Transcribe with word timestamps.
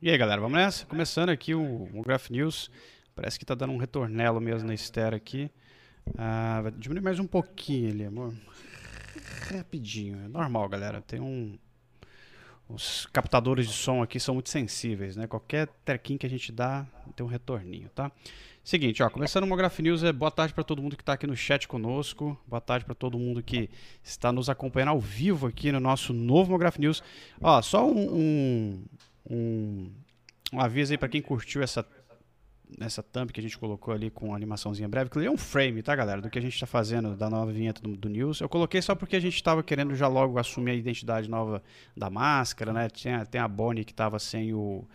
E 0.00 0.10
aí, 0.10 0.16
galera, 0.16 0.40
vamos 0.40 0.56
nessa? 0.56 0.86
Começando 0.86 1.30
aqui 1.30 1.54
o, 1.54 1.88
o 1.94 2.02
Graph 2.02 2.30
News. 2.30 2.70
Parece 3.14 3.38
que 3.38 3.44
tá 3.44 3.54
dando 3.54 3.72
um 3.72 3.76
retornelo 3.76 4.40
mesmo 4.40 4.68
na 4.68 4.74
estera 4.74 5.16
aqui. 5.16 5.50
Ah, 6.16 6.60
vai 6.62 6.72
diminuir 6.72 7.02
mais 7.02 7.18
um 7.18 7.26
pouquinho 7.26 7.90
ali, 7.90 8.04
amor. 8.04 8.34
Rapidinho. 9.50 10.24
É 10.24 10.28
normal, 10.28 10.68
galera. 10.68 11.00
Tem 11.00 11.20
um. 11.20 11.58
Os 12.68 13.06
captadores 13.06 13.66
de 13.66 13.72
som 13.72 14.02
aqui 14.02 14.20
são 14.20 14.34
muito 14.34 14.50
sensíveis, 14.50 15.16
né? 15.16 15.26
Qualquer 15.26 15.68
trequinho 15.84 16.18
que 16.18 16.26
a 16.26 16.30
gente 16.30 16.52
dá 16.52 16.86
tem 17.16 17.24
um 17.24 17.28
retorninho, 17.28 17.88
tá? 17.88 18.10
Seguinte, 18.64 19.02
ó, 19.02 19.10
começando 19.10 19.44
o 19.44 19.46
Mograph 19.46 19.78
News, 19.78 20.02
é 20.02 20.10
boa 20.10 20.30
tarde 20.30 20.54
para 20.54 20.64
todo 20.64 20.80
mundo 20.80 20.96
que 20.96 21.02
está 21.02 21.12
aqui 21.12 21.26
no 21.26 21.36
chat 21.36 21.68
conosco, 21.68 22.34
boa 22.46 22.62
tarde 22.62 22.86
para 22.86 22.94
todo 22.94 23.18
mundo 23.18 23.42
que 23.42 23.68
está 24.02 24.32
nos 24.32 24.48
acompanhando 24.48 24.88
ao 24.88 24.98
vivo 24.98 25.46
aqui 25.46 25.70
no 25.70 25.78
nosso 25.78 26.14
novo 26.14 26.52
Mograph 26.52 26.78
News. 26.78 27.02
Ó, 27.42 27.60
só 27.60 27.86
um, 27.86 28.82
um, 29.30 29.90
um, 30.50 30.60
aviso 30.60 30.94
aí 30.94 30.96
para 30.96 31.10
quem 31.10 31.20
curtiu 31.20 31.62
essa 31.62 31.86
essa 32.80 33.02
thumb 33.02 33.30
que 33.30 33.38
a 33.38 33.42
gente 33.42 33.58
colocou 33.58 33.92
ali 33.92 34.10
com 34.10 34.34
animaçãozinha 34.34 34.88
breve, 34.88 35.10
que 35.10 35.18
é 35.18 35.30
um 35.30 35.36
frame, 35.36 35.82
tá, 35.82 35.94
galera, 35.94 36.22
do 36.22 36.30
que 36.30 36.38
a 36.38 36.42
gente 36.42 36.54
está 36.54 36.66
fazendo 36.66 37.14
da 37.14 37.28
nova 37.28 37.52
vinheta 37.52 37.82
do, 37.82 37.94
do, 37.94 38.08
News. 38.08 38.40
Eu 38.40 38.48
coloquei 38.48 38.80
só 38.80 38.94
porque 38.94 39.14
a 39.14 39.20
gente 39.20 39.34
estava 39.34 39.62
querendo 39.62 39.94
já 39.94 40.08
logo 40.08 40.38
assumir 40.38 40.70
a 40.70 40.74
identidade 40.74 41.28
nova 41.28 41.62
da 41.94 42.08
máscara, 42.08 42.72
né? 42.72 42.88
Tinha, 42.88 43.26
tem 43.26 43.42
a 43.42 43.46
Bonnie 43.46 43.84
que 43.84 43.92
estava 43.92 44.18
sem 44.18 44.54
o 44.54 44.88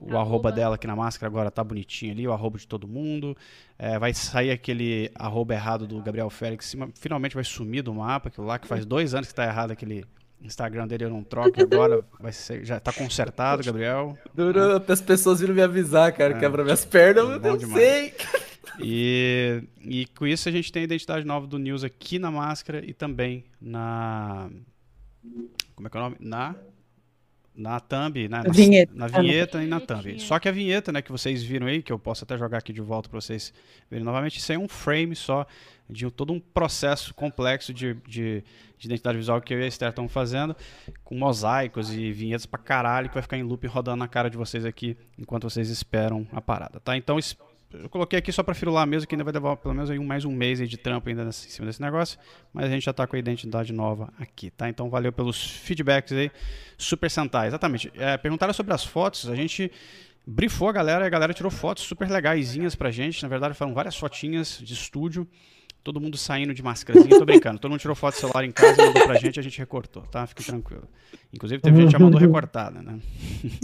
o 0.00 0.10
arroba. 0.10 0.20
arroba 0.20 0.52
dela 0.52 0.74
aqui 0.74 0.86
na 0.86 0.94
máscara 0.94 1.28
agora 1.28 1.50
tá 1.50 1.64
bonitinho 1.64 2.12
ali, 2.12 2.26
o 2.26 2.32
arroba 2.32 2.58
de 2.58 2.66
todo 2.66 2.86
mundo. 2.86 3.36
É, 3.78 3.98
vai 3.98 4.12
sair 4.12 4.50
aquele 4.50 5.10
arroba 5.14 5.54
errado 5.54 5.86
do 5.86 6.00
Gabriel 6.02 6.30
Félix, 6.30 6.74
finalmente 6.94 7.34
vai 7.34 7.44
sumir 7.44 7.82
do 7.82 7.94
mapa, 7.94 8.28
aquilo 8.28 8.46
lá 8.46 8.58
que 8.58 8.66
faz 8.66 8.84
dois 8.84 9.14
anos 9.14 9.28
que 9.28 9.34
tá 9.34 9.44
errado 9.44 9.70
aquele 9.70 10.04
Instagram 10.42 10.86
dele 10.86 11.04
eu 11.04 11.10
não 11.10 11.22
troco, 11.22 11.60
agora 11.60 12.04
vai 12.20 12.32
ser, 12.32 12.64
já 12.64 12.78
tá 12.78 12.92
consertado, 12.92 13.64
Gabriel. 13.64 14.16
Durou 14.34 14.76
até 14.76 14.92
as 14.92 15.00
pessoas 15.00 15.40
viram 15.40 15.54
me 15.54 15.62
avisar, 15.62 16.12
cara, 16.12 16.36
é, 16.36 16.38
quebra 16.38 16.62
minhas 16.62 16.84
pernas, 16.84 17.24
eu 17.24 17.40
não 17.40 17.56
demais. 17.56 17.82
sei. 17.82 18.14
E, 18.78 19.62
e 19.80 20.04
com 20.08 20.26
isso 20.26 20.50
a 20.50 20.52
gente 20.52 20.70
tem 20.70 20.82
a 20.82 20.84
identidade 20.84 21.24
nova 21.24 21.46
do 21.46 21.58
News 21.58 21.82
aqui 21.82 22.18
na 22.18 22.30
máscara 22.30 22.84
e 22.84 22.92
também 22.92 23.42
na. 23.58 24.50
Como 25.74 25.88
é 25.88 25.90
que 25.90 25.96
é 25.96 26.00
o 26.00 26.02
nome? 26.02 26.16
Na 26.20 26.54
na 27.56 27.80
thumb, 27.80 28.28
na, 28.28 28.42
vinheta. 28.42 28.92
na 28.94 29.06
vinheta 29.06 29.62
e 29.62 29.66
na 29.66 29.80
thumb. 29.80 30.20
Só 30.20 30.38
que 30.38 30.48
a 30.48 30.52
vinheta, 30.52 30.92
né, 30.92 31.00
que 31.00 31.10
vocês 31.10 31.42
viram 31.42 31.66
aí, 31.66 31.82
que 31.82 31.92
eu 31.92 31.98
posso 31.98 32.24
até 32.24 32.36
jogar 32.36 32.58
aqui 32.58 32.72
de 32.72 32.80
volta 32.80 33.08
para 33.08 33.20
vocês 33.20 33.52
verem 33.90 34.04
novamente, 34.04 34.38
isso 34.38 34.52
aí 34.52 34.56
é 34.56 34.58
um 34.58 34.68
frame 34.68 35.16
só 35.16 35.46
de 35.88 36.10
todo 36.10 36.32
um 36.32 36.40
processo 36.40 37.14
complexo 37.14 37.72
de, 37.72 37.94
de, 38.06 38.42
de 38.76 38.86
identidade 38.86 39.16
visual 39.16 39.40
que 39.40 39.54
eu 39.54 39.60
e 39.60 39.64
a 39.64 39.66
Esther 39.66 39.88
estão 39.88 40.08
fazendo, 40.08 40.54
com 41.04 41.14
mosaicos 41.14 41.92
e 41.92 42.12
vinhetas 42.12 42.44
pra 42.44 42.58
caralho, 42.58 43.08
que 43.08 43.14
vai 43.14 43.22
ficar 43.22 43.38
em 43.38 43.42
loop 43.42 43.66
rodando 43.66 43.98
na 43.98 44.08
cara 44.08 44.28
de 44.28 44.36
vocês 44.36 44.64
aqui 44.64 44.96
enquanto 45.16 45.48
vocês 45.48 45.70
esperam 45.70 46.26
a 46.32 46.40
parada, 46.40 46.80
tá? 46.80 46.96
Então 46.96 47.18
eu 47.72 47.88
coloquei 47.88 48.18
aqui 48.18 48.32
só 48.32 48.42
para 48.42 48.54
firular 48.54 48.86
mesmo, 48.86 49.08
que 49.08 49.14
ainda 49.14 49.24
vai 49.24 49.32
levar 49.32 49.56
pelo 49.56 49.74
menos 49.74 49.90
aí 49.90 49.98
mais 49.98 50.24
um 50.24 50.32
mês 50.32 50.58
de 50.68 50.76
trampo 50.76 51.08
ainda 51.08 51.24
nesse, 51.24 51.48
em 51.48 51.50
cima 51.50 51.66
desse 51.66 51.80
negócio, 51.80 52.18
mas 52.52 52.66
a 52.66 52.68
gente 52.68 52.84
já 52.84 52.92
está 52.92 53.06
com 53.06 53.16
a 53.16 53.18
identidade 53.18 53.72
nova 53.72 54.12
aqui, 54.18 54.50
tá? 54.50 54.68
Então 54.68 54.88
valeu 54.88 55.12
pelos 55.12 55.42
feedbacks 55.42 56.12
aí, 56.12 56.30
Super 56.78 57.10
Sentai, 57.10 57.48
exatamente. 57.48 57.92
É, 57.96 58.16
perguntaram 58.16 58.52
sobre 58.52 58.72
as 58.72 58.84
fotos, 58.84 59.28
a 59.28 59.34
gente 59.34 59.70
brifou 60.26 60.68
a 60.68 60.72
galera, 60.72 61.04
e 61.04 61.06
a 61.06 61.10
galera 61.10 61.34
tirou 61.34 61.50
fotos 61.50 61.84
super 61.84 62.08
legaisinhas 62.10 62.74
pra 62.74 62.90
gente, 62.90 63.22
na 63.22 63.28
verdade 63.28 63.54
foram 63.54 63.74
várias 63.74 63.96
fotinhas 63.96 64.58
de 64.62 64.72
estúdio, 64.72 65.26
todo 65.86 66.00
mundo 66.00 66.16
saindo 66.16 66.52
de 66.52 66.64
máscarazinha, 66.64 67.16
tô 67.16 67.24
brincando. 67.24 67.60
Todo 67.60 67.70
mundo 67.70 67.78
tirou 67.78 67.94
foto 67.94 68.16
do 68.16 68.18
celular 68.18 68.44
em 68.44 68.50
casa 68.50 68.84
mandou 68.84 69.04
pra 69.04 69.14
gente, 69.14 69.38
a 69.38 69.42
gente 69.42 69.56
recortou, 69.56 70.02
tá? 70.02 70.26
Fique 70.26 70.44
tranquilo. 70.44 70.82
Inclusive 71.32 71.62
teve 71.62 71.76
gente 71.76 71.86
que 71.86 71.92
já 71.92 71.98
mandou 72.00 72.18
recortada, 72.18 72.82
né? 72.82 72.98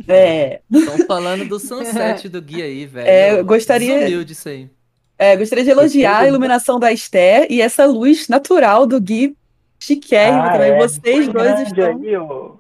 É. 0.07 0.61
Estão 0.71 1.05
falando 1.05 1.45
do 1.45 1.59
sunset 1.59 2.29
do 2.29 2.41
guia 2.41 2.65
aí, 2.65 2.87
velho. 2.87 3.09
É, 3.09 3.41
eu 3.41 3.45
gostaria. 3.45 4.05
Sumiu 4.05 4.25
disso 4.25 4.49
aí. 4.49 4.71
É, 5.19 5.37
gostaria 5.37 5.65
de 5.65 5.71
elogiar 5.71 6.19
a 6.19 6.29
iluminação 6.29 6.79
da 6.79 6.93
Esther 6.93 7.49
e 7.51 7.61
essa 7.61 7.87
luz 7.87 8.29
natural 8.29 8.87
do 8.87 9.01
Gui 9.01 9.37
chiquérrimo 9.81 10.43
ah, 10.43 10.53
também. 10.53 10.71
É. 10.71 10.79
Vocês 10.79 11.29
Põe 11.29 11.33
dois 11.33 11.61
estão. 11.61 12.01
Aí, 12.01 12.17
ó. 12.17 12.53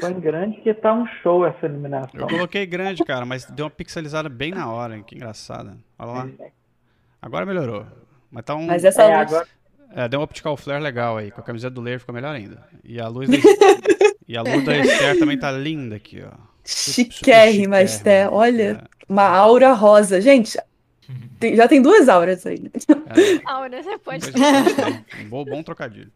Põe 0.00 0.20
grande 0.20 0.60
que 0.62 0.72
tá 0.72 0.94
um 0.94 1.06
show 1.22 1.44
essa 1.44 1.66
iluminação. 1.66 2.18
Eu 2.18 2.26
coloquei 2.26 2.64
grande, 2.64 3.04
cara, 3.04 3.26
mas 3.26 3.44
deu 3.44 3.66
uma 3.66 3.70
pixelizada 3.70 4.30
bem 4.30 4.52
na 4.52 4.72
hora, 4.72 4.96
hein? 4.96 5.04
que 5.06 5.14
engraçada. 5.14 5.76
Olha 5.98 6.10
lá. 6.10 6.28
É. 6.38 6.50
Agora 7.20 7.44
melhorou. 7.44 7.84
Mas 8.30 8.44
tá 8.44 8.54
um. 8.54 8.66
Mas 8.66 8.84
essa 8.84 9.02
é, 9.02 9.18
luz. 9.18 9.32
Agora... 9.32 9.48
É, 9.92 10.08
deu 10.08 10.20
um 10.20 10.22
optical 10.22 10.56
flare 10.56 10.82
legal 10.82 11.16
aí. 11.16 11.30
Com 11.30 11.40
a 11.40 11.44
camiseta 11.44 11.74
do 11.74 11.80
Layer 11.80 11.98
ficou 11.98 12.14
melhor 12.14 12.34
ainda. 12.34 12.64
E 12.84 13.00
a 13.00 13.08
luz 13.08 13.28
da, 13.30 13.36
e 14.28 14.36
a 14.36 14.42
luz 14.42 14.64
da 14.64 14.78
Esther 14.78 15.18
também 15.18 15.38
tá 15.38 15.50
linda 15.50 15.96
aqui, 15.96 16.22
ó. 16.22 16.30
Chiquérrima, 16.64 17.82
Esther. 17.82 18.32
Olha, 18.32 18.80
é. 18.82 18.88
uma 19.08 19.26
aura 19.26 19.72
rosa. 19.72 20.20
Gente, 20.20 20.56
tem, 21.40 21.56
já 21.56 21.66
tem 21.66 21.82
duas 21.82 22.08
auras 22.08 22.46
aí. 22.46 22.60
Né? 22.60 22.70
É. 22.86 23.40
Aura, 23.50 23.82
você 23.82 23.98
pode. 23.98 24.26
Um 25.24 25.28
bom, 25.28 25.44
bom 25.44 25.62
trocadilho. 25.62 26.12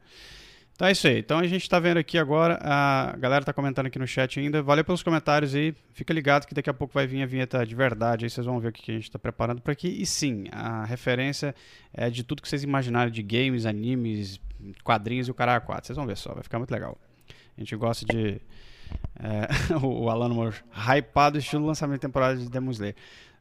Então 0.75 0.89
é 0.89 0.93
isso 0.93 1.07
aí. 1.07 1.21
Então 1.21 1.39
a 1.39 1.47
gente 1.47 1.63
está 1.63 1.79
vendo 1.79 1.99
aqui 1.99 2.19
agora, 2.19 2.59
a 2.61 3.17
galera 3.17 3.43
está 3.43 3.53
comentando 3.53 3.87
aqui 3.87 3.99
no 3.99 4.07
chat 4.09 4.41
ainda. 4.41 4.61
Valeu 4.61 4.85
pelos 4.85 5.05
comentários 5.05 5.55
aí. 5.55 5.73
Fica 5.93 6.13
ligado 6.13 6.47
que 6.47 6.55
daqui 6.55 6.69
a 6.69 6.75
pouco 6.75 6.93
vai 6.93 7.07
vir 7.07 7.23
a 7.23 7.27
vinheta 7.27 7.65
de 7.65 7.75
verdade. 7.77 8.25
Aí 8.25 8.31
vocês 8.31 8.45
vão 8.45 8.59
ver 8.59 8.69
o 8.69 8.73
que 8.73 8.91
a 8.91 8.95
gente 8.95 9.05
está 9.05 9.19
preparando 9.19 9.63
por 9.63 9.71
aqui. 9.71 9.89
E 9.89 10.05
sim, 10.05 10.47
a 10.51 10.85
referência 10.85 11.55
é 11.93 12.11
de 12.11 12.25
tudo 12.25 12.43
que 12.43 12.49
vocês 12.49 12.65
imaginarem 12.65 13.13
de 13.13 13.23
games, 13.23 13.67
animes, 13.67 14.41
quadrinhos 14.83 15.29
e 15.29 15.31
o 15.31 15.35
cara 15.35 15.61
4. 15.61 15.87
Vocês 15.87 15.97
vão 15.97 16.07
ver 16.07 16.17
só, 16.17 16.35
vai 16.35 16.43
ficar 16.43 16.59
muito 16.59 16.73
legal. 16.73 16.99
A 17.57 17.61
gente 17.61 17.77
gosta 17.77 18.05
de. 18.05 18.41
É, 19.21 19.47
o 19.81 20.11
Alan 20.11 20.29
Moore 20.31 20.57
hypado 20.75 21.39
estilo 21.39 21.65
lançamento 21.65 22.01
de 22.01 22.07
temporada 22.07 22.37
de 22.37 22.51
Demon 22.51 22.73
Slayer. 22.73 22.97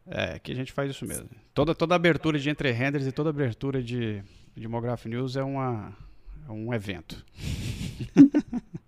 É, 0.05 0.37
que 0.37 0.51
a 0.51 0.55
gente 0.55 0.71
faz 0.71 0.91
isso 0.91 1.03
mesmo. 1.03 1.29
Toda, 1.51 1.73
toda 1.73 1.95
abertura 1.95 2.37
de 2.37 2.47
entre 2.47 2.69
renders 2.71 3.07
e 3.07 3.11
toda 3.11 3.31
abertura 3.31 3.81
de, 3.81 4.21
de 4.55 4.67
Mograph 4.67 5.05
News 5.05 5.35
é 5.35 5.43
uma 5.43 5.95
um 6.49 6.73
evento. 6.73 7.23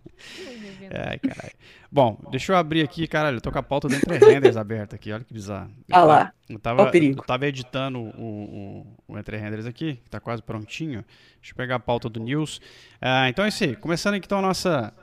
Ai, 0.92 1.20
caralho. 1.20 1.54
Bom, 1.92 2.20
deixa 2.30 2.52
eu 2.52 2.58
abrir 2.58 2.82
aqui, 2.82 3.08
caralho. 3.08 3.38
Eu 3.38 3.42
tô 3.42 3.52
com 3.52 3.60
a 3.60 3.64
pauta 3.64 3.88
do 3.88 3.96
Entre 3.96 4.18
Renders 4.18 4.58
aberta 4.58 4.96
aqui. 4.96 5.12
Olha 5.12 5.24
que 5.24 5.34
bizarro. 5.34 5.72
Ah 5.92 6.04
lá. 6.04 6.34
Eu 6.50 6.60
tava, 6.60 6.92
eu 6.94 7.16
tava 7.24 7.48
editando 7.48 8.00
o, 8.00 8.04
o, 8.10 8.98
o 9.08 9.18
Entre 9.18 9.38
Renders 9.38 9.66
aqui, 9.66 9.96
que 9.96 10.10
tá 10.10 10.20
quase 10.20 10.42
prontinho. 10.42 11.04
Deixa 11.40 11.54
eu 11.54 11.56
pegar 11.56 11.76
a 11.76 11.80
pauta 11.80 12.10
do 12.10 12.20
News. 12.20 12.62
Ah, 13.02 13.30
então 13.30 13.46
é 13.46 13.50
isso 13.50 13.64
aí. 13.64 13.76
Começando 13.76 14.16
aqui, 14.16 14.26
então, 14.26 14.40
a 14.40 14.42
nossa, 14.42 14.94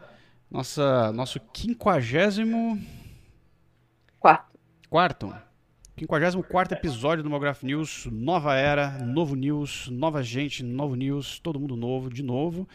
nossa, 0.50 1.12
nosso 1.12 1.40
quinquagésimo... 1.52 2.80
Quarto. 4.18 4.58
Quarto? 4.88 5.34
54 5.98 6.76
episódio 6.78 7.22
do 7.22 7.28
Mograph 7.28 7.62
News, 7.62 8.06
nova 8.10 8.56
era, 8.56 8.98
novo 9.04 9.34
news, 9.34 9.88
nova 9.88 10.22
gente, 10.22 10.62
novo 10.62 10.94
news, 10.94 11.38
todo 11.38 11.60
mundo 11.60 11.76
novo, 11.76 12.08
de 12.08 12.22
novo. 12.22 12.66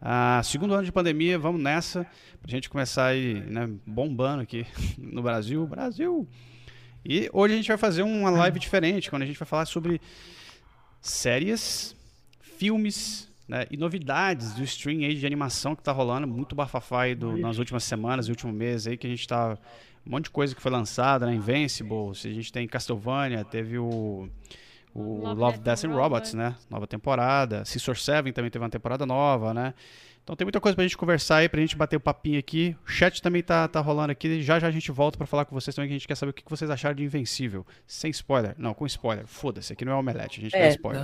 Ah, 0.00 0.40
segundo 0.44 0.72
ano 0.72 0.84
de 0.84 0.92
pandemia, 0.92 1.36
vamos 1.36 1.60
nessa, 1.60 2.06
pra 2.40 2.50
gente 2.50 2.70
começar 2.70 3.06
aí, 3.06 3.34
né, 3.34 3.68
bombando 3.84 4.42
aqui 4.42 4.64
no 4.96 5.20
Brasil. 5.20 5.66
Brasil! 5.66 6.28
E 7.04 7.28
hoje 7.32 7.54
a 7.54 7.56
gente 7.56 7.68
vai 7.68 7.76
fazer 7.76 8.02
uma 8.02 8.30
live 8.30 8.60
diferente, 8.60 9.10
quando 9.10 9.22
a 9.22 9.26
gente 9.26 9.38
vai 9.38 9.48
falar 9.48 9.66
sobre 9.66 10.00
séries, 11.00 11.96
filmes 12.40 13.29
né, 13.50 13.66
e 13.68 13.76
novidades 13.76 14.52
do 14.52 14.62
stream 14.62 15.00
aí 15.00 15.12
de 15.12 15.26
animação 15.26 15.74
que 15.74 15.82
tá 15.82 15.90
rolando, 15.90 16.24
muito 16.24 16.54
bafafá 16.54 17.12
do, 17.14 17.36
nas 17.36 17.58
últimas 17.58 17.82
semanas, 17.82 18.28
no 18.28 18.32
último 18.32 18.52
mês 18.52 18.86
aí, 18.86 18.96
que 18.96 19.08
a 19.08 19.10
gente 19.10 19.26
tá 19.26 19.58
um 20.06 20.10
monte 20.10 20.24
de 20.24 20.30
coisa 20.30 20.54
que 20.54 20.62
foi 20.62 20.70
lançada, 20.70 21.26
né? 21.26 21.34
Invincible, 21.34 22.10
a 22.10 22.14
gente 22.14 22.52
tem 22.52 22.68
Castlevania, 22.68 23.44
teve 23.44 23.76
o, 23.76 24.28
o 24.94 25.02
Love, 25.18 25.40
Love 25.40 25.58
Death 25.58 25.84
and 25.84 25.92
Robots, 25.92 26.32
né? 26.32 26.54
Nova 26.70 26.86
temporada. 26.86 27.64
Scissor 27.64 27.96
7 27.96 28.30
também 28.30 28.52
teve 28.52 28.62
uma 28.62 28.70
temporada 28.70 29.04
nova, 29.04 29.52
né? 29.52 29.74
Então 30.22 30.36
tem 30.36 30.44
muita 30.44 30.60
coisa 30.60 30.76
pra 30.76 30.84
gente 30.84 30.96
conversar 30.96 31.38
aí, 31.38 31.48
pra 31.48 31.60
gente 31.60 31.76
bater 31.76 31.96
o 31.96 32.00
papinho 32.00 32.38
aqui. 32.38 32.76
O 32.86 32.88
chat 32.88 33.20
também 33.20 33.42
tá, 33.42 33.66
tá 33.66 33.80
rolando 33.80 34.12
aqui. 34.12 34.40
Já 34.42 34.60
já 34.60 34.68
a 34.68 34.70
gente 34.70 34.92
volta 34.92 35.18
pra 35.18 35.26
falar 35.26 35.44
com 35.44 35.56
vocês 35.56 35.74
também, 35.74 35.88
que 35.88 35.94
a 35.94 35.98
gente 35.98 36.06
quer 36.06 36.14
saber 36.14 36.30
o 36.30 36.32
que 36.32 36.44
vocês 36.48 36.70
acharam 36.70 36.94
de 36.94 37.02
Invencível. 37.02 37.66
Sem 37.84 38.12
spoiler. 38.12 38.54
Não, 38.56 38.72
com 38.72 38.86
spoiler. 38.86 39.26
Foda-se, 39.26 39.72
aqui 39.72 39.84
não 39.84 39.92
é 39.94 39.96
omelete, 39.96 40.38
a 40.38 40.42
gente 40.44 40.54
é. 40.54 40.60
quer 40.60 40.70
spoiler. 40.70 41.02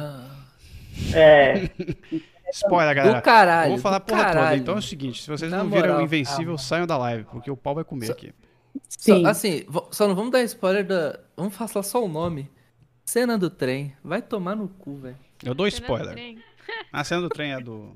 É. 1.12 1.70
Spoiler, 2.52 2.94
galera. 2.94 3.18
Do 3.18 3.22
caralho. 3.22 3.70
vou 3.72 3.78
falar 3.78 4.00
porra 4.00 4.24
caralho. 4.24 4.46
toda. 4.48 4.56
Então 4.56 4.74
é 4.74 4.78
o 4.78 4.82
seguinte: 4.82 5.22
se 5.22 5.28
vocês 5.28 5.50
Na 5.50 5.58
não 5.58 5.70
viram 5.70 5.98
o 5.98 6.02
Invencível, 6.02 6.44
calma. 6.44 6.58
saiam 6.58 6.86
da 6.86 6.96
live, 6.96 7.24
porque 7.24 7.50
o 7.50 7.56
pau 7.56 7.74
vai 7.74 7.84
comer 7.84 8.10
aqui. 8.10 8.32
Sim. 8.88 9.22
Só, 9.22 9.28
assim, 9.28 9.64
só 9.90 10.06
não 10.08 10.14
vamos 10.14 10.30
dar 10.30 10.42
spoiler 10.42 10.84
da. 10.86 11.18
Vamos 11.36 11.54
falar 11.54 11.82
só 11.82 12.04
o 12.04 12.08
nome. 12.08 12.50
Cena 13.04 13.38
do 13.38 13.48
trem. 13.48 13.94
Vai 14.02 14.20
tomar 14.20 14.56
no 14.56 14.68
cu, 14.68 14.96
velho. 14.96 15.16
Eu 15.44 15.54
dou 15.54 15.66
spoiler. 15.68 16.16
A 16.92 17.04
cena 17.04 17.22
do 17.22 17.28
trem 17.28 17.52
é 17.52 17.60
do 17.60 17.94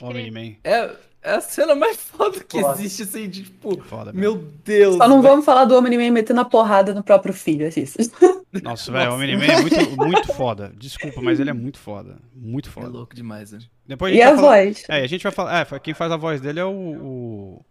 Omni-Man. 0.00 0.56
É, 0.64 0.90
é 1.22 1.34
a 1.34 1.40
cena 1.40 1.74
mais 1.74 1.96
foda 1.96 2.42
que 2.42 2.60
foda. 2.60 2.74
existe, 2.80 3.02
assim, 3.02 3.28
de, 3.28 3.44
tipo, 3.44 3.80
foda, 3.84 4.12
meu 4.12 4.36
Deus. 4.64 4.96
Só 4.96 5.08
não 5.08 5.22
véio. 5.22 5.32
vamos 5.32 5.44
falar 5.44 5.64
do 5.64 5.76
Omni-Man 5.76 6.10
metendo 6.10 6.40
a 6.40 6.44
porrada 6.44 6.92
no 6.92 7.02
próprio 7.02 7.32
filho, 7.32 7.64
é 7.64 7.80
isso. 7.80 7.98
Nossa, 8.62 8.90
velho, 8.90 9.12
o 9.12 9.14
Omni-Man 9.14 9.44
é 9.44 9.60
muito, 9.60 9.96
muito 9.96 10.32
foda. 10.34 10.72
Desculpa, 10.76 11.22
mas 11.22 11.40
ele 11.40 11.50
é 11.50 11.52
muito 11.52 11.78
foda. 11.78 12.18
Muito 12.34 12.70
foda. 12.70 12.86
É 12.86 12.90
louco 12.90 13.14
demais, 13.14 13.52
né? 13.52 13.60
Depois 13.86 14.12
a 14.12 14.16
e 14.16 14.22
a 14.22 14.36
falar... 14.36 14.40
voz? 14.40 14.84
É, 14.88 15.02
a 15.02 15.06
gente 15.06 15.22
vai 15.22 15.32
falar. 15.32 15.60
É, 15.60 15.78
quem 15.78 15.94
faz 15.94 16.10
a 16.10 16.16
voz 16.16 16.40
dele 16.40 16.60
é 16.60 16.64
o, 16.64 16.70
o 16.70 17.64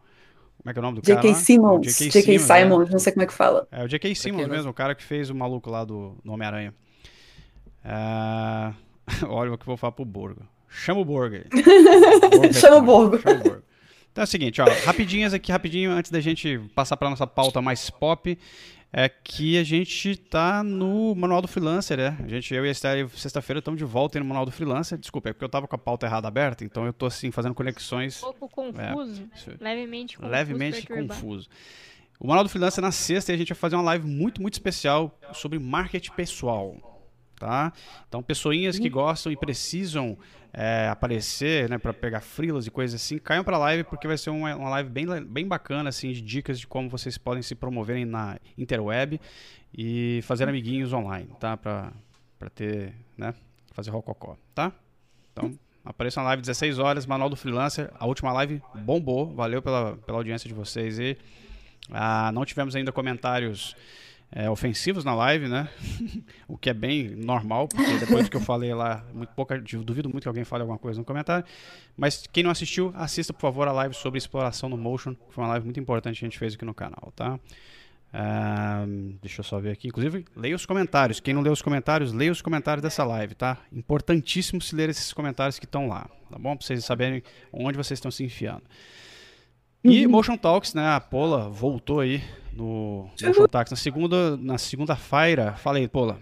Como 0.57 0.69
é 0.69 0.74
que 0.74 0.80
é 0.80 0.81
o 0.81 0.83
nome 0.83 1.01
do 1.01 1.06
J.K. 1.06 1.15
cara? 1.15 1.27
lá? 1.27 1.36
Simmons. 1.36 1.86
J.K. 1.86 2.09
J.K. 2.09 2.21
Simmons, 2.21 2.47
né? 2.47 2.63
Simons, 2.63 2.89
não 2.89 3.00
sei 3.00 3.13
como 3.13 3.24
é 3.24 3.27
que 3.27 3.33
fala. 3.33 3.68
É 3.71 3.83
o 3.83 3.88
J.K. 3.88 4.15
Simmons 4.15 4.47
mesmo, 4.47 4.71
o 4.71 4.74
cara 4.74 4.95
que 4.95 5.04
fez 5.04 5.30
o 5.30 5.36
maluco 5.36 5.69
lá 5.69 5.83
do, 5.83 6.18
Homem-Aranha. 6.25 6.74
Ah, 7.83 8.74
olha 9.29 9.53
o 9.53 9.57
que 9.57 9.63
eu 9.63 9.68
vou 9.68 9.77
falar 9.77 9.91
pro 9.91 10.06
Borgo. 10.06 10.41
Chama 10.69 11.01
o 11.01 11.06
Borgo 11.06 11.35
aí. 11.35 11.45
Borgo 12.31 12.53
Chama 12.53 12.77
o. 12.77 12.81
Borgo. 12.81 13.19
Chama 13.19 13.39
o 13.39 13.44
Borgo. 13.44 13.63
Então 14.12 14.21
é 14.21 14.25
o 14.25 14.27
seguinte, 14.27 14.62
ó, 14.62 14.65
rapidinhas 14.85 15.33
aqui, 15.33 15.51
rapidinho, 15.51 15.91
antes 15.91 16.12
da 16.12 16.19
gente 16.19 16.59
passar 16.75 16.97
pra 16.97 17.09
nossa 17.09 17.25
pauta 17.25 17.62
mais 17.62 17.89
pop, 17.89 18.38
é 18.91 19.07
que 19.07 19.57
a 19.57 19.63
gente 19.63 20.18
tá 20.18 20.62
no 20.63 21.15
Manual 21.15 21.41
do 21.41 21.47
Freelancer, 21.47 21.97
né? 21.97 22.18
A 22.21 22.27
gente, 22.27 22.53
eu 22.53 22.65
e 22.65 22.68
a 22.68 22.71
Esther, 22.73 23.07
sexta-feira, 23.09 23.59
estamos 23.59 23.77
de 23.77 23.85
volta 23.85 24.18
aí 24.18 24.21
no 24.21 24.27
Manual 24.27 24.45
do 24.45 24.51
Freelancer. 24.51 24.97
Desculpa, 24.97 25.29
é 25.29 25.33
porque 25.33 25.45
eu 25.45 25.50
tava 25.50 25.65
com 25.65 25.75
a 25.75 25.79
pauta 25.79 26.06
errada 26.07 26.27
aberta, 26.27 26.65
então 26.65 26.85
eu 26.85 26.91
tô 26.91 27.06
assim, 27.06 27.31
fazendo 27.31 27.56
conexões 27.56 28.21
Um 28.21 28.33
pouco 28.33 28.50
confuso, 28.50 29.29
isso- 29.33 29.51
levemente 29.62 30.18
confuso. 30.18 30.31
levemente 30.31 30.85
confuso. 30.88 31.47
O 32.19 32.27
Manual 32.27 32.44
do 32.44 32.50
Freelancer 32.50 32.83
é 32.83 32.85
na 32.85 32.91
sexta 32.91 33.31
e 33.31 33.35
a 33.35 33.38
gente 33.38 33.47
vai 33.47 33.57
fazer 33.57 33.77
uma 33.77 33.83
live 33.83 34.06
muito, 34.06 34.41
muito 34.41 34.56
especial 34.56 35.18
sobre 35.33 35.57
marketing 35.57 36.12
pessoal. 36.12 36.75
Tá? 37.41 37.73
Então, 38.07 38.21
pessoinhas 38.21 38.77
que 38.77 38.88
gostam 38.88 39.31
e 39.31 39.35
precisam 39.35 40.15
é, 40.53 40.88
aparecer 40.89 41.67
né, 41.67 41.79
para 41.79 41.91
pegar 41.91 42.21
frilas 42.21 42.67
e 42.67 42.69
coisas 42.69 43.01
assim, 43.01 43.17
caiam 43.17 43.43
para 43.43 43.55
a 43.55 43.59
live 43.59 43.83
porque 43.85 44.07
vai 44.07 44.15
ser 44.15 44.29
uma, 44.29 44.55
uma 44.55 44.69
live 44.69 44.91
bem, 44.91 45.07
bem 45.25 45.47
bacana 45.47 45.89
assim, 45.89 46.11
de 46.11 46.21
dicas 46.21 46.59
de 46.59 46.67
como 46.67 46.88
vocês 46.88 47.17
podem 47.17 47.41
se 47.41 47.55
promoverem 47.55 48.05
na 48.05 48.38
interweb 48.55 49.19
e 49.75 50.19
fazer 50.21 50.47
amiguinhos 50.47 50.93
online, 50.93 51.29
tá? 51.39 51.57
Para 51.57 51.91
ter, 52.53 52.93
né, 53.17 53.33
fazer 53.73 53.89
rococó, 53.89 54.37
tá? 54.53 54.71
Então, 55.33 55.57
apareça 55.83 56.21
na 56.21 56.27
live 56.27 56.41
16 56.41 56.77
horas, 56.77 57.07
Manual 57.07 57.27
do 57.27 57.35
Freelancer. 57.35 57.89
A 57.97 58.05
última 58.05 58.31
live 58.33 58.61
bombou, 58.85 59.33
valeu 59.33 59.63
pela, 59.63 59.97
pela 59.97 60.19
audiência 60.19 60.47
de 60.47 60.53
vocês 60.53 60.99
e 60.99 61.17
ah, 61.89 62.31
não 62.31 62.45
tivemos 62.45 62.75
ainda 62.75 62.91
comentários 62.91 63.75
é, 64.31 64.50
ofensivos 64.50 65.04
na 65.04 65.13
live, 65.13 65.48
né? 65.48 65.68
o 66.48 66.57
que 66.57 66.69
é 66.69 66.74
bem 66.74 67.10
normal, 67.10 67.68
porque 67.68 67.98
depois 67.98 68.30
que 68.30 68.38
eu 68.38 68.42
falei 68.42 68.74
lá, 68.74 69.04
muito 69.13 69.33
pouca, 69.33 69.60
duvido 69.60 70.10
muito 70.10 70.24
que 70.24 70.28
alguém 70.28 70.45
fale 70.45 70.62
alguma 70.62 70.80
coisa 70.80 71.00
no 71.00 71.06
comentário. 71.06 71.45
Mas 71.98 72.25
quem 72.31 72.44
não 72.44 72.51
assistiu, 72.51 72.94
assista 72.95 73.33
por 73.33 73.42
favor 73.42 73.68
a 73.68 73.72
live 73.74 73.94
sobre 73.94 74.18
exploração 74.18 74.69
no 74.69 74.78
Motion, 74.78 75.13
que 75.16 75.33
foi 75.33 75.44
uma 75.44 75.50
live 75.51 75.66
muito 75.66 75.80
importante 75.80 76.19
que 76.19 76.25
a 76.25 76.30
gente 76.30 76.39
fez 76.39 76.54
aqui 76.54 76.63
no 76.63 76.74
canal, 76.74 77.12
tá? 77.16 77.38
Ah, 78.13 78.86
deixa 79.22 79.39
eu 79.39 79.44
só 79.44 79.60
ver 79.60 79.72
aqui. 79.72 79.88
Inclusive, 79.88 80.25
leia 80.36 80.56
os 80.56 80.66
comentários. 80.66 81.19
Quem 81.19 81.33
não 81.33 81.42
leu 81.42 81.54
os 81.54 81.62
comentários, 81.62 82.12
leia 82.12 82.31
os 82.31 82.42
comentários 82.42 82.81
dessa 82.81 83.04
live, 83.04 83.36
tá? 83.36 83.57
Importantíssimo 83.72 84.62
se 84.62 84.75
ler 84.75 84.89
esses 84.89 85.13
comentários 85.13 85.57
que 85.60 85.66
estão 85.66 85.88
lá, 85.88 86.10
tá 86.30 86.38
bom? 86.38 86.56
Pra 86.56 86.66
vocês 86.66 86.83
saberem 86.83 87.24
onde 87.51 87.78
vocês 87.78 87.98
estão 87.98 88.12
se 88.12 88.24
enfiando. 88.24 88.63
E 89.83 90.06
Motion 90.07 90.38
Talks, 90.38 90.74
né? 90.74 90.88
A 90.88 91.00
Pola 91.00 91.50
voltou 91.50 92.00
aí 92.00 92.22
no 92.54 93.10
Motion 93.22 93.48
Talks 93.48 93.72
na 93.72 93.78
segunda, 93.78 94.38
na 94.38 94.57
segunda-feira. 94.57 95.54
Falei, 95.54 95.88
Pola. 95.88 96.18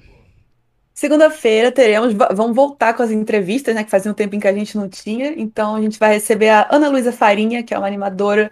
Segunda-feira 0.93 1.71
teremos, 1.71 2.13
va- 2.13 2.31
vamos 2.33 2.55
voltar 2.55 2.93
com 2.93 3.01
as 3.03 3.11
entrevistas, 3.11 3.73
né? 3.73 3.83
Que 3.83 3.89
fazia 3.91 4.11
um 4.11 4.13
tempo 4.13 4.35
em 4.35 4.39
que 4.39 4.47
a 4.47 4.53
gente 4.53 4.75
não 4.77 4.89
tinha. 4.89 5.33
Então 5.37 5.75
a 5.75 5.81
gente 5.81 5.97
vai 5.97 6.13
receber 6.13 6.49
a 6.49 6.67
Ana 6.71 6.89
Luísa 6.89 7.11
Farinha, 7.11 7.63
que 7.63 7.73
é 7.73 7.77
uma 7.77 7.87
animadora 7.87 8.51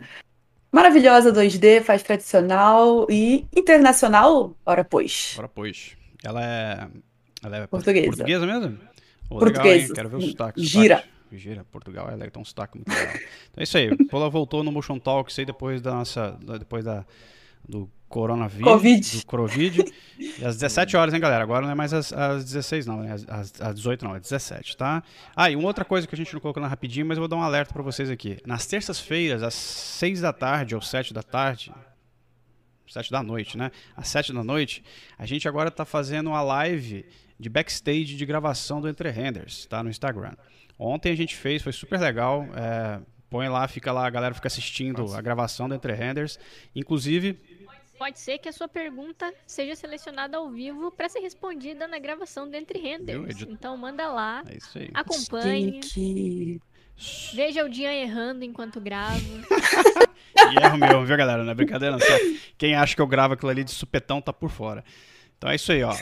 maravilhosa 0.72 1.32
2D, 1.34 1.82
faz 1.82 2.04
tradicional 2.04 3.06
e 3.10 3.46
internacional, 3.56 4.56
ora 4.66 4.84
pois. 4.86 5.34
Bora, 5.36 5.50
pois. 5.50 5.98
Ela 6.24 6.44
é. 6.46 6.88
Ela 7.44 7.58
é 7.58 7.68
Portuguesa. 7.68 8.08
portuguesa 8.08 8.46
mesmo? 8.46 8.78
Pô, 9.30 9.40
Portuguesa. 9.40 9.82
Legal? 9.82 9.96
Quero 9.96 10.10
ver 10.10 10.16
o 10.18 10.22
sotaque. 10.22 10.64
Gira. 10.64 10.96
sotaque. 10.98 11.17
Gira. 11.36 11.66
Portugal, 11.66 12.10
ela 12.10 12.30
tem 12.30 12.42
um 12.42 12.46
sotaque 12.46 12.78
muito 12.78 12.90
legal. 12.90 13.16
Então 13.52 13.62
é 13.62 13.64
isso 13.64 13.78
aí. 13.78 13.96
Pola 14.08 14.30
voltou 14.30 14.64
no 14.64 14.72
Motion 14.72 15.00
Talks 15.00 15.38
aí 15.40 15.46
depois 15.46 15.82
da 15.82 15.94
nossa. 15.94 16.38
Depois 16.60 16.86
da. 16.86 17.06
Do 17.68 17.90
coronavírus. 18.08 18.64
Covid. 18.64 19.20
Do 19.20 19.26
Covid. 19.26 19.94
E 20.18 20.46
às 20.46 20.56
17 20.56 20.96
horas, 20.96 21.14
hein, 21.14 21.20
galera? 21.20 21.44
Agora 21.44 21.66
não 21.66 21.72
é 21.72 21.76
mais 21.76 21.92
às, 21.94 22.14
às 22.14 22.46
16, 22.46 22.86
não. 22.86 23.04
É 23.04 23.12
às, 23.12 23.28
às, 23.28 23.62
às 23.62 23.76
18, 23.76 24.06
não. 24.06 24.16
É 24.16 24.20
17, 24.20 24.78
tá? 24.78 25.04
Ah, 25.36 25.52
e 25.52 25.56
uma 25.56 25.68
outra 25.68 25.84
coisa 25.84 26.08
que 26.08 26.16
a 26.16 26.18
gente 26.18 26.34
não 26.34 26.40
colocou 26.40 26.62
na 26.62 26.68
rapidinho, 26.70 27.06
mas 27.06 27.18
eu 27.18 27.22
vou 27.22 27.28
dar 27.28 27.36
um 27.36 27.42
alerta 27.42 27.74
pra 27.74 27.84
vocês 27.84 28.10
aqui. 28.10 28.38
Nas 28.46 28.66
terças-feiras, 28.66 29.44
às 29.44 29.54
6 29.54 30.22
da 30.22 30.32
tarde 30.32 30.76
ou 30.76 30.82
7 30.82 31.14
da 31.14 31.24
tarde, 31.24 31.74
sete 32.92 33.12
da 33.12 33.22
noite, 33.22 33.58
né? 33.58 33.72
Às 33.96 34.08
sete 34.08 34.34
da 34.34 34.44
noite, 34.44 34.84
a 35.18 35.26
gente 35.26 35.48
agora 35.48 35.70
tá 35.70 35.86
fazendo 35.86 36.28
uma 36.28 36.42
live 36.42 37.06
de 37.40 37.50
backstage 37.50 38.16
de 38.16 38.26
gravação 38.26 38.82
do 38.82 38.88
Entre 38.88 39.10
Renders, 39.10 39.66
tá? 39.66 39.84
No 39.84 39.90
Instagram. 39.90 40.34
Ontem 40.80 41.12
a 41.12 41.16
gente 41.16 41.36
fez, 41.36 41.62
foi 41.62 41.74
super 41.74 42.00
legal. 42.00 42.46
é, 42.56 43.00
põe 43.30 43.50
lá, 43.50 43.68
fica 43.68 43.92
lá, 43.92 44.06
a 44.06 44.10
galera 44.10 44.34
fica 44.34 44.48
assistindo 44.48 45.14
a 45.14 45.22
gravação 45.22 45.68
do 45.68 45.76
Entre 45.76 45.94
Renders. 45.94 46.40
Inclusive, 46.76 47.38
Pode 47.98 48.20
ser 48.20 48.38
que 48.38 48.48
a 48.48 48.54
sua 48.54 48.68
pergunta 48.68 49.34
seja 49.48 49.76
selecionada 49.76 50.38
ao 50.38 50.52
vivo 50.52 50.92
para 50.92 51.10
ser 51.10 51.20
respondida 51.20 51.88
na 51.88 51.98
gravação 51.98 52.48
do 52.48 52.56
Entre 52.56 52.78
Renders. 52.78 53.42
Então 53.42 53.76
manda 53.76 54.08
lá, 54.08 54.44
é 54.48 54.58
isso 54.58 54.78
aí. 54.78 54.92
acompanhe, 54.94 55.82
veja 57.34 57.66
o 57.66 57.70
dia 57.70 57.92
errando 57.94 58.46
enquanto 58.46 58.80
grava. 58.80 59.20
E 60.38 60.64
erro 60.64 60.78
meu, 60.78 61.04
viu, 61.04 61.18
galera? 61.18 61.44
Não 61.44 61.52
é 61.52 61.56
brincadeira, 61.56 61.98
não. 61.98 62.00
Só 62.00 62.14
Quem 62.60 62.76
acha 62.76 62.96
que 62.96 63.02
eu 63.02 63.08
gravo 63.08 63.34
aquilo 63.34 63.50
ali 63.50 63.64
de 63.64 63.72
supetão 63.72 64.22
tá 64.22 64.32
por 64.32 64.52
fora. 64.52 64.84
Então 65.36 65.50
é 65.50 65.56
isso 65.56 65.72
aí, 65.72 65.82
ó. 65.84 65.96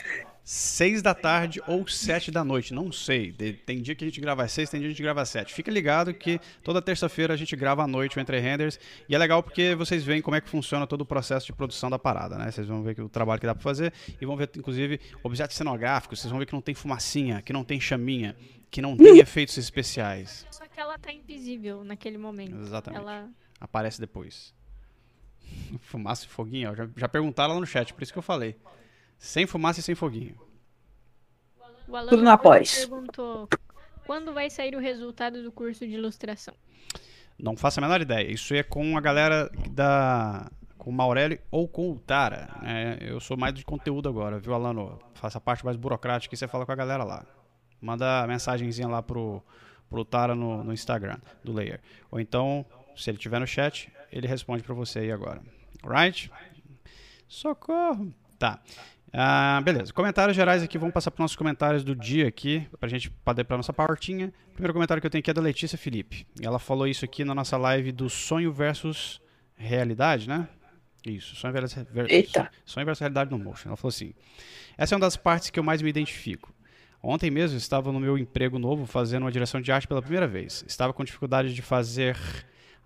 Seis 0.48 1.02
da 1.02 1.12
tarde 1.12 1.60
ou 1.66 1.88
sete 1.88 2.30
da 2.30 2.44
noite, 2.44 2.72
não 2.72 2.92
sei. 2.92 3.32
Tem 3.32 3.82
dia 3.82 3.96
que 3.96 4.04
a 4.04 4.06
gente 4.06 4.20
grava 4.20 4.44
às 4.44 4.52
seis, 4.52 4.70
tem 4.70 4.78
dia 4.78 4.86
que 4.88 4.92
a 4.92 4.94
gente 4.94 5.02
grava 5.02 5.20
às 5.20 5.28
sete. 5.28 5.52
Fica 5.52 5.72
ligado 5.72 6.14
que 6.14 6.38
toda 6.62 6.80
terça-feira 6.80 7.34
a 7.34 7.36
gente 7.36 7.56
grava 7.56 7.82
à 7.82 7.86
noite 7.88 8.16
o 8.16 8.20
Entre 8.20 8.38
Renders. 8.38 8.78
E 9.08 9.14
é 9.16 9.18
legal 9.18 9.42
porque 9.42 9.74
vocês 9.74 10.04
veem 10.04 10.22
como 10.22 10.36
é 10.36 10.40
que 10.40 10.48
funciona 10.48 10.86
todo 10.86 11.00
o 11.00 11.04
processo 11.04 11.46
de 11.46 11.52
produção 11.52 11.90
da 11.90 11.98
parada, 11.98 12.38
né? 12.38 12.48
Vocês 12.48 12.68
vão 12.68 12.80
ver 12.84 12.94
que 12.94 13.02
o 13.02 13.08
trabalho 13.08 13.40
que 13.40 13.46
dá 13.46 13.56
pra 13.56 13.62
fazer 13.64 13.92
e 14.20 14.24
vão 14.24 14.36
ver, 14.36 14.48
inclusive, 14.56 15.00
objetos 15.24 15.56
cenográficos. 15.56 16.20
Vocês 16.20 16.30
vão 16.30 16.38
ver 16.38 16.46
que 16.46 16.52
não 16.52 16.60
tem 16.60 16.76
fumacinha, 16.76 17.42
que 17.42 17.52
não 17.52 17.64
tem 17.64 17.80
chaminha, 17.80 18.36
que 18.70 18.80
não 18.80 18.96
tem 18.96 19.18
efeitos 19.18 19.58
especiais. 19.58 20.46
Só 20.52 20.64
que 20.68 20.78
ela 20.78 20.96
tá 20.96 21.12
invisível 21.12 21.82
naquele 21.82 22.18
momento. 22.18 22.56
Exatamente. 22.56 23.00
Ela 23.02 23.28
Aparece 23.60 24.00
depois. 24.00 24.54
Fumaça 25.80 26.24
e 26.24 26.28
foguinho, 26.28 26.70
ó. 26.70 26.74
Já, 26.76 26.88
já 26.96 27.08
perguntaram 27.08 27.54
lá 27.54 27.60
no 27.60 27.66
chat, 27.66 27.92
por 27.92 28.04
isso 28.04 28.12
que 28.12 28.18
eu 28.18 28.22
falei. 28.22 28.54
Sem 29.18 29.46
fumaça 29.46 29.80
e 29.80 29.82
sem 29.82 29.94
foguinho. 29.94 30.36
O 31.88 31.96
Alan 31.96 32.08
Tudo 32.08 32.20
Roberto 32.20 32.40
após. 32.40 32.78
perguntou 32.86 33.48
quando 34.06 34.32
vai 34.32 34.50
sair 34.50 34.74
o 34.74 34.80
resultado 34.80 35.42
do 35.42 35.52
curso 35.52 35.86
de 35.86 35.94
ilustração. 35.94 36.54
Não 37.38 37.56
faço 37.56 37.80
a 37.80 37.82
menor 37.82 38.00
ideia. 38.00 38.30
Isso 38.30 38.54
é 38.54 38.62
com 38.62 38.96
a 38.96 39.00
galera 39.00 39.50
da. 39.70 40.50
Com 40.78 40.90
o 40.90 40.92
Maurelli 40.92 41.40
ou 41.50 41.66
com 41.66 41.90
o 41.90 41.98
Tara. 41.98 42.48
né? 42.62 42.98
eu 43.00 43.18
sou 43.18 43.36
mais 43.36 43.52
de 43.52 43.64
conteúdo 43.64 44.08
agora, 44.08 44.38
viu, 44.38 44.54
Alano? 44.54 44.98
Faça 45.14 45.38
a 45.38 45.40
parte 45.40 45.64
mais 45.64 45.76
burocrática 45.76 46.32
e 46.32 46.38
você 46.38 46.46
fala 46.46 46.64
com 46.64 46.70
a 46.70 46.76
galera 46.76 47.02
lá. 47.02 47.26
Manda 47.80 48.24
mensagenzinha 48.28 48.86
lá 48.86 49.02
pro, 49.02 49.42
pro 49.90 50.04
Tara 50.04 50.34
no, 50.36 50.62
no 50.62 50.72
Instagram 50.72 51.18
do 51.42 51.52
Layer. 51.52 51.80
Ou 52.08 52.20
então, 52.20 52.64
se 52.96 53.10
ele 53.10 53.18
tiver 53.18 53.40
no 53.40 53.46
chat, 53.46 53.92
ele 54.12 54.28
responde 54.28 54.62
pra 54.62 54.74
você 54.74 55.00
aí 55.00 55.10
agora. 55.10 55.42
Right? 55.84 56.30
Socorro! 57.26 58.14
Tá. 58.38 58.60
Ah, 59.18 59.62
beleza. 59.64 59.92
Comentários 59.94 60.36
gerais 60.36 60.62
aqui, 60.62 60.76
vamos 60.76 60.92
passar 60.92 61.10
para 61.10 61.22
nossos 61.22 61.36
comentários 61.36 61.82
do 61.82 61.96
dia 61.96 62.28
aqui, 62.28 62.66
pra 62.78 62.86
gente 62.86 63.10
poder 63.10 63.44
para 63.44 63.56
nossa 63.56 63.72
partinha. 63.72 64.30
O 64.50 64.52
primeiro 64.52 64.74
comentário 64.74 65.00
que 65.00 65.06
eu 65.06 65.10
tenho 65.10 65.20
aqui 65.20 65.30
é 65.30 65.34
da 65.34 65.40
Letícia 65.40 65.78
Felipe. 65.78 66.26
Ela 66.40 66.58
falou 66.58 66.86
isso 66.86 67.02
aqui 67.04 67.24
na 67.24 67.34
nossa 67.34 67.56
live 67.56 67.92
do 67.92 68.10
sonho 68.10 68.52
versus 68.52 69.18
realidade, 69.56 70.28
né? 70.28 70.46
Isso, 71.06 71.34
sonho 71.34 71.52
versus, 71.54 71.82
ver- 71.90 72.10
Eita. 72.10 72.50
sonho 72.66 72.84
versus 72.84 73.00
realidade 73.00 73.30
no 73.30 73.38
motion. 73.38 73.70
Ela 73.70 73.76
falou 73.76 73.88
assim: 73.88 74.12
Essa 74.76 74.94
é 74.94 74.96
uma 74.96 75.00
das 75.00 75.16
partes 75.16 75.48
que 75.48 75.58
eu 75.58 75.64
mais 75.64 75.80
me 75.80 75.88
identifico. 75.88 76.52
Ontem 77.02 77.30
mesmo 77.30 77.56
estava 77.56 77.90
no 77.92 78.00
meu 78.00 78.18
emprego 78.18 78.58
novo 78.58 78.84
fazendo 78.84 79.22
uma 79.22 79.32
direção 79.32 79.62
de 79.62 79.72
arte 79.72 79.88
pela 79.88 80.02
primeira 80.02 80.26
vez. 80.26 80.62
Estava 80.66 80.92
com 80.92 81.02
dificuldade 81.04 81.54
de 81.54 81.62
fazer 81.62 82.18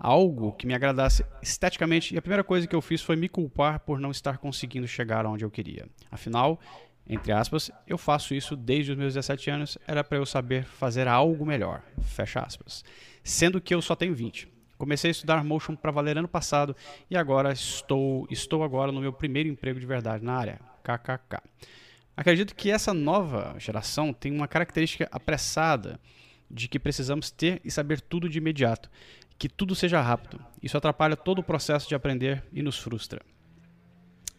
algo 0.00 0.52
que 0.52 0.66
me 0.66 0.73
agradasse 0.73 1.25
esteticamente 1.42 2.14
e 2.14 2.19
a 2.19 2.23
primeira 2.23 2.42
coisa 2.42 2.66
que 2.66 2.75
eu 2.75 2.80
fiz 2.80 3.02
foi 3.02 3.16
me 3.16 3.28
culpar 3.28 3.80
por 3.80 4.00
não 4.00 4.11
estar 4.11 4.38
conseguindo 4.38 4.88
chegar 4.88 5.26
onde 5.26 5.45
eu 5.45 5.50
queria. 5.50 5.87
Afinal, 6.11 6.59
entre 7.07 7.30
aspas, 7.33 7.71
eu 7.87 7.99
faço 7.99 8.35
isso 8.35 8.57
desde 8.57 8.92
os 8.92 8.97
meus 8.97 9.12
17 9.12 9.50
anos, 9.50 9.78
era 9.87 10.02
para 10.02 10.16
eu 10.16 10.25
saber 10.25 10.64
fazer 10.64 11.07
algo 11.07 11.45
melhor. 11.45 11.83
Fecha 12.00 12.40
aspas. 12.40 12.83
Sendo 13.23 13.61
que 13.61 13.75
eu 13.75 13.83
só 13.83 13.95
tenho 13.95 14.14
20. 14.14 14.49
Comecei 14.78 15.11
a 15.11 15.12
estudar 15.12 15.45
motion 15.45 15.76
para 15.76 15.90
valer 15.90 16.16
ano 16.16 16.28
passado 16.28 16.75
e 17.11 17.16
agora 17.16 17.52
estou 17.52 18.26
estou 18.30 18.64
agora 18.64 18.90
no 18.90 19.00
meu 19.02 19.12
primeiro 19.12 19.50
emprego 19.50 19.78
de 19.78 19.85
verdade 19.85 20.25
na 20.25 20.35
área. 20.35 20.59
KKK. 20.83 21.42
Acredito 22.16 22.54
que 22.54 22.71
essa 22.71 22.95
nova 22.95 23.54
geração 23.59 24.12
tem 24.12 24.33
uma 24.33 24.49
característica 24.49 25.07
apressada 25.12 26.00
de 26.50 26.69
que 26.69 26.78
precisamos 26.78 27.30
ter 27.30 27.61
e 27.64 27.71
saber 27.71 28.00
tudo 28.00 28.28
de 28.28 28.38
imediato, 28.38 28.90
que 29.40 29.49
tudo 29.49 29.75
seja 29.75 30.02
rápido. 30.02 30.38
Isso 30.62 30.76
atrapalha 30.76 31.16
todo 31.16 31.38
o 31.38 31.42
processo 31.42 31.88
de 31.88 31.94
aprender 31.94 32.44
e 32.52 32.62
nos 32.62 32.78
frustra. 32.78 33.23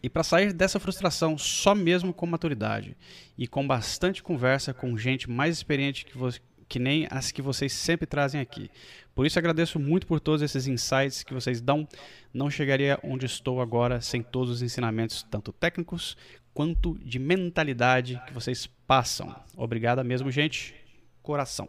E 0.00 0.08
para 0.08 0.22
sair 0.22 0.52
dessa 0.52 0.78
frustração 0.78 1.36
só 1.36 1.74
mesmo 1.74 2.14
com 2.14 2.24
maturidade 2.24 2.96
e 3.36 3.48
com 3.48 3.66
bastante 3.66 4.22
conversa 4.22 4.72
com 4.72 4.96
gente 4.96 5.28
mais 5.28 5.56
experiente 5.56 6.04
que, 6.04 6.16
vo 6.16 6.30
que 6.30 6.40
que 6.72 6.78
nem 6.78 7.06
as 7.10 7.30
que 7.30 7.42
vocês 7.42 7.70
sempre 7.70 8.06
trazem 8.06 8.40
aqui. 8.40 8.70
Por 9.14 9.26
isso 9.26 9.38
agradeço 9.38 9.78
muito 9.78 10.06
por 10.06 10.18
todos 10.18 10.40
esses 10.40 10.66
insights 10.66 11.22
que 11.22 11.34
vocês 11.34 11.60
dão. 11.60 11.86
Não 12.32 12.48
chegaria 12.48 12.98
onde 13.04 13.26
estou 13.26 13.60
agora 13.60 14.00
sem 14.00 14.22
todos 14.22 14.48
os 14.50 14.62
ensinamentos, 14.62 15.22
tanto 15.22 15.52
técnicos 15.52 16.16
quanto 16.54 16.98
de 17.04 17.18
mentalidade 17.18 18.18
que 18.26 18.32
vocês 18.32 18.66
passam. 18.86 19.36
Obrigada 19.54 20.02
mesmo, 20.02 20.30
gente. 20.30 20.74
Coração. 21.22 21.68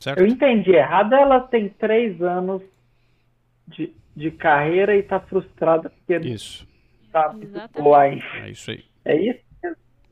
Certo? 0.00 0.18
Eu 0.18 0.26
entendi 0.26 0.70
errado, 0.70 1.14
ela 1.14 1.40
tem 1.40 1.68
três 1.68 2.20
anos 2.22 2.62
de, 3.68 3.92
de 4.16 4.30
carreira 4.30 4.96
e 4.96 5.02
tá 5.02 5.20
frustrada 5.20 5.90
porque 5.90 6.16
Isso. 6.26 6.66
tá 7.12 7.34
Exatamente. 7.40 8.24
É 8.36 8.50
isso 8.50 8.70
aí. 8.70 8.84
É 9.04 9.16
isso? 9.16 9.40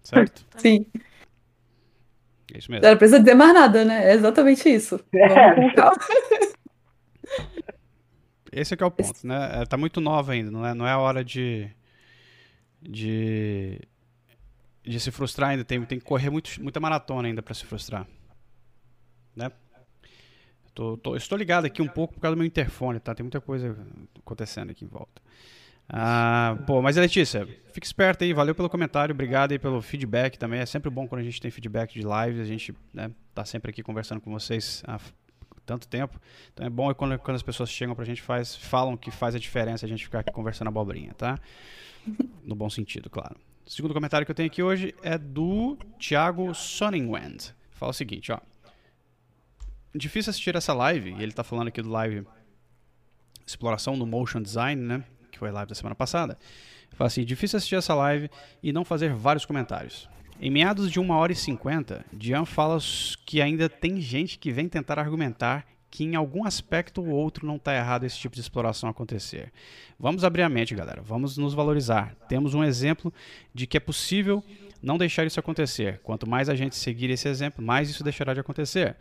Certo? 0.02 0.46
Sim. 0.60 0.86
É 2.52 2.58
isso 2.58 2.70
mesmo. 2.70 2.84
Ela 2.84 2.92
não 2.92 2.98
precisa 2.98 3.18
dizer 3.20 3.34
mais 3.34 3.54
nada, 3.54 3.84
né? 3.84 4.10
É 4.10 4.14
exatamente 4.14 4.68
isso. 4.68 5.00
É. 5.14 5.54
Vamos. 5.74 5.98
Esse 8.50 8.74
é 8.74 8.76
que 8.76 8.82
é 8.82 8.86
o 8.86 8.90
ponto, 8.90 9.26
né? 9.26 9.50
Ela 9.52 9.66
tá 9.66 9.76
muito 9.76 10.00
nova 10.00 10.32
ainda, 10.32 10.50
não 10.50 10.66
é, 10.66 10.72
não 10.72 10.86
é 10.86 10.90
a 10.90 10.98
hora 10.98 11.22
de, 11.22 11.68
de 12.80 13.78
de 14.88 14.98
se 14.98 15.10
frustrar 15.10 15.50
ainda. 15.50 15.64
Tem, 15.64 15.84
tem 15.84 15.98
que 15.98 16.04
correr 16.04 16.30
muito, 16.30 16.50
muita 16.62 16.80
maratona 16.80 17.28
ainda 17.28 17.42
para 17.42 17.54
se 17.54 17.64
frustrar, 17.66 18.06
né? 19.36 19.50
Tô, 20.78 20.96
tô- 20.96 21.16
estou 21.16 21.36
ligado 21.36 21.64
aqui 21.64 21.82
um 21.82 21.88
pouco 21.88 22.14
por 22.14 22.20
causa 22.20 22.36
do 22.36 22.38
meu 22.38 22.46
interfone, 22.46 23.00
tá? 23.00 23.12
Tem 23.12 23.24
muita 23.24 23.40
coisa 23.40 23.76
acontecendo 24.20 24.70
aqui 24.70 24.84
em 24.84 24.88
volta. 24.88 25.20
Ah, 25.88 26.56
pô, 26.68 26.80
mas 26.80 26.94
Letícia, 26.96 27.48
fica 27.72 27.84
esperta 27.84 28.24
aí, 28.24 28.32
valeu 28.32 28.54
pelo 28.54 28.70
comentário, 28.70 29.12
obrigado 29.12 29.50
aí 29.50 29.58
pelo 29.58 29.82
feedback 29.82 30.38
também. 30.38 30.60
É 30.60 30.66
sempre 30.66 30.88
bom 30.88 31.08
quando 31.08 31.20
a 31.22 31.24
gente 31.24 31.40
tem 31.40 31.50
feedback 31.50 31.92
de 31.94 32.02
lives, 32.06 32.40
a 32.40 32.44
gente 32.44 32.72
né, 32.94 33.10
tá 33.34 33.44
sempre 33.44 33.70
aqui 33.70 33.82
conversando 33.82 34.20
com 34.20 34.30
vocês 34.30 34.84
há 34.86 35.00
tanto 35.66 35.88
tempo. 35.88 36.20
Então 36.54 36.64
é 36.64 36.70
bom 36.70 36.94
quando, 36.94 37.18
quando 37.18 37.34
as 37.34 37.42
pessoas 37.42 37.70
chegam 37.70 37.96
pra 37.96 38.04
gente 38.04 38.22
faz, 38.22 38.54
falam 38.54 38.96
que 38.96 39.10
faz 39.10 39.34
a 39.34 39.38
diferença 39.40 39.84
a 39.84 39.88
gente 39.88 40.04
ficar 40.04 40.20
aqui 40.20 40.30
conversando 40.30 40.68
abobrinha, 40.68 41.12
tá? 41.14 41.40
No 42.44 42.54
bom 42.54 42.70
sentido, 42.70 43.10
claro. 43.10 43.34
O 43.66 43.70
segundo 43.70 43.92
comentário 43.92 44.24
que 44.24 44.30
eu 44.30 44.34
tenho 44.36 44.46
aqui 44.46 44.62
hoje 44.62 44.94
é 45.02 45.18
do 45.18 45.76
Thiago 45.98 46.54
Sonnenwend. 46.54 47.52
Fala 47.72 47.90
o 47.90 47.92
seguinte, 47.92 48.30
ó. 48.30 48.38
Difícil 49.98 50.30
assistir 50.30 50.54
essa 50.54 50.72
live, 50.72 51.10
e 51.18 51.22
ele 51.22 51.32
tá 51.32 51.42
falando 51.42 51.68
aqui 51.68 51.82
do 51.82 51.90
live 51.90 52.24
exploração 53.44 53.96
no 53.96 54.06
motion 54.06 54.40
design, 54.40 54.80
né? 54.80 55.04
Que 55.32 55.38
foi 55.40 55.50
live 55.50 55.68
da 55.68 55.74
semana 55.74 55.94
passada. 55.96 56.38
Fala 56.92 57.08
assim, 57.08 57.24
difícil 57.24 57.56
assistir 57.56 57.74
essa 57.74 57.94
live 57.94 58.30
e 58.62 58.72
não 58.72 58.84
fazer 58.84 59.12
vários 59.12 59.44
comentários. 59.44 60.08
Em 60.40 60.50
meados 60.50 60.88
de 60.88 61.00
1 61.00 61.10
hora 61.10 61.32
e 61.32 61.34
50, 61.34 62.04
Dian 62.12 62.44
fala 62.44 62.78
que 63.26 63.42
ainda 63.42 63.68
tem 63.68 64.00
gente 64.00 64.38
que 64.38 64.52
vem 64.52 64.68
tentar 64.68 65.00
argumentar 65.00 65.66
que 65.90 66.04
em 66.04 66.14
algum 66.14 66.44
aspecto 66.44 67.02
ou 67.02 67.08
outro 67.08 67.44
não 67.44 67.56
está 67.56 67.74
errado 67.74 68.04
esse 68.04 68.18
tipo 68.18 68.36
de 68.36 68.40
exploração 68.40 68.88
acontecer. 68.88 69.52
Vamos 69.98 70.22
abrir 70.22 70.42
a 70.42 70.48
mente, 70.48 70.76
galera. 70.76 71.02
Vamos 71.02 71.36
nos 71.36 71.54
valorizar. 71.54 72.14
Temos 72.28 72.54
um 72.54 72.62
exemplo 72.62 73.12
de 73.52 73.66
que 73.66 73.76
é 73.76 73.80
possível 73.80 74.44
não 74.82 74.96
deixar 74.96 75.26
isso 75.26 75.40
acontecer. 75.40 76.00
Quanto 76.02 76.28
mais 76.28 76.48
a 76.48 76.54
gente 76.54 76.76
seguir 76.76 77.10
esse 77.10 77.28
exemplo, 77.28 77.64
mais 77.64 77.90
isso 77.90 78.04
deixará 78.04 78.34
de 78.34 78.40
acontecer. 78.40 78.96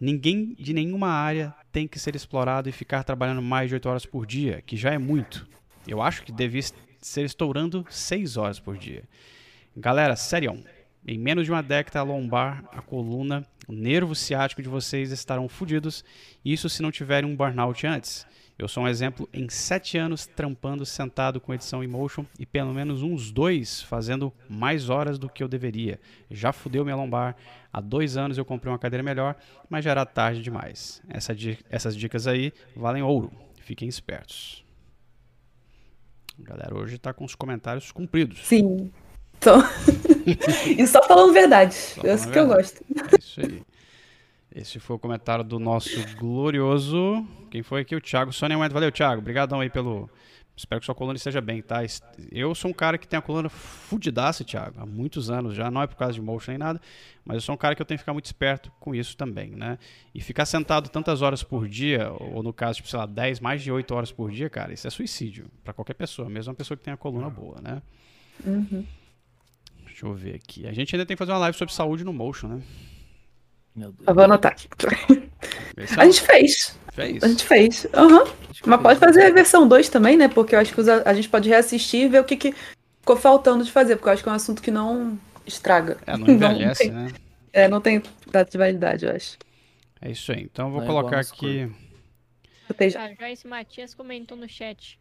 Ninguém 0.00 0.54
de 0.58 0.72
nenhuma 0.72 1.08
área 1.08 1.54
tem 1.70 1.88
que 1.88 1.98
ser 1.98 2.14
explorado 2.14 2.68
e 2.68 2.72
ficar 2.72 3.04
trabalhando 3.04 3.42
mais 3.42 3.68
de 3.68 3.74
8 3.74 3.88
horas 3.88 4.06
por 4.06 4.26
dia, 4.26 4.62
que 4.66 4.76
já 4.76 4.92
é 4.92 4.98
muito. 4.98 5.46
Eu 5.86 6.02
acho 6.02 6.22
que 6.22 6.32
devia 6.32 6.62
ser 7.00 7.24
estourando 7.24 7.84
6 7.88 8.36
horas 8.36 8.60
por 8.60 8.76
dia. 8.76 9.04
Galera, 9.76 10.16
sério, 10.16 10.62
em 11.06 11.18
menos 11.18 11.44
de 11.44 11.50
uma 11.50 11.62
década 11.62 12.00
a 12.00 12.02
lombar, 12.02 12.64
a 12.72 12.80
coluna, 12.80 13.44
o 13.66 13.72
nervo 13.72 14.14
ciático 14.14 14.62
de 14.62 14.68
vocês 14.68 15.10
estarão 15.10 15.48
fodidos, 15.48 16.04
isso 16.44 16.68
se 16.68 16.82
não 16.82 16.92
tiverem 16.92 17.28
um 17.28 17.34
burnout 17.34 17.86
antes. 17.86 18.26
Eu 18.58 18.68
sou 18.68 18.84
um 18.84 18.88
exemplo 18.88 19.28
em 19.32 19.48
7 19.48 19.98
anos 19.98 20.26
trampando 20.26 20.84
sentado 20.84 21.40
com 21.40 21.54
edição 21.54 21.82
em 21.82 21.86
motion 21.86 22.24
e 22.38 22.46
pelo 22.46 22.72
menos 22.72 23.02
uns 23.02 23.30
dois 23.30 23.82
fazendo 23.82 24.32
mais 24.48 24.88
horas 24.88 25.18
do 25.18 25.28
que 25.28 25.42
eu 25.42 25.48
deveria. 25.48 25.98
Já 26.30 26.52
fudeu 26.52 26.84
minha 26.84 26.96
lombar. 26.96 27.34
Há 27.72 27.80
dois 27.80 28.16
anos 28.16 28.36
eu 28.36 28.44
comprei 28.44 28.70
uma 28.70 28.78
cadeira 28.78 29.02
melhor, 29.02 29.36
mas 29.68 29.84
já 29.84 29.90
era 29.90 30.04
tarde 30.04 30.42
demais. 30.42 31.02
Essa 31.08 31.34
essas 31.70 31.96
dicas 31.96 32.26
aí 32.26 32.52
valem 32.76 33.02
ouro. 33.02 33.32
Fiquem 33.62 33.88
espertos. 33.88 34.64
A 36.38 36.42
galera 36.42 36.76
hoje 36.76 36.98
tá 36.98 37.12
com 37.12 37.24
os 37.24 37.34
comentários 37.34 37.90
cumpridos. 37.90 38.46
Sim. 38.46 38.92
Então... 39.38 39.60
e 40.78 40.86
só 40.86 41.02
falando 41.02 41.32
verdade. 41.32 41.74
Só 41.74 42.02
é 42.02 42.14
isso 42.14 42.24
falando 42.24 42.32
que 42.32 42.38
eu 42.38 42.48
verdade. 42.48 42.62
gosto. 42.62 42.84
É 43.14 43.18
isso 43.18 43.40
aí. 43.40 43.62
Esse 44.54 44.78
foi 44.78 44.96
o 44.96 44.98
comentário 44.98 45.42
do 45.42 45.58
nosso 45.58 45.90
glorioso. 46.16 47.26
Quem 47.50 47.62
foi 47.62 47.80
aqui? 47.80 47.96
O 47.96 48.00
Thiago 48.00 48.32
Sonnenwend. 48.32 48.72
Valeu, 48.72 48.92
Thiago. 48.92 49.20
Obrigadão 49.20 49.60
aí 49.60 49.70
pelo. 49.70 50.10
Espero 50.54 50.80
que 50.80 50.84
sua 50.84 50.94
coluna 50.94 51.16
esteja 51.16 51.40
bem, 51.40 51.62
tá? 51.62 51.78
Eu 52.30 52.54
sou 52.54 52.70
um 52.70 52.74
cara 52.74 52.98
que 52.98 53.08
tem 53.08 53.18
a 53.18 53.22
coluna 53.22 53.48
fudidaça, 53.48 54.44
Thiago, 54.44 54.80
há 54.80 54.84
muitos 54.84 55.30
anos 55.30 55.54
já. 55.54 55.70
Não 55.70 55.80
é 55.80 55.86
por 55.86 55.96
causa 55.96 56.12
de 56.12 56.20
motion 56.20 56.50
nem 56.50 56.58
nada, 56.58 56.78
mas 57.24 57.36
eu 57.36 57.40
sou 57.40 57.54
um 57.54 57.58
cara 57.58 57.74
que 57.74 57.80
eu 57.80 57.86
tenho 57.86 57.96
que 57.96 58.02
ficar 58.02 58.12
muito 58.12 58.26
esperto 58.26 58.70
com 58.78 58.94
isso 58.94 59.16
também, 59.16 59.50
né? 59.52 59.78
E 60.14 60.20
ficar 60.20 60.44
sentado 60.44 60.90
tantas 60.90 61.22
horas 61.22 61.42
por 61.42 61.66
dia, 61.66 62.12
ou 62.12 62.42
no 62.42 62.52
caso, 62.52 62.76
tipo, 62.76 62.88
sei 62.88 62.98
lá, 62.98 63.06
10, 63.06 63.40
mais 63.40 63.62
de 63.62 63.72
8 63.72 63.94
horas 63.94 64.12
por 64.12 64.30
dia, 64.30 64.50
cara, 64.50 64.74
isso 64.74 64.86
é 64.86 64.90
suicídio 64.90 65.46
pra 65.64 65.72
qualquer 65.72 65.94
pessoa, 65.94 66.28
mesmo 66.28 66.50
uma 66.50 66.56
pessoa 66.56 66.76
que 66.76 66.84
tem 66.84 66.92
a 66.92 66.98
coluna 66.98 67.30
boa, 67.30 67.58
né? 67.62 67.80
Uhum. 68.44 68.84
Deixa 69.86 70.04
eu 70.04 70.12
ver 70.12 70.34
aqui. 70.34 70.66
A 70.66 70.72
gente 70.74 70.94
ainda 70.94 71.06
tem 71.06 71.16
que 71.16 71.18
fazer 71.18 71.32
uma 71.32 71.38
live 71.38 71.56
sobre 71.56 71.72
saúde 71.72 72.04
no 72.04 72.12
motion, 72.12 72.48
né? 72.48 72.62
Meu 73.74 73.92
Deus. 73.92 74.06
Eu 74.06 74.14
vou 74.14 74.24
anotar 74.24 74.52
aqui. 74.52 74.68
A 75.96 76.04
gente 76.04 76.20
fez. 76.20 76.78
fez. 76.92 77.22
A 77.22 77.28
gente 77.28 77.44
fez. 77.44 77.86
Que 78.62 78.68
Mas 78.68 78.82
pode 78.82 78.98
fazer 79.00 79.24
a 79.24 79.30
versão 79.30 79.66
2 79.66 79.88
também, 79.88 80.16
né? 80.16 80.28
Porque 80.28 80.54
eu 80.54 80.58
acho 80.60 80.72
que 80.72 80.80
os- 80.80 80.88
a 80.88 81.12
gente 81.14 81.28
pode 81.28 81.48
reassistir 81.48 82.02
e 82.04 82.08
ver 82.08 82.20
o 82.20 82.24
que, 82.24 82.36
que 82.36 82.54
ficou 83.00 83.16
faltando 83.16 83.64
de 83.64 83.72
fazer. 83.72 83.96
Porque 83.96 84.08
eu 84.08 84.12
acho 84.12 84.22
que 84.22 84.28
é 84.28 84.32
um 84.32 84.36
assunto 84.36 84.62
que 84.62 84.70
não 84.70 85.18
estraga. 85.46 85.98
É, 86.06 86.16
não 86.16 86.26
envelhece, 86.28 86.84
tem, 86.84 86.92
né? 86.92 87.08
é, 87.52 87.68
não 87.68 87.80
tem 87.80 88.02
data 88.30 88.50
de 88.50 88.58
validade, 88.58 89.06
eu 89.06 89.12
acho. 89.12 89.38
É 90.00 90.10
isso 90.10 90.30
aí. 90.32 90.42
Então 90.42 90.66
eu 90.66 90.72
vou 90.72 90.80
Não 90.80 90.86
é 90.86 90.90
colocar 90.90 91.20
aqui. 91.20 91.70
Proteja. 92.66 93.00
A 93.02 93.14
Joyce 93.14 93.46
Matias 93.46 93.94
comentou 93.94 94.36
no 94.36 94.48
chat. 94.48 94.98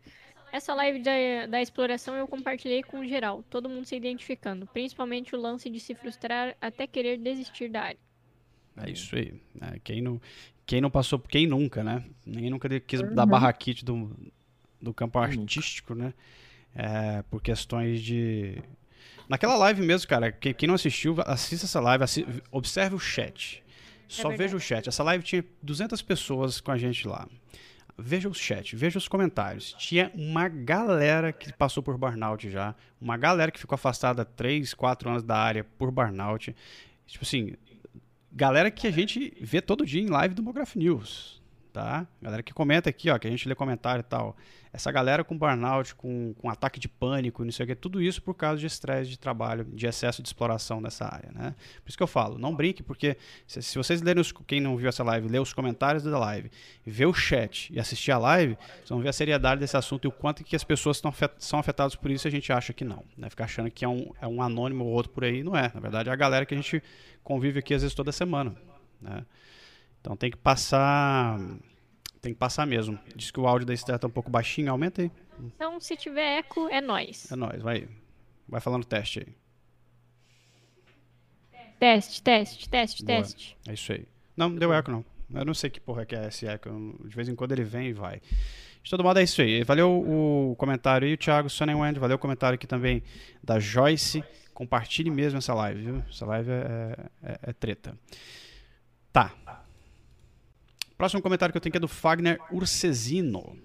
Essa 0.51 0.73
live 0.73 0.99
da, 0.99 1.45
da 1.47 1.61
exploração 1.61 2.15
eu 2.15 2.27
compartilhei 2.27 2.83
com 2.83 3.05
geral, 3.05 3.41
todo 3.49 3.69
mundo 3.69 3.85
se 3.85 3.95
identificando, 3.95 4.67
principalmente 4.67 5.33
o 5.33 5.39
lance 5.39 5.69
de 5.69 5.79
se 5.79 5.95
frustrar 5.95 6.57
até 6.59 6.85
querer 6.85 7.17
desistir 7.17 7.69
da 7.69 7.81
área. 7.83 7.97
É 8.77 8.89
isso 8.89 9.15
aí. 9.15 9.33
É, 9.61 9.79
quem, 9.83 10.01
não, 10.01 10.19
quem 10.65 10.81
não 10.81 10.89
passou, 10.89 11.19
quem 11.19 11.45
nunca, 11.47 11.83
né? 11.83 12.03
Ninguém 12.25 12.49
nunca 12.49 12.67
quis 12.79 13.01
Uhum. 13.01 13.13
dar 13.13 13.25
barraquite 13.25 13.83
do, 13.85 14.09
do 14.81 14.93
campo 14.93 15.19
artístico, 15.19 15.93
né? 15.93 16.13
É, 16.75 17.21
por 17.29 17.41
questões 17.41 18.01
de. 18.01 18.61
Naquela 19.27 19.55
live 19.55 19.81
mesmo, 19.81 20.07
cara, 20.07 20.31
quem, 20.31 20.53
quem 20.53 20.67
não 20.67 20.75
assistiu, 20.75 21.15
assista 21.25 21.65
essa 21.65 21.79
live, 21.79 22.03
assi- 22.03 22.25
observe 22.51 22.95
o 22.95 22.99
chat. 22.99 23.63
Só 24.07 24.23
verdade. 24.29 24.37
veja 24.43 24.57
o 24.57 24.59
chat. 24.59 24.87
Essa 24.89 25.03
live 25.03 25.23
tinha 25.23 25.45
200 25.61 26.01
pessoas 26.01 26.59
com 26.59 26.71
a 26.71 26.77
gente 26.77 27.07
lá. 27.07 27.27
Veja 27.97 28.27
o 28.27 28.33
chat, 28.33 28.75
veja 28.75 28.97
os 28.97 29.07
comentários. 29.07 29.75
Tinha 29.77 30.11
uma 30.15 30.47
galera 30.49 31.31
que 31.31 31.53
passou 31.53 31.83
por 31.83 31.97
burnout 31.97 32.49
já. 32.49 32.73
Uma 32.99 33.15
galera 33.15 33.51
que 33.51 33.59
ficou 33.59 33.75
afastada 33.75 34.25
3, 34.25 34.73
4 34.73 35.09
anos 35.09 35.23
da 35.23 35.37
área 35.37 35.63
por 35.77 35.91
burnout. 35.91 36.53
Tipo 37.05 37.23
assim, 37.23 37.53
galera 38.31 38.71
que 38.71 38.87
a 38.87 38.91
gente 38.91 39.33
vê 39.41 39.61
todo 39.61 39.85
dia 39.85 40.01
em 40.01 40.07
live 40.07 40.33
do 40.33 40.43
Mograph 40.43 40.75
News, 40.75 41.40
tá? 41.71 42.05
Galera 42.21 42.43
que 42.43 42.53
comenta 42.53 42.89
aqui, 42.89 43.09
ó, 43.09 43.17
que 43.17 43.27
a 43.27 43.29
gente 43.29 43.47
lê 43.47 43.55
comentário 43.55 44.01
e 44.01 44.03
tal. 44.03 44.35
Essa 44.73 44.89
galera 44.89 45.23
com 45.23 45.37
burnout, 45.37 45.95
com, 45.95 46.33
com 46.35 46.49
ataque 46.49 46.79
de 46.79 46.87
pânico, 46.87 47.43
não 47.43 47.51
sei 47.51 47.65
o 47.65 47.67
que, 47.67 47.75
tudo 47.75 48.01
isso 48.01 48.21
por 48.21 48.33
causa 48.33 48.57
de 48.57 48.65
estresse 48.65 49.09
de 49.09 49.19
trabalho, 49.19 49.65
de 49.65 49.85
excesso 49.85 50.21
de 50.21 50.29
exploração 50.29 50.79
nessa 50.79 51.05
área, 51.05 51.29
né? 51.33 51.53
Por 51.83 51.89
isso 51.89 51.97
que 51.97 52.03
eu 52.03 52.07
falo, 52.07 52.37
não 52.37 52.55
brinque, 52.55 52.81
porque 52.81 53.17
se, 53.45 53.61
se 53.61 53.77
vocês 53.77 54.01
lerem, 54.01 54.21
os, 54.21 54.31
quem 54.31 54.61
não 54.61 54.77
viu 54.77 54.87
essa 54.87 55.03
live, 55.03 55.27
ler 55.27 55.41
os 55.41 55.51
comentários 55.51 56.03
da 56.03 56.17
live, 56.17 56.49
ver 56.85 57.05
o 57.05 57.13
chat 57.13 57.71
e 57.73 57.79
assistir 57.81 58.11
a 58.11 58.17
live, 58.17 58.57
vocês 58.77 58.89
vão 58.89 59.01
ver 59.01 59.09
a 59.09 59.13
seriedade 59.13 59.59
desse 59.59 59.75
assunto 59.75 60.05
e 60.05 60.07
o 60.07 60.11
quanto 60.11 60.41
que 60.41 60.55
as 60.55 60.63
pessoas 60.63 60.97
estão 60.97 61.13
são 61.37 61.59
afetadas 61.59 61.95
por 61.95 62.09
isso 62.09 62.27
e 62.27 62.29
a 62.29 62.31
gente 62.31 62.53
acha 62.53 62.71
que 62.71 62.85
não, 62.85 63.03
né? 63.17 63.29
Ficar 63.29 63.45
achando 63.45 63.69
que 63.69 63.83
é 63.83 63.89
um, 63.89 64.13
é 64.21 64.27
um 64.27 64.41
anônimo 64.41 64.85
ou 64.85 64.91
outro 64.91 65.11
por 65.11 65.25
aí, 65.25 65.43
não 65.43 65.55
é. 65.55 65.69
Na 65.73 65.81
verdade, 65.81 66.07
é 66.07 66.13
a 66.13 66.15
galera 66.15 66.45
que 66.45 66.53
a 66.53 66.57
gente 66.57 66.81
convive 67.23 67.59
aqui 67.59 67.73
às 67.73 67.81
vezes 67.81 67.93
toda 67.93 68.11
semana, 68.13 68.55
né? 69.01 69.25
Então 70.01 70.17
tem 70.17 70.29
que 70.29 70.37
passar, 70.37 71.39
tem 72.19 72.33
que 72.33 72.39
passar 72.39 72.65
mesmo. 72.65 72.99
Diz 73.15 73.31
que 73.31 73.39
o 73.39 73.47
áudio 73.47 73.65
da 73.65 73.73
Esther 73.73 73.97
tá 73.97 74.07
um 74.07 74.11
pouco 74.11 74.29
baixinho, 74.29 74.71
aumenta 74.71 75.01
aí. 75.01 75.11
Então, 75.39 75.79
se 75.79 75.95
tiver 75.95 76.39
eco, 76.39 76.67
é 76.67 76.81
nós. 76.81 77.31
É 77.31 77.35
nóis, 77.35 77.61
vai. 77.61 77.87
Vai 78.47 78.59
falando 78.59 78.83
teste 78.83 79.19
aí. 79.19 79.27
Teste, 81.79 82.21
teste, 82.21 82.69
teste, 82.69 83.03
Boa. 83.05 83.17
teste. 83.21 83.57
É 83.67 83.73
isso 83.73 83.91
aí. 83.91 84.05
Não, 84.35 84.49
não 84.49 84.57
deu 84.57 84.73
eco 84.73 84.91
não. 84.91 85.05
Eu 85.33 85.45
não 85.45 85.53
sei 85.53 85.69
que 85.69 85.79
porra 85.79 86.05
que 86.05 86.15
é 86.15 86.27
esse 86.27 86.45
eco. 86.45 86.69
De 87.07 87.15
vez 87.15 87.29
em 87.29 87.35
quando 87.35 87.53
ele 87.53 87.63
vem 87.63 87.87
e 87.87 87.93
vai. 87.93 88.21
De 88.83 88.89
todo 88.89 89.03
modo 89.03 89.19
é 89.19 89.23
isso 89.23 89.41
aí. 89.41 89.63
Valeu 89.63 89.89
o 89.89 90.55
comentário 90.57 91.07
aí, 91.07 91.13
o 91.13 91.17
Thiago 91.17 91.49
Sonnenwend. 91.49 91.99
Valeu 91.99 92.17
o 92.17 92.19
comentário 92.19 92.55
aqui 92.55 92.67
também 92.67 93.01
da 93.43 93.59
Joyce 93.59 94.23
compartilhe 94.61 95.09
mesmo 95.09 95.39
essa 95.39 95.55
live, 95.55 95.81
viu? 95.81 96.03
Essa 96.07 96.23
live 96.25 96.51
é, 96.51 97.09
é, 97.23 97.39
é 97.41 97.53
treta. 97.53 97.97
Tá. 99.11 99.33
Próximo 101.01 101.19
comentário 101.19 101.51
que 101.51 101.57
eu 101.57 101.61
tenho 101.61 101.71
aqui 101.71 101.77
é 101.77 101.81
do 101.81 101.87
Fagner 101.87 102.39
Ursesino. 102.51 103.57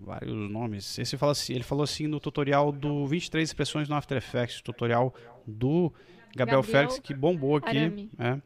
Vários 0.00 0.50
nomes. 0.50 0.98
Esse 0.98 1.16
fala 1.16 1.30
assim, 1.30 1.52
ele 1.54 1.62
falou 1.62 1.84
assim 1.84 2.08
no 2.08 2.18
tutorial 2.18 2.72
do 2.72 3.06
23 3.06 3.48
expressões 3.48 3.88
no 3.88 3.94
After 3.94 4.18
Effects, 4.18 4.60
tutorial 4.60 5.14
do 5.46 5.92
Gabriel, 6.34 6.60
Gabriel 6.60 6.62
Félix, 6.64 6.98
que 6.98 7.14
bombou 7.14 7.54
aqui. 7.54 7.78
Arame. 7.78 8.10
É. 8.18 8.36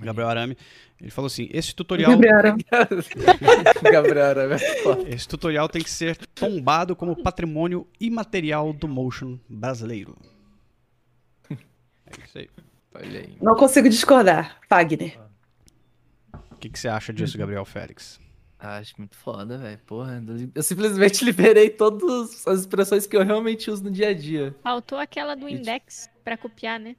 Gabriel 0.00 0.28
Arame. 0.28 0.58
Ele 1.00 1.10
falou 1.12 1.28
assim: 1.28 1.48
esse 1.52 1.72
tutorial. 1.72 2.10
Gabriel. 2.10 2.56
Gabriel 3.92 4.26
era 4.26 4.56
é. 4.56 5.14
Esse 5.14 5.28
tutorial 5.28 5.68
tem 5.68 5.82
que 5.82 5.90
ser 5.90 6.16
tombado 6.34 6.96
como 6.96 7.14
patrimônio 7.14 7.86
imaterial 8.00 8.72
do 8.72 8.88
motion 8.88 9.38
brasileiro. 9.48 10.16
É 11.48 12.24
isso 12.24 12.38
aí. 12.38 12.50
Olha 12.92 13.20
aí. 13.20 13.36
Não 13.40 13.54
consigo 13.54 13.88
discordar, 13.88 14.58
Fagner. 14.68 15.25
O 16.56 16.58
que, 16.58 16.68
que 16.70 16.78
você 16.78 16.88
acha 16.88 17.12
disso, 17.12 17.36
Gabriel 17.38 17.64
Félix? 17.64 18.18
Ah, 18.58 18.78
Acho 18.78 18.94
muito 18.98 19.16
foda, 19.16 19.58
velho. 19.58 19.78
Porra, 19.86 20.22
eu 20.54 20.62
simplesmente 20.62 21.22
liberei 21.24 21.68
todas 21.70 22.46
as 22.48 22.60
expressões 22.60 23.06
que 23.06 23.16
eu 23.16 23.22
realmente 23.22 23.70
uso 23.70 23.84
no 23.84 23.90
dia 23.90 24.08
a 24.08 24.14
dia. 24.14 24.54
Faltou 24.62 24.98
aquela 24.98 25.34
do 25.34 25.48
index 25.48 26.08
pra 26.24 26.36
copiar, 26.36 26.80
né? 26.80 26.96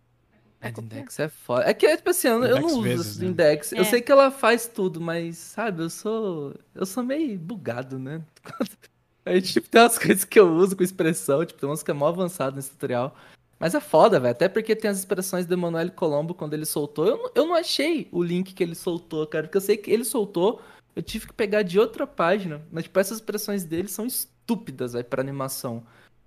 É, 0.62 0.70
Pra 0.70 0.72
copiar. 0.74 1.00
index 1.00 1.20
é 1.20 1.28
foda. 1.28 1.68
É 1.68 1.74
que, 1.74 1.98
tipo 1.98 2.10
assim, 2.12 2.28
eu, 2.28 2.44
eu 2.44 2.56
não 2.62 2.68
uso 2.68 2.82
vezes, 2.84 3.18
né? 3.18 3.28
index. 3.28 3.72
Eu 3.72 3.82
É. 3.82 3.84
sei 3.86 4.02
que 4.02 4.12
ela 4.12 4.30
faz 4.30 4.68
tudo, 4.68 5.02
mas, 5.02 5.38
sabe, 5.38 5.82
eu 5.82 5.90
sou. 5.90 6.54
Eu 6.76 6.86
sou 6.86 7.04
meio 7.04 7.38
bugado, 7.40 7.98
né? 7.98 8.22
Aí, 9.26 9.42
tipo, 9.42 9.68
tem 9.68 9.82
umas 9.82 9.98
coisas 10.00 10.24
que 10.24 10.40
eu 10.40 10.54
uso 10.54 10.76
com 10.78 10.84
expressão, 10.84 11.44
tipo, 11.46 11.60
tem 11.60 11.68
umas 11.68 11.84
que 11.84 11.92
é 11.92 11.94
mó 11.94 12.08
avançado 12.08 12.56
nesse 12.56 12.70
tutorial. 12.70 13.14
Mas 13.60 13.74
é 13.74 13.80
foda, 13.80 14.20
velho. 14.20 14.32
Até 14.32 14.48
porque 14.48 14.76
tem 14.76 14.90
as 14.90 15.00
expressões 15.00 15.46
do 15.46 15.54
Emanuele 15.54 15.92
Colombo 15.92 16.34
quando 16.34 16.54
ele 16.54 16.66
soltou. 16.66 17.08
Eu, 17.08 17.18
não- 17.18 17.32
eu 17.36 17.46
não 17.48 17.56
achei 17.56 18.08
o 18.12 18.22
link 18.24 18.54
que 18.54 18.64
ele 18.64 18.76
soltou, 18.76 19.26
cara. 19.26 19.46
Porque 19.46 19.58
eu 19.58 19.62
sei 19.62 19.78
que 19.78 19.90
ele 19.90 20.04
soltou, 20.06 20.62
eu 20.96 21.02
tive 21.02 21.28
que 21.28 21.34
pegar 21.34 21.64
de 21.64 21.80
outra 21.80 22.06
página. 22.06 22.62
Mas, 22.72 22.84
tipo, 22.84 23.00
essas 23.00 23.18
expressões 23.18 23.64
dele 23.64 23.88
são 23.88 24.06
estúpidas, 24.06 24.94
velho, 24.94 25.06
pra 25.06 25.22
animação. 25.22 25.84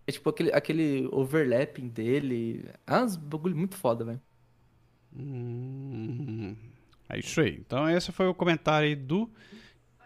É 0.06 0.12
tipo 0.12 0.28
aquele, 0.28 0.52
aquele 0.52 1.08
overlapping 1.12 1.88
dele. 1.88 2.68
Ah, 2.86 3.04
uns 3.04 3.14
bagulho 3.16 3.56
muito 3.56 3.76
foda, 3.76 4.04
velho. 4.04 4.20
Hum, 5.16 6.56
é 7.08 7.18
isso 7.18 7.40
aí. 7.40 7.56
Então, 7.64 7.88
esse 7.88 8.10
foi 8.12 8.26
o 8.26 8.34
comentário 8.34 8.88
aí 8.88 8.96
do. 8.96 9.30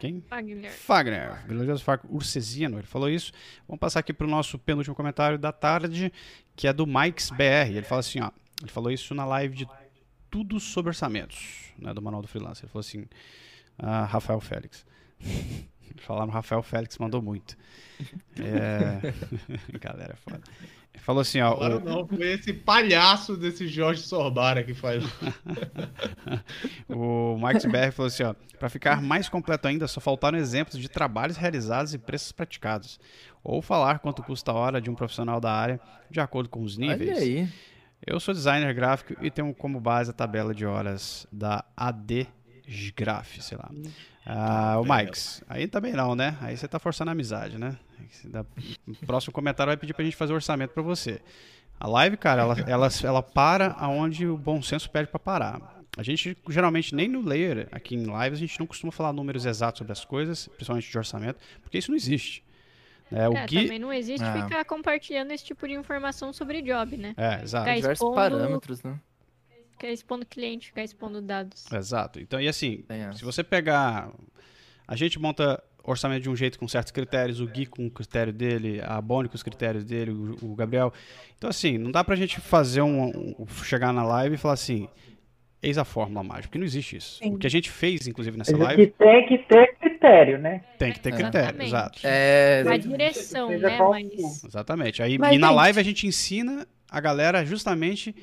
Quem? 0.04 0.22
Wagner. 0.28 0.70
Fagner, 0.70 1.46
glorioso 1.46 1.82
Fagner 1.82 2.14
Ursesino, 2.14 2.76
ele 2.78 2.86
falou 2.86 3.08
isso. 3.08 3.32
Vamos 3.66 3.80
passar 3.80 4.00
aqui 4.00 4.12
para 4.12 4.26
o 4.26 4.30
nosso 4.30 4.58
penúltimo 4.58 4.94
comentário 4.94 5.38
da 5.38 5.50
tarde, 5.50 6.12
que 6.54 6.68
é 6.68 6.74
do 6.74 6.86
Mikes 6.86 7.30
BR. 7.30 7.70
Ele 7.70 7.82
fala 7.82 8.00
assim, 8.00 8.20
ó, 8.20 8.30
ele 8.60 8.70
falou 8.70 8.90
isso 8.90 9.14
na 9.14 9.24
live 9.24 9.56
de 9.56 9.68
tudo 10.30 10.60
sobre 10.60 10.90
orçamentos, 10.90 11.72
né, 11.78 11.94
do 11.94 12.02
Manual 12.02 12.20
do 12.20 12.28
Freelancer. 12.28 12.64
Ele 12.64 12.72
falou 12.72 12.80
assim, 12.80 13.06
ah, 13.78 14.04
Rafael 14.04 14.40
Félix. 14.40 14.84
Falaram 15.96 16.30
Rafael 16.30 16.62
Félix, 16.62 16.98
mandou 16.98 17.22
muito. 17.22 17.56
É... 18.38 19.00
Galera, 19.80 20.12
é 20.12 20.16
foda. 20.16 20.42
Falou 20.98 21.20
assim, 21.20 21.40
ó, 21.40 21.52
Agora 21.52 21.76
o- 21.76 21.80
não, 21.80 22.06
foi 22.06 22.32
esse 22.32 22.52
palhaço 22.52 23.36
desse 23.36 23.66
Jorge 23.68 24.00
Sorbara 24.02 24.62
que 24.64 24.72
faz. 24.74 25.04
O 26.88 27.36
Max 27.38 27.64
BR 27.64 27.90
falou 27.92 28.06
assim, 28.08 28.22
ó, 28.22 28.34
para 28.58 28.68
ficar 28.68 29.00
mais 29.02 29.28
completo 29.28 29.68
ainda, 29.68 29.86
só 29.86 30.00
faltaram 30.00 30.38
exemplos 30.38 30.78
de 30.80 30.88
trabalhos 30.88 31.36
realizados 31.36 31.94
e 31.94 31.98
preços 31.98 32.32
praticados. 32.32 32.98
Ou 33.42 33.60
falar 33.60 33.98
quanto 33.98 34.22
custa 34.22 34.50
a 34.50 34.54
hora 34.54 34.80
de 34.80 34.90
um 34.90 34.94
profissional 34.94 35.40
da 35.40 35.52
área, 35.52 35.80
de 36.10 36.20
acordo 36.20 36.48
com 36.48 36.62
os 36.62 36.76
níveis. 36.78 37.10
Olha 37.10 37.18
aí. 37.20 37.48
Eu 38.06 38.20
sou 38.20 38.34
designer 38.34 38.72
gráfico 38.74 39.14
e 39.24 39.30
tenho 39.30 39.52
como 39.54 39.80
base 39.80 40.10
a 40.10 40.14
tabela 40.14 40.54
de 40.54 40.64
horas 40.66 41.26
da 41.32 41.64
AD 41.76 42.26
Graph, 42.96 43.36
sei 43.40 43.58
lá. 43.58 43.70
Ah, 44.26 44.78
o 44.80 44.84
Max, 44.86 45.42
aí 45.48 45.66
também 45.66 45.92
não, 45.92 46.14
né? 46.14 46.36
Aí 46.40 46.56
você 46.56 46.66
tá 46.66 46.78
forçando 46.78 47.10
a 47.10 47.12
amizade, 47.12 47.58
né? 47.58 47.76
O 48.88 49.06
próximo 49.06 49.32
comentário 49.32 49.70
vai 49.70 49.76
pedir 49.76 49.92
pra 49.92 50.04
gente 50.04 50.16
fazer 50.16 50.32
o 50.32 50.36
orçamento 50.36 50.70
pra 50.72 50.82
você. 50.82 51.20
A 51.78 51.86
live, 51.86 52.16
cara, 52.16 52.42
ela, 52.42 52.56
ela, 52.66 52.88
ela 53.02 53.22
para 53.22 53.72
aonde 53.78 54.26
o 54.26 54.36
bom 54.38 54.62
senso 54.62 54.88
pede 54.90 55.08
pra 55.08 55.18
parar. 55.18 55.82
A 55.96 56.02
gente, 56.02 56.36
geralmente, 56.48 56.94
nem 56.94 57.06
no 57.06 57.20
layer, 57.20 57.68
aqui 57.70 57.94
em 57.94 58.06
live, 58.06 58.34
a 58.34 58.38
gente 58.38 58.58
não 58.58 58.66
costuma 58.66 58.90
falar 58.90 59.12
números 59.12 59.44
exatos 59.46 59.78
sobre 59.78 59.92
as 59.92 60.04
coisas, 60.04 60.48
principalmente 60.48 60.90
de 60.90 60.98
orçamento, 60.98 61.38
porque 61.62 61.78
isso 61.78 61.90
não 61.90 61.96
existe. 61.96 62.42
É, 63.12 63.28
o 63.28 63.36
É, 63.36 63.46
Gui... 63.46 63.62
também 63.64 63.78
não 63.78 63.92
existe 63.92 64.24
Ah. 64.24 64.42
ficar 64.42 64.64
compartilhando 64.64 65.30
esse 65.30 65.44
tipo 65.44 65.68
de 65.68 65.74
informação 65.74 66.32
sobre 66.32 66.62
job, 66.62 66.96
né? 66.96 67.14
É, 67.16 67.42
exato. 67.42 67.64
Ficar 67.66 67.76
Diversos 67.76 67.90
expondo- 67.92 68.14
parâmetros, 68.14 68.82
né? 68.82 68.98
Ficar 69.84 69.92
expondo 69.92 70.24
cliente, 70.24 70.66
ficar 70.68 70.82
expondo 70.82 71.20
dados. 71.20 71.70
Exato. 71.70 72.18
Então, 72.18 72.40
e 72.40 72.48
assim, 72.48 72.78
Tem 72.88 73.02
essa. 73.02 73.18
se 73.18 73.24
você 73.24 73.44
pegar. 73.44 74.10
A 74.88 74.96
gente 74.96 75.18
monta 75.18 75.62
orçamento 75.82 76.22
de 76.22 76.30
um 76.30 76.36
jeito 76.36 76.58
com 76.58 76.66
certos 76.66 76.90
critérios, 76.90 77.38
o 77.40 77.46
Gui 77.46 77.66
com 77.66 77.86
o 77.86 77.90
critério 77.90 78.32
dele, 78.32 78.80
a 78.82 78.98
Bonnie 79.00 79.28
com 79.28 79.34
os 79.34 79.42
critérios 79.42 79.84
dele, 79.84 80.10
o, 80.40 80.54
Gabriel. 80.54 80.90
Então, 81.36 81.50
assim, 81.50 81.76
não 81.76 81.90
dá 81.90 82.02
pra 82.02 82.16
gente 82.16 82.40
fazer 82.40 82.80
um, 82.80 83.34
um- 83.38 83.46
chegar 83.62 83.92
na 83.92 84.02
live 84.04 84.36
e 84.36 84.38
falar 84.38 84.54
assim. 84.54 84.88
Eis 85.62 85.78
a 85.78 85.84
fórmula 85.84 86.22
mágica, 86.22 86.48
porque 86.48 86.58
não 86.58 86.66
existe 86.66 86.96
isso. 86.96 87.18
Sim. 87.22 87.34
O 87.34 87.38
que 87.38 87.46
a 87.46 87.50
gente 87.50 87.70
fez, 87.70 88.06
inclusive, 88.06 88.36
nessa 88.36 88.52
Mas 88.52 88.60
o 88.60 88.64
live, 88.64 88.86
tem 88.98 89.26
que 89.26 89.38
ter 89.38 89.74
critério, 89.78 90.38
né? 90.38 90.62
tem 90.78 90.92
que 90.92 91.00
ter 91.00 91.12
É. 91.14 91.16
critério. 91.16 91.62
Exato. 91.62 92.00
É. 92.04 92.64
A 92.68 92.76
direção, 92.76 93.48
né? 93.50 93.78
Mas 93.78 94.44
Exatamente. 94.44 95.02
Aí, 95.02 95.16
Mas, 95.18 95.34
e 95.34 95.38
na 95.38 95.46
gente- 95.48 95.56
live 95.56 95.80
a 95.80 95.82
gente 95.82 96.06
ensina 96.06 96.66
a 96.90 97.00
galera 97.00 97.44
justamente 97.46 98.14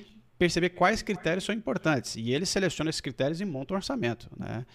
perceber 0.41 0.69
quais 0.69 1.03
critérios 1.03 1.43
são 1.43 1.53
importantes. 1.53 2.15
E 2.15 2.31
eles 2.31 2.49
selecionam 2.49 2.89
esses 2.89 2.99
critérios 2.99 3.39
e 3.41 3.45
montam 3.45 3.75
um 3.75 3.77
orçamento, 3.77 4.27
né? 4.35 4.65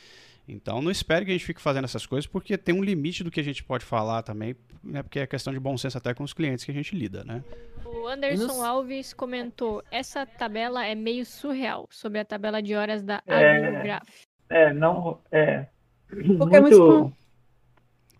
Então 0.48 0.80
não 0.80 0.92
espere 0.92 1.24
que 1.24 1.32
a 1.32 1.34
gente 1.34 1.44
fique 1.44 1.60
fazendo 1.60 1.86
essas 1.86 2.06
coisas, 2.06 2.24
porque 2.24 2.56
tem 2.56 2.72
um 2.72 2.84
limite 2.84 3.24
do 3.24 3.32
que 3.32 3.40
a 3.40 3.42
gente 3.42 3.64
pode 3.64 3.84
falar 3.84 4.22
também, 4.22 4.54
né? 4.82 5.02
Porque 5.02 5.18
é 5.18 5.26
questão 5.26 5.52
de 5.52 5.58
bom 5.58 5.76
senso 5.76 5.98
até 5.98 6.14
com 6.14 6.22
os 6.22 6.32
clientes 6.32 6.64
que 6.64 6.70
a 6.70 6.74
gente 6.74 6.94
lida, 6.94 7.24
né? 7.24 7.42
o 7.84 8.06
Anderson 8.06 8.46
nos- 8.46 8.60
Alves 8.60 9.12
comentou: 9.12 9.82
essa 9.90 10.24
tabela 10.24 10.86
é 10.86 10.94
meio 10.94 11.26
surreal 11.26 11.88
sobre 11.90 12.20
a 12.20 12.24
tabela 12.24 12.62
de 12.62 12.76
horas 12.76 13.02
da 13.02 13.20
É. 13.26 14.00
É, 14.48 14.72
não. 14.72 15.18
É. 15.32 15.66
Porque 16.38 16.54
é 16.56 16.60
muito- 16.60 17.12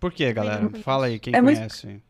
Por 0.01 0.13
quê, 0.13 0.33
galera? 0.33 0.69
Fala 0.83 1.07
aí, 1.07 1.21
quem 1.21 1.33
É 1.35 1.41
muito- 1.41 1.59
conhece. 1.59 2.03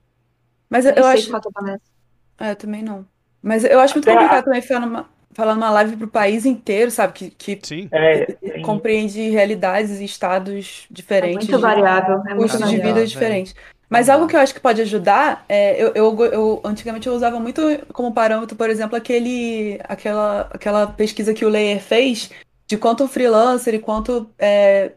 Mas 0.70 0.87
eu, 0.87 0.92
Eu 0.94 1.05
acho. 1.07 1.27
que 1.29 1.70
é 1.70 2.46
É, 2.46 2.51
eu 2.53 2.57
também 2.57 2.83
não. 2.83 3.07
Mas 3.42 3.64
eu 3.64 3.79
acho 3.81 3.94
muito 3.94 4.07
complicado 4.11 4.44
também 4.44 4.62
falar 4.62 4.81
numa, 4.87 5.09
falar 5.37 5.55
numa 5.55 5.70
live 5.70 5.96
pro 5.99 6.09
país 6.09 6.46
inteiro, 6.46 6.90
sabe? 6.90 7.12
Que, 7.12 7.31
que 7.31 7.61
Sim, 7.62 7.88
É, 7.92 8.25
compreende 8.62 9.29
realidades 9.29 10.01
e 10.01 10.05
estados 10.05 10.87
É 10.90 10.94
diferentes. 10.94 11.37
muito 11.37 11.57
de- 11.57 11.62
variável. 11.62 12.22
É 12.27 12.35
muito 12.35 12.51
custos 12.53 12.70
de 12.70 12.77
vida 12.77 12.94
velho. 12.94 13.07
diferentes. 13.07 13.55
Mas 13.88 14.09
algo 14.09 14.27
que 14.27 14.35
eu 14.35 14.40
acho 14.40 14.53
que 14.55 14.61
pode 14.61 14.81
ajudar, 14.83 15.44
é, 15.49 15.81
eu, 15.81 15.92
eu, 15.94 16.25
eu- 16.25 16.61
antigamente 16.64 17.07
eu 17.07 17.14
usava 17.14 17.38
muito 17.38 17.61
como 17.92 18.12
parâmetro, 18.12 18.57
por 18.57 18.68
exemplo, 18.68 18.96
aquele, 18.96 19.79
aquela, 19.85 20.40
aquela 20.53 20.87
pesquisa 20.88 21.33
que 21.35 21.44
o 21.44 21.49
Layer 21.49 21.81
fez 21.81 22.31
de 22.66 22.77
quanto 22.77 23.07
freelancer 23.07 23.75
e 23.75 23.79
quanto 23.79 24.29
é, 24.38 24.92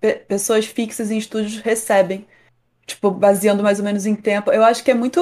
pe- 0.00 0.14
pessoas 0.28 0.64
fixas 0.64 1.10
em 1.10 1.18
estúdios 1.18 1.58
recebem. 1.58 2.24
Tipo, 2.86 3.10
baseando 3.10 3.62
mais 3.62 3.78
ou 3.80 3.84
menos 3.84 4.06
em 4.06 4.14
tempo. 4.14 4.50
Eu 4.52 4.64
acho 4.64 4.82
que 4.84 4.90
é 4.90 4.94
muito. 4.94 5.20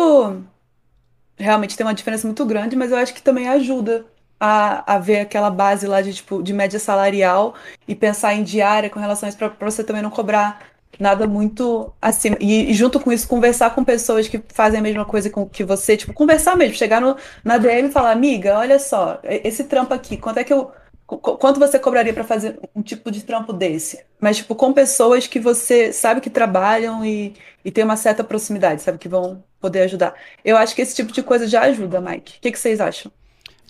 Realmente 1.37 1.77
tem 1.77 1.87
uma 1.87 1.95
diferença 1.95 2.27
muito 2.27 2.45
grande, 2.45 2.77
mas 2.77 2.91
eu 2.93 2.99
acho 2.99 3.15
que 3.15 3.23
também 3.23 3.49
ajuda 3.49 4.05
a, 4.41 4.95
a 4.95 4.99
ver 4.99 5.21
aquela 5.21 5.51
base 5.51 5.87
lá 5.87 6.03
de, 6.03 6.15
tipo, 6.15 6.43
de 6.43 6.53
média 6.53 6.79
salarial 6.81 7.55
e 7.87 7.95
pensar 7.95 8.35
em 8.35 8.43
diária 8.43 8.91
com 8.91 8.99
relação 8.99 9.27
a 9.27 9.31
isso, 9.31 9.39
pra 9.39 9.53
você 9.71 9.85
também 9.85 10.03
não 10.03 10.11
cobrar 10.11 10.63
nada 10.99 11.27
muito 11.27 11.93
acima. 12.01 12.37
E, 12.41 12.71
e 12.71 12.75
junto 12.75 13.01
com 13.01 13.13
isso, 13.13 13.29
conversar 13.29 13.75
com 13.75 13.85
pessoas 13.85 14.29
que 14.29 14.43
fazem 14.53 14.81
a 14.81 14.83
mesma 14.83 15.05
coisa 15.05 15.31
com 15.31 15.49
que 15.49 15.65
você, 15.65 15.97
tipo, 15.97 16.13
conversar 16.13 16.57
mesmo, 16.57 16.75
chegar 16.77 17.01
no, 17.01 17.17
na 17.45 17.59
DM 17.59 17.89
e 17.89 17.93
falar, 17.93 18.13
amiga, 18.13 18.59
olha 18.59 18.79
só, 18.79 19.19
esse 19.25 19.65
trampo 19.65 19.95
aqui, 19.95 20.17
quanto 20.17 20.39
é 20.39 20.45
que 20.45 20.53
eu. 20.53 20.71
qu- 21.07 21.19
qu- 21.19 21.37
Quanto 21.39 21.59
você 21.61 21.79
cobraria 21.79 22.13
pra 22.13 22.25
fazer 22.25 22.59
um 22.75 22.83
tipo 22.83 23.11
de 23.11 23.23
trampo 23.25 23.53
desse? 23.53 24.05
Mas, 24.21 24.39
tipo, 24.39 24.55
com 24.55 24.73
pessoas 24.73 25.27
que 25.27 25.41
você 25.41 25.93
sabe 25.93 26.21
que 26.21 26.31
trabalham 26.31 27.05
e, 27.05 27.35
e 27.65 27.71
tem 27.71 27.85
uma 27.85 27.97
certa 27.97 28.23
proximidade, 28.25 28.83
sabe? 28.83 28.99
Que 28.99 29.09
vão 29.09 29.43
poder 29.61 29.83
ajudar. 29.83 30.15
Eu 30.45 30.57
acho 30.57 30.75
que 30.75 30.83
esse 30.83 30.95
tipo 30.95 31.13
de 31.13 31.23
coisa 31.23 31.47
já 31.47 31.63
ajuda, 31.63 32.01
Mike. 32.01 32.39
O 32.39 32.41
que 32.41 32.53
que 32.53 32.59
vocês 32.59 32.81
acham? 32.81 33.11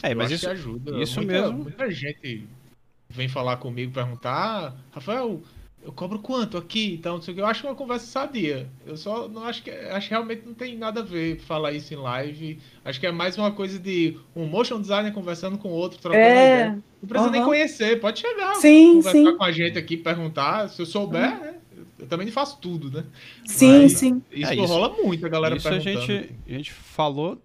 É, 0.02 0.12
Eu 0.12 0.16
mas 0.16 0.30
isso, 0.30 0.48
ajuda. 0.48 0.98
isso 1.02 1.16
muita, 1.20 1.32
mesmo. 1.42 1.58
Muita 1.64 1.90
gente 1.90 2.46
vem 3.08 3.28
falar 3.28 3.56
comigo, 3.58 3.92
perguntar, 3.92 4.32
ah, 4.32 4.74
Rafael, 4.92 5.40
eu 5.82 5.92
cobro 5.92 6.18
quanto 6.18 6.56
aqui? 6.58 6.92
Então, 6.94 7.14
não 7.16 7.22
sei 7.22 7.32
o 7.32 7.34
que. 7.34 7.40
Eu 7.40 7.46
acho 7.46 7.66
uma 7.66 7.74
conversa 7.74 8.04
sadia. 8.06 8.68
Eu 8.86 8.96
só 8.98 9.26
não 9.28 9.44
acho 9.44 9.62
que. 9.62 9.70
Acho 9.70 10.08
que 10.08 10.14
realmente 10.14 10.42
não 10.44 10.52
tem 10.54 10.76
nada 10.76 11.00
a 11.00 11.02
ver 11.02 11.38
falar 11.40 11.72
isso 11.72 11.92
em 11.94 11.96
live. 11.96 12.58
Acho 12.84 13.00
que 13.00 13.06
é 13.06 13.12
mais 13.12 13.38
uma 13.38 13.50
coisa 13.50 13.78
de 13.78 14.16
um 14.36 14.44
motion 14.46 14.78
designer 14.80 15.12
conversando 15.12 15.56
com 15.56 15.70
outro, 15.70 15.98
trocando 15.98 16.22
É, 16.22 16.44
ideia. 16.44 16.82
Não 17.00 17.08
precisa 17.08 17.30
nem 17.30 17.40
aham. 17.40 17.48
conhecer, 17.48 17.98
pode 17.98 18.20
chegar. 18.20 18.56
Sim, 18.56 18.96
conversar 18.96 19.12
sim. 19.30 19.36
com 19.38 19.44
a 19.44 19.52
gente 19.52 19.78
aqui, 19.78 19.96
perguntar. 19.96 20.68
Se 20.68 20.82
eu 20.82 20.86
souber, 20.86 21.40
né? 21.40 21.54
Eu 21.98 22.06
também 22.06 22.26
não 22.26 22.32
faço 22.32 22.58
tudo, 22.60 22.90
né? 22.90 23.04
Sim, 23.46 23.82
Mas 23.82 23.92
sim. 23.92 24.22
Isso, 24.30 24.50
É, 24.50 24.54
isso- 24.54 24.64
rola 24.66 24.90
muito, 25.02 25.24
a 25.24 25.28
galera 25.30 25.56
isso 25.56 25.66
a 25.66 25.70
perguntando. 25.70 26.06
gente, 26.06 26.34
a 26.46 26.52
gente 26.52 26.72
falou 26.72 27.42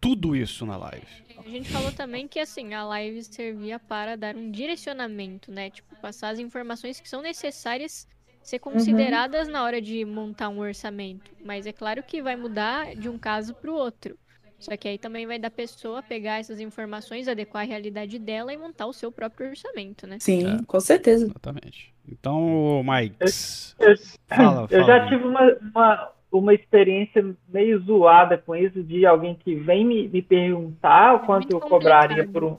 tudo 0.00 0.36
isso 0.36 0.64
na 0.64 0.76
live. 0.76 1.06
A 1.50 1.52
gente 1.52 1.68
falou 1.68 1.90
também 1.90 2.28
que 2.28 2.38
assim, 2.38 2.74
a 2.74 2.84
live 2.84 3.24
servia 3.24 3.80
para 3.80 4.16
dar 4.16 4.36
um 4.36 4.52
direcionamento, 4.52 5.50
né? 5.50 5.68
Tipo, 5.68 5.96
passar 5.96 6.28
as 6.28 6.38
informações 6.38 7.00
que 7.00 7.08
são 7.08 7.20
necessárias 7.20 8.06
ser 8.40 8.60
consideradas 8.60 9.48
na 9.48 9.64
hora 9.64 9.80
de 9.82 10.04
montar 10.04 10.48
um 10.48 10.60
orçamento. 10.60 11.28
Mas 11.44 11.66
é 11.66 11.72
claro 11.72 12.04
que 12.04 12.22
vai 12.22 12.36
mudar 12.36 12.94
de 12.94 13.08
um 13.08 13.18
caso 13.18 13.52
para 13.52 13.68
o 13.68 13.74
outro. 13.74 14.16
Só 14.60 14.76
que 14.76 14.86
aí 14.86 14.96
também 14.96 15.26
vai 15.26 15.40
da 15.40 15.50
pessoa 15.50 16.04
pegar 16.04 16.38
essas 16.38 16.60
informações, 16.60 17.26
adequar 17.26 17.64
a 17.64 17.66
realidade 17.66 18.16
dela 18.20 18.52
e 18.52 18.56
montar 18.56 18.86
o 18.86 18.92
seu 18.92 19.10
próprio 19.10 19.48
orçamento, 19.50 20.06
né? 20.06 20.18
Sim, 20.20 20.60
É. 20.60 20.64
com 20.64 20.78
certeza. 20.78 21.24
Exatamente. 21.24 21.92
Então, 22.08 22.80
Mike, 22.84 23.16
Eu, 23.20 23.96
fala, 24.28 24.68
eu 24.70 24.84
fala. 24.84 24.84
já 24.86 25.08
tive 25.08 25.24
uma, 25.24 25.52
uma, 25.74 26.12
uma 26.30 26.54
experiência 26.54 27.34
meio 27.48 27.78
zoada 27.80 28.38
com 28.38 28.54
isso, 28.54 28.82
de 28.82 29.04
alguém 29.04 29.34
que 29.34 29.54
vem 29.54 29.84
me, 29.84 30.08
me 30.08 30.22
perguntar 30.22 31.16
o 31.16 31.20
quanto 31.20 31.52
muito 31.52 31.56
eu 31.56 31.68
cobraria 31.68 32.26
por 32.26 32.44
um, 32.44 32.56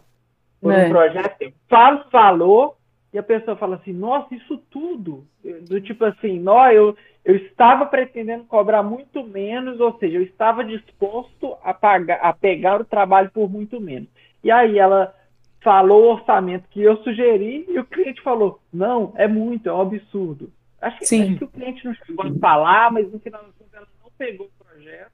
por 0.62 0.74
É. 0.74 0.86
um 0.86 0.90
projeto. 0.90 1.42
Eu 1.42 1.54
falo, 1.70 2.04
falou, 2.12 2.78
e 3.14 3.18
a 3.18 3.24
pessoa 3.24 3.56
fala 3.56 3.76
assim, 3.76 3.94
nossa, 3.94 4.34
isso 4.36 4.58
tudo. 4.70 5.26
Do 5.68 5.80
tipo 5.82 6.04
assim, 6.06 6.40
nó, 6.40 6.70
eu, 6.70 6.96
eu 7.24 7.36
estava 7.36 7.86
pretendendo 7.86 8.44
cobrar 8.46 8.84
muito 8.84 9.24
menos, 9.24 9.80
ou 9.80 9.98
seja, 9.98 10.18
eu 10.18 10.24
estava 10.24 10.64
disposto 10.64 11.56
a, 11.64 11.74
pagar, 11.74 12.20
a 12.22 12.34
pegar 12.34 12.82
o 12.82 12.86
trabalho 12.86 13.32
por 13.32 13.50
muito 13.50 13.80
menos. 13.80 14.10
E 14.44 14.52
aí 14.52 14.78
ela 14.80 15.14
falou 15.62 16.04
o 16.04 16.12
orçamento 16.14 16.68
que 16.70 16.82
eu 16.82 16.98
sugeri 17.04 17.66
e 17.70 17.80
o 17.80 17.86
cliente 17.86 18.22
falou, 18.22 18.60
não, 18.74 19.14
é 19.16 19.28
muito, 19.28 19.70
é 19.70 19.74
um 19.74 19.82
absurdo. 19.82 20.52
Acho 20.82 20.98
que, 20.98 21.22
acho 21.22 21.36
que 21.38 21.44
o 21.44 21.48
cliente 21.48 21.86
não 21.86 21.94
chegou 21.94 22.26
a 22.26 22.40
falar, 22.40 22.92
mas 22.92 23.12
no 23.12 23.20
final 23.20 23.44
das 23.44 23.54
contas 23.56 23.74
ela 23.74 23.88
não 24.04 24.12
pegou 24.18 24.48
o 24.48 24.66
projeto. 24.66 25.12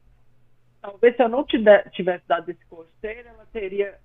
Talvez 0.81 1.15
se 1.15 1.23
eu 1.23 1.29
não 1.29 1.43
tivesse 1.43 2.23
dado 2.27 2.49
esse 2.49 2.65
conselho, 2.69 3.27
ela 3.27 3.45
teria 3.51 3.95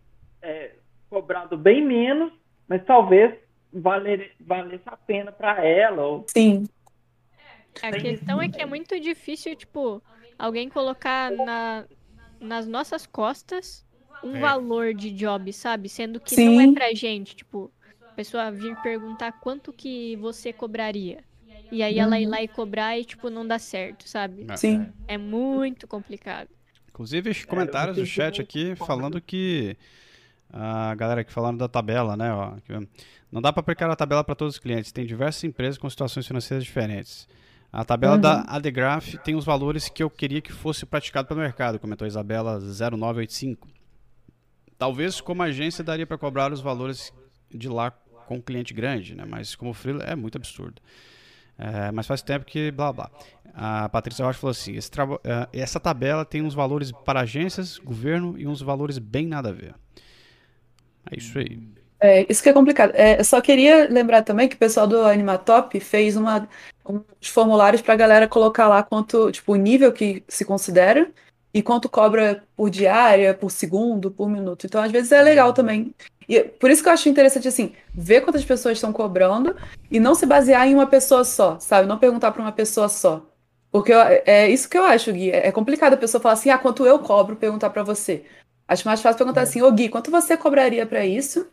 é, 0.42 0.72
cobrado 1.08 1.56
bem 1.56 1.80
menos, 1.84 2.32
mas 2.66 2.84
talvez 2.84 3.34
valer, 3.72 4.34
valesse 4.40 4.82
a 4.86 4.96
pena 4.96 5.30
para 5.30 5.64
ela. 5.64 6.02
Ou... 6.02 6.24
Sim, 6.26 6.66
A 7.80 7.92
questão 7.92 8.42
é 8.42 8.48
que 8.48 8.60
é 8.60 8.66
muito 8.66 8.98
difícil, 8.98 9.54
tipo, 9.54 10.02
alguém 10.38 10.68
colocar 10.68 11.30
na, 11.30 11.84
nas 12.40 12.66
nossas 12.66 13.06
costas 13.06 13.86
um 14.22 14.36
É. 14.36 14.40
valor 14.40 14.94
de 14.94 15.10
job, 15.10 15.52
sabe? 15.52 15.88
Sendo 15.88 16.18
que 16.20 16.34
Sim. 16.34 16.56
não 16.56 16.60
é 16.60 16.74
pra 16.74 16.94
gente, 16.94 17.36
tipo, 17.36 17.70
a 18.02 18.12
pessoa 18.14 18.50
vir 18.50 18.76
perguntar 18.82 19.32
quanto 19.32 19.72
que 19.72 20.16
você 20.16 20.52
cobraria. 20.52 21.24
E 21.72 21.82
aí 21.82 21.98
ela 21.98 22.20
ir 22.20 22.26
lá 22.26 22.42
e 22.42 22.46
cobrar 22.46 22.98
e, 22.98 23.04
tipo, 23.04 23.30
não 23.30 23.46
dá 23.46 23.58
certo, 23.58 24.06
sabe? 24.06 24.44
É. 24.46 24.56
sim. 24.56 24.86
É 25.08 25.16
muito 25.16 25.88
complicado. 25.88 26.50
Inclusive, 26.90 27.46
comentários 27.46 27.96
do 27.96 28.02
tenho 28.02 28.06
que 28.06 28.12
chat 28.12 28.42
aqui 28.42 28.76
falando 28.76 29.18
que 29.22 29.74
a 30.52 30.94
galera 30.94 31.22
aqui 31.22 31.32
falando 31.32 31.58
da 31.58 31.68
tabela, 31.68 32.14
né? 32.14 32.30
Ó, 32.30 32.56
que 32.60 32.72
não 33.32 33.40
dá 33.40 33.50
para 33.50 33.60
aplicar 33.60 33.90
a 33.90 33.96
tabela 33.96 34.22
para 34.22 34.34
todos 34.34 34.56
os 34.56 34.60
clientes. 34.60 34.92
Tem 34.92 35.06
diversas 35.06 35.42
empresas 35.44 35.78
com 35.78 35.88
situações 35.88 36.26
financeiras 36.26 36.62
diferentes. 36.62 37.26
A 37.72 37.86
tabela 37.86 38.18
da 38.18 38.42
Adegraph 38.42 39.14
tem 39.24 39.34
os 39.34 39.46
valores 39.46 39.88
que 39.88 40.02
eu 40.02 40.10
queria 40.10 40.42
que 40.42 40.52
fosse 40.52 40.84
praticado 40.84 41.26
pelo 41.26 41.40
mercado, 41.40 41.78
comentou 41.78 42.04
a 42.04 42.08
Isabela 42.08 42.60
0985. 42.60 43.66
Talvez 44.76 45.22
como 45.22 45.42
agência 45.42 45.82
daria 45.82 46.06
para 46.06 46.18
cobrar 46.18 46.52
os 46.52 46.60
valores 46.60 47.14
de 47.50 47.70
lá 47.70 47.90
com 48.26 48.36
um 48.36 48.42
cliente 48.42 48.74
grande, 48.74 49.14
né? 49.14 49.24
Mas 49.24 49.54
como 49.54 49.72
freela 49.72 50.04
é 50.04 50.14
muito 50.14 50.36
absurdo. 50.36 50.82
É, 51.58 51.92
mas 51.92 52.06
faz 52.06 52.22
tempo 52.22 52.44
que 52.44 52.70
blá 52.70 52.92
blá. 52.92 53.10
A 53.54 53.88
Patrícia 53.88 54.24
Rocha 54.24 54.38
falou 54.38 54.52
assim: 54.52 54.78
traba- 54.90 55.20
eh, 55.24 55.48
essa 55.52 55.78
tabela 55.78 56.24
tem 56.24 56.42
uns 56.42 56.54
valores 56.54 56.90
para 56.90 57.20
agências, 57.20 57.78
governo 57.78 58.38
e 58.38 58.46
uns 58.46 58.62
valores 58.62 58.98
bem 58.98 59.26
nada 59.26 59.50
a 59.50 59.52
ver. 59.52 59.74
É 61.10 61.16
isso 61.18 61.38
aí. 61.38 61.60
É, 62.00 62.26
isso 62.30 62.42
que 62.42 62.48
é 62.48 62.52
complicado. 62.52 62.92
É, 62.94 63.22
só 63.22 63.40
queria 63.40 63.88
lembrar 63.88 64.22
também 64.22 64.48
que 64.48 64.56
o 64.56 64.58
pessoal 64.58 64.86
do 64.88 65.02
Animatop 65.04 65.78
fez 65.78 66.16
uma, 66.16 66.48
uns 66.84 67.28
formulários 67.28 67.80
para 67.80 67.94
a 67.94 67.96
galera 67.96 68.26
colocar 68.26 68.66
lá 68.68 68.82
quanto, 68.82 69.30
tipo, 69.30 69.52
o 69.52 69.56
nível 69.56 69.92
que 69.92 70.24
se 70.26 70.44
considera 70.44 71.08
e 71.54 71.62
quanto 71.62 71.88
cobra 71.88 72.42
por 72.56 72.70
diária, 72.70 73.34
por 73.34 73.50
segundo, 73.50 74.10
por 74.10 74.28
minuto. 74.28 74.66
Então, 74.66 74.82
às 74.82 74.90
vezes 74.90 75.12
é 75.12 75.22
legal 75.22 75.52
também. 75.52 75.94
E 76.28 76.40
por 76.40 76.70
isso 76.70 76.82
que 76.82 76.88
eu 76.88 76.92
acho 76.92 77.08
interessante, 77.08 77.48
assim, 77.48 77.72
ver 77.94 78.20
quantas 78.22 78.44
pessoas 78.44 78.78
estão 78.78 78.92
cobrando 78.92 79.56
e 79.90 80.00
não 80.00 80.14
se 80.14 80.26
basear 80.26 80.66
em 80.66 80.74
uma 80.74 80.86
pessoa 80.86 81.24
só, 81.24 81.58
sabe? 81.58 81.88
Não 81.88 81.98
perguntar 81.98 82.32
para 82.32 82.42
uma 82.42 82.52
pessoa 82.52 82.88
só. 82.88 83.24
Porque 83.70 83.92
eu- 83.92 83.98
é 84.26 84.48
isso 84.50 84.68
que 84.68 84.76
eu 84.76 84.84
acho, 84.84 85.12
Gui. 85.12 85.30
É 85.30 85.50
complicado 85.50 85.94
a 85.94 85.96
pessoa 85.96 86.20
falar 86.20 86.34
assim, 86.34 86.50
ah, 86.50 86.58
quanto 86.58 86.84
eu 86.86 86.98
cobro, 86.98 87.36
perguntar 87.36 87.70
para 87.70 87.82
você. 87.82 88.24
Acho 88.68 88.86
mais 88.86 89.00
fácil 89.00 89.18
perguntar 89.18 89.42
assim, 89.42 89.62
ô 89.62 89.70
Gui, 89.72 89.88
quanto 89.88 90.10
você 90.10 90.36
cobraria 90.36 90.86
para 90.86 91.04
isso? 91.06 91.46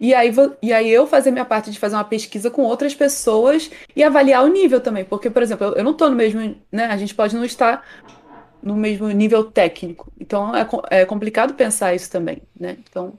E 0.00 0.14
aí, 0.14 0.32
e 0.62 0.72
aí 0.72 0.88
eu 0.88 1.06
fazer 1.06 1.30
minha 1.32 1.44
parte 1.44 1.70
de 1.70 1.78
fazer 1.78 1.96
uma 1.96 2.04
pesquisa 2.04 2.50
com 2.50 2.62
outras 2.62 2.94
pessoas 2.94 3.70
e 3.96 4.02
avaliar 4.02 4.44
o 4.44 4.48
nível 4.48 4.80
também. 4.80 5.04
Porque, 5.04 5.28
por 5.28 5.42
exemplo, 5.42 5.66
eu, 5.68 5.74
eu 5.76 5.84
não 5.84 5.92
estou 5.92 6.08
no 6.08 6.16
mesmo, 6.16 6.56
né? 6.70 6.86
A 6.86 6.96
gente 6.96 7.14
pode 7.14 7.34
não 7.34 7.44
estar 7.44 7.84
no 8.62 8.76
mesmo 8.76 9.08
nível 9.10 9.44
técnico. 9.44 10.12
Então 10.20 10.54
é, 10.54 10.66
é 10.90 11.04
complicado 11.04 11.54
pensar 11.54 11.94
isso 11.94 12.10
também, 12.10 12.42
né? 12.58 12.76
Então, 12.88 13.14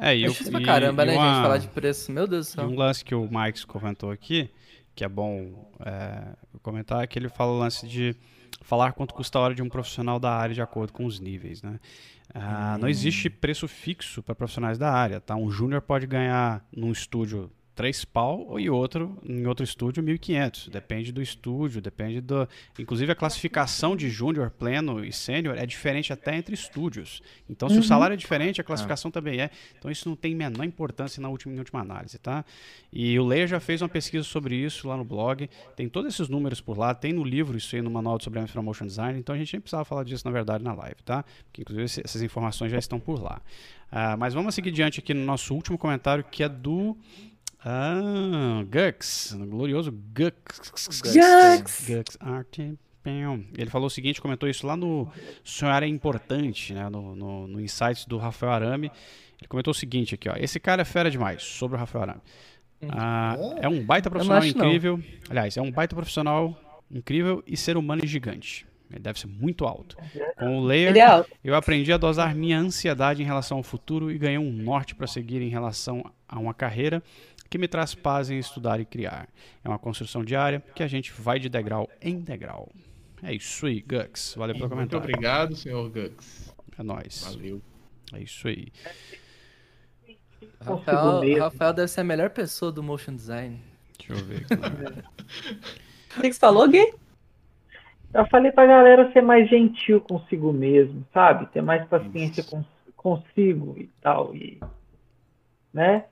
É, 0.00 0.16
e 0.16 0.24
eu, 0.24 0.34
pra 0.34 0.60
e- 0.60 0.64
caramba, 0.64 1.02
e 1.04 1.06
né, 1.06 1.14
uma- 1.14 1.24
gente? 1.34 1.42
Falar 1.42 1.58
de 1.58 1.68
preço. 1.68 2.12
Meu 2.12 2.26
Deus 2.26 2.46
do 2.48 2.50
céu. 2.52 2.64
um 2.68 2.76
lance 2.76 3.04
que 3.04 3.14
o 3.14 3.28
Mike 3.30 3.66
comentou 3.66 4.10
aqui, 4.10 4.50
que 4.94 5.04
é 5.04 5.08
bom 5.08 5.70
é, 5.84 6.34
comentar, 6.62 7.02
é 7.02 7.06
que 7.06 7.18
ele 7.18 7.28
fala 7.28 7.52
o 7.52 7.58
lance 7.58 7.86
de 7.86 8.14
falar 8.62 8.92
quanto 8.92 9.12
custa 9.14 9.38
a 9.38 9.42
hora 9.42 9.54
de 9.54 9.62
um 9.62 9.68
profissional 9.68 10.18
da 10.18 10.30
área 10.32 10.54
de 10.54 10.62
acordo 10.62 10.92
com 10.92 11.04
os 11.04 11.20
níveis, 11.20 11.62
né? 11.62 11.78
Ah, 12.34 12.76
Não 12.80 12.88
existe 12.88 13.28
preço 13.28 13.68
fixo 13.68 14.22
para 14.22 14.34
profissionais 14.34 14.78
da 14.78 14.90
área, 14.90 15.20
tá? 15.20 15.36
Um 15.36 15.50
júnior 15.50 15.82
pode 15.82 16.06
ganhar 16.06 16.64
num 16.74 16.90
estúdio 16.90 17.50
3 17.74 18.04
pau 18.04 18.58
e 18.58 18.70
outro 18.70 19.18
em 19.24 19.46
outro 19.46 19.64
estúdio 19.64 20.02
1.500. 20.02 20.70
Depende 20.70 21.12
do 21.12 21.20
estúdio, 21.20 21.80
depende 21.80 22.20
do... 22.20 22.48
Inclusive 22.78 23.10
a 23.10 23.14
classificação 23.14 23.96
de 23.96 24.08
júnior, 24.08 24.50
pleno 24.50 25.04
e 25.04 25.12
sênior 25.12 25.56
é 25.58 25.66
diferente 25.66 26.12
até 26.12 26.36
entre 26.36 26.54
estúdios. 26.54 27.22
Então 27.48 27.68
se 27.68 27.78
o 27.78 27.82
salário 27.82 28.14
é 28.14 28.16
diferente, 28.16 28.60
a 28.60 28.64
classificação 28.64 29.10
também 29.10 29.40
é. 29.40 29.50
Então 29.78 29.90
isso 29.90 30.08
não 30.08 30.16
tem 30.16 30.34
menor 30.34 30.64
importância 30.64 31.20
na 31.20 31.28
última, 31.28 31.54
em 31.54 31.58
última 31.58 31.80
análise, 31.80 32.18
tá? 32.18 32.44
E 32.92 33.18
o 33.18 33.24
Leia 33.24 33.46
já 33.46 33.60
fez 33.60 33.82
uma 33.82 33.88
pesquisa 33.88 34.24
sobre 34.24 34.54
isso 34.54 34.86
lá 34.86 34.96
no 34.96 35.04
blog. 35.04 35.48
Tem 35.76 35.88
todos 35.88 36.14
esses 36.14 36.28
números 36.28 36.60
por 36.60 36.78
lá, 36.78 36.94
tem 36.94 37.12
no 37.12 37.24
livro 37.24 37.56
isso 37.56 37.74
aí 37.74 37.82
no 37.82 37.90
manual 37.90 38.18
de 38.18 38.24
Sobrevivência 38.24 38.52
para 38.52 38.62
Motion 38.62 38.86
Design. 38.86 39.18
Então 39.18 39.34
a 39.34 39.38
gente 39.38 39.52
nem 39.52 39.60
precisava 39.60 39.84
falar 39.84 40.04
disso 40.04 40.24
na 40.24 40.30
verdade 40.30 40.62
na 40.62 40.74
live, 40.74 41.02
tá? 41.04 41.24
Porque 41.44 41.62
inclusive 41.62 42.02
essas 42.04 42.22
informações 42.22 42.70
já 42.70 42.78
estão 42.78 43.00
por 43.00 43.20
lá. 43.20 43.42
Ah, 43.90 44.16
mas 44.16 44.34
vamos 44.34 44.54
seguir 44.54 44.72
diante 44.72 44.98
aqui 44.98 45.14
no 45.14 45.24
nosso 45.24 45.54
último 45.54 45.78
comentário 45.78 46.24
que 46.24 46.42
é 46.42 46.48
do 46.48 46.96
ah, 47.64 48.62
Gux, 48.64 49.34
glorioso 49.48 49.90
Gux. 49.90 50.60
Gux! 51.02 51.86
Gux. 51.88 52.18
Pam. 53.02 53.44
Ele 53.56 53.70
falou 53.70 53.86
o 53.86 53.90
seguinte, 53.90 54.20
comentou 54.20 54.48
isso 54.48 54.66
lá 54.66 54.76
no 54.76 55.08
Sonhar 55.42 55.82
é 55.82 55.86
Importante, 55.86 56.72
né, 56.72 56.88
no, 56.88 57.14
no, 57.14 57.46
no 57.46 57.60
Insights 57.60 58.06
do 58.06 58.16
Rafael 58.16 58.52
Arame. 58.52 58.90
Ele 59.38 59.48
comentou 59.48 59.72
o 59.72 59.74
seguinte 59.74 60.14
aqui, 60.14 60.28
ó. 60.28 60.34
Esse 60.36 60.58
cara 60.58 60.82
é 60.82 60.84
fera 60.84 61.10
demais, 61.10 61.42
sobre 61.42 61.76
o 61.76 61.78
Rafael 61.78 62.02
Arame. 62.02 62.22
Ah, 62.88 63.36
é 63.60 63.68
um 63.68 63.84
baita 63.84 64.10
profissional 64.10 64.42
acho, 64.42 64.56
não. 64.56 64.66
incrível. 64.66 65.00
Aliás, 65.28 65.56
é 65.56 65.62
um 65.62 65.70
baita 65.70 65.94
profissional 65.94 66.58
incrível 66.90 67.42
e 67.46 67.56
ser 67.56 67.76
humano 67.76 68.02
e 68.04 68.06
gigante. 68.06 68.66
Ele 68.90 69.00
deve 69.00 69.18
ser 69.18 69.26
muito 69.26 69.64
alto. 69.64 69.96
Com 70.38 70.58
o 70.58 70.64
Layer, 70.64 70.96
é 70.96 71.00
alto. 71.00 71.30
eu 71.42 71.54
aprendi 71.54 71.92
a 71.92 71.96
dosar 71.96 72.34
minha 72.34 72.58
ansiedade 72.58 73.22
em 73.22 73.24
relação 73.24 73.58
ao 73.58 73.62
futuro 73.62 74.10
e 74.10 74.18
ganhei 74.18 74.38
um 74.38 74.52
norte 74.52 74.94
para 74.94 75.06
seguir 75.06 75.40
em 75.42 75.48
relação 75.48 76.04
a 76.28 76.38
uma 76.38 76.54
carreira 76.54 77.02
que 77.48 77.58
me 77.58 77.68
traz 77.68 77.94
paz 77.94 78.30
em 78.30 78.38
estudar 78.38 78.80
e 78.80 78.84
criar. 78.84 79.28
É 79.62 79.68
uma 79.68 79.78
construção 79.78 80.24
diária 80.24 80.62
que 80.74 80.82
a 80.82 80.88
gente 80.88 81.12
vai 81.12 81.38
de 81.38 81.48
degrau 81.48 81.88
em 82.00 82.20
degrau. 82.20 82.68
É 83.22 83.32
isso 83.32 83.66
aí, 83.66 83.80
Gux. 83.80 84.34
Valeu 84.36 84.54
pelo 84.54 84.68
Muito 84.68 84.90
comentário. 84.90 85.04
obrigado, 85.04 85.56
senhor 85.56 85.88
Gux. 85.90 86.54
É 86.78 86.82
nóis. 86.82 87.24
Valeu. 87.24 87.62
É 88.12 88.20
isso 88.20 88.48
aí. 88.48 88.68
Rafael. 90.60 91.38
Rafael 91.38 91.72
deve 91.72 91.88
ser 91.88 92.00
a 92.00 92.04
melhor 92.04 92.30
pessoa 92.30 92.72
do 92.72 92.82
motion 92.82 93.14
design. 93.14 93.60
Deixa 93.98 94.12
eu 94.12 94.26
ver 94.26 94.44
aqui. 94.44 95.04
O 96.16 96.20
que 96.20 96.32
você 96.32 96.38
falou, 96.38 96.68
Gui? 96.68 96.94
Eu 98.12 98.24
falei 98.28 98.52
pra 98.52 98.66
galera 98.66 99.12
ser 99.12 99.20
mais 99.20 99.50
gentil 99.50 100.00
consigo 100.00 100.52
mesmo, 100.52 101.04
sabe? 101.12 101.46
Ter 101.46 101.60
mais 101.60 101.84
paciência 101.88 102.44
com, 102.44 102.64
consigo 102.96 103.74
e 103.76 103.88
tal. 104.00 104.32
E, 104.32 104.60
né? 105.72 106.04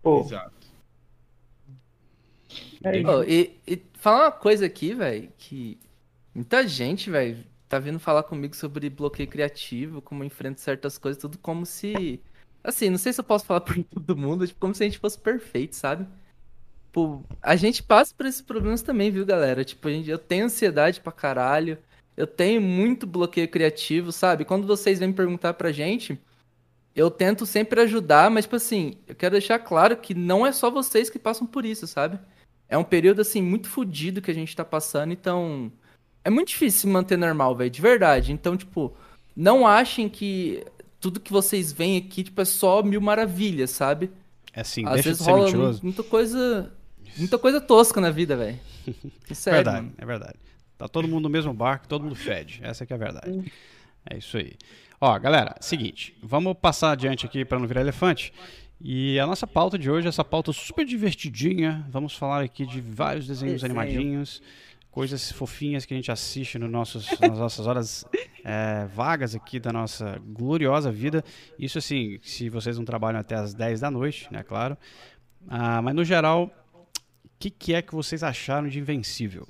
Pô, 0.00 0.20
Exato. 0.20 0.52
É. 2.82 3.06
Ô, 3.06 3.22
e, 3.22 3.58
e 3.66 3.82
falar 3.94 4.26
uma 4.26 4.32
coisa 4.32 4.66
aqui, 4.66 4.94
velho, 4.94 5.30
que 5.36 5.78
muita 6.34 6.66
gente, 6.66 7.10
velho, 7.10 7.44
tá 7.68 7.78
vindo 7.78 7.98
falar 7.98 8.22
comigo 8.22 8.56
sobre 8.56 8.88
bloqueio 8.88 9.28
criativo, 9.28 10.00
como 10.00 10.24
enfrenta 10.24 10.60
certas 10.60 10.96
coisas, 10.98 11.20
tudo 11.20 11.38
como 11.38 11.66
se. 11.66 12.20
Assim, 12.62 12.90
não 12.90 12.98
sei 12.98 13.12
se 13.12 13.20
eu 13.20 13.24
posso 13.24 13.44
falar 13.44 13.60
por 13.62 13.82
todo 13.84 14.16
mundo, 14.16 14.46
tipo, 14.46 14.60
como 14.60 14.74
se 14.74 14.82
a 14.82 14.86
gente 14.86 14.98
fosse 14.98 15.18
perfeito, 15.18 15.76
sabe? 15.76 16.06
Pô, 16.92 17.22
a 17.42 17.54
gente 17.54 17.82
passa 17.82 18.14
por 18.16 18.26
esses 18.26 18.40
problemas 18.40 18.82
também, 18.82 19.10
viu, 19.10 19.26
galera? 19.26 19.64
Tipo, 19.64 19.88
a 19.88 19.90
gente, 19.90 20.10
eu 20.10 20.18
tenho 20.18 20.46
ansiedade 20.46 21.00
pra 21.00 21.12
caralho. 21.12 21.78
Eu 22.16 22.26
tenho 22.26 22.60
muito 22.60 23.06
bloqueio 23.06 23.48
criativo, 23.48 24.10
sabe? 24.10 24.44
Quando 24.44 24.66
vocês 24.66 24.98
vêm 24.98 25.12
perguntar 25.12 25.54
pra 25.54 25.70
gente, 25.70 26.20
eu 26.94 27.10
tento 27.10 27.46
sempre 27.46 27.80
ajudar, 27.82 28.30
mas, 28.30 28.44
tipo 28.44 28.56
assim, 28.56 28.98
eu 29.06 29.14
quero 29.14 29.32
deixar 29.32 29.58
claro 29.60 29.96
que 29.96 30.14
não 30.14 30.44
é 30.44 30.50
só 30.50 30.70
vocês 30.70 31.08
que 31.08 31.18
passam 31.18 31.46
por 31.46 31.64
isso, 31.64 31.86
sabe? 31.86 32.18
É 32.68 32.76
um 32.76 32.84
período, 32.84 33.20
assim, 33.22 33.40
muito 33.42 33.68
fodido 33.68 34.20
que 34.20 34.30
a 34.30 34.34
gente 34.34 34.54
tá 34.54 34.64
passando, 34.64 35.12
então. 35.12 35.72
É 36.24 36.30
muito 36.30 36.48
difícil 36.48 36.80
se 36.80 36.86
manter 36.86 37.16
normal, 37.16 37.54
velho, 37.56 37.70
de 37.70 37.80
verdade. 37.80 38.32
Então, 38.32 38.56
tipo, 38.56 38.94
não 39.34 39.66
achem 39.66 40.08
que 40.08 40.62
tudo 41.00 41.20
que 41.20 41.32
vocês 41.32 41.72
veem 41.72 41.96
aqui, 41.96 42.24
tipo, 42.24 42.40
é 42.40 42.44
só 42.44 42.82
mil 42.82 43.00
maravilhas, 43.00 43.70
sabe? 43.70 44.10
É 44.52 44.60
assim, 44.60 44.84
Às 44.84 44.94
deixa 44.94 45.08
vezes 45.10 45.18
de 45.18 45.24
ser 45.24 45.30
rola 45.30 45.44
mentiroso. 45.44 45.78
mu- 45.78 45.84
muita 45.84 46.02
coisa. 46.02 46.72
Muita 47.16 47.38
coisa 47.38 47.60
tosca 47.60 48.00
na 48.00 48.10
vida, 48.10 48.36
velho. 48.36 48.58
Isso 49.30 49.48
É 49.48 49.52
é 49.52 49.54
verdade, 49.56 49.76
mano. 49.82 49.92
é 49.96 50.04
verdade. 50.06 50.34
Tá 50.76 50.86
todo 50.86 51.08
mundo 51.08 51.24
no 51.24 51.28
mesmo 51.30 51.54
barco, 51.54 51.88
todo 51.88 52.02
mundo 52.02 52.14
fede. 52.14 52.60
Essa 52.62 52.84
que 52.84 52.92
é 52.92 52.96
a 52.96 52.98
verdade. 52.98 53.50
É 54.08 54.18
isso 54.18 54.36
aí. 54.36 54.52
Ó, 55.00 55.16
galera, 55.18 55.56
seguinte, 55.60 56.16
vamos 56.22 56.54
passar 56.60 56.90
adiante 56.92 57.24
aqui 57.24 57.44
para 57.44 57.58
não 57.58 57.66
virar 57.66 57.80
elefante. 57.80 58.32
E 58.80 59.18
a 59.18 59.26
nossa 59.26 59.46
pauta 59.46 59.78
de 59.78 59.90
hoje, 59.90 60.06
essa 60.06 60.24
pauta 60.24 60.52
super 60.52 60.84
divertidinha. 60.84 61.84
Vamos 61.90 62.16
falar 62.16 62.42
aqui 62.42 62.64
de 62.64 62.80
vários 62.80 63.26
desenhos 63.26 63.62
Desenho. 63.62 63.80
animadinhos, 63.80 64.40
coisas 64.90 65.32
fofinhas 65.32 65.84
que 65.84 65.92
a 65.92 65.96
gente 65.96 66.12
assiste 66.12 66.58
no 66.58 66.68
nossos, 66.68 67.08
nas 67.18 67.38
nossas 67.38 67.66
horas 67.66 68.04
é, 68.44 68.86
vagas 68.86 69.34
aqui 69.34 69.58
da 69.58 69.72
nossa 69.72 70.20
gloriosa 70.24 70.92
vida. 70.92 71.24
Isso 71.58 71.78
assim, 71.78 72.20
se 72.22 72.48
vocês 72.48 72.78
não 72.78 72.84
trabalham 72.84 73.18
até 73.18 73.34
as 73.34 73.52
10 73.52 73.80
da 73.80 73.90
noite, 73.90 74.28
né, 74.32 74.44
claro. 74.44 74.76
Ah, 75.48 75.82
mas 75.82 75.94
no 75.94 76.04
geral, 76.04 76.50
o 77.24 77.28
que, 77.38 77.50
que 77.50 77.74
é 77.74 77.82
que 77.82 77.94
vocês 77.94 78.22
acharam 78.22 78.68
de 78.68 78.78
Invencível? 78.78 79.46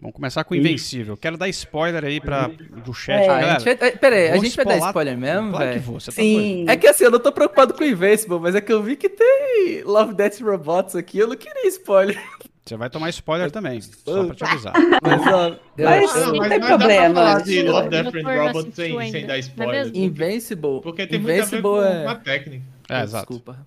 Vamos 0.00 0.14
começar 0.14 0.42
com 0.44 0.54
Invencível. 0.54 1.14
Quero 1.16 1.36
dar 1.36 1.48
spoiler 1.48 2.02
aí 2.04 2.20
pra, 2.20 2.48
do 2.84 2.94
chat, 2.94 3.22
É. 3.22 3.28
Ah, 3.28 3.36
a 3.36 3.40
galera. 3.40 3.60
gente 3.60 3.78
vai, 3.78 3.88
eh, 3.88 3.92
pera 3.96 4.16
aí, 4.16 4.28
a 4.30 4.36
gente 4.38 4.56
vai 4.56 4.64
dar 4.64 4.78
spoiler- 4.78 5.18
mesmo, 5.18 5.50
Claro 5.50 5.64
que 5.66 5.70
velho? 5.72 5.80
vou, 5.82 6.00
você 6.00 6.06
tá. 6.06 6.12
Sim. 6.12 6.64
É 6.68 6.76
que 6.76 6.86
assim, 6.86 7.04
eu 7.04 7.10
não 7.10 7.18
tô 7.20 7.30
preocupado 7.30 7.74
com 7.74 7.84
o 7.84 7.86
Invincible, 7.86 8.38
mas 8.40 8.54
é 8.54 8.60
que 8.62 8.72
eu 8.72 8.82
vi 8.82 8.96
que 8.96 9.08
tem 9.10 9.82
Love, 9.84 10.14
Death 10.14 10.40
Robots 10.40 10.96
aqui, 10.96 11.18
eu 11.18 11.28
não 11.28 11.36
queria 11.36 11.66
spoiler. 11.68 12.18
Você 12.64 12.76
vai 12.76 12.88
tomar 12.88 13.08
spoiler 13.10 13.50
também, 13.50 13.80
só 13.80 14.24
pra 14.24 14.34
te 14.34 14.44
avisar. 14.44 14.72
Mas, 15.02 15.26
ó, 15.26 15.48
eu- 15.48 15.58
Mas- 15.84 16.14
eu- 16.16 16.26
não 16.26 16.36
mas, 16.36 16.48
tem 16.50 16.58
mas 16.60 16.68
dá 16.70 16.78
problema, 16.78 17.14
pra 17.14 17.22
falar 17.24 17.42
de 17.42 17.62
né? 17.62 17.70
Love, 17.70 17.88
Death 17.88 18.02
Doutor 18.04 18.20
and 18.20 18.22
não 18.22 18.46
Robot 18.46 18.58
assistiu 18.58 19.00
sem, 19.10 19.26
dar 19.26 19.36
é 19.36 19.38
spoiler. 19.40 19.90
Invincible. 19.96 20.80
Porque 20.82 21.06
tem 21.06 21.18
muito 21.18 21.30
a 21.30 21.34
ver 21.34 21.38
Invincible 21.40 21.62
com 21.62 21.82
é... 21.82 22.06
a 22.06 22.14
técnica. 22.14 22.64
É, 22.88 23.02
exato. 23.02 23.26
Desculpa. 23.32 23.66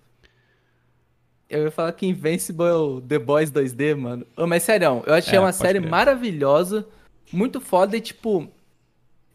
Eu 1.54 1.64
ia 1.66 1.72
falar 1.72 1.92
que 1.92 2.06
Invincible 2.08 2.66
é 2.66 2.74
o 2.74 3.00
The 3.02 3.20
Boys 3.20 3.52
2D, 3.52 3.96
mano. 3.96 4.26
Mas 4.48 4.64
sério, 4.64 5.04
eu 5.06 5.14
achei 5.14 5.38
É, 5.38 5.40
uma 5.40 5.52
série 5.54 5.80
crer. 5.80 5.90
maravilhosa, 5.92 6.86
muito 7.32 7.62
foda 7.62 7.96
e, 7.96 8.02
tipo... 8.02 8.48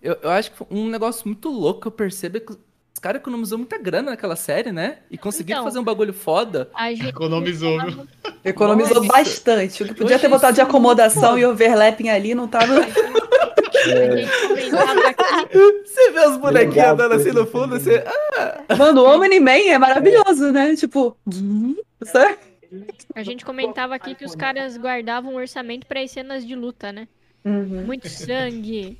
Eu, 0.03 0.17
eu 0.23 0.31
acho 0.31 0.51
que 0.53 0.65
um 0.71 0.89
negócio 0.89 1.27
muito 1.29 1.49
louco 1.49 1.81
que 1.83 1.87
eu 1.89 1.93
percebo 1.93 2.37
é 2.37 2.41
que 2.41 2.53
os 2.53 3.01
caras 3.01 3.21
economizou 3.21 3.57
muita 3.59 3.79
grana 3.79 4.11
naquela 4.11 4.35
série, 4.37 4.73
né? 4.73 4.99
E 5.11 5.17
conseguiram 5.17 5.61
Então. 5.61 5.65
fazer 5.71 5.79
um 5.79 5.85
bagulho 5.85 6.13
foda. 6.13 6.69
A 6.75 6.91
gente 6.91 7.07
Economizou, 7.09 7.81
viu? 7.85 8.07
Economizou 8.45 8.97
Nossa. 8.97 9.09
bastante. 9.09 9.83
O 9.83 9.87
que 9.87 9.95
podia 9.95 10.17
Eu 10.17 10.21
ter 10.21 10.29
botado 10.29 10.55
de 10.57 10.61
acomodação 10.61 11.33
muito 11.33 11.43
e 11.43 11.47
overlapping 11.47 12.09
ali 12.09 12.35
não 12.35 12.49
tava. 12.49 12.75
A 12.79 12.81
gente 12.83 14.49
comentava 14.49 15.09
aqui, 15.09 15.59
Você 15.87 16.11
vê 16.13 16.27
os 16.27 16.37
bonequinhos 16.37 16.89
andando 16.89 17.13
assim 17.15 17.31
no 17.33 17.47
fundo, 17.47 17.79
você... 17.79 18.05
Mano, 18.77 19.03
o 19.03 19.15
Omni-Man 19.17 19.69
é 19.71 19.79
maravilhoso, 19.79 20.51
né? 20.53 20.75
Tipo. 20.77 21.17
A 23.15 23.23
gente 23.23 23.45
comentava 23.45 23.95
aqui 23.95 24.15
que 24.15 24.25
os 24.25 24.35
caras 24.35 24.77
guardavam 24.77 25.33
um 25.33 25.37
orçamento 25.37 25.87
para 25.87 26.01
as 26.01 26.11
cenas 26.11 26.47
de 26.47 26.55
luta, 26.55 26.93
né? 26.93 27.09
Uhum. 27.45 27.85
Muito 27.85 28.09
sangue. 28.09 28.99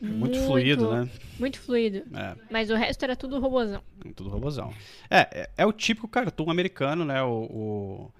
Muito 0.00 0.38
fluido, 0.40 0.90
né? 0.90 1.08
Muito 1.38 1.58
fluido. 1.60 2.04
É, 2.14 2.36
Mas 2.50 2.70
o 2.70 2.74
resto 2.74 3.02
era 3.02 3.16
tudo 3.16 3.40
robozão. 3.40 3.82
tudo 4.14 4.28
robozão. 4.28 4.72
É, 5.10 5.20
é, 5.32 5.50
é 5.58 5.66
o 5.66 5.72
típico 5.72 6.06
cartoon 6.06 6.50
americano, 6.50 7.04
né? 7.04 7.22
O, 7.22 7.44
o, 7.44 8.12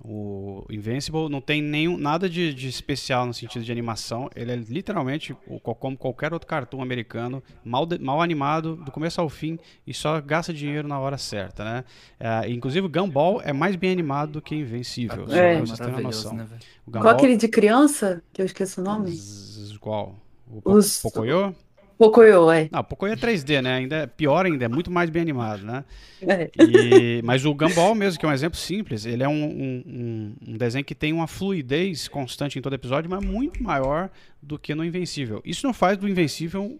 o 0.00 0.64
Invincible 0.70 1.28
não 1.30 1.40
tem 1.40 1.62
nenhum, 1.62 1.96
nada 1.96 2.28
de, 2.28 2.52
de 2.52 2.68
especial 2.68 3.24
no 3.26 3.32
sentido 3.32 3.64
de 3.64 3.72
animação. 3.72 4.28
Ele 4.36 4.52
é 4.52 4.56
literalmente 4.56 5.34
como 5.80 5.96
qualquer 5.96 6.32
outro 6.32 6.46
cartoon 6.46 6.82
americano, 6.82 7.42
mal, 7.64 7.86
de- 7.86 7.98
mal 7.98 8.20
animado, 8.20 8.76
do 8.76 8.90
começo 8.90 9.20
ao 9.20 9.28
fim, 9.28 9.58
e 9.86 9.94
só 9.94 10.20
gasta 10.20 10.52
dinheiro 10.52 10.86
na 10.86 10.98
hora 10.98 11.16
certa, 11.16 11.64
né? 11.64 11.84
É, 12.20 12.50
inclusive 12.50 12.86
o 12.86 12.90
Gumball 12.90 13.40
é 13.42 13.52
mais 13.52 13.76
bem 13.76 13.90
animado 13.92 14.32
do 14.32 14.42
que 14.42 14.54
Invencível, 14.54 15.24
É. 15.30 15.56
pra 15.56 15.60
vocês 15.66 15.78
terem 15.78 15.92
uma 15.94 16.02
Maravilhoso, 16.02 16.24
noção. 16.34 16.36
né? 16.36 16.44
O 16.86 16.90
Qual 16.90 17.02
Gumball, 17.02 17.10
aquele 17.16 17.36
de 17.36 17.48
criança? 17.48 18.22
Que 18.32 18.42
eu 18.42 18.46
esqueço 18.46 18.80
o 18.80 18.84
nome? 18.84 19.10
Z- 19.10 19.78
Qual? 19.78 20.16
O 20.46 20.72
Os- 20.72 21.00
Pocoyo? 21.00 21.54
Pocoyo, 21.98 22.50
é. 22.50 22.68
Não, 22.72 22.80
o 22.80 22.84
Pocoyo 22.84 23.12
é 23.12 23.16
3D, 23.16 23.60
né? 23.62 23.74
Ainda 23.76 23.96
é 23.96 24.06
pior 24.06 24.44
ainda, 24.46 24.64
é 24.64 24.68
muito 24.68 24.90
mais 24.90 25.10
bem 25.10 25.22
animado, 25.22 25.64
né? 25.64 25.84
É. 26.20 26.50
E- 26.58 27.22
mas 27.22 27.44
o 27.44 27.54
Gumball 27.54 27.94
mesmo, 27.94 28.18
que 28.18 28.26
é 28.26 28.28
um 28.28 28.32
exemplo 28.32 28.58
simples, 28.58 29.06
ele 29.06 29.22
é 29.22 29.28
um, 29.28 29.44
um- 29.44 30.34
um- 30.48 30.56
desenho 30.56 30.84
que 30.84 30.94
tem 30.94 31.12
uma 31.12 31.26
fluidez 31.26 32.08
constante 32.08 32.58
em 32.58 32.62
todo 32.62 32.74
episódio, 32.74 33.08
mas 33.10 33.24
muito 33.24 33.62
maior 33.62 34.10
do 34.42 34.58
que 34.58 34.74
no 34.74 34.84
Invencível. 34.84 35.40
Isso 35.44 35.66
não 35.66 35.72
faz 35.74 35.96
do 35.96 36.08
Invencível 36.08 36.78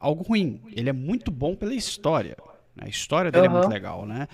algo 0.00 0.22
ruim. 0.24 0.60
Ele 0.72 0.88
é 0.90 0.92
muito 0.92 1.30
bom 1.30 1.54
pela 1.54 1.74
história. 1.74 2.36
né? 2.74 2.84
A 2.86 2.88
história 2.88 3.30
dele 3.30 3.46
é 3.46 3.48
Aham. 3.48 3.58
muito 3.60 3.70
legal, 3.72 4.04
né? 4.04 4.28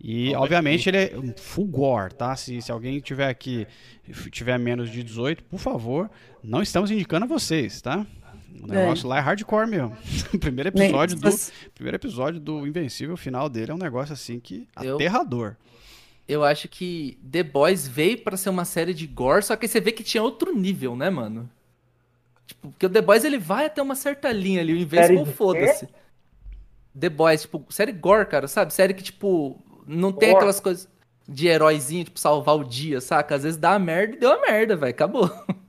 E, 0.00 0.32
obviamente, 0.36 0.88
ele 0.88 0.96
é 0.98 1.12
um 1.18 1.32
full 1.36 1.66
gore, 1.66 2.14
tá? 2.14 2.36
Se, 2.36 2.62
se 2.62 2.70
alguém 2.70 3.00
tiver 3.00 3.28
aqui, 3.28 3.66
tiver 4.30 4.56
menos 4.56 4.88
de 4.90 5.02
18, 5.02 5.42
por 5.42 5.58
favor, 5.58 6.08
não 6.40 6.62
estamos 6.62 6.92
indicando 6.92 7.24
a 7.24 7.28
vocês, 7.28 7.82
tá? 7.82 8.06
O 8.62 8.66
negócio 8.66 9.08
lá 9.08 9.18
é 9.18 9.20
hardcore 9.20 9.66
mesmo. 9.68 9.96
O 10.34 10.38
primeiro 10.38 10.70
Nem- 10.74 10.84
episódio 10.88 11.16
do, 11.16 11.24
mas- 11.24 11.52
primeiro 11.74 11.96
episódio 11.96 12.40
do 12.40 12.66
Invencível, 12.66 13.14
o 13.14 13.18
final 13.18 13.48
dele 13.48 13.70
é 13.70 13.74
um 13.74 13.78
negócio 13.78 14.12
assim 14.12 14.38
que 14.40 14.66
Eu- 14.82 14.96
aterrador. 14.96 15.56
Eu 16.26 16.44
acho 16.44 16.68
que 16.68 17.18
The 17.30 17.42
Boys 17.42 17.88
veio 17.88 18.18
pra 18.18 18.36
ser 18.36 18.50
uma 18.50 18.64
série 18.66 18.92
de 18.92 19.06
gore, 19.06 19.42
só 19.42 19.56
que 19.56 19.66
você 19.66 19.80
vê 19.80 19.92
que 19.92 20.02
tinha 20.02 20.22
outro 20.22 20.54
nível, 20.54 20.94
né, 20.94 21.08
mano? 21.08 21.48
Tipo, 22.46 22.68
porque 22.70 22.84
o 22.86 22.90
The 22.90 23.00
Boys 23.00 23.24
ele 23.24 23.38
vai 23.38 23.66
até 23.66 23.80
uma 23.80 23.94
certa 23.94 24.30
linha 24.30 24.60
ali, 24.60 24.74
o 24.74 24.86
de 24.86 25.32
foda-se. 25.32 25.88
The 26.98 27.08
Boys, 27.08 27.42
tipo, 27.42 27.64
série 27.70 27.92
gore, 27.92 28.26
cara, 28.26 28.46
sabe? 28.48 28.74
Série 28.74 28.92
que, 28.92 29.02
tipo, 29.02 29.62
não 29.86 30.12
tem 30.12 30.28
Gore. 30.30 30.36
aquelas 30.38 30.60
coisas 30.60 30.88
de 31.26 31.46
heróizinho, 31.46 32.04
tipo, 32.04 32.18
salvar 32.18 32.56
o 32.56 32.64
dia, 32.64 33.00
saca? 33.00 33.34
Às 33.34 33.42
vezes 33.44 33.58
dá 33.58 33.74
a 33.74 33.78
merda 33.78 34.16
e 34.16 34.18
deu 34.18 34.32
a 34.32 34.40
merda, 34.40 34.76
velho, 34.76 34.90
acabou. 34.90 35.30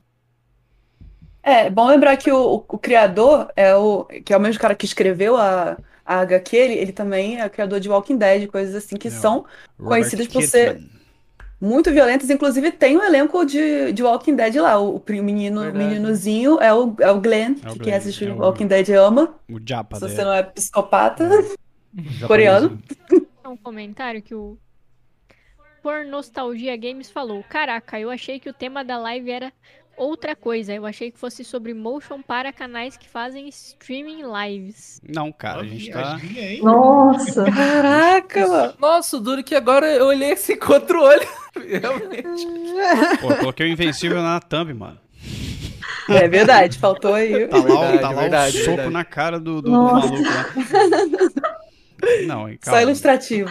É, 1.42 1.70
bom 1.70 1.86
lembrar 1.88 2.16
que 2.16 2.30
o, 2.30 2.64
o 2.68 2.78
criador 2.78 3.50
é 3.56 3.74
o 3.74 4.04
que 4.24 4.32
é 4.32 4.36
o 4.36 4.40
mesmo 4.40 4.60
cara 4.60 4.74
que 4.74 4.84
escreveu 4.84 5.36
a, 5.36 5.76
a 6.04 6.20
HQ, 6.20 6.56
ele, 6.56 6.74
ele 6.74 6.92
também 6.92 7.40
é 7.40 7.46
o 7.46 7.50
criador 7.50 7.80
de 7.80 7.88
Walking 7.88 8.16
Dead, 8.18 8.46
coisas 8.48 8.74
assim 8.74 8.96
que 8.96 9.08
É, 9.08 9.10
são 9.10 9.44
Robert 9.78 9.88
Conhecidos 9.88 10.26
por 10.28 10.42
ser- 10.42 10.80
muito 11.60 11.90
violentas. 11.90 12.28
Inclusive 12.30 12.72
tem 12.72 12.96
um 12.96 13.02
elenco 13.02 13.44
de, 13.44 13.92
de 13.92 14.02
Walking 14.02 14.34
Dead 14.36 14.56
lá. 14.56 14.78
O, 14.78 14.96
o 14.96 15.02
menino, 15.22 15.60
o 15.60 15.64
Verdade. 15.64 15.84
meninozinho 15.86 16.60
é 16.60 16.72
o, 16.74 16.94
é 17.00 17.10
o 17.10 17.20
Glenn, 17.20 17.54
É 17.62 17.68
o 17.68 17.72
que 17.72 17.78
Glenn, 17.78 17.84
quem 17.84 17.94
assiste 17.94 18.26
é 18.26 18.32
o- 18.32 18.38
Walking 18.38 18.66
Dead 18.66 18.88
ama. 18.90 19.34
O 19.50 19.58
Japa 19.66 19.96
Se 19.96 20.02
dele. 20.02 20.14
você 20.14 20.24
não 20.24 20.32
é 20.32 20.42
psicopata. 20.42 21.24
Japonesinho. 21.24 21.56
coreano. 22.28 22.78
um 23.46 23.56
comentário 23.56 24.22
que 24.22 24.34
o 24.34 24.56
Por 25.82 26.04
Nostalgia 26.04 26.76
Games 26.76 27.10
falou: 27.10 27.42
Caraca, 27.48 27.98
eu 27.98 28.10
achei 28.10 28.38
que 28.38 28.48
o 28.48 28.52
tema 28.54 28.84
da 28.84 28.98
live 28.98 29.30
era 29.30 29.52
outra 30.02 30.34
coisa. 30.34 30.72
Eu 30.72 30.86
achei 30.86 31.10
que 31.10 31.18
fosse 31.18 31.44
sobre 31.44 31.74
motion 31.74 32.22
para 32.22 32.52
canais 32.52 32.96
que 32.96 33.08
fazem 33.08 33.48
streaming 33.48 34.22
lives. 34.24 35.00
Não, 35.08 35.30
cara, 35.30 35.60
a 35.60 35.64
gente 35.64 35.90
tá. 35.90 36.18
Nossa! 36.62 37.44
Caraca, 37.50 38.46
mano. 38.48 38.74
Nossa, 38.78 39.16
o 39.16 39.20
duro 39.20 39.44
que 39.44 39.54
agora 39.54 39.86
eu 39.92 40.06
olhei 40.06 40.32
assim 40.32 40.56
com 40.56 40.72
outro 40.72 41.02
olho. 41.02 41.28
Realmente. 41.54 42.46
Pô, 43.20 43.30
eu 43.30 43.36
coloquei 43.38 43.66
o 43.66 43.72
Invencível 43.72 44.22
na 44.22 44.40
thumb, 44.40 44.72
mano. 44.74 44.98
É 46.08 46.26
verdade, 46.26 46.76
faltou 46.78 47.14
aí. 47.14 47.46
Tá 47.46 47.58
lá, 47.58 47.62
o- 47.62 47.66
Verdade, 47.68 48.00
tá 48.00 48.10
lá 48.10 48.20
verdade, 48.22 48.56
o 48.56 48.60
soco 48.60 48.76
verdade. 48.76 48.92
na 48.92 49.04
cara 49.04 49.38
do, 49.38 49.62
do, 49.62 49.70
do 49.70 49.70
maluco 49.70 50.22
lá. 50.22 50.50
Não, 52.26 52.48
hein, 52.48 52.58
Só 52.62 52.70
calma. 52.70 52.82
ilustrativo. 52.82 53.50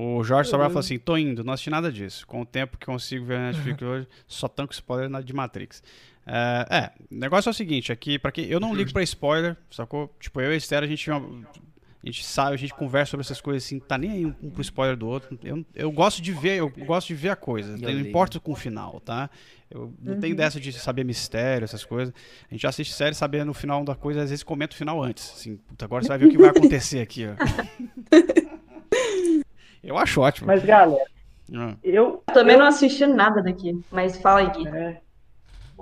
O 0.00 0.22
Jorge 0.22 0.48
Sobral 0.48 0.70
falou 0.70 0.78
assim: 0.78 0.96
tô 0.96 1.16
indo, 1.16 1.42
não 1.42 1.52
assisti 1.52 1.70
nada 1.70 1.90
disso. 1.90 2.24
Com 2.24 2.42
o 2.42 2.46
tempo 2.46 2.78
que 2.78 2.86
consigo 2.86 3.24
ver 3.24 3.36
na 3.36 3.46
Netflix 3.46 3.82
hoje, 3.82 4.06
só 4.28 4.46
tanco 4.46 4.72
spoiler 4.72 5.10
de 5.24 5.32
Matrix. 5.32 5.82
É, 6.24 6.66
é, 6.70 6.90
o 7.10 7.18
negócio 7.18 7.48
é 7.48 7.50
o 7.50 7.54
seguinte: 7.54 7.90
aqui, 7.90 8.16
pra 8.16 8.30
quem. 8.30 8.44
Eu 8.44 8.60
não 8.60 8.72
ligo 8.72 8.92
pra 8.92 9.02
spoiler, 9.02 9.56
sacou? 9.68 10.14
Tipo, 10.20 10.40
eu 10.40 10.52
e 10.52 10.54
a 10.54 10.56
Esther, 10.56 10.84
a 10.84 10.86
gente. 10.86 11.10
A 11.10 12.06
gente 12.06 12.24
sabe, 12.24 12.54
a 12.54 12.56
gente 12.56 12.72
conversa 12.72 13.10
sobre 13.10 13.24
essas 13.24 13.40
coisas 13.40 13.64
assim, 13.64 13.80
tá 13.80 13.98
nem 13.98 14.10
aí 14.12 14.24
um, 14.24 14.32
um 14.40 14.50
pro 14.50 14.62
spoiler 14.62 14.96
do 14.96 15.08
outro. 15.08 15.36
Eu, 15.42 15.66
eu 15.74 15.90
gosto 15.90 16.22
de 16.22 16.30
ver, 16.32 16.58
eu 16.58 16.70
gosto 16.70 17.08
de 17.08 17.14
ver 17.14 17.30
a 17.30 17.36
coisa. 17.36 17.72
Eu 17.72 17.92
não 17.92 18.00
importa 18.00 18.38
com 18.38 18.52
o 18.52 18.56
final, 18.56 19.00
tá? 19.00 19.28
Eu 19.68 19.92
não 20.00 20.20
tenho 20.20 20.36
dessa 20.36 20.60
de 20.60 20.72
saber 20.74 21.04
mistério, 21.04 21.64
essas 21.64 21.84
coisas. 21.84 22.14
A 22.48 22.54
gente 22.54 22.64
assiste 22.68 22.94
série 22.94 23.16
sabendo 23.16 23.50
o 23.50 23.54
final 23.54 23.84
da 23.84 23.96
coisa, 23.96 24.22
às 24.22 24.30
vezes 24.30 24.44
comenta 24.44 24.74
o 24.76 24.78
final 24.78 25.02
antes. 25.02 25.32
Assim, 25.34 25.56
puta, 25.56 25.84
agora 25.84 26.04
você 26.04 26.08
vai 26.08 26.18
ver 26.18 26.26
o 26.26 26.30
que 26.30 26.38
vai 26.38 26.50
acontecer 26.50 27.00
aqui, 27.00 27.26
ó. 27.26 27.34
Eu 29.82 29.96
acho 29.98 30.20
ótimo. 30.20 30.46
Mas, 30.48 30.64
galera, 30.64 31.04
Ah. 31.54 31.74
eu, 31.82 32.22
Eu 32.28 32.34
também 32.34 32.56
não 32.56 32.66
assisti 32.66 33.06
nada 33.06 33.42
daqui, 33.42 33.80
mas 33.90 34.20
fala 34.20 34.40
aí, 34.40 34.50
Gui. 34.50 34.68
é, 34.68 35.00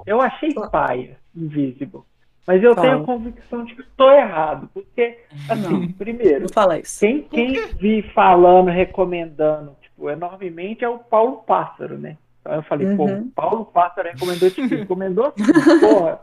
eu 0.06 0.20
achei 0.20 0.52
paia. 0.70 1.18
Invisible. 1.35 2.02
Mas 2.46 2.62
eu 2.62 2.74
Fala. 2.76 2.87
tenho 2.88 3.04
convicção 3.04 3.64
de 3.64 3.74
que 3.74 3.80
estou 3.82 4.09
errado. 4.12 4.70
Porque, 4.72 5.18
assim, 5.50 5.80
Não. 5.87 5.92
primeiro, 5.94 6.42
Não 6.42 6.48
fala 6.48 6.78
isso. 6.78 7.00
quem, 7.00 7.22
quem 7.24 7.74
vi 7.74 8.02
falando, 8.14 8.68
recomendando, 8.70 9.76
tipo, 9.82 10.09
enormemente 10.09 10.85
é 10.85 10.88
o 10.88 10.98
Paulo 11.00 11.38
Pássaro, 11.38 11.98
né? 11.98 12.16
Então 12.40 12.54
eu 12.54 12.62
falei, 12.62 12.87
Uhum. 12.87 12.96
pô, 12.96 13.42
Paulo 13.42 13.64
Pássaro 13.66 14.09
recomendou 14.09 14.48
tipo, 14.52 14.68
recomendou 14.72 15.32
porra. 15.80 16.20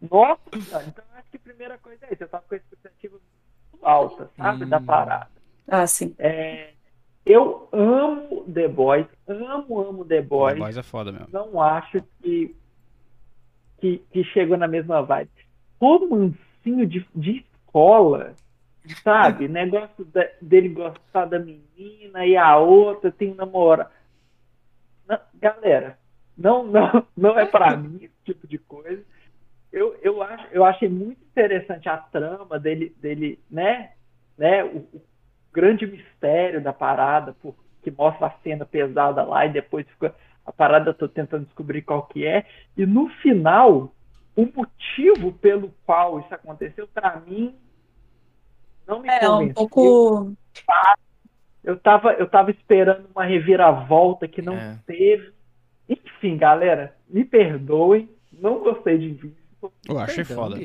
Nossa, 0.00 0.40
então 0.54 1.04
eu 1.12 1.18
acho 1.18 1.28
que 1.32 1.36
a 1.36 1.40
primeira 1.40 1.76
coisa 1.78 2.06
é 2.06 2.12
isso, 2.14 2.22
eu 2.22 2.28
tava 2.28 2.44
com 2.48 2.54
a 2.54 2.58
expectativa 2.58 3.16
muito 3.72 3.84
alta, 3.86 4.30
sabe, 4.36 4.64
da 4.66 4.78
Hum. 4.78 4.84
parada. 4.84 5.28
Ah, 5.68 5.86
sim. 5.86 6.14
É, 6.18 6.70
eu 7.26 7.68
amo 7.72 8.44
The 8.52 8.68
Boys, 8.68 9.06
amo, 9.26 9.80
amo 9.80 10.04
The 10.04 10.16
The 10.16 10.22
Boys. 10.22 10.58
Boys 10.58 10.76
é 10.78 10.82
foda 10.82 11.12
mesmo. 11.12 11.28
Não 11.30 11.60
acho 11.60 12.02
que, 12.22 12.54
que, 13.80 13.98
que 14.10 14.24
chegou 14.24 14.56
na 14.56 14.66
mesma 14.68 15.02
vibe. 15.02 15.30
Romancinho 15.80 16.86
de, 16.86 17.06
de 17.14 17.44
escola, 17.64 18.34
sabe? 19.02 19.46
Negócio 19.48 20.04
da- 20.06 20.30
dele 20.40 20.70
gostar 20.70 21.26
da 21.26 21.38
menina 21.38 22.26
e 22.26 22.36
a 22.36 22.56
outra 22.56 23.12
tem 23.12 23.30
um 23.32 23.34
namorado. 23.34 23.90
Não, 25.06 25.18
galera, 25.34 25.98
não, 26.36 26.64
não, 26.66 27.06
não 27.16 27.38
é 27.38 27.46
pra 27.46 27.76
mim 27.76 27.98
esse 28.02 28.14
tipo 28.24 28.46
de 28.46 28.58
coisa. 28.58 29.02
Eu, 29.70 29.94
eu, 30.02 30.22
acho, 30.22 30.46
eu 30.50 30.64
achei 30.64 30.88
muito 30.88 31.22
interessante 31.24 31.88
a 31.88 31.96
trama 31.98 32.58
dele, 32.58 32.94
dele 33.00 33.38
né? 33.50 33.92
né? 34.36 34.64
O, 34.64 34.78
o 34.78 35.02
grande 35.58 35.86
mistério 35.88 36.60
da 36.62 36.72
parada, 36.72 37.34
por, 37.42 37.52
que 37.82 37.90
mostra 37.90 38.28
a 38.28 38.34
cena 38.44 38.64
pesada 38.64 39.24
lá 39.24 39.44
e 39.44 39.50
depois 39.52 39.84
fica 39.88 40.14
a 40.46 40.52
parada, 40.52 40.90
eu 40.90 40.94
tô 40.94 41.08
tentando 41.08 41.46
descobrir 41.46 41.82
qual 41.82 42.04
que 42.06 42.24
é. 42.24 42.46
E 42.76 42.86
no 42.86 43.08
final, 43.22 43.92
o 44.36 44.46
motivo 44.54 45.32
pelo 45.32 45.74
qual 45.84 46.20
isso 46.20 46.32
aconteceu, 46.32 46.86
pra 46.86 47.20
mim, 47.26 47.56
não 48.86 49.00
me 49.00 49.08
É, 49.08 49.28
um 49.28 49.32
convenceu. 49.32 49.54
pouco. 49.68 50.32
Eu 51.64 51.76
tava, 51.76 52.12
eu 52.12 52.26
tava 52.28 52.50
esperando 52.52 53.08
uma 53.14 53.24
reviravolta 53.24 54.28
que 54.28 54.40
não 54.40 54.54
É. 54.54 54.78
teve. 54.86 55.32
Enfim, 55.88 56.36
galera, 56.36 56.94
me 57.08 57.24
perdoem. 57.24 58.08
Não 58.32 58.60
gostei 58.60 58.96
de 58.96 59.06
Invincible. 59.06 59.36
Eu 59.88 59.98
achei 59.98 60.24
Perdão, 60.24 60.44
foda. 60.44 60.56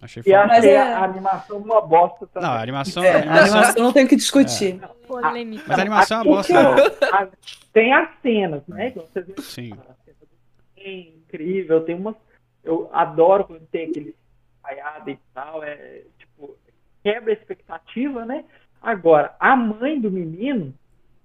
Achei 0.00 0.20
E 0.20 0.24
foda. 0.24 0.46
Mas 0.46 0.58
achei 0.58 0.70
é- 0.70 0.80
a 0.80 1.04
animação 1.04 1.58
uma 1.58 1.80
bosta 1.80 2.26
também. 2.26 2.48
Não, 2.48 2.56
a 2.56 2.60
animação. 2.62 3.02
É, 3.04 3.10
a 3.10 3.12
a 3.14 3.18
animação 3.18 3.56
animação 3.58 3.82
não 3.84 3.92
tem 3.92 4.04
o 4.04 4.08
que 4.08 4.16
discutir. 4.16 4.80
Polêmica. 5.06 5.64
mas 5.66 5.78
a 5.78 5.80
animação 5.82 6.18
é 6.18 6.20
uma 6.22 6.36
bosta. 6.36 6.54
ó, 6.54 7.16
a- 7.16 7.28
tem 7.72 7.92
as 7.94 8.08
cenas, 8.22 8.62
né? 8.68 8.92
Sim. 9.38 9.72
a 9.72 9.94
cena 10.04 10.16
do 10.20 10.26
trem, 10.74 11.14
incrível. 11.26 11.80
Tem 11.84 11.94
umas. 11.94 12.16
Eu 12.64 12.88
adoro 12.92 13.44
quando 13.44 13.66
tem 13.68 13.88
aquele 13.90 14.14
caiada 14.62 15.10
e 15.10 15.18
tal. 15.34 15.62
É 15.64 16.02
tipo, 16.18 16.56
quebra 17.02 17.30
a 17.32 17.34
expectativa, 17.34 18.24
né? 18.24 18.44
Agora, 18.80 19.34
a 19.40 19.54
mãe 19.56 20.00
do 20.00 20.10
menino 20.10 20.74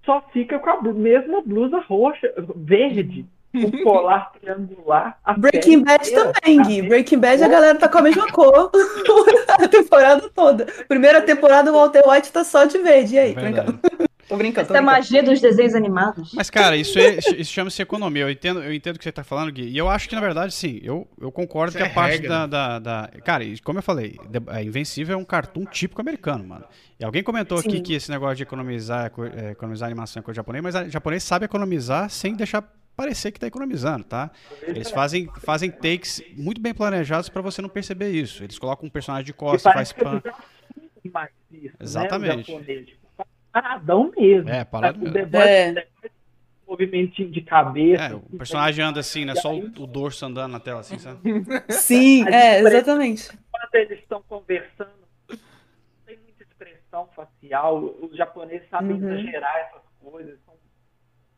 só 0.05 0.21
fica 0.31 0.59
com 0.59 0.69
a 0.69 0.81
mesma 0.93 1.41
blusa 1.41 1.79
roxa, 1.79 2.33
verde, 2.55 3.25
com 3.61 3.83
colar 3.83 4.31
triangular. 4.39 5.17
a 5.23 5.33
Breaking 5.33 5.83
Bad 5.83 6.07
inteira. 6.07 6.33
também, 6.33 6.61
Gui. 6.61 6.81
Breaking 6.83 7.19
Bad 7.19 7.43
a 7.43 7.47
galera 7.47 7.77
tá 7.77 7.87
com 7.87 7.97
a 7.97 8.01
mesma 8.01 8.27
cor 8.31 8.71
a 9.59 9.67
temporada 9.67 10.29
toda. 10.33 10.65
Primeira 10.87 11.21
temporada 11.21 11.71
o 11.71 11.75
Walter 11.75 12.03
White 12.07 12.31
tá 12.31 12.43
só 12.43 12.65
de 12.65 12.77
verde. 12.79 13.15
E 13.15 13.19
aí? 13.19 13.33
Tô 13.33 13.41
Verdade. 13.41 13.71
brincando. 13.71 14.07
Tô 14.27 14.35
brincando. 14.35 14.67
Tô 14.67 14.73
Essa 14.73 14.79
é 14.79 14.83
a 14.83 14.85
magia 14.85 15.23
dos 15.23 15.39
desenhos 15.39 15.73
animados. 15.73 16.33
Mas, 16.33 16.49
cara, 16.49 16.75
isso, 16.75 16.99
é, 16.99 17.17
isso 17.37 17.45
chama-se 17.53 17.81
economia. 17.81 18.23
Eu 18.23 18.29
entendo, 18.29 18.61
eu 18.61 18.73
entendo 18.73 18.97
o 18.97 18.99
que 18.99 19.05
você 19.05 19.11
tá 19.11 19.23
falando, 19.23 19.49
Gui. 19.53 19.69
E 19.69 19.77
eu 19.77 19.87
acho 19.89 20.09
que, 20.09 20.15
na 20.15 20.19
verdade, 20.19 20.53
sim, 20.53 20.81
eu, 20.83 21.07
eu 21.21 21.31
concordo 21.31 21.69
Isso 21.69 21.77
que 21.77 21.83
é 21.83 21.87
a 21.87 21.93
parte 21.93 22.15
regra. 22.17 22.45
da, 22.45 22.45
da, 22.45 22.79
da- 22.79 23.09
Cara, 23.23 23.45
e 23.45 23.57
como 23.59 23.79
eu 23.79 23.83
falei, 23.83 24.17
é, 24.49 24.63
Invencível 24.63 25.15
é 25.15 25.17
um 25.17 25.23
cartoon 25.23 25.63
típico 25.63 26.01
americano, 26.01 26.43
mano. 26.43 26.65
E 26.99 27.05
alguém 27.05 27.23
comentou 27.23 27.57
aqui 27.57 27.71
Sim. 27.77 27.81
que 27.81 27.93
esse 27.93 28.11
negócio 28.11 28.35
de 28.35 28.43
economizar, 28.43 29.05
é 29.05 29.45
é, 29.47 29.51
economizar 29.51 29.87
animação 29.87 30.19
é 30.19 30.23
coisa 30.23 30.35
japonês, 30.35 30.61
mas 30.61 30.75
o 30.75 30.89
japonês 30.89 31.23
sabe 31.23 31.45
economizar 31.45 32.09
sem 32.09 32.35
deixar 32.35 32.63
parecer 32.97 33.31
que 33.31 33.39
tá 33.39 33.45
economizando, 33.45 34.03
tá? 34.03 34.31
Eles 34.63 34.89
fazem, 34.89 35.29
fazem 35.39 35.69
takes 35.69 36.21
muito 36.35 36.59
bem 36.59 36.73
planejados 36.73 37.29
pra 37.29 37.43
você 37.43 37.61
não 37.61 37.69
perceber 37.69 38.09
isso. 38.09 38.43
Eles 38.43 38.57
colocam 38.57 38.87
um 38.87 38.89
personagem 38.89 39.25
de 39.27 39.33
costas, 39.33 39.71
faz 39.71 39.93
pan. 39.93 40.21
Exatamente. 41.79 42.37
Né, 42.37 42.43
japonês, 42.43 42.87
tipo, 42.87 43.07
paradão 43.53 44.11
mesmo. 44.17 44.49
É, 44.49 44.65
parado 44.65 44.99
O 44.99 45.11
mesmo. 45.11 45.37
É. 45.37 45.87
um 46.67 46.71
movimentinho 46.71 47.29
de 47.29 47.41
cabeça. 47.41 48.03
É, 48.03 48.13
o 48.13 48.17
assim, 48.17 48.37
personagem 48.37 48.83
anda 48.83 48.99
assim, 48.99 49.25
né? 49.25 49.35
Só 49.35 49.53
o, 49.55 49.65
o 49.65 49.87
dorso 49.87 50.25
andando 50.25 50.51
na 50.51 50.59
tela, 50.59 50.79
assim, 50.81 50.97
sabe? 50.97 51.19
Sim, 51.69 52.27
é, 52.27 52.59
exatamente. 52.59 53.29
quando 53.51 53.75
eles 53.75 53.99
estão 53.99 54.21
conversando, 54.27 54.89
não 55.29 55.37
tem 56.05 56.17
muita 56.17 56.43
expressão 56.43 57.07
facial. 57.15 57.77
Os 58.01 58.17
japoneses 58.17 58.67
sabem 58.69 58.91
Uhum. 58.97 59.13
exagerar 59.13 59.55
essas 59.67 59.81
coisas. 60.01 60.46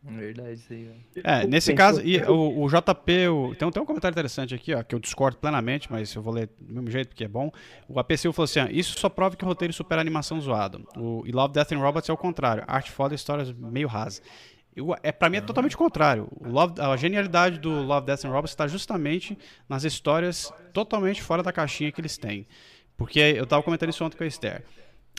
São 0.03 0.13
Verdade, 0.15 0.53
isso 0.53 0.71
aí, 0.71 0.83
velho. 0.85 1.01
É, 1.25 1.45
nesse 1.45 1.73
caso, 1.73 2.01
e 2.01 2.21
o, 2.23 2.63
o 2.63 2.69
JP, 2.69 3.27
o- 3.27 3.53
tem, 3.55 3.67
um- 3.67 3.71
tem 3.71 3.83
um 3.83 3.85
comentário 3.85 4.13
interessante 4.13 4.55
aqui, 4.55 4.73
ó, 4.73 4.81
que 4.81 4.95
eu 4.95 4.99
discordo 4.99 5.37
plenamente, 5.37 5.91
mas 5.91 6.13
eu 6.15 6.21
vou 6.21 6.33
ler 6.33 6.49
do 6.59 6.73
mesmo 6.75 6.89
jeito 6.89 7.09
porque 7.09 7.25
é 7.25 7.27
bom. 7.27 7.51
O 7.87 7.99
APC 7.99 8.31
falou 8.31 8.45
assim: 8.45 8.61
ó, 8.61 8.67
isso 8.69 8.97
só 8.97 9.09
prova 9.09 9.35
que 9.35 9.43
o 9.43 9.47
roteiro 9.47 9.73
supera 9.73 9.99
a 9.99 10.03
animação 10.03 10.39
zoada. 10.39 10.79
O, 10.95 11.23
e 11.25 11.31
Love, 11.33 11.53
Death 11.53 11.73
and 11.73 11.79
Robots 11.79 12.09
é 12.09 12.13
o 12.13 12.17
contrário. 12.17 12.63
Arte 12.65 12.91
foda, 12.91 13.13
histórias 13.13 13.51
meio 13.51 13.87
rasas. 13.89 14.21
Eu, 14.73 14.95
é, 15.03 15.11
pra 15.11 15.29
mim 15.29 15.37
é 15.37 15.41
totalmente 15.41 15.75
o 15.75 15.77
contrário. 15.77 16.29
O 16.31 16.47
Love- 16.47 16.79
a 16.79 16.95
genialidade 16.95 17.59
do 17.59 17.69
Love, 17.69 18.05
Death 18.05 18.23
and 18.23 18.29
Robots 18.29 18.51
está 18.51 18.67
justamente 18.67 19.37
nas 19.67 19.83
histórias 19.83 20.53
totalmente 20.71 21.21
fora 21.21 21.43
da 21.43 21.51
caixinha 21.51 21.91
que 21.91 21.99
eles 21.99 22.17
têm. 22.17 22.47
Porque 22.95 23.19
eu 23.19 23.45
tava 23.45 23.61
comentando 23.63 23.89
isso 23.89 24.03
ontem 24.05 24.15
com 24.17 24.23
a 24.23 24.27
Esther. 24.27 24.63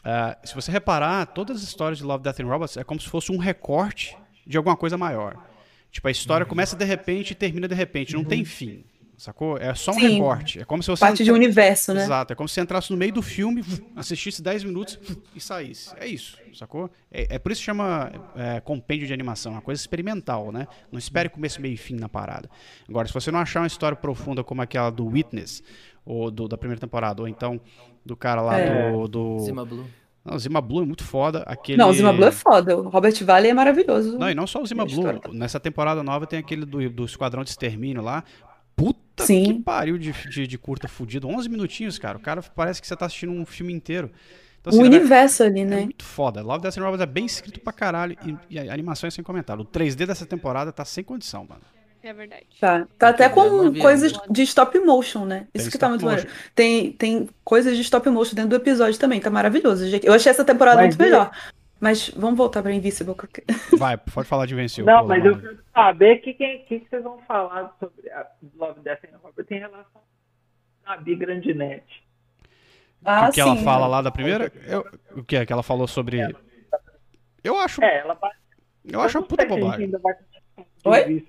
Ah, 0.03 0.39
se 0.43 0.55
você 0.55 0.73
reparar, 0.73 1.27
todas 1.27 1.59
as 1.59 1.63
histórias 1.65 1.99
de 1.99 2.05
Love, 2.05 2.23
Death 2.25 2.41
and 2.41 2.47
Robots 2.47 2.77
é 2.79 2.85
como 2.85 2.99
se 2.99 3.09
fosse 3.09 3.31
um 3.31 3.37
recorte 3.37 4.17
de 4.51 4.57
alguma 4.57 4.77
coisa 4.77 4.99
maior. 4.99 5.37
Tipo, 5.91 6.09
a 6.09 6.11
história 6.11 6.45
começa 6.45 6.77
de 6.77 6.85
repente 6.85 7.31
e 7.31 7.35
termina 7.35 7.69
de 7.69 7.75
repente, 7.75 8.15
não 8.15 8.25
tem 8.25 8.45
fim. 8.45 8.85
Sacou? 9.17 9.59
É 9.59 9.75
só 9.75 9.91
um 9.91 9.95
Sim. 9.95 10.15
recorte. 10.15 10.61
É 10.61 10.65
como 10.65 10.83
se 10.83 10.89
você. 10.89 11.01
Parte 11.01 11.23
de 11.23 11.31
universo, 11.31 11.93
né? 11.93 12.03
Exato, 12.03 12.33
é 12.33 12.37
como 12.37 12.49
se 12.49 12.55
você 12.55 12.63
entrasse 12.63 12.91
no 12.91 12.97
meio 12.97 13.13
do 13.13 13.21
filme, 13.21 13.63
assistisse 13.95 14.43
10 14.43 14.65
minutos 14.65 14.99
e 15.37 15.41
saísse. 15.41 15.95
É 15.99 16.07
isso, 16.07 16.39
sacou? 16.55 16.91
É, 17.13 17.37
é 17.37 17.39
por 17.39 17.53
isso 17.53 17.61
que 17.61 17.67
chama 17.67 18.11
é, 18.35 18.61
compêndio 18.61 19.07
de 19.07 19.13
animação, 19.13 19.53
é 19.53 19.57
uma 19.57 19.61
coisa 19.61 19.79
experimental, 19.79 20.51
né? 20.51 20.67
Não 20.91 20.99
espere 20.99 21.29
começo, 21.29 21.61
meio 21.61 21.75
e 21.75 21.77
fim 21.77 21.97
na 21.97 22.09
parada. 22.09 22.49
Agora, 22.89 23.07
se 23.07 23.13
você 23.13 23.31
não 23.31 23.39
achar 23.41 23.61
uma 23.61 23.67
história 23.67 23.95
profunda 23.95 24.43
como 24.43 24.63
aquela 24.63 24.89
do 24.89 25.07
Witness, 25.07 25.63
ou 26.03 26.31
do, 26.31 26.49
da 26.49 26.57
primeira 26.57 26.81
temporada, 26.81 27.21
ou 27.21 27.29
então 27.29 27.61
do 28.05 28.17
cara 28.17 28.41
lá 28.41 28.59
É. 28.59 28.91
do. 28.91 29.07
do... 29.07 29.39
Zima 29.41 29.67
Blue. 29.67 29.85
Não, 30.25 30.37
o 30.37 30.39
Zima 30.39 30.61
Blue 30.61 30.83
é 30.83 30.87
muito 30.87 31.05
foda. 31.05 31.43
Aquele... 31.47 31.79
Não, 31.79 31.89
o 31.89 31.93
Zima 31.93 32.13
Blue 32.13 32.27
é 32.27 32.33
foda. 32.33 32.77
O 32.77 32.89
Robert 32.89 33.15
Valley 33.25 33.51
é 33.51 33.55
maravilhoso. 33.55 34.19
Não, 34.19 34.31
e 34.31 34.35
não 34.35 34.47
só 34.47 34.63
o 34.63 34.67
Zima 34.67 34.83
A 34.83 34.87
Blue. 34.87 34.97
história. 34.97 35.21
Nessa 35.33 35.59
temporada 35.59 36.03
nova 36.03 36.27
tem 36.27 36.39
aquele 36.39 36.65
do, 36.65 36.89
do 36.91 37.05
Esquadrão 37.05 37.43
de 37.43 37.51
Extermínio 37.51 38.03
lá. 38.03 38.23
Puta 38.77 39.25
Sim. 39.25 39.45
que 39.45 39.63
pariu 39.63 39.99
de, 39.99 40.13
de, 40.29 40.47
de 40.47 40.59
curta 40.59 40.89
fudido. 40.89 41.29
11 41.29 41.49
minutinhos, 41.49 41.99
cara. 41.99 42.19
O 42.19 42.21
cara 42.21 42.43
parece 42.55 42.81
que 42.81 42.87
você 42.87 42.97
tá 42.97 43.07
assistindo 43.07 43.33
um 43.33 43.45
filme 43.47 43.73
inteiro. 43.73 44.11
Então, 44.61 44.73
o 44.73 44.75
assim, 44.75 44.79
na 44.79 44.83
verdade, 44.83 45.05
universo 45.05 45.43
ali, 45.43 45.61
é 45.61 45.65
né? 45.65 45.81
muito 45.83 46.05
foda. 46.05 46.43
Love, 46.43 46.63
Death 46.63 46.77
and 46.77 46.83
Robots 46.83 47.01
é 47.01 47.07
bem 47.07 47.25
escrito 47.25 47.61
pra 47.61 47.73
caralho. 47.73 48.17
E, 48.25 48.57
e 48.57 48.59
a 48.59 48.73
animação 48.73 49.09
é 49.09 49.11
sem 49.11 49.25
comentário. 49.25 49.63
O 49.63 49.67
3D 49.67 50.07
dessa 50.07 50.27
temporada 50.27 50.71
tá 50.71 50.85
sem 50.85 51.03
condição, 51.03 51.47
mano. 51.49 51.63
É 52.03 52.13
verdade. 52.13 52.47
Tá, 52.59 52.87
tá 52.99 53.09
até 53.11 53.27
eu 53.27 53.31
com 53.31 53.75
coisas 53.79 54.13
de 54.31 54.43
stop 54.43 54.79
motion, 54.79 55.25
né? 55.25 55.47
Tem 55.53 55.61
Isso 55.61 55.71
que 55.71 55.79
tá 55.79 55.89
muito 55.89 56.03
motion. 56.03 56.17
maneiro. 56.17 56.41
Tem, 56.55 56.93
tem 56.93 57.29
coisas 57.45 57.77
de 57.77 57.83
stop 57.83 58.09
motion 58.09 58.35
dentro 58.35 58.51
do 58.51 58.57
episódio 58.57 58.99
também, 58.99 59.21
tá 59.21 59.31
maravilhoso. 59.31 59.85
Eu 60.03 60.13
achei 60.15 60.31
essa 60.31 60.45
temporada 60.45 60.79
Mas 60.79 60.97
muito 60.97 61.03
melhor. 61.03 61.31
Mas 61.79 62.11
vamos 62.11 62.37
voltar 62.37 62.63
pra 62.63 62.73
Invincible. 62.73 63.15
Vai, 63.79 63.97
pode 63.97 64.29
falar 64.29 64.47
de 64.47 64.55
vencer. 64.55 64.85
Não, 64.85 65.07
mas 65.07 65.25
eu 65.25 65.41
quero 65.41 65.59
saber 65.75 66.17
o 66.19 66.21
que, 66.21 66.35
que, 66.35 66.59
que, 66.59 66.87
vocês 66.91 67.03
vão 67.03 67.19
falar 67.27 67.75
sobre 67.81 68.11
a 68.11 68.27
Love, 68.59 68.81
Death 68.81 69.05
and 69.05 69.17
Robots 69.23 69.51
em 69.51 69.59
relação 69.59 70.03
a 70.85 70.97
Bi 70.99 71.15
Grandinete. 71.15 72.05
Ah, 73.03 73.29
o 73.29 73.33
que 73.33 73.41
ela 73.41 73.57
fala 73.57 73.87
lá 73.87 74.03
da 74.03 74.11
primeira. 74.11 74.53
Eu, 74.67 74.87
o 75.17 75.25
que 75.25 75.37
é 75.37 75.47
que 75.47 75.53
ela 75.53 75.63
falou 75.63 75.87
sobre. 75.87 76.21
Eu 77.43 77.59
acho. 77.59 77.83
É, 77.83 78.01
ela 78.01 78.13
vai. 78.13 78.31
Eu 78.85 79.01
acho 79.01 79.19
uma 79.19 79.27
puta 79.27 79.47
bobagem. 79.47 79.87
ainda 79.87 79.99
vai 79.99 80.15
Oi? 80.85 81.25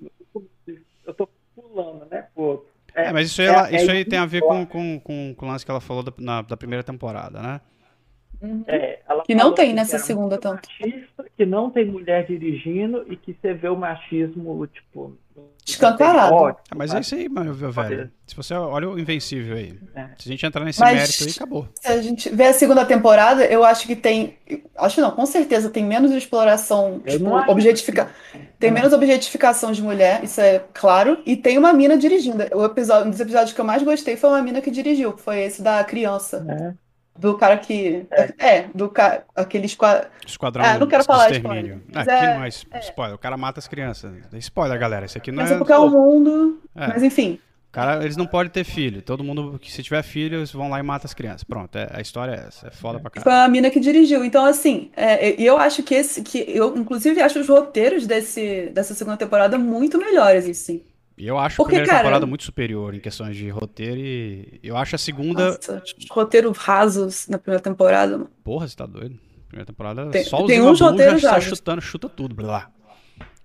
Eu 1.06 1.14
tô 1.14 1.28
pulando, 1.56 2.06
né, 2.10 2.28
pô? 2.36 2.66
É, 2.94 3.12
mas 3.14 3.28
isso 3.30 3.42
aí, 3.42 3.48
é- 3.48 3.50
ela- 3.52 3.70
é 3.72 3.76
isso 3.76 3.92
aí 3.92 4.06
tem 4.06 4.20
a 4.20 4.26
ver 4.26 4.42
com, 4.42 4.66
com, 4.66 5.00
com, 5.00 5.34
com 5.36 5.46
o 5.46 5.50
lance 5.50 5.64
que 5.66 5.72
ela 5.72 5.80
falou 5.82 6.04
da, 6.04 6.14
na- 6.18 6.42
da 6.42 6.58
primeira 6.58 6.84
temporada, 6.84 7.42
né? 7.42 7.62
Uhum. 8.42 8.64
É, 8.68 9.00
ela 9.08 9.24
Que 9.24 9.34
não 9.36 9.42
falou 9.44 9.56
tem 9.56 9.70
que 9.70 9.74
nessa 9.76 10.00
segunda 10.00 10.38
tanto. 10.38 10.68
Machista, 10.68 11.26
que 11.38 11.46
não 11.46 11.70
tem 11.70 11.86
mulher 11.86 12.26
dirigindo 12.26 13.06
e 13.12 13.16
que 13.16 13.34
você 13.40 13.54
vê 13.54 13.70
o 13.70 13.76
machismo, 13.78 14.66
tipo, 14.68 15.16
Escancarado. 15.66 16.34
Ótimo, 16.34 16.64
Ah, 16.72 16.76
mas 16.76 16.94
é 16.94 17.00
isso 17.00 17.16
aí, 17.16 17.30
mano, 17.30 17.54
meu 17.54 17.72
velho. 17.72 18.12
Se 18.26 18.36
você 18.36 18.54
olha 18.54 18.90
o 18.90 18.98
Invencível 19.00 19.58
aí. 19.58 19.78
É. 19.94 20.06
Se 20.18 20.28
a 20.28 20.32
gente 20.32 20.46
entrar 20.46 20.64
nesse 20.64 20.80
Mas- 20.80 20.98
mérito 20.98 21.24
aí, 21.26 21.30
acabou. 21.32 21.68
Se 21.76 21.88
a 21.88 22.02
gente 22.02 22.30
vê 22.30 22.46
a 22.46 22.54
segunda 22.54 22.86
temporada, 22.86 23.46
eu 23.46 23.64
acho 23.64 23.86
que 23.86 23.96
tem. 23.96 24.38
Acho 24.78 25.02
não, 25.02 25.12
com 25.12 25.26
certeza 25.26 25.70
tem 25.70 25.84
menos 25.84 26.12
exploração, 26.12 27.02
Eu 27.06 27.18
tipo, 27.20 27.52
objetifica, 27.52 28.10
tem 28.60 28.72
menos 28.72 28.92
objetificação 28.94 29.72
de 29.72 29.82
mulher, 29.82 30.24
isso 30.24 30.40
é 30.42 30.64
claro, 30.74 31.20
e 31.26 31.36
tem 31.38 31.58
uma 31.58 31.72
mina 31.74 31.98
dirigindo. 31.98 32.44
O 32.56 32.66
episódio, 32.66 33.08
um 33.08 33.12
dos 33.12 33.20
episódios 33.20 33.54
que 33.54 33.60
eu 33.62 33.66
mais 33.66 33.84
gostei 33.84 34.16
foi 34.18 34.30
uma 34.30 34.42
mina 34.42 34.62
que 34.62 34.72
dirigiu, 34.72 35.14
que 35.14 35.22
foi 35.22 35.42
esse 35.42 35.62
da 35.62 35.84
criança, 35.84 36.46
É. 36.50 36.74
do 37.18 37.38
cara 37.38 37.58
que. 37.58 38.06
É, 38.40 38.64
do 38.74 38.90
cara. 38.90 39.26
Aquele 39.36 39.66
esquadrão. 39.66 40.10
Esquadrão 40.26 40.66
Ah, 40.66 40.78
não 40.78 40.88
quero 40.88 41.04
de 41.04 41.08
falar 41.08 41.32
extermínio. 41.32 41.82
spoiler, 41.88 42.10
Ah, 42.10 42.26
é- 42.26 42.38
não 42.38 42.44
é 42.44 42.48
es- 42.48 42.66
spoiler, 42.82 43.16
o 43.16 43.20
cara 43.20 43.38
mata 43.38 43.60
as 43.60 43.68
crianças. 43.68 44.12
Spoiler, 44.34 44.80
galera. 44.80 45.06
Isso 45.06 45.18
aqui 45.18 45.32
não 45.32 45.42
Mas 45.44 45.52
é. 45.52 45.56
é 45.56 45.58
porque 45.58 45.74
é 45.74 45.78
o 45.78 45.90
mundo. 45.90 46.60
É. 46.76 46.88
Mas 46.88 47.04
enfim. 47.04 47.40
O 47.70 47.72
Cara, 47.72 48.04
eles 48.04 48.18
não 48.18 48.28
podem 48.28 48.52
ter 48.52 48.66
filho. 48.66 49.02
Todo 49.02 49.24
mundo 49.24 49.58
que 49.58 49.72
se 49.72 49.82
tiver 49.82 50.04
filho, 50.04 50.40
eles 50.40 50.52
vão 50.52 50.70
lá 50.70 50.78
e 50.78 50.84
matam 50.84 51.06
as 51.08 51.14
crianças. 51.14 51.46
Pronto, 51.46 51.74
é- 51.78 51.90
a 51.94 52.02
história 52.02 52.34
é 52.34 52.48
essa. 52.50 52.68
É 52.68 52.72
foda 52.72 53.00
pra 53.00 53.10
Foi 53.10 53.24
caralho. 53.24 53.46
a 53.46 53.48
mina 53.48 53.70
que 53.70 53.80
dirigiu. 53.80 54.26
Então, 54.26 54.44
assim, 54.46 54.92
é, 54.94 55.40
e 55.42 55.46
eu 55.46 55.58
acho 55.58 55.82
que 55.82 55.96
esse. 55.96 56.22
Que 56.22 56.44
eu, 56.50 56.76
inclusive, 56.78 57.22
acho 57.22 57.40
os 57.40 57.48
roteiros 57.48 58.06
desse, 58.06 58.70
dessa 58.74 58.94
segunda 58.94 59.16
temporada 59.16 59.58
muito 59.58 59.98
melhores, 59.98 60.50
assim. 60.50 60.82
E 61.22 61.28
eu 61.28 61.38
acho 61.38 61.56
Porque, 61.56 61.76
a 61.76 61.78
primeira 61.78 61.88
cara- 61.88 62.00
temporada 62.00 62.26
muito 62.26 62.44
superior 62.44 62.96
em 62.96 63.00
questões 63.00 63.38
de 63.38 63.48
roteiro 63.50 64.00
e 64.00 64.60
eu 64.64 64.76
acho 64.76 64.96
a 64.96 64.98
segunda. 64.98 65.52
Nossa, 65.52 65.84
roteiros 66.10 66.58
rasos 66.58 67.28
na 67.28 67.38
primeira 67.38 67.62
temporada. 67.62 68.14
mano. 68.18 68.30
Porra, 68.44 68.68
você 68.68 68.76
tá 68.76 68.88
doido? 68.88 69.20
Primeira 69.48 69.68
temporada, 69.68 70.08
Tem- 70.10 70.24
só 70.24 70.42
o 70.42 70.48
tem 70.48 70.56
Zima 70.60 70.72
uns 70.72 70.80
Blue 70.80 70.98
já 70.98 71.20
sai 71.20 71.32
rasos. 71.34 71.50
chutando, 71.50 71.80
chuta 71.80 72.10
tudo, 72.10 72.34
blá. 72.34 72.72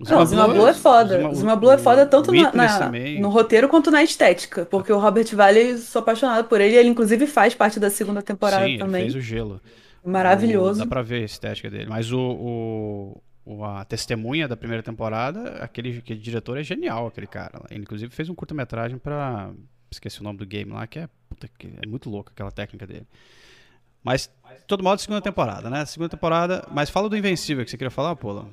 O 0.01 0.05
Não, 0.09 0.23
o 0.23 0.25
Zima 0.25 0.49
Blue 0.49 0.67
é 0.67 0.73
foda. 0.73 1.19
Zima- 1.19 1.29
O 1.31 1.35
Zima 1.35 1.55
Blue 1.57 1.71
é 1.71 1.77
foda 1.77 2.07
tanto 2.07 2.33
na, 2.33 2.51
na- 2.53 2.91
no 3.21 3.29
roteiro 3.29 3.69
quanto 3.69 3.91
na 3.91 4.03
estética. 4.03 4.65
Porque 4.65 4.91
o 4.91 4.99
Robert 4.99 5.29
Valley, 5.35 5.77
sou 5.77 6.01
apaixonado 6.01 6.49
por 6.49 6.63
ele. 6.63 6.77
Ele, 6.77 6.89
inclusive, 6.89 7.27
faz 7.27 7.55
parte 7.55 7.79
da 7.79 7.91
segunda 7.91 8.23
temporada 8.23 8.65
Sim, 8.65 8.71
ele 8.71 8.79
também. 8.79 9.03
fez 9.03 9.15
o 9.15 9.21
gelo. 9.21 9.61
Maravilhoso. 10.03 10.81
O- 10.81 10.85
dá 10.85 10.89
pra 10.89 11.03
ver 11.03 11.23
a 11.23 11.25
estética 11.27 11.69
dele. 11.69 11.87
Mas 11.89 12.11
o- 12.11 12.19
o- 12.21 13.23
a 13.65 13.85
testemunha 13.85 14.49
da 14.49 14.57
primeira 14.57 14.83
temporada, 14.83 15.59
aquele, 15.63 15.99
aquele 15.99 16.19
diretor 16.21 16.59
é 16.59 16.63
genial, 16.63 17.07
aquele 17.07 17.27
cara. 17.27 17.63
Ele, 17.71 17.81
inclusive, 17.83 18.13
fez 18.13 18.29
um 18.29 18.35
curta-metragem 18.35 18.99
pra. 18.99 19.51
Esqueci 19.91 20.21
o 20.21 20.25
nome 20.25 20.39
do 20.39 20.47
game 20.47 20.73
lá, 20.73 20.87
que 20.87 20.99
é. 20.99 21.09
puta 21.29 21.49
que- 21.59 21.73
é 21.83 21.87
muito 21.87 22.11
louco 22.11 22.31
aquela 22.35 22.51
técnica 22.51 22.87
dele. 22.87 23.07
Mas, 24.03 24.31
de 24.61 24.67
todo 24.67 24.83
modo, 24.85 25.01
segunda 25.01 25.21
temporada, 25.21 25.69
né? 25.71 25.85
Segunda 25.85 26.09
temporada. 26.11 26.67
Mas 26.73 26.91
fala 26.91 27.09
do 27.09 27.17
Invencível 27.17 27.65
que 27.65 27.71
você 27.71 27.77
queria 27.77 27.91
falar, 27.91 28.15
Paula. 28.17 28.49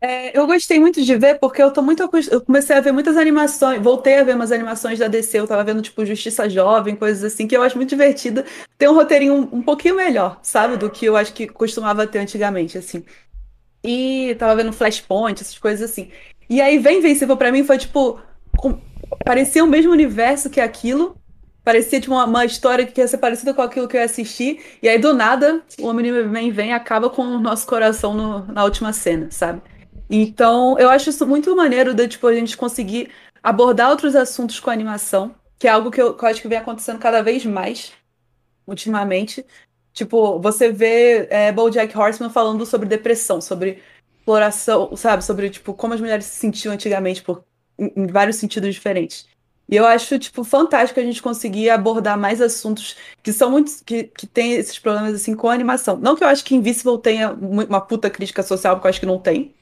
É, 0.00 0.38
eu 0.38 0.46
gostei 0.46 0.78
muito 0.78 1.00
de 1.02 1.16
ver 1.16 1.38
porque 1.38 1.62
eu 1.62 1.70
tô 1.70 1.80
muito 1.80 2.02
eu 2.30 2.40
comecei 2.42 2.76
a 2.76 2.80
ver 2.80 2.92
muitas 2.92 3.16
animações, 3.16 3.80
voltei 3.80 4.18
a 4.18 4.22
ver 4.24 4.34
umas 4.36 4.52
animações 4.52 4.98
da 4.98 5.08
DC, 5.08 5.40
eu 5.40 5.46
tava 5.48 5.64
vendo 5.64 5.80
tipo 5.80 6.04
Justiça 6.04 6.46
Jovem, 6.46 6.94
coisas 6.94 7.24
assim, 7.32 7.46
que 7.48 7.56
eu 7.56 7.62
acho 7.62 7.76
muito 7.76 7.88
divertida. 7.88 8.44
Tem 8.76 8.86
um 8.86 8.94
roteirinho 8.94 9.32
um, 9.34 9.56
um 9.58 9.62
pouquinho 9.62 9.96
melhor, 9.96 10.38
sabe, 10.42 10.76
do 10.76 10.90
que 10.90 11.06
eu 11.06 11.16
acho 11.16 11.32
que 11.32 11.46
costumava 11.46 12.06
ter 12.06 12.18
antigamente, 12.18 12.76
assim. 12.76 13.02
E 13.84 14.34
tava 14.38 14.56
vendo 14.56 14.72
Flashpoint, 14.72 15.42
essas 15.42 15.58
coisas 15.58 15.90
assim. 15.90 16.10
E 16.48 16.60
aí 16.60 16.78
vem 16.78 16.98
Invencível 16.98 17.36
pra 17.36 17.52
mim 17.52 17.64
foi 17.64 17.78
tipo 17.78 18.20
parecia 19.24 19.64
o 19.64 19.66
mesmo 19.66 19.92
universo 19.92 20.50
que 20.50 20.60
aquilo. 20.60 21.16
Parecia 21.62 21.98
tipo 22.00 22.12
uma, 22.14 22.24
uma 22.26 22.44
história 22.44 22.86
que 22.86 23.00
ia 23.00 23.08
ser 23.08 23.18
parecida 23.18 23.54
com 23.54 23.62
aquilo 23.62 23.88
que 23.88 23.96
eu 23.96 24.00
ia 24.00 24.04
assistir. 24.04 24.60
E 24.82 24.88
aí, 24.88 24.98
do 24.98 25.14
nada, 25.14 25.62
o 25.80 25.86
Homem-Man 25.86 26.50
vem 26.52 26.68
e 26.70 26.72
acaba 26.72 27.08
com 27.08 27.22
o 27.22 27.38
nosso 27.40 27.66
coração 27.66 28.12
no- 28.14 28.46
na 28.52 28.64
última 28.64 28.92
cena, 28.92 29.30
sabe? 29.30 29.62
Então, 30.10 30.78
eu 30.78 30.90
acho 30.90 31.08
isso 31.08 31.26
muito 31.26 31.54
maneiro 31.56 31.94
de 31.94 32.06
tipo, 32.06 32.26
a 32.26 32.34
gente 32.34 32.54
conseguir 32.56 33.10
abordar 33.42 33.88
outros 33.90 34.14
assuntos 34.14 34.60
com 34.60 34.68
a 34.68 34.74
animação, 34.74 35.34
que 35.58 35.66
é 35.66 35.70
algo 35.70 35.90
que 35.90 36.00
eu, 36.02 36.14
que 36.14 36.22
eu 36.24 36.28
acho 36.28 36.42
que 36.42 36.48
vem 36.48 36.58
acontecendo 36.58 36.98
cada 36.98 37.22
vez 37.22 37.46
mais 37.46 37.92
ultimamente. 38.66 39.44
Tipo, 39.94 40.40
você 40.40 40.72
vê 40.72 41.28
é, 41.30 41.52
BoJack 41.52 41.96
Horseman 41.96 42.28
falando 42.28 42.66
sobre 42.66 42.88
depressão, 42.88 43.40
sobre 43.40 43.80
exploração, 44.18 44.96
sabe? 44.96 45.24
Sobre, 45.24 45.48
tipo, 45.50 45.72
como 45.72 45.94
as 45.94 46.00
mulheres 46.00 46.26
se 46.26 46.36
sentiam 46.40 46.74
antigamente 46.74 47.22
por, 47.22 47.44
em, 47.78 47.92
em 47.96 48.06
vários 48.08 48.36
sentidos 48.36 48.74
diferentes. 48.74 49.26
E 49.68 49.76
eu 49.76 49.86
acho, 49.86 50.18
tipo, 50.18 50.44
fantástico 50.44 51.00
a 51.00 51.02
gente 51.02 51.22
conseguir 51.22 51.70
abordar 51.70 52.18
mais 52.18 52.40
assuntos 52.40 52.96
que 53.22 53.32
são 53.32 53.50
muitos, 53.50 53.80
que, 53.80 54.04
que 54.04 54.26
tem 54.26 54.52
esses 54.54 54.78
problemas, 54.78 55.14
assim, 55.14 55.34
com 55.34 55.48
a 55.48 55.54
animação. 55.54 55.96
Não 55.96 56.16
que 56.16 56.24
eu 56.24 56.28
acho 56.28 56.44
que 56.44 56.54
Invisible 56.54 57.00
tenha 57.00 57.32
uma 57.32 57.80
puta 57.80 58.10
crítica 58.10 58.42
social, 58.42 58.76
porque 58.76 58.88
eu 58.88 58.90
acho 58.90 59.00
que 59.00 59.06
não 59.06 59.18
tem. 59.18 59.54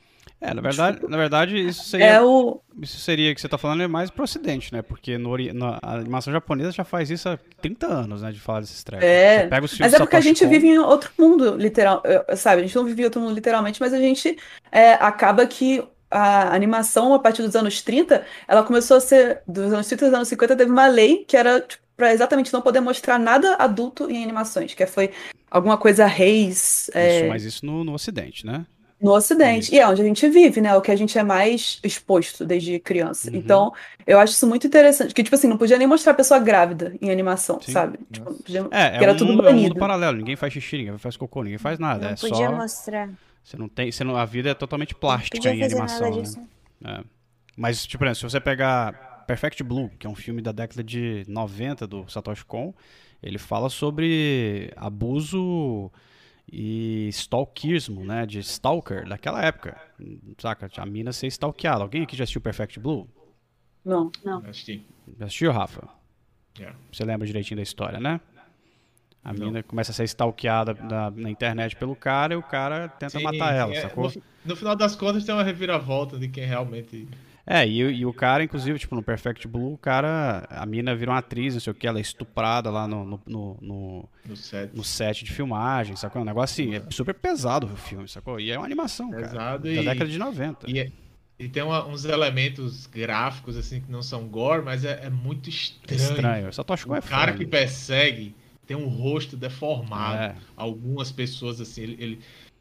É, 0.42 0.52
na 0.52 0.60
verdade, 0.60 0.98
na 1.08 1.16
verdade 1.16 1.56
isso 1.56 1.84
seria. 1.84 2.06
É 2.06 2.20
o, 2.20 2.60
Isso 2.80 2.98
seria 2.98 3.32
que 3.32 3.40
você 3.40 3.48
tá 3.48 3.56
falando 3.56 3.80
é 3.84 3.86
mais 3.86 4.10
pro 4.10 4.24
ocidente, 4.24 4.72
né? 4.72 4.82
Porque 4.82 5.16
no, 5.16 5.36
na, 5.54 5.78
a 5.80 5.94
animação 5.94 6.32
japonesa 6.32 6.72
já 6.72 6.82
faz 6.82 7.10
isso 7.10 7.28
há 7.28 7.38
30 7.60 7.86
anos, 7.86 8.22
né? 8.22 8.32
De 8.32 8.40
falar 8.40 8.60
desses 8.60 8.82
trecos. 8.82 9.06
É, 9.06 9.48
Mas 9.78 9.94
é 9.94 9.98
porque 9.98 10.16
a 10.16 10.20
gente 10.20 10.44
vive 10.44 10.66
em 10.66 10.78
outro 10.78 11.12
mundo, 11.16 11.56
literal, 11.56 12.02
eh, 12.04 12.34
sabe? 12.34 12.62
A 12.62 12.64
gente 12.64 12.74
não 12.74 12.84
vive 12.84 13.02
em 13.02 13.04
outro 13.04 13.20
mundo 13.20 13.32
literalmente, 13.32 13.80
mas 13.80 13.92
a 13.94 13.98
gente 13.98 14.36
é, 14.72 14.94
acaba 14.94 15.46
que 15.46 15.80
a 16.10 16.52
animação, 16.52 17.14
a 17.14 17.20
partir 17.20 17.42
dos 17.42 17.54
anos 17.54 17.80
30, 17.80 18.26
ela 18.48 18.64
começou 18.64 18.96
a 18.96 19.00
ser, 19.00 19.42
dos 19.46 19.72
anos 19.72 19.86
30 19.86 20.06
dos 20.06 20.14
anos 20.14 20.28
50, 20.28 20.56
teve 20.56 20.70
uma 20.70 20.88
lei 20.88 21.24
que 21.24 21.36
era 21.36 21.60
tipo, 21.60 21.82
para 21.96 22.12
exatamente 22.12 22.52
não 22.52 22.60
poder 22.60 22.80
mostrar 22.80 23.18
nada 23.18 23.54
adulto 23.54 24.10
em 24.10 24.24
animações, 24.24 24.74
que 24.74 24.84
foi 24.86 25.12
alguma 25.50 25.78
coisa 25.78 26.06
reis 26.06 26.90
é, 26.94 27.20
Isso, 27.20 27.28
mas 27.28 27.44
isso 27.44 27.64
no, 27.64 27.84
no 27.84 27.94
ocidente, 27.94 28.44
né? 28.44 28.66
No 29.02 29.12
Ocidente. 29.12 29.64
Isso. 29.64 29.74
E 29.74 29.78
é 29.78 29.88
onde 29.88 30.00
a 30.00 30.04
gente 30.04 30.28
vive, 30.28 30.60
né? 30.60 30.74
O 30.76 30.80
que 30.80 30.90
a 30.90 30.96
gente 30.96 31.18
é 31.18 31.22
mais 31.22 31.80
exposto 31.82 32.44
desde 32.44 32.78
criança. 32.78 33.30
Uhum. 33.30 33.36
Então, 33.36 33.72
eu 34.06 34.18
acho 34.18 34.32
isso 34.32 34.46
muito 34.46 34.66
interessante. 34.66 35.12
Que, 35.12 35.22
tipo 35.22 35.34
assim, 35.34 35.48
não 35.48 35.56
podia 35.58 35.76
nem 35.76 35.86
mostrar 35.86 36.12
a 36.12 36.14
pessoa 36.14 36.38
grávida 36.38 36.94
em 37.00 37.10
animação, 37.10 37.60
Sim. 37.60 37.72
sabe? 37.72 37.98
Tipo, 38.12 38.32
podia- 38.34 38.68
É, 38.70 38.96
é 38.98 39.02
era 39.02 39.12
um, 39.12 39.16
tudo 39.16 39.32
mundo, 39.32 39.46
é 39.46 39.50
um 39.50 39.52
mundo 39.54 39.62
banido. 39.62 39.74
paralelo. 39.80 40.16
Ninguém 40.16 40.36
faz 40.36 40.52
xixi, 40.52 40.78
ninguém 40.78 40.98
faz 40.98 41.16
cocô, 41.16 41.42
ninguém 41.42 41.58
faz 41.58 41.78
nada. 41.78 42.04
Não 42.06 42.12
é 42.12 42.16
podia 42.16 42.46
só. 42.48 42.52
mostrar. 42.52 43.10
Você 43.42 43.56
não 43.56 43.68
tem. 43.68 43.90
Você 43.90 44.04
não, 44.04 44.16
a 44.16 44.24
vida 44.24 44.50
é 44.50 44.54
totalmente 44.54 44.94
plástica 44.94 45.50
em 45.50 45.62
animação, 45.64 46.10
né? 46.10 46.22
É. 46.84 47.04
Mas, 47.56 47.84
tipo, 47.86 48.04
exemplo, 48.04 48.16
se 48.16 48.22
você 48.22 48.40
pegar 48.40 49.24
Perfect 49.26 49.62
Blue, 49.62 49.90
que 49.98 50.06
é 50.06 50.10
um 50.10 50.14
filme 50.14 50.40
da 50.40 50.52
década 50.52 50.82
de 50.82 51.24
90 51.28 51.86
do 51.86 52.08
Satoshi 52.08 52.44
Kon, 52.44 52.72
ele 53.22 53.38
fala 53.38 53.68
sobre 53.68 54.72
abuso 54.76 55.90
e 56.50 57.08
stalkerismo, 57.08 58.04
né? 58.04 58.26
De 58.26 58.38
stalker 58.40 59.08
daquela 59.08 59.42
época. 59.44 59.80
Saca? 60.38 60.70
A 60.76 60.86
mina 60.86 61.12
ser 61.12 61.26
stalkeada. 61.28 61.82
Alguém 61.82 62.02
aqui 62.02 62.16
já 62.16 62.24
assistiu 62.24 62.40
Perfect 62.40 62.78
Blue? 62.80 63.08
Não, 63.84 64.10
não. 64.24 64.38
Assisti. 64.38 64.86
Já 65.18 65.26
assistiu, 65.26 65.52
Rafa? 65.52 65.88
Já. 66.58 66.74
Você 66.92 67.04
lembra 67.04 67.26
direitinho 67.26 67.56
da 67.56 67.62
história, 67.62 67.98
né? 67.98 68.20
A 69.24 69.32
Não. 69.32 69.46
mina 69.46 69.62
começa 69.62 69.92
a 69.92 69.94
ser 69.94 70.04
stalkeada 70.04 70.74
na, 70.74 71.10
na 71.10 71.30
internet 71.30 71.76
pelo 71.76 71.94
cara 71.94 72.34
e 72.34 72.36
o 72.36 72.42
cara 72.42 72.88
tenta 72.88 73.18
Sim, 73.18 73.22
matar 73.22 73.54
ela, 73.54 73.72
sim, 73.72 73.78
é, 73.78 73.82
sacou? 73.82 74.10
No, 74.10 74.22
no 74.46 74.56
final 74.56 74.74
das 74.74 74.96
contas 74.96 75.24
tem 75.24 75.32
uma 75.32 75.44
reviravolta 75.44 76.18
de 76.18 76.28
quem 76.28 76.44
realmente. 76.44 77.08
É, 77.46 77.66
e, 77.66 77.78
e 77.80 78.06
o 78.06 78.12
cara, 78.12 78.44
inclusive, 78.44 78.78
tipo, 78.78 78.94
no 78.94 79.02
Perfect 79.02 79.48
Blue, 79.48 79.74
o 79.74 79.78
cara, 79.78 80.46
a 80.48 80.64
mina 80.64 80.94
vira 80.94 81.10
uma 81.10 81.18
atriz, 81.18 81.54
não 81.54 81.60
sei 81.60 81.72
o 81.72 81.74
que, 81.74 81.86
ela 81.86 81.98
é 81.98 82.00
estuprada 82.00 82.70
lá 82.70 82.86
no, 82.86 83.04
no, 83.04 83.20
no, 83.26 83.56
no- 83.60 84.08
No 84.24 84.36
set. 84.36 84.70
no 84.76 84.84
set 84.84 85.24
de 85.24 85.32
filmagem, 85.32 85.96
sacou? 85.96 86.20
É 86.20 86.22
um 86.22 86.26
negócio 86.26 86.62
assim, 86.64 86.74
é 86.76 86.82
super 86.90 87.14
pesado 87.14 87.66
o 87.66 87.76
filme, 87.76 88.08
sacou? 88.08 88.38
E 88.38 88.50
é 88.52 88.56
uma 88.56 88.64
animação, 88.64 89.10
cara. 89.10 89.22
Pesado 89.28 89.62
Da 89.64 89.70
e- 89.70 89.84
década 89.84 90.08
de 90.10 90.18
90. 90.18 90.70
E, 90.70 90.78
é- 90.78 90.92
e 91.38 91.48
tem 91.48 91.64
uma- 91.64 91.84
uns 91.84 92.04
elementos 92.04 92.86
gráficos 92.86 93.56
assim 93.56 93.80
que 93.80 93.90
não 93.90 94.02
são 94.02 94.28
gore, 94.28 94.62
mas 94.62 94.84
é, 94.84 95.00
é 95.06 95.10
muito 95.10 95.48
estranho. 95.50 96.00
Estranho. 96.00 96.52
Satoshi 96.52 96.86
Kon 96.86 96.92
O 96.92 96.96
é 96.96 97.00
cara 97.00 97.32
foda. 97.32 97.44
que 97.44 97.50
persegue 97.50 98.36
tem 98.68 98.76
um 98.76 98.86
rosto 98.86 99.36
deformado. 99.36 100.22
É. 100.22 100.36
Algumas 100.56 101.10
pessoas 101.10 101.60
assim, 101.60 101.82
ele, 101.82 101.96
ele- 101.98 102.20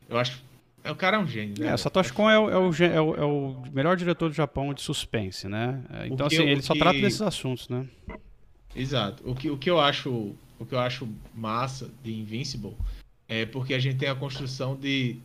eu 0.10 0.18
acho, 0.18 0.44
o 0.90 0.96
cara 0.96 1.18
é 1.18 1.20
um 1.20 1.28
gênio, 1.28 1.54
né? 1.60 1.68
É, 1.68 1.78
Satoshi 1.78 2.12
Kon 2.12 2.30
é 2.30 2.40
o, 2.40 2.50
é, 2.50 2.58
o, 2.58 2.72
é, 2.84 3.02
o, 3.02 3.16
é 3.16 3.26
o 3.26 3.64
melhor 3.72 3.96
diretor 3.96 4.30
do 4.30 4.36
Japão 4.36 4.74
de 4.74 4.82
suspense, 4.82 5.48
né? 5.48 5.84
É, 5.94 6.08
Então, 6.08 6.28
que- 6.28 6.36
assim, 6.38 6.48
ele 6.50 6.62
só 6.62 6.74
que- 6.74 6.80
trata 6.80 7.00
desses 7.00 7.22
assuntos, 7.22 7.70
né? 7.70 7.86
Exato. 8.76 9.22
O 9.30 9.36
que, 9.36 9.50
o 9.50 9.58
que 9.58 9.70
eu 9.70 9.80
acho, 9.80 10.10
o 10.60 10.66
que 10.66 10.74
eu 10.74 10.80
acho 10.80 11.08
massa 11.36 11.90
de 12.04 12.14
Invincible 12.14 12.74
é 13.28 13.46
porque 13.46 13.74
a 13.74 13.80
gente 13.80 13.98
tem 13.98 14.10
a 14.10 14.16
construção 14.16 14.76
de, 14.76 15.18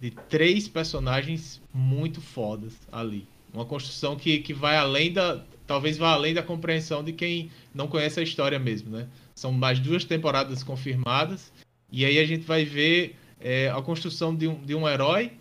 de 0.00 0.10
três 0.10 0.66
personagens 0.68 1.60
muito 1.72 2.20
fodas 2.20 2.74
ali. 2.90 3.26
Uma 3.52 3.64
construção 3.64 4.16
que, 4.16 4.38
que 4.38 4.52
vai 4.52 4.76
além 4.76 5.12
da, 5.12 5.44
talvez 5.66 5.96
vá 5.96 6.12
além 6.12 6.34
da 6.34 6.42
compreensão 6.42 7.04
de 7.04 7.12
quem 7.12 7.50
não 7.74 7.86
conhece 7.86 8.18
a 8.18 8.22
história 8.22 8.58
mesmo, 8.58 8.90
né? 8.90 9.06
São 9.34 9.52
mais 9.52 9.78
duas 9.78 10.04
temporadas 10.04 10.62
confirmadas 10.62 11.52
e 11.92 12.04
aí 12.04 12.18
a 12.18 12.26
gente 12.26 12.44
vai 12.44 12.64
ver 12.64 13.16
é, 13.44 13.68
a 13.70 13.80
construção 13.82 14.34
de 14.34 14.48
um, 14.48 14.54
de 14.64 14.74
um 14.74 14.88
herói 14.88 15.32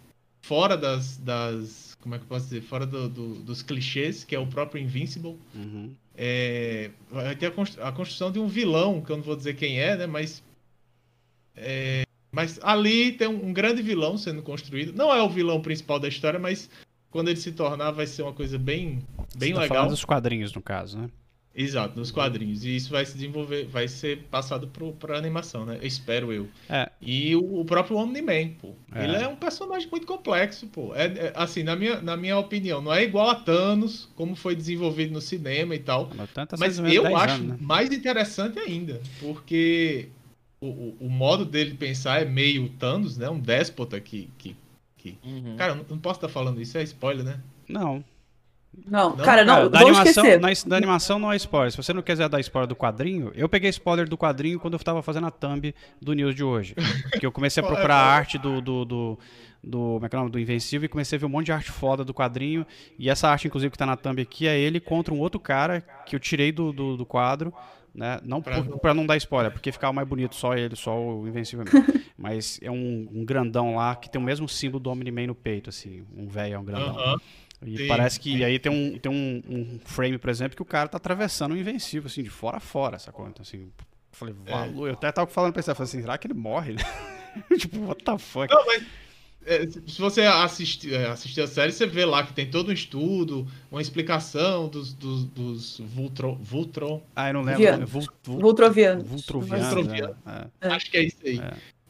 fora 0.41 0.75
das, 0.77 1.17
das 1.17 1.97
como 2.01 2.13
é 2.15 2.17
que 2.17 2.25
eu 2.25 2.27
posso 2.27 2.45
dizer, 2.45 2.61
fora 2.61 2.85
do- 2.85 3.07
do- 3.07 3.35
dos 3.35 3.61
clichês, 3.63 4.25
que 4.25 4.35
é 4.35 4.39
o 4.39 4.45
próprio 4.45 4.79
Invincible. 4.83 5.37
Uhum. 5.55 5.91
É, 6.15 6.91
vai 7.09 7.33
ter 7.35 7.45
a, 7.47 7.51
constru- 7.51 7.81
a 7.81 7.91
construção 7.93 8.29
de 8.31 8.37
um 8.39 8.47
vilão, 8.47 8.99
que 9.01 9.09
eu 9.09 9.15
não 9.15 9.23
vou 9.23 9.35
dizer 9.37 9.55
quem 9.55 9.79
é, 9.79 9.95
né? 9.95 10.05
Mas. 10.05 10.43
é, 11.55 12.03
mas 12.31 12.59
ali 12.63 13.11
tem 13.13 13.27
um, 13.27 13.47
um 13.47 13.53
grande 13.53 13.81
vilão 13.81 14.17
sendo 14.17 14.41
construído. 14.41 14.91
Não 14.93 15.13
é 15.13 15.21
o 15.21 15.29
vilão 15.29 15.61
principal 15.61 15.99
da 15.99 16.07
história, 16.07 16.39
mas 16.39 16.69
quando 17.09 17.29
ele 17.29 17.39
se 17.39 17.51
tornar, 17.51 17.91
vai 17.91 18.05
ser 18.07 18.23
uma 18.23 18.33
coisa 18.33 18.57
bem, 18.57 18.99
bem 19.37 19.53
Você 19.53 19.55
tá 19.55 19.61
legal. 19.61 19.87
dos 19.87 20.03
quadrinhos, 20.03 20.51
no 20.53 20.61
caso, 20.61 20.97
né? 20.99 21.09
Exato, 21.55 21.97
nos 21.97 22.09
quadrinhos. 22.09 22.65
E 22.65 22.75
isso 22.75 22.89
vai 22.89 23.05
se 23.05 23.13
desenvolver, 23.13 23.65
vai 23.65 23.87
ser 23.87 24.23
passado 24.23 24.67
pro, 24.67 24.91
pra 24.93 25.17
animação, 25.17 25.65
né? 25.65 25.77
Eu 25.79 25.87
espero 25.87 26.33
eu. 26.33 26.47
É. 26.67 26.89
E 26.99 27.35
o, 27.35 27.59
o 27.59 27.65
próprio 27.65 27.95
Omni-Man, 27.97 28.53
pô. 28.59 28.73
É. 28.93 29.03
Ele 29.03 29.17
é 29.17 29.27
um 29.27 29.35
personagem 29.35 29.87
muito 29.89 30.07
complexo, 30.07 30.65
pô. 30.67 30.95
É, 30.95 31.05
é, 31.05 31.33
assim, 31.35 31.61
na 31.61 31.75
minha, 31.75 32.01
na 32.01 32.17
minha 32.17 32.37
opinião, 32.39 32.81
não 32.81 32.91
é 32.91 33.03
igual 33.03 33.29
a 33.29 33.35
Thanos, 33.35 34.09
como 34.15 34.35
foi 34.35 34.55
desenvolvido 34.55 35.13
no 35.13 35.21
cinema 35.21 35.75
e 35.75 35.79
tal. 35.79 36.09
Mas, 36.15 36.31
tanto 36.31 36.55
Mas 36.57 36.79
eu 36.79 37.03
10 37.03 37.15
acho 37.15 37.35
anos, 37.35 37.47
né? 37.49 37.57
mais 37.61 37.91
interessante 37.91 38.57
ainda, 38.57 38.99
porque 39.19 40.09
o, 40.59 40.67
o, 40.67 40.97
o 41.01 41.09
modo 41.09 41.45
dele 41.45 41.75
pensar 41.75 42.19
é 42.19 42.25
meio 42.25 42.67
Thanos, 42.69 43.15
né? 43.15 43.29
Um 43.29 43.39
déspota 43.39 43.99
que. 43.99 44.27
que, 44.39 44.55
que... 44.97 45.19
Uhum. 45.23 45.55
Cara, 45.55 45.73
eu 45.73 45.75
não, 45.75 45.85
não 45.87 45.97
posso 45.99 46.17
estar 46.17 46.29
falando 46.29 46.59
isso, 46.59 46.79
é 46.79 46.83
spoiler, 46.83 47.23
né? 47.23 47.39
Não. 47.69 48.03
Não, 48.85 49.11
Não, 49.15 49.17
cara, 49.17 49.45
não, 49.45 49.55
Cara, 49.55 49.69
da, 49.69 49.79
vamos 49.79 49.97
animação, 49.99 50.25
esquecer. 50.25 50.65
na, 50.65 50.69
da 50.69 50.77
animação 50.77 51.19
não 51.19 51.31
é 51.31 51.35
spoiler. 51.35 51.71
Se 51.71 51.77
você 51.77 51.93
não 51.93 52.01
quiser 52.01 52.27
dar 52.27 52.39
spoiler 52.39 52.67
do 52.67 52.75
quadrinho, 52.75 53.31
eu 53.35 53.47
peguei 53.47 53.69
spoiler 53.69 54.07
do 54.09 54.17
quadrinho 54.17 54.59
quando 54.59 54.73
eu 54.73 54.79
tava 54.79 55.01
fazendo 55.03 55.27
a 55.27 55.31
thumb 55.31 55.73
do 56.01 56.13
news 56.13 56.33
de 56.35 56.43
hoje. 56.43 56.75
Que 57.19 57.25
eu 57.25 57.31
comecei 57.31 57.63
a 57.63 57.65
procurar 57.65 57.95
a 57.95 58.05
arte 58.13 58.37
do. 58.37 58.61
do, 58.61 58.85
do 58.85 59.19
do, 59.65 59.77
como 59.93 60.05
é 60.05 60.09
que 60.09 60.15
é 60.15 60.19
o 60.19 60.21
nome? 60.23 60.31
do 60.31 60.37
Invencível 60.39 60.85
e 60.87 60.89
comecei 60.89 61.15
a 61.15 61.19
ver 61.21 61.25
um 61.25 61.29
monte 61.29 61.45
de 61.45 61.51
arte 61.53 61.71
foda 61.71 62.03
do 62.03 62.13
quadrinho. 62.13 62.65
E 62.99 63.09
essa 63.09 63.29
arte, 63.29 63.47
inclusive, 63.47 63.71
que 63.71 63.77
tá 63.77 63.85
na 63.85 63.95
thumb 63.95 64.21
aqui 64.21 64.45
é 64.45 64.59
ele 64.59 64.77
contra 64.81 65.13
um 65.13 65.19
outro 65.19 65.39
cara 65.39 65.79
que 66.05 66.13
eu 66.13 66.19
tirei 66.19 66.51
do, 66.51 66.73
do, 66.73 66.97
do 66.97 67.05
quadro. 67.05 67.53
Né? 67.95 68.19
Não 68.25 68.41
Pra 68.41 68.61
por- 68.61 68.93
não- 68.93 69.05
dar 69.05 69.15
spoiler, 69.15 69.51
porque 69.53 69.71
ficava 69.71 69.93
mais 69.93 70.05
bonito 70.05 70.35
só 70.35 70.53
ele, 70.55 70.75
só 70.75 70.99
o 70.99 71.25
Invencível 71.29 71.63
mesmo. 71.63 71.85
Mas 72.17 72.59
é 72.61 72.69
um, 72.69 73.07
um 73.13 73.23
grandão 73.23 73.75
lá 73.75 73.95
que 73.95 74.09
tem 74.09 74.19
o 74.19 74.23
mesmo 74.23 74.49
símbolo 74.49 74.81
do 74.83 74.89
Omni-Man 74.89 75.27
no 75.27 75.35
peito, 75.35 75.69
assim. 75.69 76.03
Um 76.13 76.27
velho, 76.27 76.55
é 76.55 76.59
um 76.59 76.65
grandão. 76.65 76.99
Aham. 76.99 77.17
E 77.65 77.77
Sim, 77.77 77.87
parece 77.87 78.19
que 78.19 78.37
sim. 78.37 78.43
aí 78.43 78.59
tem, 78.59 78.71
um, 78.71 78.97
tem 78.97 79.11
um, 79.11 79.41
um 79.49 79.79
frame, 79.85 80.17
por 80.17 80.29
exemplo, 80.29 80.55
que 80.55 80.61
o 80.61 80.65
cara 80.65 80.87
tá 80.87 80.97
atravessando 80.97 81.53
o 81.53 81.57
invencível, 81.57 82.07
assim, 82.07 82.23
de 82.23 82.29
fora 82.29 82.57
a 82.57 82.59
fora, 82.59 82.99
sacou? 82.99 83.27
Então, 83.27 83.41
assim, 83.41 83.57
eu 83.61 83.69
falei, 84.11 84.35
É. 84.45 84.51
valor. 84.51 84.87
Eu 84.87 84.93
até 84.93 85.11
tava 85.11 85.29
falando 85.29 85.53
pra 85.53 85.59
ele, 85.59 85.65
falei 85.65 85.83
assim, 85.83 86.01
será 86.01 86.17
que 86.17 86.27
ele 86.27 86.33
morre? 86.33 86.75
tipo, 87.57 87.79
what 87.85 88.03
the 88.03 88.17
fuck? 88.17 88.53
Não, 88.53 88.65
mas 88.65 88.83
é, 89.45 89.67
se 89.67 89.99
você 89.99 90.21
assistir, 90.21 90.93
é, 90.93 91.07
assistir 91.07 91.41
a 91.41 91.47
série, 91.47 91.71
você 91.71 91.85
vê 91.85 92.05
lá 92.05 92.23
que 92.23 92.33
tem 92.33 92.49
todo 92.49 92.69
um 92.69 92.73
estudo, 92.73 93.45
uma 93.69 93.81
explicação 93.81 94.69
dos, 94.69 94.93
dos, 94.93 95.25
dos 95.25 95.79
Vultron, 95.79 96.37
Vultron. 96.41 97.03
Ah, 97.15 97.29
eu 97.29 97.33
não 97.33 97.41
lembro. 97.41 97.59
Viano. 97.61 97.85
Vul, 97.85 98.07
vul, 98.23 98.39
Vultroviano. 98.39 99.03
Vultroviano, 99.03 99.63
Vultroviano. 99.63 100.15
né? 100.25 100.47
É. 100.61 100.67
É. 100.67 100.71
Acho 100.71 100.89
que 100.89 100.97
é 100.97 101.03
isso 101.03 101.17
aí. 101.25 101.41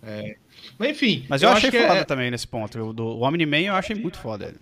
É. 0.02 0.36
Mas 0.78 0.90
enfim. 0.90 1.26
Mas 1.30 1.42
eu, 1.44 1.50
achei 1.50 1.70
acho 1.70 1.78
que 1.78 1.88
foda 1.88 2.00
é, 2.00 2.04
também 2.04 2.32
nesse 2.32 2.48
ponto. 2.48 2.78
Eu, 2.78 2.92
do, 2.92 3.06
o 3.06 3.22
Omni-Man 3.22 3.62
eu 3.62 3.76
achei 3.76 3.96
muito 3.96 4.18
foda. 4.18 4.46
ele. 4.46 4.58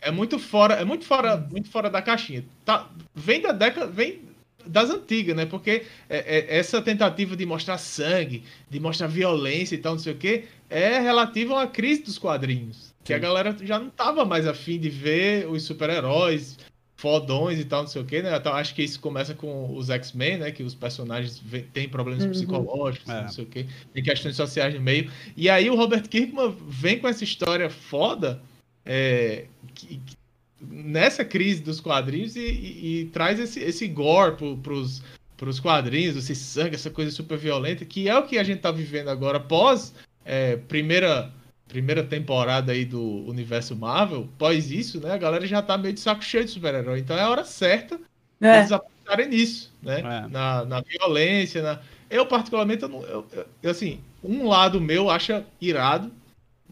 É 0.00 0.10
muito 0.10 0.38
fora, 0.38 0.74
é 0.74 0.84
muito 0.84 1.04
fora, 1.04 1.36
muito 1.36 1.68
fora 1.70 1.90
da 1.90 2.00
caixinha. 2.02 2.44
Tá, 2.64 2.88
vem 3.14 3.40
da 3.40 3.52
década, 3.52 3.86
vem 3.86 4.20
das 4.66 4.90
antigas, 4.90 5.34
né? 5.36 5.46
Porque 5.46 5.84
é- 6.08 6.38
é- 6.38 6.58
essa 6.58 6.80
tentativa 6.82 7.36
de 7.36 7.46
mostrar 7.46 7.78
sangue, 7.78 8.42
de 8.68 8.78
mostrar 8.78 9.06
violência 9.06 9.74
e 9.74 9.78
tal, 9.78 9.92
não 9.94 9.98
sei 9.98 10.12
o 10.12 10.16
quê, 10.16 10.44
é 10.68 10.98
relativa 10.98 11.62
à 11.62 11.66
crise 11.66 12.02
dos 12.02 12.18
quadrinhos. 12.18 12.90
Que 13.02 13.14
a 13.14 13.18
galera 13.18 13.56
já 13.62 13.78
não 13.78 13.88
tava 13.90 14.24
mais 14.24 14.46
afim 14.46 14.78
de 14.78 14.90
ver 14.90 15.48
os 15.48 15.62
super-heróis 15.64 16.58
fodões 16.96 17.58
e 17.58 17.64
tal, 17.64 17.80
não 17.84 17.88
sei 17.88 18.02
o 18.02 18.04
quê, 18.04 18.20
né? 18.20 18.36
Então, 18.36 18.52
acho 18.52 18.74
que 18.74 18.82
isso 18.82 19.00
começa 19.00 19.34
com 19.34 19.74
os 19.74 19.88
X-Men, 19.88 20.36
né? 20.36 20.50
Que 20.50 20.62
os 20.62 20.74
personagens 20.74 21.42
têm 21.72 21.88
problemas 21.88 22.24
Uhum. 22.24 22.30
psicológicos, 22.30 23.08
É. 23.08 23.22
não 23.22 23.28
sei 23.30 23.44
o 23.44 23.46
quê, 23.46 23.66
tem 23.94 24.02
questões 24.02 24.36
sociais 24.36 24.74
no 24.74 24.80
meio. 24.82 25.10
E 25.34 25.48
aí 25.48 25.70
o 25.70 25.74
Robert 25.76 26.06
Kirkman 26.06 26.54
vem 26.68 26.98
com 26.98 27.08
essa 27.08 27.24
história 27.24 27.70
foda 27.70 28.42
é, 28.84 29.46
que- 29.74 29.96
que- 30.04 30.16
nessa 30.60 31.24
crise 31.24 31.62
dos 31.62 31.80
quadrinhos 31.80 32.36
e, 32.36 32.40
e- 32.40 33.00
e 33.00 33.04
traz 33.06 33.38
esse, 33.40 33.60
esse 33.60 33.86
gore 33.88 34.36
pro, 34.36 34.56
pros, 34.58 35.02
pros 35.36 35.58
quadrinhos, 35.58 36.16
esse 36.16 36.34
sangue, 36.34 36.74
essa 36.74 36.90
coisa 36.90 37.10
super 37.10 37.38
violenta, 37.38 37.84
que 37.84 38.08
é 38.08 38.18
o 38.18 38.24
que 38.26 38.38
a 38.38 38.42
gente 38.44 38.60
tá 38.60 38.70
vivendo 38.70 39.08
agora 39.08 39.40
pós 39.40 39.94
é, 40.24 40.56
primeira, 40.56 41.32
primeira 41.66 42.04
temporada 42.04 42.72
aí 42.72 42.84
do 42.84 43.02
universo 43.26 43.74
Marvel. 43.74 44.28
Pós 44.36 44.70
isso, 44.70 45.00
né? 45.00 45.12
A 45.12 45.18
galera 45.18 45.46
já 45.46 45.62
tá 45.62 45.78
meio 45.78 45.94
de 45.94 46.00
saco 46.00 46.22
cheio 46.22 46.44
de 46.44 46.50
super-herói. 46.50 46.98
Então 46.98 47.16
é 47.16 47.22
a 47.22 47.30
hora 47.30 47.44
certa 47.44 47.98
É. 48.40 48.58
eles 48.58 48.70
apostarem 48.72 49.28
nisso, 49.28 49.72
né? 49.82 50.00
É. 50.00 50.28
Na, 50.28 50.64
na 50.66 50.80
violência, 50.82 51.62
na... 51.62 51.80
Eu, 52.10 52.26
particularmente, 52.26 52.82
eu 52.82 52.88
não, 52.88 53.02
eu- 53.04 53.26
eu- 53.62 53.70
assim, 53.70 54.00
um 54.22 54.46
lado 54.46 54.78
meu 54.80 55.08
acha 55.08 55.46
irado, 55.60 56.12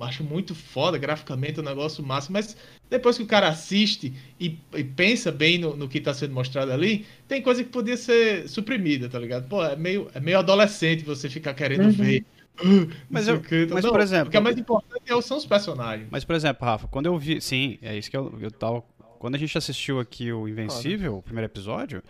acho 0.01 0.23
muito 0.25 0.55
foda, 0.55 0.97
graficamente, 0.99 1.61
um 1.61 1.63
negócio 1.65 2.03
massa, 2.05 2.33
mas 2.33 2.57
depois 2.89 3.17
que 3.17 3.23
o 3.23 3.27
cara 3.27 3.49
assiste 3.49 4.13
e, 4.41 4.59
e 4.75 4.85
pensa 4.85 5.31
bem 5.33 5.59
no, 5.59 5.77
no 5.77 5.89
que 5.89 6.01
tá 6.01 6.15
sendo 6.15 6.35
mostrado 6.35 6.73
ali, 6.73 7.05
tem 7.27 7.43
coisa 7.43 7.63
que 7.65 7.71
podia 7.71 7.97
ser 7.97 8.49
suprimida, 8.49 9.09
tá 9.09 9.19
ligado? 9.19 9.49
Pô, 9.49 9.65
é 9.65 9.77
meio, 9.77 10.09
é 10.15 10.21
meio 10.21 10.39
adolescente 10.39 11.05
você 11.05 11.29
ficar 11.29 11.55
querendo 11.55 11.85
Uhum. 11.85 11.91
ver. 11.93 12.25
"Ah, 12.59 12.63
não 12.65 12.89
Mas 13.11 13.29
eu- 13.29 13.37
o 13.37 13.41
quê. 13.41 13.67
mas, 13.71 13.85
Não, 13.85 13.91
por 13.93 14.01
exemplo- 14.01 14.29
O 14.29 14.31
que 14.31 14.37
é 14.37 14.41
mais 14.41 14.59
importante 14.59 15.03
é- 15.07 15.21
são 15.23 15.37
os 15.37 15.47
personagens. 15.47 16.09
Mas, 16.11 16.25
por 16.25 16.35
exemplo, 16.35 16.65
Rafa, 16.67 16.89
quando 16.89 17.07
eu 17.07 17.19
vi. 17.19 17.41
Sim, 17.41 17.79
é 17.83 17.97
isso 17.97 18.11
que 18.11 18.17
eu, 18.17 18.37
eu 18.41 18.51
tava. 18.51 18.83
Quando 19.19 19.35
a 19.35 19.39
gente 19.39 19.57
assistiu 19.59 19.99
aqui 19.99 20.33
o 20.33 20.47
Invencível, 20.49 21.17
o 21.19 21.23
primeiro 21.23 21.47
episódio, 21.51 22.03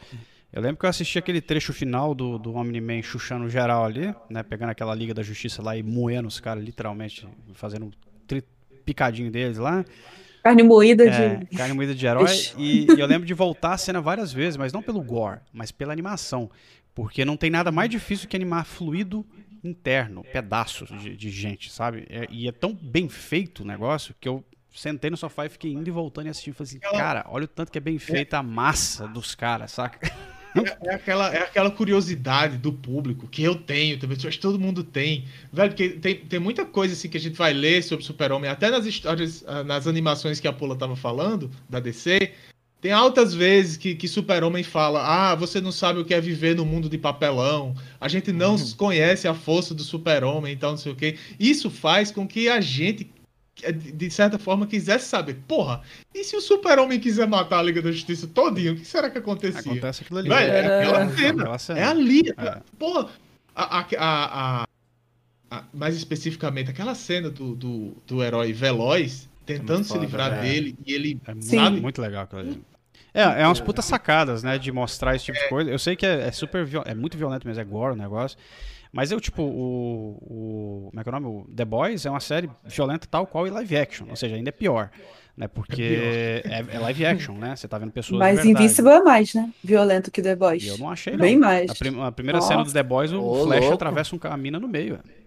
eu 0.53 0.63
lembro 0.63 0.79
que 0.79 0.87
eu 0.87 0.91
assisti 0.91 1.19
aquele 1.19 1.41
trecho 1.41 1.73
final 1.73 2.15
do, 2.15 2.39
do 2.39 2.55
Omni-Man 2.55 3.03
chuchando 3.03 3.49
geral 3.51 3.85
ali, 3.85 4.15
né? 4.31 4.43
Pegando 4.43 4.71
aquela 4.71 4.95
Liga 4.95 5.13
da 5.13 5.23
Justiça 5.23 5.63
lá 5.63 5.77
e 5.77 5.83
moendo 5.83 6.27
os 6.29 6.41
caras, 6.41 6.65
literalmente, 6.65 7.27
fazendo 7.55 7.87
um 7.87 7.91
tri- 8.27 8.43
picadinho 8.85 9.31
deles 9.31 9.59
lá. 9.59 9.85
Carne 10.43 10.63
moída 10.63 11.05
É, 11.05 11.37
de. 11.37 11.47
carne 11.57 11.75
moída 11.75 11.95
de 11.95 12.07
herói. 12.07 12.25
E, 12.57 12.87
e 12.97 13.01
eu 13.01 13.07
lembro 13.07 13.27
de 13.27 13.35
voltar 13.35 13.73
a 13.73 13.79
cena 13.79 14.01
várias 14.01 14.33
vezes, 14.33 14.57
mas 14.57 14.73
não 14.73 14.81
pelo 14.83 15.03
gore, 15.03 15.41
mas 15.53 15.71
pela 15.71 15.93
animação. 15.93 16.51
Porque 16.95 17.25
não 17.25 17.37
tem 17.37 17.51
nada 17.51 17.71
mais 17.71 17.91
difícil 17.91 18.29
que 18.29 18.35
animar 18.35 18.65
fluido 18.65 19.27
interno, 19.63 20.25
pedaços 20.33 20.89
de, 21.03 21.17
de 21.17 21.31
gente, 21.31 21.71
sabe? 21.71 22.07
É- 22.09 22.27
e 22.31 22.49
é 22.49 22.53
tão 22.53 22.73
bem 22.73 23.09
feito 23.09 23.63
o 23.63 23.67
negócio 23.67 24.15
que 24.19 24.29
eu 24.29 24.43
sentei 24.75 25.11
no 25.11 25.17
sofá 25.17 25.45
e 25.47 25.49
fiquei 25.49 25.73
indo 25.73 25.89
e 25.89 25.91
voltando 25.91 26.27
e 26.29 26.31
assistindo. 26.31 26.55
Falei 26.55 26.69
assim, 26.71 26.79
cara, 26.79 27.25
olha 27.29 27.45
o 27.45 27.49
tanto 27.49 27.71
que 27.71 27.79
é 27.79 27.81
bem 27.81 27.99
feita 27.99 28.39
a 28.39 28.43
massa 28.43 29.07
dos 29.09 29.35
caras, 29.35 29.73
saca? 29.73 29.99
É, 30.67 30.91
é 30.91 30.95
aquela, 30.95 31.35
é 31.35 31.43
aquela 31.43 31.71
curiosidade 31.71 32.57
do 32.57 32.73
público 32.73 33.27
que 33.29 33.43
eu 33.43 33.55
tenho 33.55 33.99
também, 33.99 34.17
acho 34.17 34.31
que 34.31 34.39
todo 34.39 34.59
mundo 34.59 34.83
tem. 34.83 35.25
Velho, 35.53 35.71
porque 35.71 35.91
tem, 35.91 36.17
tem 36.17 36.41
muita 36.41 36.65
coisa 36.65 36.95
assim 36.95 37.09
que 37.09 37.17
a 37.17 37.21
gente 37.21 37.37
vai 37.37 37.53
ler 37.53 37.83
sobre 37.83 38.05
Super-Homem, 38.05 38.51
até 38.51 38.71
nas 38.71 38.87
histórias, 38.87 39.45
ah, 39.47 39.65
nas 39.65 39.87
animações 39.87 40.41
que 40.41 40.49
a 40.49 40.53
Paula 40.53 40.77
tava 40.77 40.97
falando, 40.97 41.51
da 41.69 41.81
DC. 41.81 42.33
Tem 42.81 42.93
altas 42.93 43.35
vezes 43.35 43.77
que, 43.77 43.97
que 43.97 44.07
Super-Homem 44.07 44.63
fala: 44.63 45.03
Ah, 45.05 45.35
você 45.35 45.61
não 45.61 45.73
sabe 45.73 45.99
o 45.99 46.05
que 46.05 46.15
é 46.15 46.21
viver 46.21 46.55
no 46.55 46.65
mundo 46.65 46.89
de 46.89 46.97
papelão, 46.97 47.75
a 48.01 48.07
gente 48.07 48.33
não 48.33 48.57
conhece 48.77 49.27
a 49.27 49.35
força 49.35 49.75
do 49.75 49.83
Super-Homem 49.83 50.53
e 50.53 50.57
tal, 50.57 50.71
não 50.71 50.79
sei 50.79 50.93
o 50.93 50.97
quê. 50.97 51.17
Isso 51.41 51.71
faz 51.71 52.13
com 52.13 52.27
que 52.27 52.49
a 52.49 52.61
gente, 52.61 53.11
de 53.73 53.93
de 53.93 54.11
certa 54.11 54.39
forma, 54.39 54.67
quisesse 54.67 55.07
saber: 55.07 55.37
Porra, 55.47 55.83
e 56.15 56.23
se 56.25 56.37
o 56.37 56.41
Super-Homem 56.41 56.99
quiser 57.01 57.27
matar 57.27 57.59
a 57.59 57.63
Liga 57.63 57.83
da 57.83 57.91
Justiça 57.93 58.27
todinho, 58.27 58.73
o 58.73 58.77
que 58.77 58.85
será 58.85 59.11
que 59.11 59.19
acontecia? 59.19 59.61
Acontece 59.73 60.03
aquilo 60.03 60.19
ali. 60.21 60.29
Velho, 60.29 60.53
é 60.53 60.59
Era- 60.59 60.81
aquela 60.81 61.09
cena. 61.17 61.43
Aquela 61.43 61.59
cena. 61.59 61.79
É 61.81 61.85
ali. 61.85 62.23
É. 62.37 62.61
Porra, 62.79 63.09
a, 63.55 63.79
a, 63.79 63.87
a- 63.99 64.63
a- 64.63 64.67
a- 65.51 65.65
mais 65.73 65.97
especificamente, 65.97 66.71
aquela 66.71 66.95
cena 66.95 67.31
do, 67.31 67.55
do, 67.55 67.97
do 68.07 68.23
herói 68.23 68.53
veloz 68.53 69.29
tentando 69.47 69.77
muito 69.77 69.85
se 69.87 69.93
foda, 69.95 70.05
livrar 70.05 70.33
é. 70.35 70.41
dele 70.43 70.77
e 70.87 70.93
ele. 70.93 71.21
É. 71.27 71.41
Sabe? 71.41 71.81
muito 71.81 72.01
legal 72.01 72.25
aquilo 72.25 72.41
ali. 72.43 72.63
É, 73.15 73.23
é 73.43 73.47
umas 73.47 73.61
putas 73.61 73.87
sacadas, 73.87 74.43
né, 74.43 74.59
de 74.59 74.71
mostrar 74.71 75.17
esse 75.17 75.25
tipo 75.25 75.39
de 75.39 75.49
coisa. 75.49 75.71
Eu 75.71 75.79
sei 75.79 75.97
que 75.97 76.05
é, 76.07 76.29
é 76.29 76.31
super 76.31 76.65
viol- 76.65 76.85
é 76.87 76.95
muito 76.95 77.17
violento 77.17 77.47
mesmo, 77.49 77.61
é 77.61 77.65
gore 77.65 77.95
o 77.95 77.97
negócio. 77.97 78.39
Mas 78.93 79.11
eu, 79.13 79.21
tipo, 79.21 79.43
o, 79.43 80.19
o. 80.21 80.87
Como 80.91 81.01
é 81.01 81.03
que 81.03 81.09
é 81.09 81.13
o 81.13 81.21
nome? 81.21 81.27
O 81.27 81.55
The 81.55 81.65
Boys 81.65 82.07
é 82.07 82.11
uma 82.11 82.21
série 82.21 82.49
violenta 82.65 83.07
tal 83.11 83.27
qual 83.27 83.47
e 83.47 83.51
live 83.51 83.77
action. 83.77 84.07
Ou 84.09 84.17
seja, 84.17 84.35
ainda 84.37 84.49
é 84.49 84.53
pior. 84.53 84.91
Né, 85.37 85.47
porque 85.47 86.43
é, 86.45 86.65
é 86.69 86.79
live 86.81 87.07
action, 87.07 87.35
né? 87.35 87.55
Você 87.55 87.69
tá 87.69 87.79
vendo 87.79 87.93
pessoas. 87.93 88.19
Mas. 88.19 88.45
Invincible 88.45 88.91
é 88.91 89.01
mais, 89.01 89.35
né? 89.35 89.51
Violento 89.63 90.11
que 90.11 90.21
The 90.21 90.35
Boys. 90.35 90.65
E 90.65 90.69
eu 90.69 90.79
não 90.79 90.91
achei, 90.91 91.13
não. 91.13 91.21
Bem 91.21 91.39
mais. 91.39 91.71
A, 91.71 91.75
prim- 91.75 92.03
a 92.03 92.11
primeira 92.11 92.41
cena 92.41 92.57
do 92.57 92.59
Nossa. 92.65 92.73
The 92.73 92.83
Boys, 92.83 93.13
o 93.13 93.23
Ô, 93.23 93.45
Flash 93.45 93.61
louco. 93.61 93.75
atravessa 93.75 94.17
um, 94.17 94.19
a 94.23 94.37
mina 94.37 94.59
no 94.59 94.67
meio. 94.67 94.97
velho. 94.97 95.19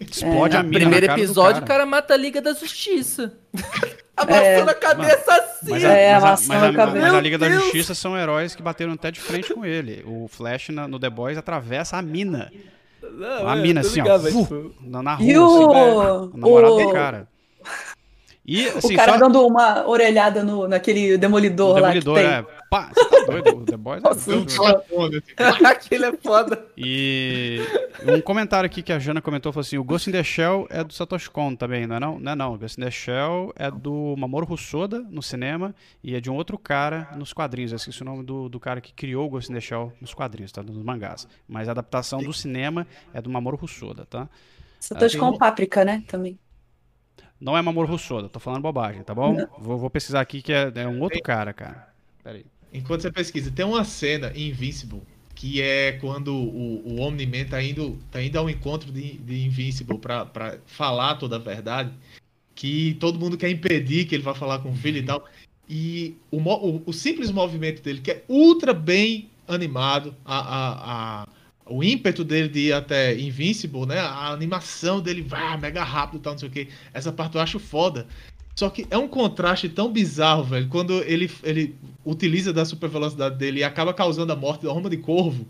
Explode 0.00 0.56
É. 0.56 0.58
a 0.58 0.62
No 0.62 0.68
mina 0.68 0.80
primeiro 0.80 1.06
na 1.06 1.12
cara 1.12 1.18
do 1.20 1.24
episódio, 1.24 1.52
cara. 1.54 1.64
o 1.64 1.68
cara 1.68 1.86
mata 1.86 2.12
a 2.12 2.16
Liga 2.16 2.42
da 2.42 2.52
Justiça. 2.52 3.32
Amassando 4.22 4.70
a 4.70 4.74
cabeça 4.74 5.32
assim. 5.34 5.70
Mas, 5.70 5.84
É, 5.84 6.14
a, 6.14 6.20
mas, 6.20 6.44
a, 6.44 6.54
mas, 6.54 6.62
a 6.62 6.68
a, 6.68 6.72
cabeça. 6.74 7.12
mas 7.12 7.22
Liga 7.22 7.38
da! 7.38 7.50
Justiça 7.50 7.94
são 7.94 8.16
heróis 8.18 8.54
que 8.54 8.62
bateram 8.62 8.92
até 8.92 9.10
de 9.10 9.20
frente 9.20 9.52
com 9.54 9.64
ele. 9.64 10.02
O 10.06 10.26
Flash 10.28 10.68
na- 10.70 10.88
no 10.88 10.98
The 10.98 11.10
Boys 11.10 11.38
atravessa 11.38 11.96
a 11.96 12.02
mina. 12.02 12.50
Não, 13.02 13.48
A 13.48 13.56
é, 13.56 13.60
mina 13.60 13.80
assim, 13.80 14.00
ó. 14.00 14.04
ligado, 14.04 14.22
mas, 14.22 14.34
tipo, 14.34 14.74
na, 14.80 15.14
rua. 15.14 15.26
E 15.26 15.30
assim, 15.30 15.38
o. 15.38 15.66
o 15.68 16.36
namorado 16.36 16.76
do 16.76 16.88
o- 16.88 16.92
cara. 16.92 17.28
E 18.44 18.66
O 18.68 18.78
assim, 18.78 18.96
cara 18.96 19.12
só, 19.12 19.18
dando 19.18 19.46
uma 19.46 19.86
orelhada 19.88 20.42
no, 20.42 20.66
naquele 20.66 21.16
demolidor, 21.16 21.76
o 21.76 21.80
lá 21.80 21.88
Demolidor, 21.90 22.16
que 22.16 22.22
tem. 22.22 22.30
é, 22.30 22.44
Pá, 22.72 22.90
você 22.94 23.04
tá 23.26 23.32
doido? 23.32 23.58
O 23.58 23.64
The 23.66 23.76
Boys 23.76 24.02
é 24.02 24.08
Nossa, 24.08 24.30
Tem 24.30 24.40
um 24.40 24.46
doido. 24.46 25.22
Aquele 25.66 26.06
é 26.06 26.16
foda. 26.16 26.66
E 26.74 27.58
um 28.02 28.18
comentário 28.22 28.64
aqui 28.66 28.82
que 28.82 28.90
a 28.90 28.98
Jana 28.98 29.20
comentou, 29.20 29.52
falou 29.52 29.60
assim, 29.60 29.76
o 29.76 29.84
Ghost 29.84 30.08
in 30.08 30.12
the 30.14 30.22
Shell 30.24 30.66
é 30.70 30.82
do 30.82 30.90
Satoshi 30.90 31.28
Kon 31.28 31.54
também, 31.54 31.86
não 31.86 31.96
é 31.96 32.00
não? 32.00 32.18
Não 32.18 32.32
é 32.32 32.34
não, 32.34 32.54
o 32.54 32.58
Ghost 32.58 32.80
in 32.80 32.84
the 32.84 32.90
Shell 32.90 33.52
é 33.56 33.70
do 33.70 34.14
Mamoru 34.16 34.50
Hosoda 34.50 35.00
no 35.00 35.22
cinema 35.22 35.74
e 36.02 36.14
é 36.14 36.20
de 36.20 36.30
um 36.30 36.34
outro 36.34 36.56
cara 36.56 37.10
nos 37.14 37.34
quadrinhos, 37.34 37.72
eu 37.72 37.76
esqueci 37.76 38.00
o 38.00 38.06
nome 38.06 38.22
do, 38.22 38.48
do 38.48 38.58
cara 38.58 38.80
que 38.80 38.94
criou 38.94 39.26
o 39.26 39.28
Ghost 39.28 39.52
in 39.52 39.54
the 39.54 39.60
Shell 39.60 39.92
nos 40.00 40.14
quadrinhos, 40.14 40.50
tá? 40.50 40.62
Nos 40.62 40.82
mangás. 40.82 41.28
Mas 41.46 41.68
a 41.68 41.72
adaptação 41.72 42.22
do 42.22 42.32
cinema 42.32 42.86
é 43.12 43.20
do 43.20 43.28
Mamoru 43.28 43.58
Hosoda, 43.60 44.06
tá? 44.06 44.30
Satoshi 44.80 45.18
tem 45.18 45.20
com 45.20 45.34
um- 45.34 45.36
páprica, 45.36 45.84
né? 45.84 46.02
Também. 46.08 46.38
Não 47.38 47.54
é 47.54 47.60
Mamoru 47.60 47.92
Hosoda, 47.92 48.30
tô 48.30 48.40
falando 48.40 48.62
bobagem, 48.62 49.02
tá 49.02 49.14
bom? 49.14 49.36
Vou, 49.58 49.76
vou 49.76 49.90
pesquisar 49.90 50.22
aqui 50.22 50.40
que 50.40 50.54
é, 50.54 50.72
é 50.74 50.88
um 50.88 51.02
outro 51.02 51.20
cara, 51.20 51.52
cara. 51.52 51.92
Pera 52.24 52.38
aí. 52.38 52.46
Enquanto 52.72 53.02
você 53.02 53.12
pesquisa, 53.12 53.50
tem 53.50 53.64
uma 53.64 53.84
cena 53.84 54.32
em 54.34 54.48
Invincible 54.48 55.02
que 55.34 55.60
é 55.62 55.92
quando 55.92 56.34
o, 56.34 56.86
o 56.86 57.00
Omni-Man 57.00 57.46
tá 57.46 57.62
indo, 57.62 57.98
tá 58.10 58.22
indo 58.22 58.38
ao 58.38 58.48
encontro 58.50 58.92
de, 58.92 59.14
de 59.18 59.44
Invincible 59.46 59.98
pra, 59.98 60.26
pra 60.26 60.58
falar 60.66 61.16
toda 61.16 61.36
a 61.36 61.38
verdade, 61.38 61.90
que 62.54 62.94
todo 63.00 63.18
mundo 63.18 63.36
quer 63.36 63.50
impedir 63.50 64.06
que 64.06 64.14
ele 64.14 64.22
vá 64.22 64.34
falar 64.34 64.60
com 64.60 64.70
o 64.70 64.76
filho 64.76 64.98
e 64.98 65.02
tal. 65.04 65.26
E 65.68 66.16
o, 66.30 66.38
o, 66.38 66.82
o 66.86 66.92
simples 66.92 67.30
movimento 67.30 67.82
dele, 67.82 68.00
que 68.00 68.10
é 68.10 68.24
ultra 68.28 68.74
bem 68.74 69.30
animado, 69.48 70.14
a, 70.24 70.38
a, 70.38 71.22
a- 71.22 71.28
o 71.66 71.82
ímpeto 71.82 72.24
dele 72.24 72.48
de 72.48 72.60
ir 72.68 72.72
até 72.72 73.18
Invincible, 73.18 73.86
né? 73.86 73.98
A 74.00 74.30
animação 74.32 75.00
dele 75.00 75.22
vai 75.22 75.56
mega 75.58 75.82
rápido 75.84 76.18
e 76.20 76.22
tal, 76.22 76.32
não 76.34 76.38
sei 76.38 76.48
o 76.48 76.52
que. 76.52 76.68
Essa 76.92 77.12
parte 77.12 77.36
eu 77.36 77.40
acho 77.40 77.58
foda. 77.58 78.06
Só 78.54 78.68
que 78.68 78.86
é 78.90 78.98
um 78.98 79.08
contraste 79.08 79.68
tão 79.68 79.90
bizarro, 79.90 80.44
velho, 80.44 80.68
quando 80.68 80.92
ele, 81.04 81.30
ele 81.42 81.74
utiliza 82.04 82.52
da 82.52 82.64
super 82.64 82.88
velocidade 82.88 83.36
dele 83.36 83.60
e 83.60 83.64
acaba 83.64 83.94
causando 83.94 84.32
a 84.32 84.36
morte 84.36 84.64
da 84.64 84.72
Roma 84.72 84.90
de 84.90 84.98
Corvo. 84.98 85.46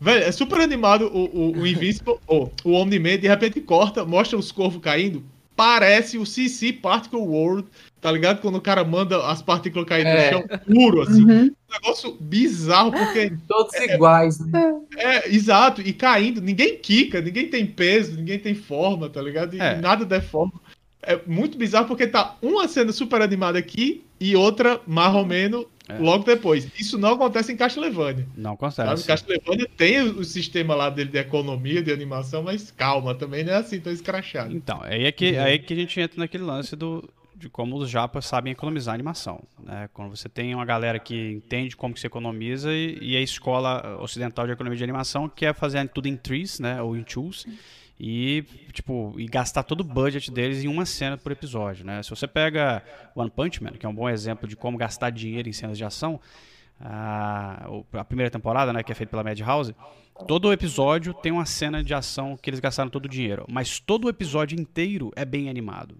Velho, 0.00 0.24
é 0.24 0.32
super 0.32 0.60
animado 0.60 1.06
o, 1.12 1.24
o, 1.26 1.58
o 1.58 1.66
Invincible, 1.66 2.14
ou 2.26 2.52
o 2.64 2.72
Omni-Man, 2.72 3.18
de 3.18 3.28
repente 3.28 3.60
corta, 3.60 4.04
mostra 4.04 4.38
os 4.38 4.50
corvos 4.52 4.80
caindo, 4.80 5.22
parece 5.56 6.16
o 6.16 6.24
CC 6.24 6.72
Particle 6.72 7.18
World, 7.18 7.68
tá 8.00 8.10
ligado? 8.10 8.40
Quando 8.40 8.54
o 8.54 8.60
cara 8.62 8.82
manda 8.82 9.26
as 9.26 9.42
partículas 9.42 9.86
cair 9.86 10.04
no 10.04 10.10
É. 10.10 10.30
chão 10.30 10.44
puro, 10.66 11.02
assim. 11.02 11.22
Uhum. 11.24 11.42
Um 11.68 11.72
negócio 11.72 12.16
bizarro, 12.18 12.92
porque 12.92 13.32
Todos 13.46 13.74
iguais, 13.74 14.38
né? 14.38 14.72
é, 14.96 15.28
exato, 15.34 15.82
e 15.82 15.92
caindo, 15.92 16.40
ninguém 16.40 16.78
quica, 16.78 17.20
ninguém 17.20 17.48
tem 17.48 17.66
peso, 17.66 18.16
ninguém 18.16 18.38
tem 18.38 18.54
forma, 18.54 19.10
tá 19.10 19.20
ligado? 19.20 19.54
E 19.54 19.60
É. 19.60 19.76
nada 19.78 20.04
deforma. 20.06 20.52
É 21.02 21.18
muito 21.26 21.56
bizarro 21.56 21.86
porque 21.86 22.06
tá 22.06 22.36
uma 22.42 22.68
cena 22.68 22.92
super 22.92 23.22
animada 23.22 23.58
aqui 23.58 24.04
e 24.20 24.36
outra 24.36 24.80
mais 24.86 25.14
ou 25.14 25.24
menos 25.24 25.64
É. 25.88 25.98
logo 25.98 26.24
depois. 26.24 26.68
Isso 26.78 26.98
não 26.98 27.14
acontece 27.14 27.52
em 27.52 27.56
Castlevania. 27.56 28.26
Não 28.36 28.56
Sabe? 28.70 28.90
acontece. 28.90 29.06
Castlevania 29.06 29.68
tem 29.76 30.00
o 30.02 30.22
sistema 30.22 30.74
lá 30.74 30.90
dele 30.90 31.10
de 31.10 31.18
economia, 31.18 31.82
de 31.82 31.90
animação, 31.90 32.42
mas 32.42 32.70
calma, 32.70 33.14
também 33.14 33.42
não 33.44 33.52
é 33.54 33.56
assim 33.56 33.80
tão 33.80 33.92
escrachado. 33.92 34.54
Então, 34.54 34.78
aí 34.82 35.04
é 35.06 35.12
que, 35.12 35.36
aí 35.38 35.54
é 35.54 35.58
que 35.58 35.72
a 35.72 35.76
gente 35.76 35.98
entra 35.98 36.18
naquele 36.20 36.44
lance 36.44 36.76
do, 36.76 37.08
de 37.34 37.48
como 37.48 37.76
os 37.78 37.88
japas 37.88 38.26
sabem 38.26 38.52
economizar 38.52 38.94
animação. 38.94 39.42
Né? 39.64 39.88
Quando 39.94 40.14
você 40.14 40.28
tem 40.28 40.54
uma 40.54 40.66
galera 40.66 40.98
que 40.98 41.32
entende 41.32 41.74
como 41.74 41.94
que 41.94 42.00
se 42.00 42.06
economiza 42.06 42.70
e, 42.72 42.98
e 43.00 43.16
a 43.16 43.20
escola 43.22 43.98
ocidental 44.02 44.46
de 44.46 44.52
economia 44.52 44.76
de 44.76 44.84
animação 44.84 45.28
quer 45.30 45.54
fazer 45.54 45.88
tudo 45.88 46.06
em 46.08 46.16
trees, 46.16 46.60
né, 46.60 46.80
ou 46.82 46.94
em 46.94 47.02
twos, 47.02 47.46
e, 48.02 48.42
tipo, 48.72 49.14
e 49.18 49.26
gastar 49.26 49.62
todo 49.62 49.82
o 49.82 49.84
budget 49.84 50.30
deles 50.30 50.64
em 50.64 50.68
uma 50.68 50.86
cena 50.86 51.18
por 51.18 51.30
episódio. 51.30 51.84
Né? 51.84 52.02
Se 52.02 52.08
você 52.08 52.26
pega 52.26 52.82
One 53.14 53.30
Punch 53.30 53.62
Man, 53.62 53.72
que 53.72 53.84
é 53.84 53.88
um 53.88 53.94
bom 53.94 54.08
exemplo 54.08 54.48
de 54.48 54.56
como 54.56 54.78
gastar 54.78 55.10
dinheiro 55.10 55.48
em 55.48 55.52
cenas 55.52 55.76
de 55.76 55.84
ação, 55.84 56.18
a, 56.80 57.66
o- 57.68 57.84
a 57.92 58.04
primeira 58.04 58.30
temporada, 58.30 58.72
né, 58.72 58.82
que 58.82 58.90
é 58.90 58.94
feita 58.94 59.10
pela 59.10 59.22
Madhouse, 59.22 59.74
todo 60.26 60.52
episódio 60.52 61.12
tem 61.12 61.30
uma 61.30 61.44
cena 61.44 61.84
de 61.84 61.92
ação 61.92 62.36
que 62.40 62.48
eles 62.48 62.60
gastaram 62.60 62.90
todo 62.90 63.04
o 63.04 63.08
dinheiro, 63.08 63.44
mas 63.48 63.78
todo 63.78 64.06
o 64.06 64.08
episódio 64.08 64.58
inteiro 64.58 65.10
é 65.14 65.24
bem 65.24 65.48
animado. 65.50 65.96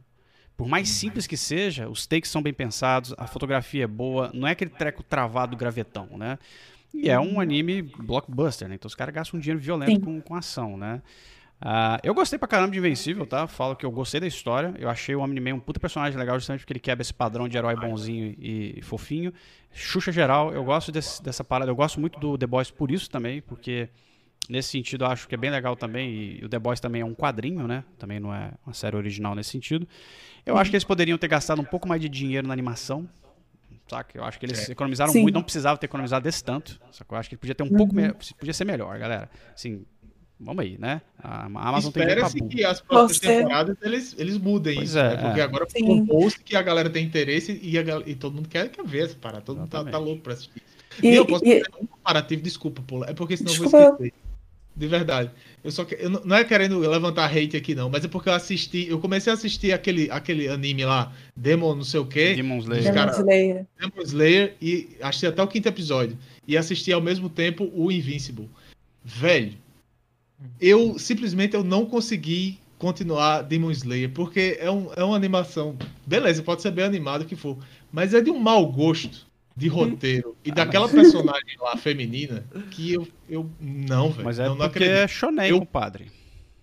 Por 0.56 0.68
mais 0.68 0.88
simples 0.90 1.26
que 1.26 1.36
seja, 1.36 1.88
os 1.88 2.06
takes 2.06 2.30
são 2.30 2.42
bem 2.42 2.52
pensados, 2.52 3.14
a 3.16 3.26
fotografia 3.26 3.84
é 3.84 3.86
boa, 3.86 4.30
não 4.34 4.46
é 4.46 4.52
aquele 4.52 4.70
treco 4.70 5.02
travado 5.02 5.56
gravetão, 5.56 6.06
né? 6.18 6.38
E 6.92 7.08
é 7.08 7.18
um 7.20 7.40
anime 7.40 7.82
blockbuster, 7.82 8.68
né? 8.68 8.74
Então 8.74 8.86
os 8.88 8.94
caras 8.94 9.14
gastam 9.14 9.38
um 9.38 9.40
dinheiro 9.40 9.60
violento 9.60 9.92
Sim. 9.92 10.00
com, 10.00 10.20
com 10.20 10.34
ação, 10.34 10.76
né? 10.76 11.00
Ah, 11.62 12.00
eu 12.02 12.14
gostei 12.14 12.38
pra 12.38 12.48
caramba 12.48 12.72
de 12.72 12.78
Invencível, 12.78 13.26
tá? 13.26 13.46
Falo 13.46 13.76
que 13.76 13.84
eu 13.84 13.90
gostei 13.90 14.18
da 14.20 14.26
história. 14.26 14.74
Eu 14.78 14.88
achei 14.88 15.14
o 15.14 15.20
Omni-Man 15.20 15.54
um 15.56 15.60
puta 15.60 15.78
personagem 15.78 16.18
legal, 16.18 16.38
justamente 16.38 16.60
porque 16.60 16.72
ele 16.72 16.80
quebra 16.80 17.02
esse 17.02 17.12
padrão 17.12 17.46
de 17.48 17.56
herói 17.58 17.76
bonzinho 17.76 18.34
e, 18.38 18.78
e 18.78 18.82
fofinho. 18.82 19.32
Xuxa 19.72 20.10
geral, 20.10 20.52
eu 20.54 20.64
gosto 20.64 20.90
desse- 20.90 21.22
dessa 21.22 21.44
parada. 21.44 21.70
Eu 21.70 21.76
gosto 21.76 22.00
muito 22.00 22.18
do 22.18 22.38
The 22.38 22.46
Boys 22.46 22.70
por 22.70 22.90
isso 22.90 23.10
também, 23.10 23.42
porque 23.42 23.90
nesse 24.48 24.70
sentido 24.70 25.04
eu 25.04 25.08
acho 25.08 25.28
que 25.28 25.34
é 25.34 25.38
bem 25.38 25.50
legal 25.50 25.76
também. 25.76 26.38
E 26.40 26.44
o 26.44 26.48
The 26.48 26.58
Boys 26.58 26.80
também 26.80 27.02
é 27.02 27.04
um 27.04 27.14
quadrinho, 27.14 27.68
né? 27.68 27.84
Também 27.98 28.18
não 28.18 28.34
é 28.34 28.52
uma 28.66 28.72
série 28.72 28.96
original 28.96 29.34
nesse 29.34 29.50
sentido. 29.50 29.86
Eu 30.46 30.56
acho 30.56 30.70
que 30.70 30.76
eles 30.76 30.84
poderiam 30.84 31.18
ter 31.18 31.28
gastado 31.28 31.60
um 31.60 31.64
pouco 31.64 31.86
mais 31.86 32.00
de 32.00 32.08
dinheiro 32.08 32.46
na 32.46 32.54
animação. 32.54 33.06
Saca? 33.86 34.16
Eu 34.16 34.24
acho 34.24 34.38
que 34.38 34.46
eles 34.46 34.68
economizaram 34.68 35.12
Sim. 35.12 35.22
muito, 35.22 35.34
não 35.34 35.42
precisava 35.42 35.76
ter 35.76 35.86
economizado 35.86 36.22
desse 36.22 36.42
tanto. 36.42 36.80
Só 36.92 37.02
que 37.04 37.12
eu 37.12 37.18
acho 37.18 37.28
que 37.28 37.36
podia 37.36 37.54
ter 37.54 37.64
um 37.64 37.68
pouco 37.68 37.94
me- 37.94 38.14
podia 38.38 38.54
ser 38.54 38.64
melhor, 38.64 38.96
galera. 38.98 39.28
Assim, 39.52 39.84
vamos 40.40 40.64
aí, 40.64 40.76
né? 40.78 41.00
A 41.22 41.44
Amazon 41.46 41.92
tem 41.92 42.02
Espera-se 42.02 42.40
que 42.42 42.64
as 42.64 42.80
próximas 42.80 43.18
Você- 43.18 43.26
temporadas 43.26 43.76
eles, 43.82 44.14
eles 44.18 44.38
mudem 44.38 44.76
Pois 44.76 44.88
isso, 44.90 44.98
é, 44.98 45.16
né? 45.16 45.22
Porque 45.22 45.40
é. 45.40 45.42
agora 45.42 45.66
Sim. 45.68 45.84
compôs 45.86 46.34
que 46.36 46.56
a 46.56 46.62
galera 46.62 46.88
tem 46.88 47.04
interesse 47.04 47.58
e, 47.62 47.78
a 47.78 47.82
e 48.06 48.14
todo 48.14 48.34
mundo 48.34 48.48
quer, 48.48 48.68
quer 48.70 48.84
ver 48.84 49.04
essa 49.04 49.14
parada. 49.16 49.42
Todo 49.42 49.58
mundo 49.58 49.68
tá, 49.68 49.78
Exatamente. 49.78 49.92
tá 49.92 49.98
louco 49.98 50.22
pra 50.22 50.32
assistir. 50.32 50.62
E, 51.02 51.08
E, 51.08 51.14
eu 51.14 51.26
posso 51.26 51.44
e- 51.44 51.60
fazer 51.64 51.82
um 51.82 51.86
comparativo, 51.86 52.42
desculpa, 52.42 52.82
Pula. 52.82 53.06
É 53.08 53.12
porque 53.12 53.36
senão 53.36 53.50
eu 53.52 53.60
Desculpa 53.60 53.76
vou 53.78 53.86
eu. 53.86 53.92
esquecer. 53.94 54.12
De 54.76 54.86
verdade. 54.86 55.30
Eu 55.62 55.70
só 55.72 55.84
que, 55.84 55.94
eu 55.96 56.08
não 56.08 56.22
não 56.24 56.36
é 56.36 56.44
querendo 56.44 56.78
levantar 56.78 57.26
hate 57.30 57.56
aqui, 57.56 57.74
não, 57.74 57.90
mas 57.90 58.04
é 58.04 58.08
porque 58.08 58.28
eu 58.28 58.32
assisti. 58.32 58.86
Eu 58.88 58.98
comecei 58.98 59.30
a 59.30 59.34
assistir 59.34 59.72
aquele, 59.72 60.10
aquele 60.10 60.48
anime 60.48 60.84
lá, 60.86 61.12
Demon 61.36 61.74
não 61.74 61.84
sei 61.84 62.00
o 62.00 62.06
quê. 62.06 62.34
Demon 62.34 62.58
Slayer. 62.58 62.84
Demon 62.84 62.94
cara- 62.94 63.12
Slayer. 63.12 63.66
Demon 63.78 64.02
Slayer 64.02 64.54
e 64.62 64.88
assisti 65.02 65.26
até 65.26 65.42
o 65.42 65.48
quinto 65.48 65.68
episódio. 65.68 66.16
E 66.46 66.56
assisti 66.56 66.92
ao 66.92 67.00
mesmo 67.00 67.28
tempo 67.28 67.70
o 67.74 67.90
Invincible. 67.92 68.48
Velho, 69.04 69.54
eu 70.60 70.98
simplesmente 70.98 71.54
eu 71.54 71.64
não 71.64 71.86
consegui 71.86 72.58
continuar 72.78 73.42
Demon 73.42 73.70
Slayer, 73.70 74.10
porque 74.10 74.56
é, 74.60 74.70
um, 74.70 74.90
é 74.96 75.04
uma 75.04 75.16
animação. 75.16 75.76
Beleza, 76.06 76.42
pode 76.42 76.62
ser 76.62 76.70
bem 76.70 76.84
animado 76.84 77.22
o 77.22 77.24
que 77.26 77.36
for, 77.36 77.58
mas 77.92 78.14
é 78.14 78.20
de 78.20 78.30
um 78.30 78.38
mau 78.38 78.66
gosto 78.72 79.26
de 79.56 79.68
roteiro 79.68 80.34
e 80.44 80.50
daquela 80.50 80.88
personagem 80.90 81.56
lá 81.60 81.76
feminina 81.76 82.44
que 82.70 82.92
eu, 82.92 83.06
eu 83.28 83.50
não, 83.60 84.10
velho. 84.10 84.24
Mas 84.24 84.38
é 84.38 84.44
não, 84.46 84.54
não 84.54 84.64
porque 84.66 84.78
acredito. 84.78 84.96
é 85.04 85.08
shonen, 85.08 85.50
Eu- 85.50 85.58
compadre. 85.58 86.06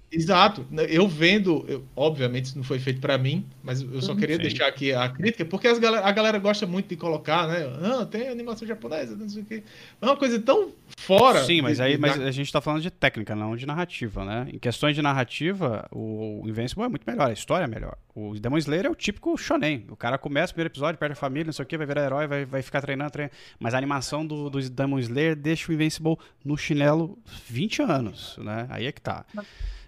Exato. 0.09 0.65
Eu 0.87 1.05
vendo, 1.07 1.65
eu- 1.67 1.83
obviamente 1.93 2.45
isso 2.45 2.57
não 2.57 2.63
foi 2.63 2.79
feito 2.79 3.01
pra 3.01 3.17
mim, 3.17 3.45
mas 3.61 3.81
eu 3.81 4.01
só 4.01 4.15
queria 4.15 4.37
Sim. 4.37 4.41
deixar 4.43 4.67
aqui 4.67 4.93
a 4.93 5.09
crítica, 5.09 5.43
porque 5.43 5.67
as 5.67 5.77
galera- 5.79 6.05
a 6.07 6.11
galera 6.13 6.39
gosta 6.39 6.65
muito 6.65 6.87
de 6.87 6.95
colocar, 6.95 7.45
né? 7.45 7.65
Ah, 7.83 8.05
tem 8.05 8.29
animação 8.29 8.65
japonesa, 8.65 9.17
não 9.17 9.27
sei 9.27 9.41
o 9.41 9.45
quê. 9.45 9.63
É 10.01 10.05
uma 10.05 10.15
coisa 10.15 10.39
tão 10.39 10.71
fora. 10.97 11.43
Sim, 11.43 11.61
mas 11.61 11.75
de- 11.77 11.83
aí 11.83 11.91
de- 11.95 11.97
mas 11.97 12.17
a 12.21 12.31
gente 12.31 12.49
tá 12.51 12.61
falando 12.61 12.81
de 12.81 12.89
técnica, 12.89 13.35
não 13.35 13.53
de 13.57 13.65
narrativa, 13.65 14.23
né? 14.23 14.47
Em 14.53 14.57
questões 14.57 14.95
de 14.95 15.01
narrativa, 15.01 15.85
o 15.91 16.41
Invincible 16.47 16.85
é 16.85 16.87
muito 16.87 17.03
melhor, 17.05 17.29
a 17.29 17.33
história 17.33 17.65
é 17.65 17.67
melhor. 17.67 17.97
O 18.15 18.33
Demon 18.39 18.57
Slayer 18.59 18.85
é 18.85 18.89
o 18.89 18.95
típico 18.95 19.37
shonen. 19.37 19.85
O 19.89 19.95
cara 19.97 20.17
começa 20.17 20.51
o 20.51 20.55
primeiro 20.55 20.71
episódio, 20.71 20.97
perde 20.97 21.13
a 21.13 21.15
família, 21.17 21.45
não 21.47 21.53
sei 21.53 21.63
o 21.63 21.67
que, 21.67 21.77
vai 21.77 21.85
virar 21.85 22.05
herói, 22.05 22.27
vai, 22.27 22.45
vai 22.45 22.61
ficar 22.61 22.79
treinando, 22.81 23.11
treinando. 23.11 23.35
Mas 23.59 23.73
a 23.73 23.77
animação 23.77 24.25
do, 24.25 24.49
do 24.49 24.69
Demon 24.69 24.99
Slayer 24.99 25.35
deixa 25.35 25.69
o 25.69 25.75
Invincible 25.75 26.15
no 26.45 26.57
chinelo 26.57 27.19
20 27.49 27.81
anos, 27.81 28.37
né? 28.41 28.65
Aí 28.69 28.85
é 28.87 28.91
que 28.93 29.01
tá. 29.01 29.25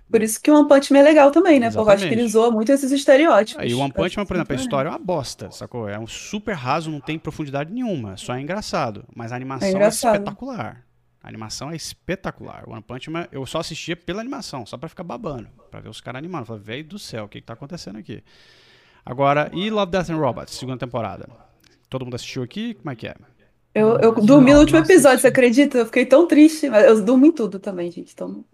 Por 0.09 0.23
isso 0.23 0.41
que 0.41 0.49
o 0.49 0.57
One 0.57 0.67
Punch 0.67 0.91
Man 0.91 0.99
é 0.99 1.03
legal 1.03 1.29
também, 1.31 1.59
né? 1.59 1.69
Porque 1.69 1.79
eu 1.79 1.89
acho 1.89 2.07
que 2.07 2.13
ele 2.13 2.21
Exatamente. 2.23 2.31
zoa 2.31 2.51
muito 2.51 2.71
esses 2.71 2.91
estereótipos. 2.91 3.63
Aí 3.63 3.73
o 3.73 3.79
One 3.79 3.93
Punch 3.93 4.17
Man, 4.17 4.25
por 4.25 4.35
exemplo, 4.35 4.55
a 4.55 4.59
história 4.59 4.89
é 4.89 4.91
uma 4.91 4.99
bosta, 4.99 5.51
sacou? 5.51 5.87
É 5.87 5.99
um 5.99 6.07
super 6.07 6.53
raso, 6.53 6.89
não 6.89 6.99
tem 6.99 7.19
profundidade 7.19 7.71
nenhuma, 7.71 8.17
só 8.17 8.35
é 8.35 8.41
engraçado. 8.41 9.05
Mas 9.15 9.31
a 9.31 9.35
animação 9.35 9.67
é, 9.67 9.71
engraçado. 9.71 10.15
espetacular. 10.15 10.83
A 11.21 11.27
animação 11.27 11.69
é 11.69 11.75
espetacular. 11.75 12.63
O 12.67 12.71
One 12.71 12.81
Punch 12.81 13.09
Man, 13.09 13.27
eu 13.31 13.45
só 13.45 13.59
assistia 13.59 13.95
pela 13.95 14.21
animação, 14.21 14.65
só 14.65 14.77
pra 14.77 14.89
ficar 14.89 15.03
babando, 15.03 15.47
pra 15.69 15.79
ver 15.79 15.89
os 15.89 16.01
caras 16.01 16.19
animando. 16.19 16.45
Falei, 16.45 16.63
velho 16.63 16.83
do 16.85 16.97
céu, 16.97 17.25
o 17.25 17.29
que, 17.29 17.39
que 17.39 17.45
tá 17.45 17.53
acontecendo 17.53 17.99
aqui? 17.99 18.23
Agora, 19.05 19.51
e 19.53 19.69
Love, 19.69 19.91
Death 19.91 20.09
and 20.09 20.17
Robots, 20.17 20.55
segunda 20.55 20.77
temporada? 20.77 21.29
Todo 21.89 22.05
mundo 22.05 22.15
assistiu 22.15 22.41
aqui? 22.41 22.73
Como 22.73 22.91
é 22.91 22.95
que 22.95 23.07
é? 23.07 23.15
Eu, 23.73 23.97
eu 23.99 24.13
dormi 24.13 24.51
no 24.51 24.59
último 24.61 24.79
episódio, 24.79 25.19
você 25.19 25.27
acredita? 25.27 25.77
Eu 25.77 25.85
fiquei 25.85 26.05
tão 26.05 26.27
triste. 26.27 26.69
Mas 26.69 26.85
eu 26.85 27.01
durmo 27.03 27.25
em 27.25 27.31
tudo 27.31 27.59
também, 27.59 27.91
gente. 27.91 28.11
Então... 28.13 28.43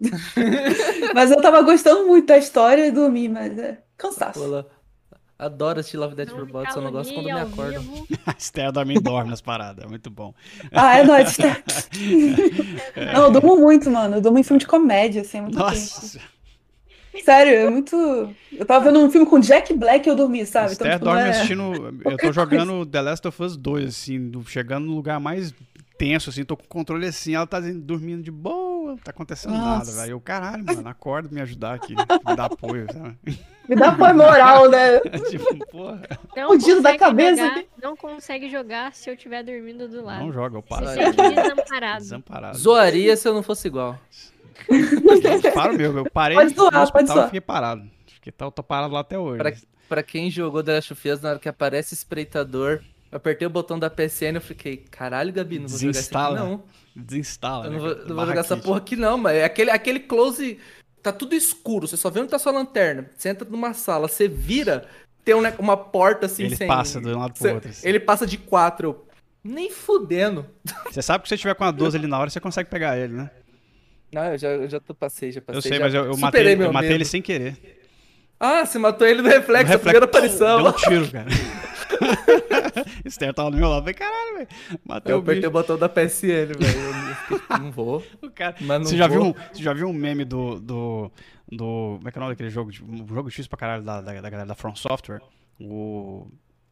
mas 1.14 1.30
eu 1.30 1.40
tava 1.40 1.62
gostando 1.62 2.06
muito 2.06 2.26
da 2.26 2.38
história 2.38 2.86
e 2.86 2.90
dormi, 2.90 3.28
mas 3.28 3.58
é 3.58 3.78
cansaço. 3.96 4.40
Pula. 4.40 4.66
Adoro 5.38 5.80
assistir 5.80 5.98
Love 5.98 6.14
Death 6.14 6.30
Robots, 6.30 6.72
só 6.72 6.80
não 6.80 6.90
gosto 6.90 7.12
quando 7.12 7.26
me 7.26 7.44
vivo. 7.44 8.06
A 8.26 8.34
Esther 8.38 8.72
também 8.72 8.98
dorme 8.98 9.28
nas 9.28 9.42
paradas, 9.42 9.84
é 9.84 9.88
muito 9.88 10.08
bom. 10.08 10.32
Ah, 10.72 10.96
é 10.98 11.04
nóis, 11.04 11.36
tá? 11.36 11.58
Não, 13.14 13.24
eu 13.24 13.30
durmo 13.30 13.56
muito, 13.56 13.90
mano. 13.90 14.16
Eu 14.16 14.20
durmo 14.22 14.38
em 14.38 14.42
filme 14.42 14.58
de 14.60 14.66
comédia, 14.66 15.20
assim, 15.20 15.38
é 15.38 15.40
muito. 15.42 15.58
Nossa! 15.58 16.18
Sério, 17.22 17.52
é 17.54 17.70
muito. 17.70 17.96
Eu 18.52 18.64
tava 18.66 18.86
vendo 18.86 18.98
um 19.00 19.10
filme 19.10 19.26
com 19.26 19.38
Jack 19.38 19.72
Black 19.74 20.06
e 20.06 20.10
eu 20.10 20.16
dormi, 20.16 20.44
sabe? 20.46 20.72
Esther 20.72 20.92
tipo, 20.92 21.04
dorme 21.04 21.20
é- 21.22 21.28
assistindo. 21.30 22.00
Eu 22.04 22.16
tô 22.16 22.32
jogando 22.32 22.86
The 22.86 23.00
Last 23.02 23.28
of 23.28 23.42
Us 23.42 23.56
2, 23.56 23.88
assim, 23.88 24.28
do- 24.30 24.44
chegando 24.44 24.86
no 24.86 24.94
lugar 24.94 25.18
mais 25.20 25.54
tenso, 25.98 26.28
assim, 26.30 26.44
tô 26.44 26.56
com 26.56 26.64
o 26.64 26.68
controle 26.68 27.06
assim, 27.06 27.34
ela 27.34 27.46
tá 27.46 27.58
dormindo 27.60 28.22
de 28.22 28.30
boa, 28.30 28.65
não 28.86 28.96
tá 28.96 29.10
acontecendo 29.10 29.52
nada, 29.52 29.78
Nossa. 29.78 30.00
velho. 30.00 30.12
Eu, 30.12 30.20
caralho, 30.20 30.64
mano, 30.64 30.88
acorda 30.88 31.28
me 31.30 31.40
ajudar 31.40 31.74
aqui, 31.74 31.94
me 31.94 32.36
dá 32.36 32.44
apoio, 32.46 32.86
sabe? 32.92 33.18
Me 33.68 33.76
dá 33.76 33.88
apoio 33.88 34.14
moral, 34.14 34.70
né? 34.70 35.00
tipo, 35.30 35.66
porra, 35.66 36.02
Não 36.36 36.48
Fudido 36.48 36.82
da 36.82 36.96
cabeça 36.96 37.48
jogar-. 37.48 37.64
Não 37.82 37.96
consegue 37.96 38.48
jogar 38.48 38.94
se 38.94 39.10
eu 39.10 39.14
estiver 39.14 39.42
dormindo 39.42 39.88
do 39.88 40.04
lado. 40.04 40.24
não 40.24 40.32
joga, 40.32 40.56
eu 40.56 40.62
paro. 40.62 40.86
Se 40.88 40.94
sente 40.94 41.16
desamparado. 41.16 41.98
Desamparado. 42.02 42.58
Zoaria 42.58 43.16
se 43.16 43.28
eu 43.28 43.34
não 43.34 43.42
fosse 43.42 43.68
igual. 43.68 43.98
Para 45.54 45.72
o 45.72 45.76
meu, 45.76 45.96
eu 45.98 46.10
parei 46.10 46.36
Pode 46.36 46.54
zoar, 46.54 46.72
no 46.72 46.80
hospital 46.80 47.18
e 47.18 47.24
fiquei 47.24 47.40
parado. 47.40 47.90
Fiquei, 48.06 48.32
tô, 48.32 48.50
tô 48.50 48.62
parado 48.62 48.94
lá 48.94 49.00
até 49.00 49.18
hoje. 49.18 49.38
Pra, 49.38 49.52
pra 49.88 50.02
quem 50.02 50.30
jogou 50.30 50.62
The 50.62 50.74
Last 50.74 50.92
of 50.92 51.08
Us, 51.10 51.20
na 51.20 51.30
hora 51.30 51.38
que 51.38 51.48
aparece 51.48 51.94
espreitador, 51.94 52.82
apertei 53.16 53.46
o 53.46 53.50
botão 53.50 53.78
da 53.78 53.88
PSN 53.90 54.32
e 54.32 54.34
eu 54.36 54.40
fiquei, 54.40 54.76
caralho, 54.90 55.32
Gabi, 55.32 55.58
não 55.58 55.68
vou 55.68 55.78
jogar 55.78 55.90
isso 55.90 56.00
aqui 56.00 56.08
Desinstala. 56.08 56.38
não. 56.40 56.62
Desinstala, 56.94 57.66
Eu 57.66 57.70
né? 57.70 57.76
não 57.76 57.84
vou, 57.84 57.94
cara? 57.96 58.08
não 58.08 58.16
vou 58.16 58.26
jogar 58.26 58.40
essa 58.40 58.56
porra 58.56 58.78
aqui 58.78 58.96
não, 58.96 59.18
mas 59.18 59.36
é 59.36 59.44
aquele, 59.44 59.70
aquele 59.70 60.00
close. 60.00 60.58
Tá 61.02 61.12
tudo 61.12 61.34
escuro, 61.34 61.86
você 61.86 61.96
só 61.96 62.10
vê 62.10 62.20
onde 62.20 62.30
tá 62.30 62.38
sua 62.38 62.52
lanterna. 62.52 63.08
Você 63.16 63.28
entra 63.28 63.48
numa 63.48 63.72
sala, 63.74 64.08
você 64.08 64.26
vira, 64.26 64.86
tem 65.24 65.34
um 65.34 65.40
ne- 65.40 65.54
uma 65.58 65.76
porta 65.76 66.26
assim 66.26 66.44
Ele 66.44 66.56
sem. 66.56 66.66
passa 66.66 67.00
de 67.00 67.08
um 67.08 67.18
lado 67.18 67.32
pro 67.34 67.42
Cê- 67.42 67.52
outro. 67.52 67.70
assim. 67.70 67.88
Ele 67.88 68.00
passa 68.00 68.26
de 68.26 68.36
quatro. 68.38 69.02
Nem 69.44 69.70
fudendo. 69.70 70.44
Você 70.90 71.00
sabe 71.00 71.22
que 71.22 71.28
se 71.28 71.36
você 71.36 71.40
tiver 71.40 71.54
com 71.54 71.62
a 71.62 71.70
12 71.70 71.96
ali 71.96 72.08
na 72.08 72.18
hora, 72.18 72.28
você 72.28 72.40
consegue 72.40 72.68
pegar 72.68 72.98
ele, 72.98 73.12
né? 73.12 73.30
Não, 74.12 74.24
eu 74.32 74.38
já, 74.38 74.48
eu 74.48 74.68
já 74.68 74.80
tô, 74.80 74.92
passei, 74.92 75.30
já 75.30 75.40
passei. 75.40 75.58
Eu 75.58 75.62
sei, 75.62 75.78
mas 75.78 75.94
eu, 75.94 76.04
eu 76.06 76.16
matei, 76.16 76.54
eu 76.54 76.72
matei 76.72 76.88
medo. 76.88 76.94
ele 76.96 77.04
sem 77.04 77.22
querer. 77.22 77.56
Ah, 78.40 78.66
você 78.66 78.76
matou 78.76 79.06
ele 79.06 79.22
no 79.22 79.28
reflexo, 79.28 79.68
No 79.70 79.76
a 79.76 79.78
primeira 79.78 80.06
reflexo, 80.06 80.42
aparição. 80.44 80.62
Deu 80.64 80.72
um 80.72 80.76
tiro, 81.04 81.12
cara. 81.12 81.28
Esther 83.04 83.32
tava 83.34 83.50
do 83.50 83.56
meu 83.56 83.68
lado. 83.68 83.80
Falei, 83.82 83.94
caralho, 83.94 84.34
velho. 84.36 84.48
Matei 84.84 85.12
Eu 85.12 85.18
o 85.18 85.20
apertei 85.20 85.40
bicho. 85.42 85.48
o 85.48 85.52
botão 85.52 85.78
da 85.78 85.88
PSN, 85.88 86.26
velho. 86.46 86.56
Tipo, 86.58 87.58
não 87.60 87.70
vou. 87.70 88.04
O 88.22 88.30
cara- 88.30 88.56
Mas 88.60 88.78
não 88.80 88.86
Você 88.86 88.96
já, 88.96 89.06
vou. 89.06 89.16
viu 89.22 89.26
um, 89.30 89.32
você 89.52 89.62
já 89.62 89.72
viu 89.72 89.88
um 89.88 89.92
meme 89.92 90.24
do, 90.24 90.60
do, 90.60 91.10
do. 91.50 91.94
Como 91.98 92.08
é 92.08 92.12
que 92.12 92.18
é 92.18 92.20
o 92.20 92.22
nome 92.22 92.34
daquele 92.34 92.50
jogo? 92.50 92.70
de- 92.70 92.82
Um 92.84 93.06
jogo 93.06 93.30
X 93.30 93.46
pra 93.46 93.58
caralho 93.58 93.82
da, 93.82 94.00
da, 94.00 94.20
da 94.20 94.30
galera 94.30 94.46
da 94.48 94.54
From 94.54 94.74
Software. 94.74 95.20
O. 95.60 96.26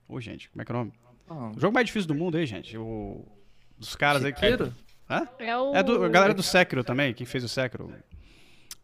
Ô, 0.08 0.20
gente, 0.20 0.50
como 0.50 0.62
é 0.62 0.64
que 0.64 0.72
é 0.72 0.74
o 0.74 0.78
nome? 0.78 0.92
Ah, 1.28 1.52
O 1.56 1.60
jogo 1.60 1.72
mais 1.72 1.86
difícil 1.86 2.08
do 2.08 2.14
mundo 2.14 2.36
aí, 2.36 2.46
gente. 2.46 2.76
O. 2.76 3.24
Dos 3.78 3.96
caras 3.96 4.24
aí 4.24 4.32
que. 4.32 4.44
Hã? 5.10 5.28
É, 5.38 5.56
o... 5.56 5.74
É 5.74 5.82
do, 5.82 6.02
a 6.04 6.08
galera 6.08 6.32
do 6.32 6.42
Sekiro 6.42 6.82
também, 6.82 7.12
quem 7.12 7.26
fez 7.26 7.44
o 7.44 7.48
Sekiro. 7.48 7.92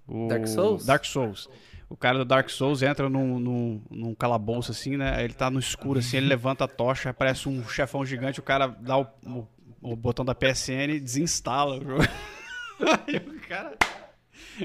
O 0.06 0.28
Dark 0.28 0.46
Souls? 0.46 0.84
Dark 0.84 1.04
Souls. 1.04 1.48
O 1.90 1.96
cara 1.96 2.18
do 2.18 2.24
Dark 2.24 2.48
Souls 2.48 2.82
entra 2.82 3.08
num, 3.08 3.40
num, 3.40 3.82
num 3.90 4.14
calabouço 4.14 4.70
assim, 4.70 4.96
né? 4.96 5.24
Ele 5.24 5.34
tá 5.34 5.50
no 5.50 5.58
escuro 5.58 5.98
assim, 5.98 6.18
ele 6.18 6.28
levanta 6.28 6.62
a 6.62 6.68
tocha, 6.68 7.10
aparece 7.10 7.48
um 7.48 7.68
chefão 7.68 8.06
gigante, 8.06 8.38
o 8.38 8.44
cara 8.44 8.68
dá 8.68 8.96
o, 8.96 9.06
o, 9.26 9.48
o 9.82 9.96
botão 9.96 10.24
da 10.24 10.32
PSN 10.32 10.88
e 10.88 11.00
desinstala 11.00 11.78
o 11.78 11.84
jogo. 11.84 12.04
Aí 13.08 13.16
o 13.16 13.40
cara. 13.40 13.76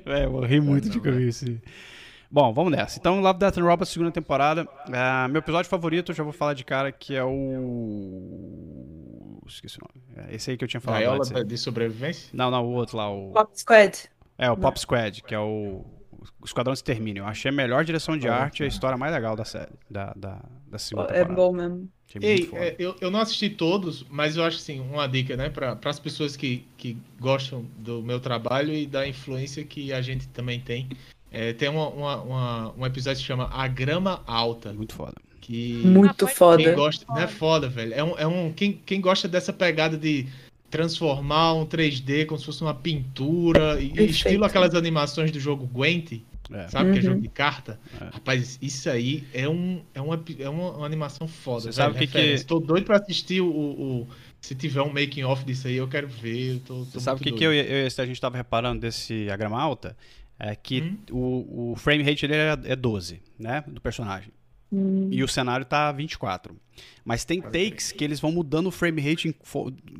É, 0.05 0.25
eu 0.25 0.39
ri 0.41 0.61
muito 0.61 0.87
de 0.87 0.99
ver 0.99 1.19
isso. 1.19 1.45
Bom, 2.29 2.53
vamos 2.53 2.71
nessa. 2.71 2.99
Então, 2.99 3.19
Love, 3.21 3.39
Death 3.39 3.57
and 3.57 3.63
Robots, 3.63 3.89
segunda 3.89 4.11
temporada. 4.11 4.67
Ah, 4.93 5.27
meu 5.27 5.39
episódio 5.39 5.67
favorito, 5.67 6.11
eu 6.11 6.15
já 6.15 6.23
vou 6.23 6.31
falar 6.31 6.53
de 6.53 6.63
cara, 6.63 6.91
que 6.91 7.15
é 7.15 7.23
o. 7.23 8.61
Esqueci 9.47 9.79
o 9.79 9.81
nome. 9.81 10.27
É 10.29 10.35
esse 10.35 10.51
aí 10.51 10.57
que 10.57 10.63
eu 10.63 10.67
tinha 10.67 10.81
falado 10.81 10.99
Gaiola 11.01 11.21
antes. 11.25 11.47
de 11.47 11.57
sobrevivência? 11.57 12.29
Não, 12.33 12.51
não, 12.51 12.63
o 12.63 12.73
outro 12.73 12.97
lá, 12.97 13.09
o. 13.09 13.31
Pop 13.31 13.49
Squad. 13.59 14.09
É, 14.37 14.51
o 14.51 14.57
Pop 14.57 14.79
Squad, 14.79 15.23
que 15.23 15.33
é 15.33 15.39
o, 15.39 15.85
o 16.41 16.45
Esquadrão 16.45 16.73
Extermínio. 16.73 17.21
Eu 17.21 17.27
achei 17.27 17.49
a 17.49 17.53
melhor 17.53 17.83
direção 17.85 18.17
de 18.17 18.27
arte 18.27 18.61
e 18.61 18.63
a 18.63 18.67
história 18.67 18.97
mais 18.97 19.13
legal 19.13 19.35
da 19.35 19.45
série, 19.45 19.71
da, 19.89 20.13
da, 20.15 20.39
da 20.67 20.77
segunda 20.79 21.07
É 21.09 21.19
temporada. 21.23 21.33
bom 21.35 21.53
mesmo. 21.53 21.89
Ei, 22.21 22.49
é, 22.53 22.75
eu, 22.79 22.95
eu 23.01 23.11
não 23.11 23.19
assisti 23.19 23.49
todos, 23.49 24.05
mas 24.09 24.37
eu 24.37 24.43
acho 24.43 24.57
assim, 24.57 24.79
uma 24.79 25.05
dica, 25.07 25.35
né, 25.35 25.49
para 25.49 25.77
as 25.83 25.99
pessoas 25.99 26.37
que, 26.37 26.65
que 26.77 26.95
gostam 27.19 27.65
do 27.77 28.01
meu 28.01 28.19
trabalho 28.19 28.73
e 28.73 28.85
da 28.85 29.05
influência 29.07 29.63
que 29.65 29.91
a 29.91 30.01
gente 30.01 30.27
também 30.29 30.59
tem. 30.59 30.87
É, 31.31 31.51
tem 31.51 31.67
uma, 31.67 31.89
uma- 31.89 32.21
uma- 32.21 32.73
um 32.77 32.85
episódio 32.85 33.17
que 33.17 33.21
se 33.23 33.27
chama 33.27 33.49
A 33.51 33.67
Grama 33.67 34.23
Alta, 34.25 34.71
Muito 34.71 34.93
foda. 34.93 35.15
que 35.41 35.81
Muito 35.83 36.25
pode- 36.25 36.35
foda. 36.37 36.63
quem 36.63 36.73
gosta, 36.73 37.05
não 37.09 37.17
é 37.19 37.27
foda, 37.27 37.67
velho. 37.67 37.93
É 37.93 38.03
um, 38.03 38.17
é 38.17 38.25
um 38.27 38.53
quem, 38.53 38.79
quem 38.85 39.01
gosta 39.01 39.27
dessa 39.27 39.51
pegada 39.51 39.97
de 39.97 40.25
transformar 40.75 41.53
um 41.53 41.65
3D 41.65 42.25
como 42.25 42.37
se 42.39 42.45
fosse 42.45 42.61
uma 42.61 42.73
pintura 42.73 43.79
e 43.81 43.87
Perfeito. 43.89 44.11
estilo 44.11 44.43
aquelas 44.45 44.75
animações 44.75 45.31
do 45.31 45.39
jogo 45.39 45.65
Gwent, 45.65 46.21
É. 46.51 46.67
sabe 46.67 46.91
que 46.91 46.97
é 46.99 47.01
Uhum. 47.01 47.07
jogo 47.07 47.21
de 47.21 47.29
carta. 47.29 47.79
É. 47.99 48.05
Rapaz, 48.13 48.59
isso 48.61 48.89
aí 48.89 49.23
é, 49.33 49.47
um, 49.47 49.81
é, 49.93 50.01
uma, 50.01 50.21
é 50.39 50.49
uma, 50.49 50.71
uma 50.77 50.85
animação 50.85 51.27
foda. 51.27 51.61
Você 51.61 51.73
sabe 51.73 51.95
o 51.95 51.97
que 51.99 52.07
que-. 52.07 52.43
Tô 52.45 52.59
doido 52.59 52.83
pra 52.85 52.97
assistir 52.97 53.41
o, 53.41 53.47
o- 53.47 54.07
Se 54.41 54.53
tiver 54.53 54.81
um 54.81 54.89
making 54.93 55.23
off 55.23 55.43
disso 55.43 55.67
aí, 55.67 55.75
eu 55.77 55.87
quero 55.87 56.07
ver. 56.07 56.55
Eu 56.55 56.59
tô, 56.59 56.73
tô 56.79 56.85
Você 56.85 56.99
sabe 56.99 57.19
o 57.19 57.23
que, 57.23 57.31
que 57.31 57.43
eu, 57.43 57.51
e- 57.53 57.57
eu 57.81 57.87
esse 57.87 57.99
a 57.99 58.05
gente 58.05 58.19
tava 58.21 58.37
reparando 58.37 58.81
desse 58.81 59.27
A 59.31 59.35
Grama 59.37 59.59
Alta? 59.59 59.95
É 60.37 60.53
que 60.55 60.81
Hum. 60.81 60.97
o, 61.11 61.71
o 61.71 61.75
frame 61.77 62.03
rate 62.03 62.27
dele 62.27 62.61
é, 62.67 62.73
é 62.73 62.75
12, 62.75 63.21
né? 63.39 63.63
Do 63.65 63.79
personagem. 63.81 64.29
Hum. 64.71 65.09
E 65.11 65.23
o 65.23 65.27
cenário 65.27 65.65
tá 65.65 65.91
24. 65.91 66.55
Mas 67.03 67.23
tem 67.23 67.41
takes 67.41 67.91
que 67.91 68.03
eles 68.03 68.19
vão 68.19 68.31
mudando 68.31 68.67
o 68.67 68.71
frame 68.71 69.01
rate 69.01 69.35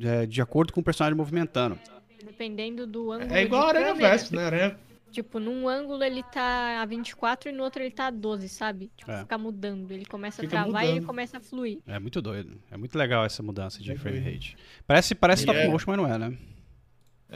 é, 0.01 0.25
de 0.25 0.41
acordo 0.41 0.73
com 0.73 0.81
o 0.81 0.83
personagem 0.83 1.15
movimentando. 1.17 1.79
Dependendo 2.25 2.85
do 2.87 3.11
ângulo 3.11 3.33
É 3.33 3.43
igual 3.43 3.63
a 3.65 3.69
Aranha. 3.69 3.93
Verso, 3.93 4.35
né? 4.35 4.43
Aranha... 4.45 4.77
Tipo, 5.11 5.39
num 5.39 5.69
ângulo 5.69 6.03
ele 6.03 6.21
tá 6.23 6.81
a 6.81 6.85
24 6.85 7.49
e 7.49 7.53
no 7.53 7.63
outro 7.63 7.81
ele 7.81 7.91
tá 7.91 8.07
a 8.07 8.11
12, 8.11 8.49
sabe? 8.49 8.91
Tipo, 8.97 9.11
É. 9.11 9.19
fica 9.21 9.37
mudando. 9.37 9.89
Ele 9.91 10.03
começa 10.05 10.41
Fica 10.41 10.59
a 10.59 10.63
travar 10.63 10.83
e 10.83 10.87
ele 10.87 10.93
mudando. 10.95 11.07
começa 11.07 11.37
a 11.37 11.39
fluir. 11.39 11.79
É 11.87 11.97
muito 11.97 12.21
doido. 12.21 12.59
É 12.69 12.75
muito 12.75 12.97
legal 12.97 13.23
essa 13.23 13.41
mudança 13.41 13.81
de 13.81 13.93
É 13.93 13.95
frame 13.95 14.19
rate. 14.19 14.57
Parece, 14.85 15.15
parece 15.15 15.43
E 15.43 15.45
stop 15.45 15.57
é- 15.57 15.69
motion, 15.69 15.91
mas 15.91 15.97
não 15.97 16.13
é, 16.13 16.17
né? 16.17 16.37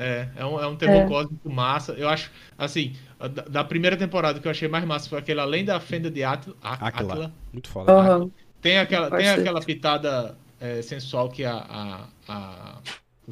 É, 0.01 0.29
é 0.37 0.45
um, 0.45 0.59
é 0.59 0.65
um 0.65 0.75
terror 0.77 1.01
É. 1.03 1.07
cósmico 1.07 1.49
massa. 1.49 1.91
Eu 1.93 2.07
acho, 2.07 2.31
assim, 2.57 2.93
a 3.19 3.27
da, 3.27 3.41
da 3.43 3.63
primeira 3.65 3.97
temporada 3.97 4.39
que 4.39 4.47
eu 4.47 4.51
achei 4.51 4.67
mais 4.69 4.85
massa 4.85 5.09
foi 5.09 5.19
aquele 5.19 5.41
Além 5.41 5.65
da 5.65 5.77
Fenda 5.79 6.09
de 6.09 6.23
Atla. 6.23 6.55
Atla. 6.61 7.33
Muito 7.51 7.69
foda. 7.69 7.91
Aham. 7.91 8.31
Tem 8.61 8.77
aquela, 8.77 9.09
tem 9.11 9.29
aquela 9.29 9.61
pitada 9.61 10.37
é, 10.59 10.81
sensual 10.81 11.29
que 11.29 11.43
a, 11.43 11.53
a, 11.57 12.07
a- 12.27 12.81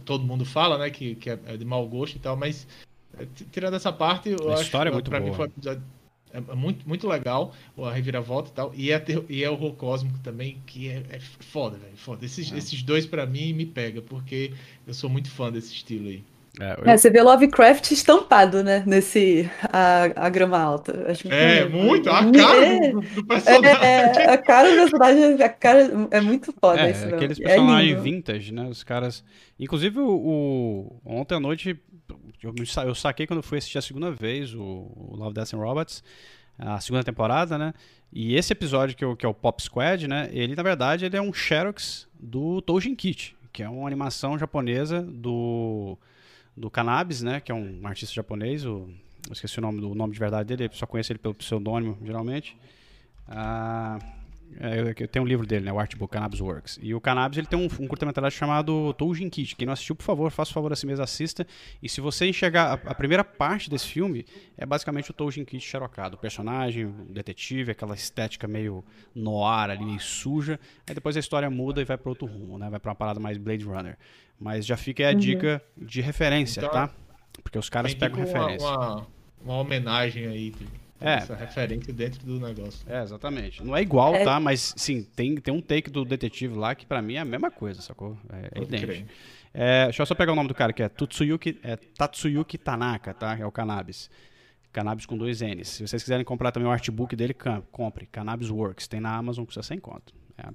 todo 0.05 0.24
mundo 0.26 0.43
fala, 0.45 0.78
né? 0.78 0.89
Que, 0.89 1.15
que 1.15 1.30
é 1.30 1.39
é 1.47 1.57
de 1.57 1.63
mau 1.65 1.88
gosto 1.88 2.15
e 2.18 2.20
tal, 2.20 2.36
mas 2.36 2.68
é, 3.18 3.26
tirando 3.51 3.74
essa 3.76 3.91
parte, 3.91 4.30
eu 4.30 4.49
A 4.51 4.53
acho 4.55 4.63
história 4.63 4.89
é 4.89 4.93
muito 4.93 5.09
pra 5.09 5.20
mim 5.20 5.28
boa. 5.28 5.36
foi 5.38 5.45
um 5.47 5.49
episódio 5.49 5.84
é, 6.34 6.38
é 6.39 6.55
muito, 6.55 6.88
muito 6.88 7.07
legal, 7.07 7.53
a 7.78 7.91
reviravolta 7.91 8.49
e 8.49 8.53
tal. 8.53 8.72
E 8.76 8.91
é, 8.91 8.99
ter- 8.99 9.24
e 9.30 9.43
é 9.43 9.49
o 9.49 9.53
horror 9.53 9.74
cósmico 9.74 10.20
também, 10.20 10.61
que 10.68 10.89
é, 10.89 11.03
é 11.09 11.20
foda, 11.20 11.78
velho. 11.78 11.95
Foda. 11.95 12.26
Esses, 12.26 12.51
É. 12.51 12.57
esses 12.57 12.84
dois, 12.84 13.05
pra 13.05 13.26
mim, 13.26 13.53
me 13.53 13.65
pega, 13.65 14.01
porque 14.01 14.51
eu 14.86 14.93
sou 14.93 15.09
muito 15.09 15.30
fã 15.32 15.49
desse 15.51 15.74
estilo 15.74 16.09
aí. 16.09 16.24
É, 16.59 16.75
eu- 16.79 16.91
É, 16.91 16.97
você 16.97 17.09
vê 17.09 17.21
Lovecraft 17.21 17.91
estampado, 17.91 18.63
né? 18.63 18.83
Nesse 18.85 19.49
a, 19.71 20.25
a 20.25 20.29
grama 20.29 20.57
alta. 20.59 21.05
Acho 21.11 21.27
É, 21.31 21.63
que- 21.63 21.69
muito, 21.69 22.09
a 22.09 22.19
É, 22.21 22.31
cara 22.31 22.91
do, 22.91 23.01
do 23.01 23.25
personagem. 23.25 23.81
É, 23.87 24.29
a 24.31 24.37
cara 24.37 24.69
do 24.71 24.75
personagem, 24.75 25.43
a 25.43 25.49
cara 25.49 26.07
é 26.11 26.21
muito 26.21 26.53
foda 26.59 26.81
É, 26.81 26.91
isso. 26.91 27.01
mesmo. 27.01 27.15
aqueles 27.15 27.39
É 27.39 27.43
personagens 27.43 27.89
lindo. 27.91 28.01
vintage, 28.01 28.51
né? 28.53 28.67
Os 28.69 28.83
caras. 28.83 29.23
Inclusive, 29.59 29.99
o, 29.99 30.09
o- 30.09 31.01
ontem 31.05 31.35
à 31.35 31.39
noite, 31.39 31.79
eu, 32.41 32.53
me 32.53 32.65
sa- 32.65 32.85
eu 32.85 32.95
saquei 32.95 33.27
quando 33.27 33.43
fui 33.43 33.57
assistir 33.59 33.77
a 33.77 33.81
segunda 33.81 34.09
vez 34.11 34.53
o, 34.53 34.61
o 34.61 35.15
Love, 35.15 35.33
Death 35.35 35.53
and 35.53 35.57
Robots, 35.57 36.03
a 36.57 36.79
segunda 36.79 37.03
temporada, 37.03 37.57
né? 37.57 37.73
E 38.11 38.35
esse 38.35 38.51
episódio 38.53 38.95
que, 38.95 39.03
é 39.03 39.07
o- 39.07 39.15
que 39.15 39.25
é 39.25 39.29
o 39.29 39.33
Pop 39.33 39.61
Squad, 39.61 40.07
né? 40.07 40.29
Ele, 40.31 40.55
na 40.55 40.63
verdade, 40.63 41.05
ele 41.05 41.15
é 41.17 41.21
um 41.21 41.31
Xerox 41.33 42.07
do 42.19 42.61
Toujin 42.61 42.95
Kit, 42.95 43.35
que 43.53 43.61
é 43.61 43.69
uma 43.69 43.85
animação 43.87 44.39
japonesa 44.39 45.01
do, 45.03 45.97
do 46.57 46.69
Cannabis, 46.69 47.21
né? 47.21 47.39
Que 47.39 47.51
é 47.51 47.55
um 47.55 47.79
artista 47.85 48.13
japonês, 48.13 48.65
o, 48.65 48.89
eu 49.27 49.33
esqueci 49.33 49.59
o 49.59 49.61
nome, 49.61 49.79
do, 49.79 49.93
nome 49.93 50.13
de 50.13 50.19
verdade 50.19 50.55
dele, 50.55 50.69
só 50.73 50.85
conheço 50.85 51.11
ele 51.11 51.19
pelo 51.19 51.35
pseudônimo, 51.35 51.97
geralmente. 52.03 52.57
Ah, 53.27 53.99
é, 54.59 54.93
eu 54.97 55.07
tenho 55.07 55.25
um 55.25 55.27
livro 55.27 55.45
dele, 55.45 55.65
né? 55.65 55.73
O 55.73 55.79
Artbook 55.79 56.11
Cannabis 56.11 56.39
Works. 56.39 56.79
E 56.81 56.93
o 56.93 57.01
Cannabis 57.01 57.37
ele 57.37 57.47
tem 57.47 57.59
um, 57.59 57.65
um 57.65 57.87
curta-metragem 57.87 58.37
chamado 58.37 58.93
Toujin 58.93 59.29
Kit. 59.29 59.55
Quem 59.55 59.65
não 59.65 59.73
assistiu, 59.73 59.95
por 59.95 60.03
favor, 60.03 60.31
faça 60.31 60.51
o 60.51 60.53
favor 60.53 60.71
a 60.71 60.75
si 60.75 60.85
mesmo, 60.85 61.03
assista. 61.03 61.45
E 61.83 61.89
se 61.89 61.99
você 61.99 62.25
enxergar 62.25 62.71
a, 62.85 62.91
a 62.91 62.95
primeira 62.95 63.23
parte 63.23 63.69
desse 63.69 63.87
filme, 63.87 64.25
é 64.57 64.65
basicamente 64.65 65.11
o 65.11 65.13
Toujin 65.13 65.43
Kit 65.43 65.63
xerocado. 65.63 66.15
O 66.15 66.19
personagem, 66.19 66.85
o 66.85 66.91
detetive, 67.09 67.71
aquela 67.71 67.93
estética 67.93 68.47
meio 68.47 68.83
noir 69.13 69.69
ali, 69.69 69.85
meio 69.85 69.99
suja. 69.99 70.59
Aí 70.87 70.95
depois 70.95 71.17
a 71.17 71.19
história 71.19 71.49
muda 71.49 71.81
e 71.81 71.85
vai 71.85 71.97
para 71.97 72.09
outro 72.09 72.25
rumo, 72.25 72.57
né? 72.57 72.69
Vai 72.69 72.79
para 72.79 72.89
uma 72.89 72.95
parada 72.95 73.19
mais 73.19 73.37
Blade 73.37 73.65
Runner. 73.65 73.97
Mas 74.39 74.65
já 74.65 74.77
fica 74.77 75.03
aí 75.03 75.09
a 75.09 75.13
dica 75.13 75.61
de 75.75 75.99
referência, 76.01 76.59
Então, 76.59 76.69
tá? 76.71 76.89
Porque 77.43 77.57
os 77.57 77.69
caras 77.69 77.93
pegam 77.93 78.23
tipo 78.23 78.29
uma, 78.38 78.41
referência. 78.47 78.67
uma, 78.67 79.07
uma 79.43 79.53
homenagem 79.55 80.27
aí, 80.27 80.51
de- 80.51 80.67
É. 80.99 81.13
essa 81.15 81.35
referência 81.35 81.93
dentro 81.93 82.25
do 82.25 82.39
negócio. 82.39 82.85
É, 82.91 83.01
exatamente. 83.01 83.63
Não 83.63 83.75
é 83.75 83.81
igual, 83.81 84.13
É. 84.15 84.23
tá? 84.23 84.39
Mas 84.39 84.73
sim, 84.77 85.03
tem, 85.15 85.35
tem 85.38 85.53
um 85.53 85.61
take 85.61 85.89
do 85.89 86.03
detetive 86.05 86.55
lá 86.55 86.75
que 86.75 86.85
pra 86.85 87.01
mim 87.01 87.15
é 87.15 87.19
a 87.19 87.25
mesma 87.25 87.49
coisa, 87.51 87.81
sacou? 87.81 88.17
É, 88.31 88.59
é 88.59 88.63
idêntico. 88.63 89.09
É, 89.53 89.85
deixa 89.85 90.01
eu 90.01 90.05
só 90.05 90.13
pegar 90.13 90.33
o 90.33 90.35
nome 90.35 90.47
do 90.47 90.53
cara, 90.53 90.71
que 90.73 90.83
é 90.83 90.89
Tutsuyuki, 90.89 91.59
é 91.63 91.75
Tatsuyuki 91.75 92.57
Tanaka, 92.59 93.13
tá? 93.13 93.35
É 93.39 93.45
o 93.45 93.51
Cannabis. 93.51 94.09
Cannabis 94.71 95.05
com 95.07 95.17
dois 95.17 95.41
N's. 95.41 95.67
Se 95.69 95.88
vocês 95.88 96.03
quiserem 96.03 96.23
comprar 96.23 96.51
também 96.51 96.67
o 96.67 96.71
artbook 96.71 97.15
dele, 97.15 97.35
compre. 97.71 98.05
Cannabis 98.05 98.49
Works. 98.51 98.88
Tem 98.88 98.99
na 98.99 99.15
Amazon, 99.15 99.45
custa 99.45 99.63
100 99.63 99.79
conto. 99.79 100.13
É. 100.38 100.49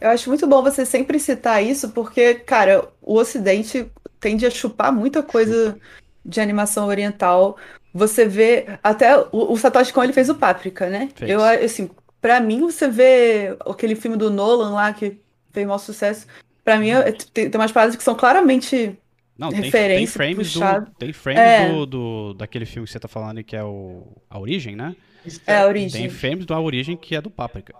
Eu 0.00 0.10
acho 0.10 0.28
muito 0.28 0.46
bom 0.46 0.62
você 0.62 0.84
sempre 0.86 1.18
citar 1.18 1.62
isso, 1.64 1.90
porque, 1.90 2.34
cara, 2.34 2.88
o 3.02 3.14
Ocidente 3.16 3.86
tende 4.20 4.46
a 4.46 4.50
chupar 4.50 4.92
muita 4.92 5.22
coisa 5.22 5.78
de 6.24 6.40
animação 6.40 6.86
oriental. 6.86 7.56
Você 7.92 8.26
vê, 8.26 8.66
até 8.82 9.16
o, 9.18 9.28
o 9.52 9.56
Satoshi 9.56 9.92
Kon 9.92 10.04
ele 10.04 10.12
fez 10.12 10.28
o 10.28 10.34
Páprica, 10.34 10.88
né? 10.88 11.08
Fez. 11.14 11.30
Eu, 11.30 11.42
assim, 11.42 11.90
pra 12.20 12.40
mim, 12.40 12.60
você 12.60 12.86
vê 12.88 13.56
aquele 13.66 13.94
filme 13.94 14.16
do 14.16 14.30
Nolan 14.30 14.70
lá, 14.70 14.92
que 14.92 15.18
fez 15.52 15.66
maior 15.66 15.78
sucesso, 15.78 16.26
pra 16.64 16.76
mim, 16.78 16.90
é- 16.90 17.12
tem, 17.12 17.50
tem 17.50 17.60
umas 17.60 17.72
paradas 17.72 17.96
que 17.96 18.02
são 18.02 18.14
claramente 18.14 18.96
Não, 19.36 19.48
tem, 19.50 19.62
tem 19.62 19.70
frames, 20.06 20.52
do, 20.54 20.60
tem 20.98 21.12
frames 21.12 21.40
É. 21.40 21.68
do, 21.72 21.86
do- 21.86 22.34
daquele 22.34 22.66
filme 22.66 22.86
que 22.86 22.92
você 22.92 23.00
tá 23.00 23.08
falando 23.08 23.42
que 23.42 23.56
é 23.56 23.64
o 23.64 24.02
A 24.28 24.38
Origem, 24.38 24.76
né? 24.76 24.94
é 25.46 25.54
a 25.54 25.60
Tem 25.60 25.66
origem. 25.68 26.08
frames 26.10 26.44
do 26.46 26.54
A 26.54 26.60
Origem 26.60 26.96
que 26.96 27.16
é 27.16 27.20
do 27.20 27.30
Páprica. 27.30 27.74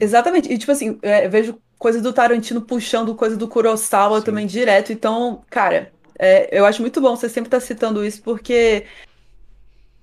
Exatamente. 0.00 0.52
E, 0.52 0.58
tipo 0.58 0.72
assim, 0.72 0.98
é, 1.02 1.26
eu 1.26 1.30
vejo 1.30 1.58
coisa 1.78 2.00
do 2.00 2.12
Tarantino 2.12 2.60
puxando 2.62 3.14
coisa 3.14 3.36
do 3.36 3.46
Kurosawa 3.48 4.20
Sim. 4.20 4.26
também 4.26 4.46
direto. 4.46 4.92
Então, 4.92 5.42
cara, 5.50 5.92
é, 6.18 6.48
eu 6.58 6.64
acho 6.64 6.80
muito 6.82 7.00
bom 7.00 7.14
você 7.16 7.28
sempre 7.28 7.48
estar 7.48 7.60
citando 7.60 8.04
isso, 8.04 8.22
porque 8.22 8.84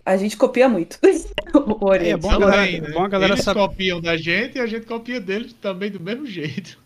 a 0.05 0.17
gente 0.17 0.35
copia 0.37 0.67
muito 0.67 0.99
o 1.55 1.85
Oriente. 1.85 2.11
É 2.11 2.17
bom 2.17 2.31
a 2.31 2.39
galera- 2.39 2.65
Também, 2.65 2.81
né? 2.81 2.89
bom 2.91 3.03
a 3.03 3.07
galera 3.07 3.33
Eles 3.33 3.43
saber- 3.45 3.59
copiam 3.61 4.01
da 4.01 4.17
gente 4.17 4.57
e 4.57 4.61
a 4.61 4.67
gente 4.67 4.85
copia 4.85 5.19
deles 5.19 5.53
também 5.53 5.89
do 5.89 5.99
mesmo 5.99 6.25
jeito. 6.25 6.77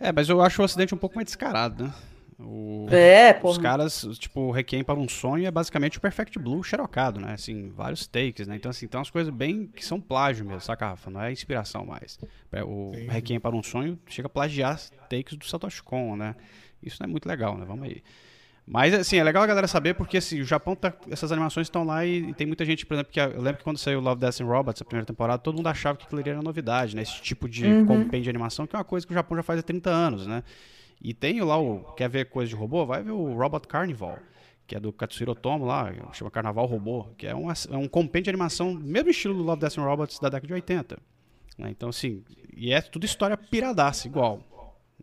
É, 0.00 0.10
mas 0.10 0.28
eu 0.28 0.40
acho 0.40 0.60
o 0.60 0.64
Ocidente 0.64 0.94
um 0.94 0.98
pouco 0.98 1.14
mais 1.16 1.26
descarado, 1.26 1.84
né? 1.84 1.92
O- 2.38 2.88
É, 2.90 3.38
Os 3.42 3.58
caras, 3.58 4.04
tipo, 4.18 4.40
o 4.40 4.50
Requiem 4.50 4.82
para 4.82 4.98
um 4.98 5.08
Sonho 5.08 5.46
é 5.46 5.50
basicamente 5.50 5.98
o 5.98 6.00
Perfect 6.00 6.38
Blue 6.38 6.62
xerocado, 6.64 7.20
né? 7.20 7.34
Assim, 7.34 7.70
vários 7.70 8.06
takes, 8.06 8.46
né? 8.48 8.56
Então, 8.56 8.70
assim, 8.70 8.88
tem 8.88 8.98
umas 8.98 9.10
coisas 9.10 9.32
bem 9.32 9.66
que 9.68 9.84
são 9.84 10.00
plágio 10.00 10.44
mesmo, 10.44 10.60
saca, 10.60 10.88
Rafa? 10.88 11.10
Não 11.10 11.20
é 11.22 11.30
inspiração 11.32 11.86
mais. 11.86 12.18
É, 12.52 12.62
O 12.64 12.92
Sim. 12.94 13.06
Requiem 13.08 13.38
para 13.40 13.54
um 13.54 13.62
Sonho 13.62 13.98
chega 14.06 14.26
a 14.26 14.30
plagiar 14.30 14.80
takes 15.08 15.36
do 15.36 15.44
Satoshi 15.46 15.82
Kon, 15.82 16.16
né? 16.16 16.34
Isso 16.82 16.96
não 17.00 17.06
é 17.08 17.10
muito 17.10 17.26
legal, 17.26 17.56
né? 17.56 17.64
Vamos 17.64 17.84
aí. 17.88 18.02
Mas, 18.66 18.94
assim, 18.94 19.18
é 19.18 19.22
legal 19.22 19.42
a 19.42 19.46
galera 19.46 19.68
saber 19.68 19.92
porque, 19.94 20.16
assim, 20.16 20.40
o 20.40 20.44
Japão 20.44 20.74
tá... 20.74 20.92
Essas 21.10 21.30
animações 21.30 21.66
estão 21.66 21.84
lá 21.84 22.04
e, 22.06 22.30
e 22.30 22.34
tem 22.34 22.46
muita 22.46 22.64
gente, 22.64 22.86
por 22.86 22.94
exemplo, 22.94 23.12
que... 23.12 23.20
Eu 23.20 23.40
lembro 23.42 23.58
que 23.58 23.64
quando 23.64 23.76
saiu 23.76 24.00
Love, 24.00 24.20
Death 24.20 24.40
and 24.40 24.46
Robots, 24.46 24.80
a 24.80 24.84
primeira 24.86 25.04
temporada, 25.06 25.38
todo 25.38 25.54
mundo 25.56 25.66
achava 25.66 25.98
que 25.98 26.04
aquilo 26.06 26.18
ali 26.20 26.30
era 26.30 26.40
novidade, 26.42 26.96
né? 26.96 27.02
Esse 27.02 27.20
tipo 27.20 27.46
de 27.46 27.66
Uhum. 27.66 27.84
compêndio 27.84 28.22
de 28.22 28.30
animação, 28.30 28.66
que 28.66 28.74
é 28.74 28.78
uma 28.78 28.84
coisa 28.84 29.06
que 29.06 29.12
o 29.12 29.14
Japão 29.14 29.36
já 29.36 29.42
faz 29.42 29.60
há 29.60 29.62
30 29.62 29.90
anos, 29.90 30.26
né? 30.26 30.42
E 31.04 31.12
tem 31.12 31.40
lá 31.42 31.60
o. 31.60 31.80
Quer 31.96 32.08
ver 32.08 32.30
coisa 32.30 32.48
de 32.48 32.56
robô? 32.56 32.86
Vai 32.86 33.02
ver 33.02 33.10
o 33.10 33.34
Robot 33.34 33.68
Carnival, 33.68 34.18
que 34.66 34.74
é 34.74 34.80
do 34.80 34.90
Katsuhiro 34.90 35.32
Otomo 35.32 35.66
lá, 35.66 35.92
chama 36.14 36.30
Carnaval 36.30 36.64
Robô, 36.64 37.04
que 37.18 37.26
é 37.26 37.34
um, 37.36 37.50
é 37.50 37.76
um 37.76 37.86
compêndio 37.86 38.24
de 38.24 38.30
animação, 38.30 38.72
mesmo 38.72 39.10
estilo 39.10 39.34
do 39.34 39.42
Love, 39.42 39.60
Death 39.60 39.76
and 39.78 39.82
Robots 39.84 40.18
da 40.18 40.30
década 40.30 40.46
de 40.46 40.54
80. 40.54 40.98
né? 41.58 41.68
Então, 41.70 41.90
assim, 41.90 42.22
e 42.56 42.72
é 42.72 42.80
tudo 42.80 43.04
história 43.04 43.36
piradaça, 43.36 44.08
igual. 44.08 44.40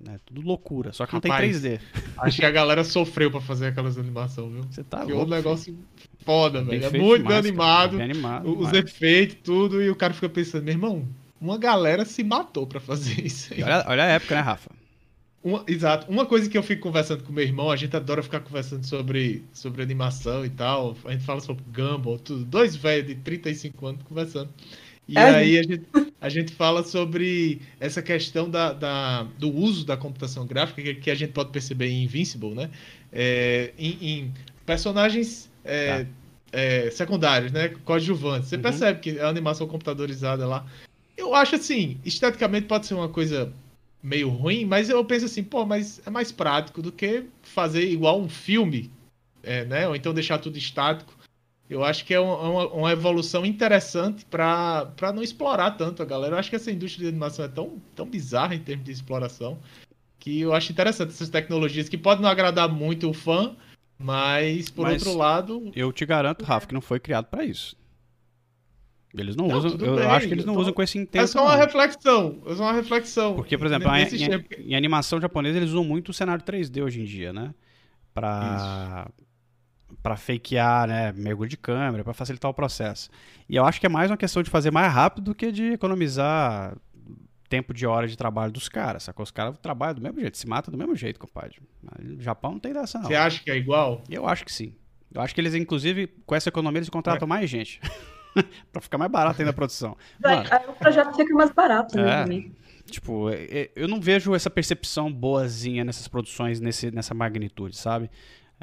Né? 0.04 0.18
Tudo 0.26 0.41
loucura, 0.41 0.91
só 0.91 1.06
que 1.06 1.14
não 1.14 1.22
Rapaz, 1.24 1.62
tem 1.62 1.74
3D. 1.78 1.80
Acho 2.18 2.39
que 2.39 2.45
a 2.45 2.49
galera 2.49 2.84
sofreu 2.84 3.30
pra 3.30 3.39
fazer 3.39 3.68
aquelas 3.68 3.99
animações, 3.99 4.52
viu? 4.52 4.64
Você 4.72 4.84
tá 4.84 5.06
Que 5.06 5.12
é 5.12 5.14
um 5.14 5.18
louco. 5.20 5.32
negócio 5.32 5.78
foda, 6.26 6.64
velho. 6.64 6.84
É 6.84 6.89
muito 6.89 7.22
demais, 7.22 7.45
animado. 7.45 7.97
Bem 7.97 8.06
animado. 8.06 8.49
Os 8.49 8.70
demais. 8.72 8.86
efeitos, 8.86 9.38
tudo, 9.43 9.80
e 9.84 9.88
o 9.91 9.95
cara 9.95 10.16
fica 10.16 10.28
pensando, 10.28 10.64
meu 10.64 10.74
irmão, 10.74 11.08
uma 11.39 11.60
galera 11.60 12.04
se 12.06 12.24
matou 12.24 12.66
pra 12.66 12.80
fazer 12.80 13.24
isso 13.24 13.54
aí. 13.54 13.62
Olha, 13.62 13.86
olha 13.88 14.04
a 14.04 14.08
época, 14.08 14.34
né, 14.34 14.41
Rafa? 14.41 14.80
Uma- 15.44 15.64
exato. 15.68 16.10
Uma 16.12 16.26
coisa 16.26 16.48
que 16.50 16.58
eu 16.58 16.62
fico 16.62 16.84
conversando 16.84 17.24
com 17.24 17.34
meu 17.34 17.44
irmão, 17.44 17.72
a 17.72 17.76
gente 17.76 17.96
adora 17.96 18.22
ficar 18.22 18.42
conversando 18.42 18.86
sobre, 18.86 19.44
sobre 19.52 19.82
animação 19.82 20.46
e 20.46 20.50
tal. 20.50 20.96
A 21.06 21.12
gente 21.12 21.24
fala 21.24 21.42
sobre 21.42 21.64
Gumball, 21.74 22.20
tudo. 22.20 22.46
Dois 22.46 22.76
velhos 22.76 23.08
de 23.08 23.16
35 23.16 23.88
anos 23.88 24.04
conversando. 24.04 24.50
E 25.08 25.18
É, 25.18 25.22
aí 25.24 25.58
a 25.58 25.64
gente, 25.64 25.84
a 26.22 26.30
gente 26.30 26.54
fala 26.54 26.84
sobre 26.84 27.60
essa 27.80 28.02
questão 28.04 28.48
da, 28.50 28.72
da- 28.72 29.24
do 29.39 29.50
uso 29.52 29.84
da 29.84 29.98
computação 29.98 30.46
gráfica, 30.46 30.82
que, 30.82 30.94
que 30.96 31.10
a 31.12 31.16
gente 31.16 31.32
pode 31.34 31.50
perceber 31.50 31.88
em 31.88 32.04
Invincible, 32.04 32.54
né? 32.54 32.70
É, 33.12 33.74
em, 33.80 33.98
em 34.02 34.34
personagens 34.66 35.50
é, 35.66 36.04
Tá. 36.04 36.10
é, 36.54 36.92
secundários, 36.92 37.52
né? 37.52 37.70
Coadjuvantes. 37.84 38.48
Você 38.50 38.58
Uhum. 38.58 38.62
percebe 38.62 39.00
que 39.00 39.10
é 39.18 39.24
uma 39.24 39.30
animação 39.30 39.68
computadorizada 39.68 40.46
lá. 40.46 40.66
Eu 41.18 41.34
acho 41.34 41.56
assim, 41.56 41.98
esteticamente 42.06 42.68
pode 42.68 42.86
ser 42.86 42.94
uma 42.94 43.10
coisa 43.10 43.52
meio 44.02 44.30
ruim, 44.30 44.66
mas 44.66 44.89
eu 44.89 45.04
penso 45.06 45.26
assim, 45.26 45.43
pô, 45.43 45.66
mas 45.66 46.02
é 46.06 46.10
mais 46.10 46.32
prático 46.32 46.82
do 46.82 46.91
que 46.91 47.26
fazer 47.43 47.84
igual 47.89 48.20
um 48.20 48.28
filme, 48.30 48.91
é, 49.43 49.66
né? 49.66 49.88
Ou 49.88 49.95
então 49.95 50.14
deixar 50.14 50.38
tudo 50.39 50.58
estático. 50.58 51.14
Eu 51.70 51.84
acho 51.86 52.04
que 52.04 52.14
é 52.14 52.20
uma, 52.20 52.68
uma- 52.74 52.91
evolução 52.91 53.45
interessante 53.45 54.26
para 54.26 54.91
não 55.16 55.24
explorar 55.24 55.72
tanto 55.72 56.02
a 56.02 56.06
galera. 56.06 56.36
Eu 56.36 56.39
acho 56.39 56.49
que 56.49 56.56
essa 56.58 56.70
indústria 56.72 57.04
de 57.04 57.10
animação 57.10 57.45
é 57.45 57.47
tão, 57.47 57.82
tão 57.95 58.06
bizarra 58.06 58.54
em 58.56 58.60
termos 58.60 58.84
de 58.86 58.91
exploração 58.91 59.58
que 60.20 60.41
eu 60.41 60.54
acho 60.54 60.72
interessante 60.72 61.12
essas 61.12 61.30
tecnologias 61.30 61.88
que 61.88 61.97
podem 61.97 62.24
não 62.24 62.30
agradar 62.30 62.68
muito 62.70 63.10
o 63.10 63.14
fã, 63.14 63.56
mas 63.97 64.70
por 64.70 64.84
Mas- 64.84 65.02
outro 65.06 65.18
lado, 65.18 65.72
Eu 65.76 65.91
te 65.93 66.06
garanto, 66.06 66.43
Rafa, 66.43 66.68
que 66.68 66.74
não 66.74 66.82
foi 66.82 66.99
criado 66.99 67.26
pra 67.26 67.45
isso. 67.45 67.76
Eles 69.18 69.36
não, 69.36 69.47
Não, 69.47 69.57
usam. 69.57 69.72
Eu 69.72 69.95
bem, 69.97 70.05
acho 70.05 70.28
que 70.28 70.34
eles 70.34 70.45
não 70.45 70.53
tô- 70.53 70.62
usam 70.62 70.74
com 70.74 70.82
esse 70.82 70.97
é 70.97 71.01
intento. 71.01 71.28
só 71.28 71.43
uma 71.43 71.51
não. 71.53 71.59
reflexão. 71.59 72.41
É 72.45 72.55
só 72.55 72.64
uma 72.64 72.74
reflexão. 72.74 73.36
Porque, 73.36 73.57
por 73.57 73.68
exemplo, 73.68 73.89
em, 73.93 74.03
em- 74.05 74.72
em 74.72 74.76
animação 74.76 75.20
japonesa 75.20 75.57
eles 75.57 75.70
usam 75.72 75.84
muito 75.84 76.09
o 76.09 76.14
cenário 76.14 76.43
3D 76.43 76.82
hoje 76.82 77.01
em 77.01 77.03
dia, 77.05 77.34
né? 77.34 77.53
Pra, 78.14 79.07
pra 80.01 80.16
fakear, 80.16 80.88
né? 80.88 81.12
Mergulho 81.12 81.49
de 81.49 81.57
câmera, 81.57 82.03
pra 82.03 82.14
facilitar 82.14 82.49
o 82.49 82.53
processo. 82.53 83.09
E 83.49 83.55
eu 83.55 83.66
acho 83.66 83.80
que 83.80 83.86
é 83.86 83.89
mais 83.89 84.09
uma 84.09 84.18
questão 84.18 84.41
de 84.41 84.49
fazer 84.49 84.72
mais 84.72 84.91
rápido 84.93 85.26
do 85.26 85.36
que 85.36 85.51
de 85.51 85.74
economizar 85.74 86.76
tempo 87.49 87.74
de 87.74 87.86
hora 87.86 88.07
de 88.07 88.16
trabalho 88.18 88.51
dos 88.53 88.70
caras, 88.70 89.03
sacou? 89.03 89.24
Os 89.24 89.32
caras 89.32 89.57
trabalham 89.59 89.95
do 89.95 90.01
mesmo 90.01 90.22
jeito, 90.22 90.38
se 90.38 90.47
matam 90.47 90.72
do 90.72 90.78
mesmo 90.78 90.95
jeito, 90.95 91.20
compadre. 91.20 91.57
Mas 91.84 92.05
no 92.16 92.22
Japão 92.22 92.51
não 92.51 92.59
tem 92.59 92.72
dessa, 92.72 92.97
não. 92.99 93.07
Você 93.07 93.16
acha 93.16 93.43
que 93.43 93.51
é 93.51 93.57
igual? 93.57 94.01
Eu 94.09 94.26
acho 94.26 94.45
que 94.45 94.53
sim. 94.53 94.74
Eu 95.14 95.20
acho 95.22 95.36
que 95.36 95.41
eles, 95.41 95.53
inclusive, 95.53 96.07
com 96.26 96.34
essa 96.34 96.47
economia, 96.47 96.80
eles 96.80 96.88
contratam 96.89 97.28
mais 97.28 97.49
gente. 97.49 97.82
pra 98.71 98.82
ficar 98.82 98.97
mais 98.97 99.11
barato 99.11 99.41
ainda 99.41 99.51
a 99.51 99.53
produção. 99.53 99.97
Mano, 100.21 100.43
Aí 100.49 100.67
o 100.67 100.73
projeto 100.73 101.15
fica 101.15 101.34
mais 101.34 101.51
barato, 101.51 101.97
né? 101.97 102.19
É. 102.19 102.23
também. 102.23 102.55
Tipo, 102.89 103.29
é- 103.29 103.43
é- 103.43 103.71
eu 103.75 103.88
não 103.88 104.01
vejo 104.01 104.36
essa 104.36 104.49
percepção 104.49 105.11
boazinha 105.11 105.84
nessas 105.84 106.07
produções 106.07 106.59
nesse, 106.59 106.91
nessa 106.91 107.13
magnitude, 107.13 107.77
sabe? 107.77 108.09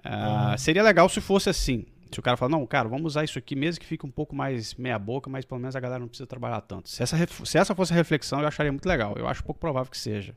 Ah, 0.04 0.54
Seria 0.58 0.82
legal 0.82 1.08
se 1.08 1.20
fosse 1.20 1.48
assim. 1.48 1.86
Se 2.10 2.18
o 2.18 2.22
cara 2.22 2.36
falar, 2.36 2.50
não, 2.50 2.66
cara, 2.66 2.88
vamos 2.88 3.06
usar 3.12 3.24
isso 3.24 3.38
aqui 3.38 3.54
mesmo 3.54 3.80
que 3.80 3.86
fique 3.86 4.06
um 4.06 4.10
pouco 4.10 4.34
mais 4.34 4.74
meia 4.74 4.98
boca, 4.98 5.28
mas 5.28 5.44
pelo 5.44 5.60
menos 5.60 5.76
a 5.76 5.80
galera 5.80 6.00
não 6.00 6.08
precisa 6.08 6.26
trabalhar 6.26 6.60
tanto. 6.62 6.88
Se 6.88 7.02
essa, 7.02 7.16
se 7.44 7.58
essa 7.58 7.74
fosse 7.74 7.92
a 7.92 7.96
reflexão, 7.96 8.40
eu 8.40 8.46
acharia 8.46 8.72
muito 8.72 8.86
legal. 8.88 9.14
Eu 9.16 9.28
acho 9.28 9.44
pouco 9.44 9.60
provável 9.60 9.90
que 9.90 9.98
seja. 9.98 10.34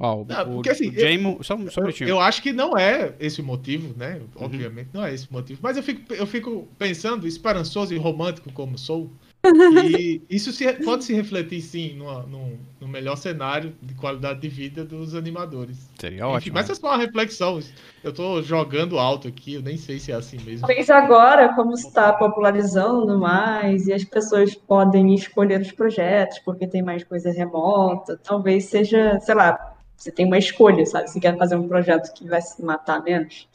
Ó, 0.00 0.22
o, 0.22 0.24
Não, 0.24 0.42
o, 0.42 0.54
porque, 0.54 0.70
assim, 0.70 0.90
o 0.90 1.42
só, 1.42 1.56
só 1.56 1.56
um 1.56 1.66
Eu, 1.66 1.82
minutinho. 1.82 2.08
eu 2.08 2.20
acho 2.20 2.40
que 2.40 2.52
não 2.52 2.78
é 2.78 3.14
esse 3.18 3.40
o 3.40 3.44
motivo, 3.44 3.92
né? 3.98 4.20
Uhum. 4.36 4.44
Obviamente 4.44 4.90
não 4.92 5.04
é 5.04 5.12
esse 5.12 5.28
o 5.28 5.32
motivo. 5.32 5.58
Mas 5.60 5.76
eu 5.76 5.82
fico, 5.82 6.14
eu 6.14 6.26
fico 6.26 6.68
pensando, 6.78 7.26
esperançoso 7.26 7.92
e 7.92 7.98
romântico 7.98 8.52
como 8.52 8.78
sou, 8.78 9.10
que 9.42 10.22
isso 10.30 10.52
se- 10.52 10.72
pode 10.84 11.02
se 11.04 11.12
refletir 11.14 11.60
sim 11.60 11.94
numa- 11.96 12.22
num, 12.22 12.56
num 12.80 12.86
melhor 12.86 13.16
cenário 13.16 13.74
de 13.82 13.92
qualidade 13.94 14.40
de 14.40 14.48
vida 14.48 14.84
dos 14.84 15.16
animadores. 15.16 15.90
Seria 16.00 16.18
Enfim, 16.26 16.36
ótimo. 16.36 16.54
mas 16.54 16.70
é 16.70 16.74
só 16.76 16.86
uma 16.88 16.96
reflexão. 16.98 17.58
Eu 18.04 18.12
tô 18.12 18.40
jogando 18.40 19.00
alto 19.00 19.26
aqui, 19.26 19.54
eu 19.54 19.62
nem 19.62 19.76
sei 19.76 19.98
se 19.98 20.12
é 20.12 20.14
assim 20.14 20.36
mesmo. 20.44 20.60
Talvez 20.66 20.88
agora, 20.90 21.52
como 21.56 21.72
está 21.72 22.12
popularizando 22.12 23.18
mais 23.18 23.88
e 23.88 23.92
as 23.92 24.04
pessoas 24.04 24.54
podem 24.54 25.12
escolher 25.12 25.60
os 25.60 25.72
projetos 25.72 26.38
porque 26.44 26.68
tem 26.68 26.82
mais 26.82 27.02
coisa 27.02 27.32
remota, 27.32 28.16
talvez 28.22 28.66
seja, 28.66 29.18
sei 29.20 29.34
lá, 29.34 29.74
você 29.98 30.12
tem 30.12 30.24
uma 30.26 30.38
escolha, 30.38 30.86
sabe? 30.86 31.10
Se 31.10 31.18
quer 31.20 31.36
fazer 31.36 31.56
um 31.56 31.66
projeto 31.68 32.14
que 32.14 32.26
vai 32.28 32.40
se 32.40 32.62
matar 32.62 33.02
menos. 33.02 33.48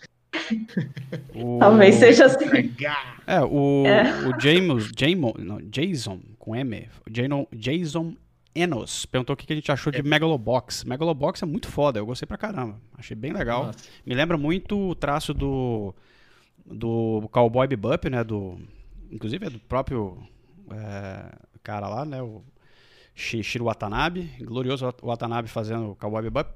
O- 1.33 1.59
Talvez 1.59 1.95
seja 1.95 2.25
assim. 2.25 2.45
É, 3.25 3.41
o, 3.41 3.83
É. 3.85 4.03
o 4.27 4.39
James, 4.39 4.89
Jamon, 4.97 5.33
não, 5.39 5.57
Jason, 5.61 6.19
com 6.37 6.55
M, 6.55 6.87
Jason, 7.09 7.47
Jason 7.53 8.15
Enos, 8.55 9.05
perguntou 9.05 9.33
o 9.33 9.37
que 9.37 9.51
a 9.51 9.55
gente 9.55 9.71
achou 9.71 9.91
de 9.91 10.03
Megalobox. 10.03 10.83
Megalobox 10.83 11.41
é 11.41 11.45
muito 11.45 11.67
foda, 11.67 11.99
eu 11.99 12.05
gostei 12.05 12.27
pra 12.27 12.37
caramba. 12.37 12.79
Achei 12.97 13.15
bem 13.15 13.31
legal. 13.33 13.67
Nossa. 13.67 13.79
Me 14.05 14.13
lembra 14.13 14.37
muito 14.37 14.77
o 14.89 14.93
traço 14.95 15.33
do, 15.33 15.93
do 16.65 17.27
Cowboy 17.31 17.67
Bebop, 17.67 18.09
né? 18.09 18.23
Do, 18.23 18.59
inclusive 19.11 19.47
é 19.47 19.49
do 19.49 19.59
próprio 19.59 20.17
é, 20.71 21.31
cara 21.63 21.87
lá, 21.87 22.05
né? 22.05 22.21
O 22.21 22.43
Shiro 23.15 23.65
Watanabe. 23.65 24.23
Glorioso 24.41 24.85
Wat- 24.85 25.01
Watanabe 25.03 25.47
fazendo 25.47 25.91
o 25.91 25.95
Cowboy 25.95 26.21
Bebop. 26.23 26.51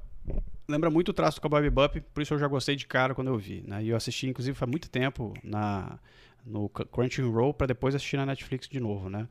Lembra 0.67 0.89
muito 0.89 1.09
o 1.09 1.13
traço 1.13 1.37
do 1.37 1.41
Cowboy 1.41 1.61
Bebop, 1.61 2.01
por 2.13 2.21
isso 2.21 2.33
eu 2.33 2.39
já 2.39 2.47
gostei 2.47 2.75
de 2.75 2.85
cara 2.85 3.15
quando 3.15 3.27
eu 3.29 3.37
vi, 3.37 3.63
né? 3.65 3.81
E 3.83 3.87
eu 3.89 3.95
assisti, 3.95 4.27
inclusive, 4.27 4.53
faz 4.57 4.69
muito 4.69 4.89
tempo 4.89 5.33
na, 5.41 5.97
no 6.45 6.67
Crunchyroll 6.67 7.53
para 7.53 7.67
depois 7.67 7.95
assistir 7.95 8.17
na 8.17 8.25
Netflix 8.25 8.67
de 8.67 8.79
novo, 8.79 9.09
né? 9.09 9.29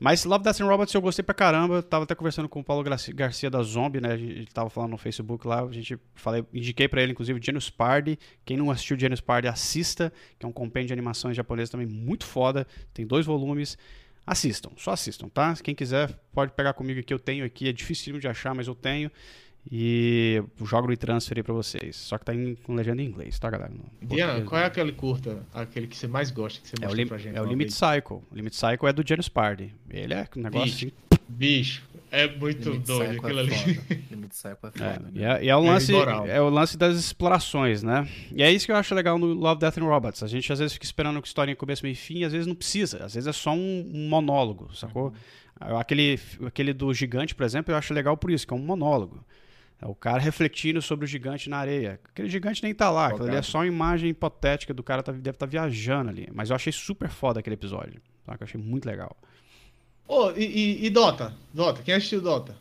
Mas 0.00 0.24
Love, 0.24 0.44
Death 0.44 0.60
and 0.60 0.66
Robots 0.66 0.94
eu 0.94 1.00
gostei 1.00 1.24
pra 1.24 1.34
caramba. 1.34 1.76
Eu 1.76 1.82
tava 1.82 2.04
até 2.04 2.14
conversando 2.14 2.48
com 2.48 2.60
o 2.60 2.64
Paulo 2.64 2.84
Garcia 3.14 3.50
da 3.50 3.60
Zombie, 3.62 4.00
né? 4.00 4.12
A 4.12 4.16
gente 4.16 4.52
tava 4.52 4.70
falando 4.70 4.92
no 4.92 4.96
Facebook 4.98 5.44
lá. 5.46 5.62
A 5.62 5.72
gente 5.72 5.98
falei, 6.14 6.44
indiquei 6.54 6.86
pra 6.86 7.02
ele, 7.02 7.10
inclusive, 7.12 7.40
Genius 7.42 7.68
Party. 7.68 8.16
Quem 8.44 8.56
não 8.56 8.70
assistiu 8.70 8.96
Genius 8.98 9.20
Party, 9.20 9.48
assista, 9.48 10.12
que 10.38 10.46
é 10.46 10.48
um 10.48 10.52
compêndio 10.52 10.88
de 10.88 10.92
animações 10.92 11.36
japonesas 11.36 11.70
também 11.70 11.86
muito 11.86 12.24
foda. 12.24 12.64
Tem 12.94 13.04
dois 13.04 13.26
volumes. 13.26 13.76
Assistam, 14.30 14.70
só 14.76 14.90
assistam, 14.90 15.28
tá? 15.28 15.54
Quem 15.62 15.74
quiser 15.74 16.10
pode 16.32 16.52
pegar 16.52 16.74
comigo 16.74 17.00
aqui, 17.00 17.14
eu 17.14 17.18
tenho 17.18 17.44
aqui. 17.44 17.68
É 17.68 17.72
dificílimo 17.72 18.20
de 18.20 18.28
achar, 18.28 18.54
mas 18.54 18.66
eu 18.66 18.74
tenho. 18.74 19.10
E 19.70 20.42
jogo 20.64 20.88
no 20.88 20.96
transfer 20.96 21.36
aí 21.38 21.42
pra 21.42 21.52
vocês. 21.54 21.96
Só 21.96 22.16
que 22.16 22.24
tá 22.24 22.34
em, 22.34 22.54
com 22.54 22.74
legenda 22.74 23.02
em 23.02 23.06
inglês, 23.06 23.38
tá, 23.38 23.50
galera? 23.50 23.72
Diana, 24.02 24.44
qual 24.44 24.60
é 24.60 24.64
aquele 24.64 24.92
curta, 24.92 25.42
aquele 25.52 25.86
que 25.86 25.96
você 25.96 26.06
mais 26.06 26.30
gosta, 26.30 26.60
que 26.60 26.68
você 26.68 26.76
É 26.80 26.88
o, 26.88 26.94
lim, 26.94 27.06
pra 27.06 27.18
gente? 27.18 27.36
é 27.36 27.40
o 27.40 27.44
Limit 27.44 27.70
vez? 27.70 27.74
Cycle. 27.74 28.16
O 28.30 28.34
Limit 28.34 28.54
Cycle 28.56 28.88
é 28.88 28.92
do 28.92 29.06
Genius 29.06 29.28
Party. 29.28 29.74
Ele 29.90 30.14
é 30.14 30.26
um 30.36 30.40
negócio 30.42 30.66
Bicho. 30.66 30.86
assim. 30.86 31.18
Bicho, 31.28 31.82
é 32.10 32.26
muito 32.28 32.70
Limite 32.70 32.86
doido 32.86 33.18
aquilo 33.18 33.38
é 33.40 33.42
ali. 33.42 33.80
Limite 34.10 34.34
Psycho 34.34 34.48
é 34.48 34.84
É, 34.84 34.98
e 35.12 35.24
é, 35.24 35.44
e 35.44 35.48
é 35.48 35.56
o 35.56 35.64
É 35.64 35.70
lance, 35.70 35.92
é 35.94 36.40
o 36.40 36.48
lance 36.48 36.76
das 36.76 36.96
explorações, 36.96 37.82
né? 37.82 38.08
E 38.32 38.42
é 38.42 38.50
isso 38.50 38.66
que 38.66 38.72
eu 38.72 38.76
acho 38.76 38.94
legal 38.94 39.18
no 39.18 39.26
Love, 39.26 39.60
Death 39.60 39.78
and 39.78 39.84
Robots. 39.84 40.22
A 40.22 40.26
gente 40.26 40.52
às 40.52 40.58
vezes 40.58 40.72
fica 40.72 40.84
esperando 40.84 41.20
que 41.20 41.28
historinha 41.28 41.56
começo, 41.56 41.82
meio 41.82 41.92
e 41.92 41.96
fim, 41.96 42.18
e 42.18 42.24
às 42.24 42.32
vezes 42.32 42.46
não 42.46 42.54
precisa. 42.54 43.04
Às 43.04 43.14
vezes 43.14 43.26
é 43.26 43.32
só 43.32 43.52
um, 43.52 43.90
um 43.94 44.08
monólogo, 44.08 44.74
sacou? 44.74 45.12
Aquele, 45.60 46.18
aquele 46.46 46.72
do 46.72 46.92
gigante, 46.94 47.34
por 47.34 47.44
exemplo, 47.44 47.72
eu 47.72 47.76
acho 47.76 47.92
legal 47.92 48.16
por 48.16 48.30
isso, 48.30 48.46
que 48.46 48.54
é 48.54 48.56
um 48.56 48.60
monólogo. 48.60 49.24
É 49.80 49.86
o 49.86 49.94
cara 49.94 50.20
refletindo 50.20 50.82
sobre 50.82 51.04
o 51.04 51.08
gigante 51.08 51.48
na 51.48 51.58
areia. 51.58 52.00
Aquele 52.10 52.28
gigante 52.28 52.62
nem 52.62 52.74
tá 52.74 52.90
lá, 52.90 53.08
aquilo 53.08 53.26
ali 53.28 53.36
é 53.36 53.42
só 53.42 53.58
uma 53.58 53.66
imagem 53.66 54.10
hipotética 54.10 54.74
do 54.74 54.82
cara 54.82 55.02
tá, 55.02 55.12
deve 55.12 55.30
estar 55.30 55.46
viajando 55.46 56.10
ali. 56.10 56.28
Mas 56.32 56.50
eu 56.50 56.56
achei 56.56 56.72
super 56.72 57.08
foda 57.08 57.38
aquele 57.38 57.54
episódio. 57.54 58.00
Tá? 58.24 58.32
Eu 58.32 58.44
achei 58.44 58.60
muito 58.60 58.86
legal. 58.86 59.16
Ô, 60.08 60.30
e, 60.32 60.44
e- 60.44 60.86
e 60.86 60.90
Dota? 60.90 61.34
Dota, 61.52 61.82
quem 61.82 61.94
assistiu 61.94 62.20
Dota? 62.20 62.56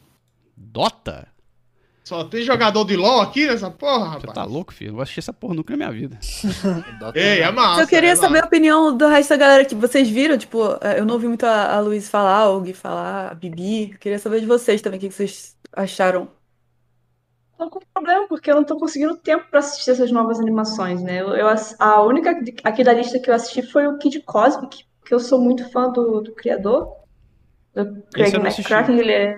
Dota? 0.55 1.27
Só 2.03 2.23
tem 2.23 2.41
jogador 2.43 2.85
de 2.85 2.95
LoL 2.95 3.21
aqui 3.21 3.47
nessa 3.47 3.69
porra, 3.71 4.19
Você 4.19 4.27
rapaz? 4.27 4.33
tá 4.33 4.43
louco, 4.45 4.73
filho? 4.73 4.91
Não 4.91 4.95
vou 4.97 5.03
assistir 5.03 5.19
essa 5.19 5.33
porra 5.33 5.53
nunca 5.55 5.71
na 5.73 5.77
minha 5.77 5.91
vida. 5.91 6.17
Ei, 7.13 7.41
é 7.41 7.51
massa. 7.51 7.81
eu 7.81 7.87
queria 7.87 8.11
é 8.11 8.15
saber 8.15 8.39
a 8.39 8.41
massa. 8.41 8.47
opinião 8.47 8.95
do 8.95 9.07
resto 9.07 9.29
da 9.31 9.37
galera 9.37 9.65
que 9.65 9.75
vocês 9.75 10.09
viram. 10.09 10.37
Tipo, 10.37 10.77
eh, 10.81 10.99
eu 10.99 11.05
não 11.05 11.15
ouvi 11.15 11.27
muito 11.27 11.45
a, 11.45 11.75
a 11.75 11.79
Luiz 11.81 12.09
falar, 12.09 12.49
o 12.49 12.61
Gui 12.61 12.73
falar, 12.73 13.31
a 13.31 13.35
Bibi. 13.35 13.91
Eu 13.91 13.97
queria 13.99 14.19
saber 14.19 14.39
de 14.39 14.45
vocês 14.45 14.81
também, 14.81 14.97
o 14.97 15.01
que 15.01 15.09
que 15.09 15.15
vocês 15.15 15.55
acharam. 15.73 16.29
Tô 17.57 17.69
com 17.69 17.79
problema, 17.93 18.27
porque 18.27 18.51
eu 18.51 18.55
não 18.55 18.63
tô 18.63 18.77
conseguindo 18.77 19.17
tempo 19.17 19.45
pra 19.49 19.59
assistir 19.59 19.91
essas 19.91 20.11
novas 20.11 20.39
animações, 20.39 21.01
né? 21.01 21.21
Eu, 21.21 21.29
eu 21.35 21.47
a 21.79 22.01
única 22.03 22.31
aqui 22.63 22.83
da 22.83 22.93
lista 22.93 23.19
que 23.19 23.29
eu 23.29 23.33
assisti 23.33 23.63
foi 23.63 23.87
o 23.87 23.97
Kid 23.97 24.21
Cosmic, 24.21 24.85
porque 24.99 25.13
eu 25.13 25.19
sou 25.19 25.41
muito 25.41 25.69
fã 25.71 25.89
do, 25.91 26.21
do 26.21 26.33
criador, 26.33 26.95
do 27.86 28.01
Craig. 28.13 28.36
McCracken. 28.36 28.99
Ele 28.99 29.11
é, 29.11 29.38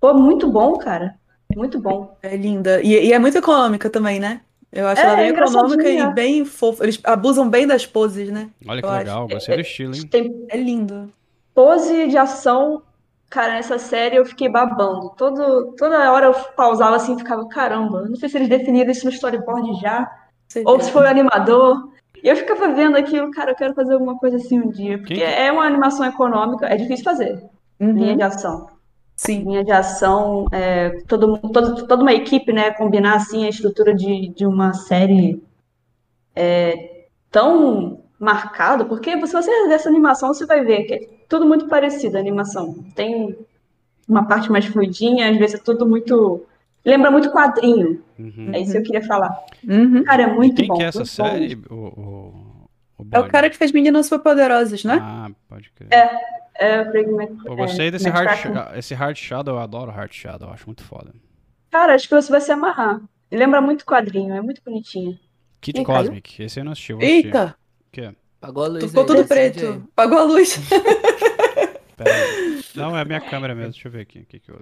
pô, 0.00 0.14
muito 0.14 0.50
bom, 0.50 0.76
cara. 0.78 1.14
Muito 1.54 1.78
bom. 1.80 2.16
É 2.22 2.36
linda. 2.36 2.80
E, 2.82 2.88
e 3.06 3.12
é 3.12 3.18
muito 3.18 3.38
econômica 3.38 3.88
também, 3.88 4.20
né? 4.20 4.40
Eu 4.70 4.86
acho 4.86 5.00
É, 5.00 5.04
ela 5.06 5.16
bem 5.16 5.26
é 5.26 5.28
econômica 5.30 5.88
e 5.88 6.12
bem 6.12 6.44
fofa. 6.44 6.84
Eles 6.84 7.00
abusam 7.04 7.48
bem 7.48 7.66
das 7.66 7.86
poses, 7.86 8.30
né? 8.30 8.50
Olha 8.66 8.82
que 8.82 8.86
Eu 8.86 8.90
acho. 8.90 8.98
legal, 8.98 9.28
gostei 9.28 9.54
do 9.54 9.60
estilo, 9.62 9.94
hein? 9.94 10.06
Tem 10.06 10.46
É 10.50 10.56
lindo. 10.58 11.10
pose 11.54 12.06
de 12.08 12.18
ação, 12.18 12.82
cara, 13.30 13.54
nessa 13.54 13.78
série 13.78 14.16
eu 14.16 14.26
fiquei 14.26 14.48
babando. 14.50 15.08
Todo, 15.16 15.74
toda 15.78 16.12
hora 16.12 16.26
eu 16.26 16.34
pausava 16.54 16.96
assim 16.96 17.14
e 17.14 17.18
ficava, 17.18 17.48
caramba, 17.48 18.00
eu 18.00 18.10
não 18.10 18.16
sei 18.16 18.28
se 18.28 18.36
eles 18.36 18.48
definiram 18.48 18.90
isso 18.90 19.06
no 19.06 19.10
storyboard 19.10 19.80
já, 19.80 20.06
ou 20.66 20.78
se 20.80 20.90
foi 20.92 21.02
o 21.04 21.08
animador. 21.08 21.88
E 22.22 22.28
eu 22.28 22.36
ficava 22.36 22.72
vendo 22.74 22.96
aquilo, 22.96 23.30
cara, 23.30 23.52
eu 23.52 23.56
quero 23.56 23.74
fazer 23.74 23.94
alguma 23.94 24.18
coisa 24.18 24.36
assim 24.36 24.58
um 24.60 24.70
dia, 24.70 24.98
porque 24.98 25.14
Quem 25.14 25.24
que- 25.24 25.30
é 25.32 25.50
uma 25.52 25.64
animação 25.64 26.04
econômica, 26.06 26.66
é 26.66 26.76
difícil 26.76 27.04
fazer, 27.04 27.42
linha 27.80 28.10
Uhum. 28.12 28.16
de 28.16 28.22
ação. 28.22 28.66
Sim. 29.16 29.40
Linha 29.44 29.64
de 29.64 29.72
ação, 29.72 30.46
é, 30.52 30.90
todo, 31.08 31.38
todo, 31.52 31.86
toda 31.86 32.02
uma 32.02 32.12
equipe, 32.12 32.52
né, 32.52 32.70
combinar 32.72 33.16
assim 33.16 33.44
a 33.44 33.48
estrutura 33.48 33.94
de, 33.94 34.28
de 34.28 34.46
uma 34.46 34.72
série 34.74 35.42
é, 36.34 37.06
tão 37.30 38.00
marcada, 38.18 38.84
porque 38.84 39.12
se 39.26 39.32
você 39.32 39.50
ver 39.68 39.74
essa 39.74 39.88
animação, 39.88 40.32
você 40.34 40.46
vai 40.46 40.64
ver 40.64 40.84
que 40.84 40.94
é 40.94 41.08
tudo 41.28 41.46
muito 41.46 41.68
parecido 41.68 42.16
a 42.16 42.20
animação. 42.20 42.84
Tem 42.94 43.36
uma 44.08 44.26
parte 44.26 44.50
mais 44.50 44.66
fluidinha, 44.66 45.30
às 45.30 45.36
vezes 45.36 45.60
é 45.60 45.62
tudo 45.62 45.86
muito. 45.86 46.42
Lembra 46.88 47.10
muito 47.10 47.30
quadrinho, 47.30 48.02
Uhum. 48.18 48.50
é 48.54 48.60
isso 48.60 48.72
que 48.72 48.78
eu 48.78 48.82
queria 48.82 49.02
falar. 49.06 49.44
Uhum. 49.62 50.02
Cara, 50.04 50.22
é 50.22 50.26
E 50.26 50.34
muito 50.34 50.56
quem 50.56 50.68
bom. 50.68 50.74
que 50.74 50.82
é 50.82 50.86
essa 50.86 51.04
série? 51.04 51.54
O, 51.68 51.74
o, 51.74 52.68
o 52.98 53.06
É 53.12 53.18
o 53.20 53.28
cara 53.28 53.50
que 53.50 53.56
fez 53.58 53.70
Meninas 53.72 54.06
Superpoderosas, 54.06 54.82
né? 54.84 54.98
Ah, 55.00 55.28
pode 55.48 55.70
crer. 55.72 55.88
É 55.92 56.84
Mac- 56.84 57.44
Pô, 57.46 57.52
é, 57.52 57.56
gostei 57.56 57.90
desse 57.90 58.08
hard, 58.08 58.28
esse 58.76 58.94
hard 58.94 59.16
Shadow, 59.16 59.54
eu 59.56 59.60
adoro 59.60 59.90
Hard 59.92 60.12
Shadow, 60.12 60.48
eu 60.48 60.54
acho 60.54 60.66
muito 60.66 60.82
foda. 60.82 61.14
Cara, 61.70 61.94
acho 61.94 62.08
que 62.08 62.14
você 62.14 62.30
vai 62.32 62.40
se 62.40 62.50
amarrar. 62.50 63.00
Lembra 63.30 63.60
muito 63.60 63.84
quadrinho, 63.84 64.34
é 64.34 64.40
muito 64.40 64.62
bonitinho. 64.64 65.16
Kid 65.60 65.78
Ih, 65.80 65.84
caiu? 65.84 65.98
Cosmic, 66.04 66.42
esse 66.42 66.58
eu 66.58 66.64
não 66.64 66.72
assisti, 66.72 66.92
eu 66.92 66.98
vou 66.98 67.06
assistir. 67.06 67.26
Eita, 67.26 67.56
O 67.80 67.90
quê? 67.92 68.14
Pagou 68.40 68.64
a 68.64 68.68
luz 68.68 68.84
ficou 68.84 69.04
tudo 69.04 69.22
decide 69.24 69.28
preto. 69.52 69.66
aí. 69.66 69.82
Apagou 69.92 70.18
a 70.18 70.22
luz. 70.22 70.56
Pera 71.96 72.14
aí. 72.14 72.60
Não, 72.74 72.96
é 72.96 73.02
a 73.02 73.04
minha 73.04 73.20
câmera 73.20 73.54
mesmo, 73.54 73.72
deixa 73.72 73.88
eu 73.88 73.92
ver 73.92 74.00
aqui. 74.00 74.20
o 74.20 74.26
que 74.26 74.38
que 74.40 74.50
eu... 74.50 74.60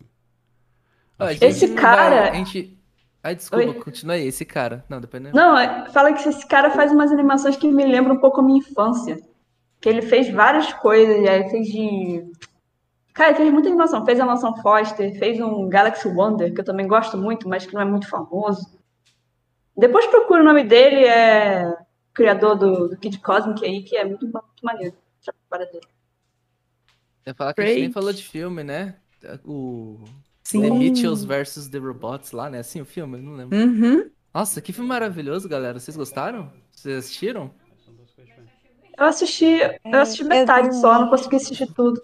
Ó, 1.18 1.28
Esse 1.28 1.74
cara- 1.74 2.20
vai- 2.22 2.30
A 2.30 2.34
gente... 2.34 2.78
Ai, 3.22 3.34
desculpa, 3.34 3.64
Oi? 3.66 3.74
continua 3.80 4.14
aí. 4.14 4.26
Esse 4.28 4.44
cara. 4.44 4.84
Não, 4.88 5.00
depois 5.00 5.22
não. 5.22 5.32
Não, 5.32 5.58
é- 5.58 5.88
fala 5.90 6.12
que 6.12 6.28
esse 6.28 6.46
cara 6.46 6.70
faz 6.70 6.92
umas 6.92 7.10
animações 7.10 7.56
que 7.56 7.66
me 7.68 7.84
lembram 7.84 8.14
um 8.14 8.20
pouco 8.20 8.40
a 8.40 8.44
minha 8.44 8.58
infância. 8.58 9.18
Que 9.80 9.88
ele 9.88 10.02
fez 10.02 10.28
várias 10.30 10.72
coisas, 10.74 11.28
aí 11.28 11.48
fez 11.50 11.66
de. 11.66 12.30
Cara, 13.12 13.30
ele 13.30 13.38
fez 13.38 13.52
muita 13.52 13.68
animação. 13.68 14.04
Fez 14.04 14.20
a 14.20 14.26
Mansão 14.26 14.54
Foster, 14.62 15.18
fez 15.18 15.40
um 15.40 15.68
Galaxy 15.68 16.06
Wonder, 16.08 16.52
que 16.54 16.60
eu 16.60 16.64
também 16.64 16.86
gosto 16.86 17.16
muito, 17.18 17.48
mas 17.48 17.66
que 17.66 17.74
não 17.74 17.80
é 17.80 17.84
muito 17.84 18.08
famoso. 18.08 18.78
Depois 19.76 20.06
procura 20.06 20.40
o 20.40 20.44
nome 20.44 20.64
dele, 20.64 21.04
é 21.04 21.76
criador 22.14 22.56
do, 22.56 22.88
do 22.88 22.96
Kid 22.96 23.18
Cosmic 23.20 23.64
aí, 23.64 23.82
que 23.82 23.96
é 23.96 24.04
muito, 24.04 24.24
muito 24.26 24.44
maneiro. 24.62 24.96
a 25.28 25.32
trabalho 25.48 25.70
dele. 25.72 25.86
Eu 27.26 27.30
ia 27.30 27.34
falar 27.34 27.52
que 27.54 27.60
a 27.60 27.66
gente 27.66 27.80
nem 27.80 27.92
falou 27.92 28.12
de 28.12 28.22
filme, 28.22 28.62
né? 28.62 28.94
O 29.44 29.98
Sim. 30.46 30.62
The 30.62 30.70
Mitchells 30.70 31.26
vs. 31.26 31.68
The 31.68 31.78
Robots 31.78 32.30
lá, 32.32 32.48
né? 32.48 32.58
Assim 32.60 32.80
o 32.80 32.84
filme? 32.84 33.18
Eu 33.18 33.22
não 33.22 33.34
lembro. 33.34 33.58
Uhum. 33.58 34.08
Nossa, 34.32 34.60
que 34.60 34.72
filme 34.72 34.88
maravilhoso, 34.88 35.48
galera. 35.48 35.80
Vocês 35.80 35.96
gostaram? 35.96 36.52
Vocês 36.70 36.98
assistiram? 36.98 37.50
Eu 38.98 39.06
assisti, 39.06 39.58
eu 39.84 39.98
assisti 40.00 40.22
É, 40.22 40.26
metade 40.26 40.68
eu 40.68 40.72
vi 40.72 40.80
só, 40.80 41.00
não 41.00 41.10
consegui 41.10 41.36
assistir 41.36 41.66
tudo. 41.74 42.02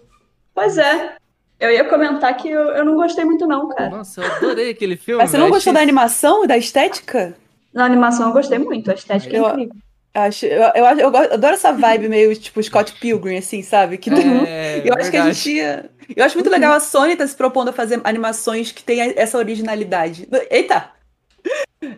Pois 0.53 0.77
é. 0.77 1.15
Eu 1.59 1.71
ia 1.71 1.87
comentar 1.87 2.35
que 2.35 2.49
eu, 2.49 2.61
eu 2.69 2.83
não 2.83 2.95
gostei 2.95 3.23
muito, 3.23 3.47
não, 3.47 3.69
cara. 3.69 3.89
Nossa, 3.89 4.21
eu 4.21 4.31
adorei 4.31 4.71
aquele 4.71 4.97
filme. 4.97 5.21
Mas 5.21 5.31
você 5.31 5.37
não 5.37 5.49
gostou 5.49 5.71
da 5.73 5.79
Achei- 5.79 5.89
animação 5.89 6.43
e 6.43 6.47
da 6.47 6.57
estética? 6.57 7.35
Na 7.73 7.85
animação 7.85 8.27
eu 8.27 8.33
gostei 8.33 8.59
muito, 8.59 8.91
a 8.91 8.93
estética 8.93 9.35
é 9.35 9.39
Eu- 9.39 9.47
incrível. 9.49 9.75
Acho, 10.13 10.45
eu, 10.45 10.61
eu, 10.75 10.85
eu 10.99 11.11
gosto- 11.11 11.33
adoro 11.33 11.55
essa 11.55 11.71
vibe 11.71 12.07
meio 12.07 12.35
tipo 12.35 12.61
Scott 12.61 12.93
Pilgrim, 12.99 13.37
assim, 13.37 13.63
sabe? 13.63 13.97
Que 13.97 14.11
tem- 14.11 14.45
É, 14.47 14.81
eu 14.85 14.93
acho 14.95 15.09
que 15.09 15.17
a 15.17 15.25
gente 15.31 15.51
ia. 15.55 15.89
Eu 16.15 16.23
acho 16.23 16.35
muito 16.37 16.49
legal 16.51 16.71
a 16.73 16.79
Sony 16.79 17.15
tá 17.15 17.25
se 17.25 17.35
propondo 17.35 17.69
a 17.69 17.73
fazer 17.73 17.99
animações 18.03 18.71
que 18.71 18.83
tenham 18.83 19.11
essa 19.15 19.37
originalidade. 19.37 20.27
Eita! 20.51 20.91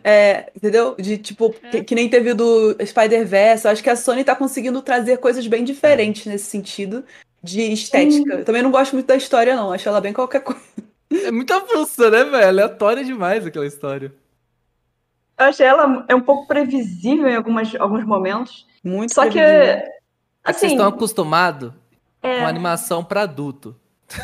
É, 0.03 0.49
entendeu? 0.55 0.95
De 0.97 1.17
tipo, 1.17 1.53
que, 1.71 1.83
que 1.83 1.93
nem 1.95 2.09
teve 2.09 2.31
o 2.31 2.35
do 2.35 2.75
Spider-Verse. 2.85 3.65
Eu 3.65 3.71
acho 3.71 3.83
que 3.83 3.89
a 3.89 3.95
Sony 3.95 4.23
tá 4.23 4.35
conseguindo 4.35 4.81
trazer 4.81 5.17
coisas 5.17 5.45
bem 5.47 5.63
diferentes 5.63 6.25
nesse 6.25 6.45
sentido 6.45 7.03
de 7.43 7.61
estética. 7.73 8.33
Eu 8.35 8.45
também 8.45 8.63
não 8.63 8.71
gosto 8.71 8.93
muito 8.93 9.05
da 9.07 9.15
história, 9.15 9.55
não. 9.55 9.71
Acho 9.71 9.87
ela 9.89 10.01
bem 10.01 10.13
qualquer 10.13 10.41
coisa. 10.41 10.61
É 11.11 11.29
muita 11.31 11.59
força, 11.61 12.09
né, 12.09 12.23
velho? 12.23 12.47
Aleatória 12.47 13.03
demais 13.03 13.45
aquela 13.45 13.67
história. 13.67 14.11
Eu 15.37 15.45
achei 15.45 15.65
ela 15.65 16.05
é 16.07 16.15
um 16.15 16.21
pouco 16.21 16.47
previsível 16.47 17.27
em 17.27 17.35
algumas, 17.35 17.75
alguns 17.75 18.05
momentos. 18.05 18.65
Muito 18.83 19.13
Só 19.13 19.23
que, 19.23 19.31
previsível. 19.31 19.65
É 19.73 19.81
que 19.81 19.91
vocês 20.45 20.55
assim, 20.63 20.67
estão 20.75 20.87
acostumados 20.87 21.73
é, 22.21 22.39
com 22.41 22.47
animação 22.47 23.03
pra 23.03 23.21
adulto. 23.23 23.75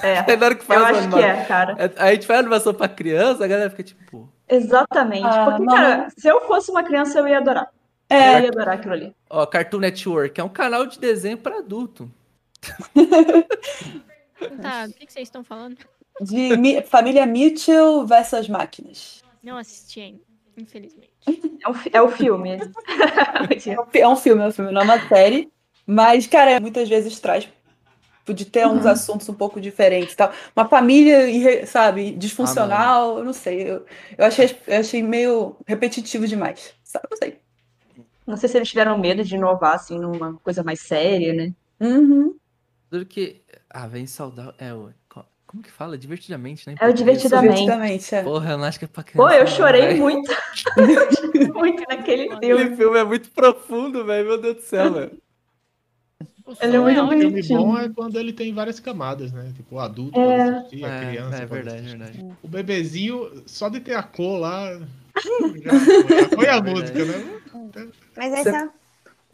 é, 0.04 0.22
na 0.38 0.46
hora 0.46 0.56
que 0.56 0.64
faz 0.64 0.80
eu 0.80 0.86
acho 0.86 1.00
que 1.10 1.16
anima- 1.16 1.22
é, 1.28 1.46
cara. 1.46 1.76
É, 1.78 1.86
Aí 1.98 2.10
a 2.10 2.14
gente 2.14 2.28
faz 2.28 2.40
animação 2.40 2.74
pra 2.74 2.88
criança, 2.88 3.44
a 3.44 3.48
galera 3.48 3.70
fica 3.70 3.84
tipo. 3.84 4.30
Exatamente. 4.48 5.26
Ah, 5.26 5.46
Porque, 5.46 5.64
não. 5.64 5.74
cara, 5.76 6.08
se 6.18 6.28
eu 6.28 6.42
fosse 6.48 6.70
uma 6.72 6.84
criança, 6.84 7.20
eu 7.20 7.28
ia 7.28 7.38
adorar. 7.40 7.70
É, 8.10 8.38
Eu 8.38 8.42
ia 8.44 8.48
adorar 8.50 8.76
aquilo 8.76 8.94
ali. 8.94 9.16
Ó, 9.30 9.46
Cartoon 9.46 9.80
Network 9.80 10.40
é 10.40 10.44
um 10.44 10.50
canal 10.50 10.86
de 10.86 11.00
desenho 11.00 11.38
pra 11.38 11.58
adulto. 11.60 12.12
Tá, 14.62 14.86
o 14.90 14.94
que, 14.94 15.06
que 15.06 15.14
vocês 15.14 15.28
estão 15.28 15.44
falando? 15.44 15.78
de 16.20 16.56
Mi- 16.58 16.82
família 16.82 17.26
Mitchell 17.26 18.06
versus 18.06 18.48
máquinas. 18.50 19.24
Não 19.42 19.58
assisti 19.58 20.00
ainda, 20.02 20.22
infelizmente. 20.58 21.12
É 21.64 21.70
o, 21.70 21.76
é 21.94 22.02
o 22.02 22.10
filme. 22.10 22.58
É 23.94 24.08
um 24.08 24.16
filme, 24.16 24.44
é 24.44 24.48
um 24.48 24.52
filme, 24.52 24.72
não 24.72 24.82
é 24.82 24.84
uma 24.84 25.08
série. 25.08 25.52
Mas, 25.86 26.28
cara, 26.28 26.60
muitas 26.60 26.88
vezes 26.88 27.20
traz 27.20 27.50
de 28.34 28.46
ter 28.46 28.68
uns 28.68 28.86
assuntos 28.86 29.28
um 29.30 29.34
pouco 29.34 29.60
diferentes 29.60 30.16
tal. 30.16 30.32
Uma 30.56 30.68
família, 30.68 31.66
sabe, 31.66 32.12
disfuncional, 32.12 33.18
eu 33.18 33.26
não 33.26 33.34
sei. 33.34 33.64
Eu, 33.64 33.86
eu, 34.18 34.26
achei, 34.26 34.56
eu 34.68 34.80
achei 34.80 35.04
meio 35.04 35.58
repetitivo 35.68 36.28
demais. 36.28 36.74
Sabe? 36.84 37.08
Não 37.10 37.18
sei. 37.18 37.40
Não 38.26 38.38
sei 38.38 38.48
se 38.48 38.58
eles 38.58 38.70
tiveram 38.70 38.98
medo 38.98 39.24
de 39.24 39.36
inovar, 39.36 39.76
assim, 39.76 40.00
numa 40.00 40.36
coisa 40.36 40.64
mais 40.64 40.80
séria, 40.82 41.34
né? 41.34 41.54
Uhum. 41.80 42.36
Duro 42.90 43.06
que 43.06 43.42
Ah, 43.70 43.88
vem 43.88 44.06
saudável. 44.06 44.54
É, 44.60 44.72
Como 45.52 45.62
que 45.62 45.70
fala? 45.72 45.98
Divertidamente, 45.98 46.66
né? 46.70 46.76
É 46.80 46.88
o 46.88 46.94
divertidamente. 46.94 47.56
Divertidamente, 47.60 48.16
é. 48.16 48.24
Porra, 48.24 48.52
eu 48.52 48.58
não 48.58 48.64
acho 48.64 48.80
que 48.80 48.86
é 48.86 48.88
pra 48.88 49.04
criança. 49.04 49.30
Pô, 49.30 49.36
eu 49.36 49.46
chorei 49.48 49.82
velho. 49.82 50.02
muito. 50.02 50.32
muito 51.54 51.84
naquele 51.90 52.30
filme. 52.30 52.36
Aquele 52.36 52.76
filme 52.78 52.98
é 53.00 53.04
muito 53.04 53.30
profundo, 53.32 54.06
velho. 54.06 54.28
Meu 54.30 54.42
Deus 54.42 54.56
do 54.56 54.62
céu, 54.62 54.94
velho. 54.94 55.12
O 56.46 56.54
Ele 56.62 56.76
é 56.78 56.80
muito 56.80 56.96
filme 57.10 57.30
bonitinho. 57.32 57.60
bom 57.60 57.78
é 57.78 57.90
quando 57.90 58.18
ele 58.18 58.32
tem 58.32 58.54
várias 58.54 58.80
camadas, 58.80 59.32
né? 59.34 59.52
Tipo, 59.56 59.76
o 59.76 59.80
adulto 59.80 60.18
É. 60.20 60.26
pode 60.46 60.58
assistir, 60.58 60.86
a 60.86 60.88
É, 60.88 61.06
criança 61.10 61.36
é 61.36 61.40
pode 61.40 61.52
verdade, 61.64 61.78
assistir. 61.80 61.98
verdade. 61.98 62.26
O 62.42 62.48
bebezinho, 62.48 63.44
só 63.46 63.68
de 63.70 63.80
ter 63.82 63.94
a 63.96 64.04
cor 64.04 64.40
lá. 64.40 64.72
Já 64.74 64.82
foi, 65.40 65.62
já 65.62 66.30
foi 66.30 66.48
a 66.48 66.56
É 66.58 66.62
música, 66.62 67.06
né? 67.06 67.42
Mas 68.16 68.34
esse 68.34 68.50
é. 68.50 68.70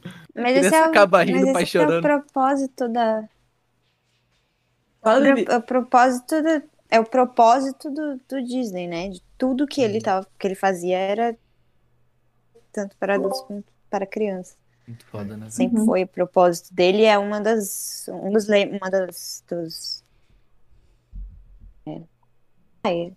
Mas 0.35 0.57
esse 0.57 0.75
é 0.75 0.81
o, 0.81 0.85
acaba 0.85 1.23
rindo, 1.23 1.51
mas 1.53 1.63
esse 1.63 1.77
é 1.77 1.87
o 1.87 2.01
propósito 2.01 2.87
da. 2.89 3.23
Fala, 5.07 5.33
Bibi. 5.35 5.51
o 5.51 5.61
propósito 5.61 6.41
do, 6.41 6.63
é 6.89 6.99
o 6.99 7.05
propósito 7.05 7.89
do, 7.89 8.17
do 8.29 8.43
Disney, 8.43 8.87
né? 8.87 9.09
De 9.09 9.21
tudo 9.37 9.65
que 9.67 9.81
ele 9.81 10.01
tava, 10.01 10.27
que 10.37 10.47
ele 10.47 10.55
fazia 10.55 10.97
era 10.97 11.37
tanto 12.71 12.95
para 12.97 13.15
adultos 13.15 13.41
quanto 13.41 13.71
para 13.89 14.05
crianças. 14.05 14.57
Muito 14.87 15.05
foda, 15.05 15.35
né? 15.37 15.49
Sempre 15.49 15.79
Uhum. 15.79 15.85
foi 15.85 16.03
o 16.03 16.07
propósito 16.07 16.73
dele, 16.73 17.03
é 17.03 17.17
uma 17.17 17.41
das 17.41 18.07
um 18.09 18.31
dos 18.31 18.47
le- 18.47 18.77
uma 18.77 18.89
das 18.89 19.43
dos 19.49 20.03
é. 21.87 22.01
Ai, 22.83 23.13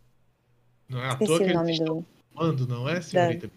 Não 0.88 1.00
é 1.00 1.06
à 1.06 1.10
esqueci 1.10 1.26
toa 1.26 1.38
que 1.38 1.50
o 1.50 1.54
nome 1.54 1.72
estão 1.72 2.00
do 2.00 2.06
fumando, 2.32 2.66
não 2.66 2.88
é, 2.88 3.00
senhorita? 3.00 3.50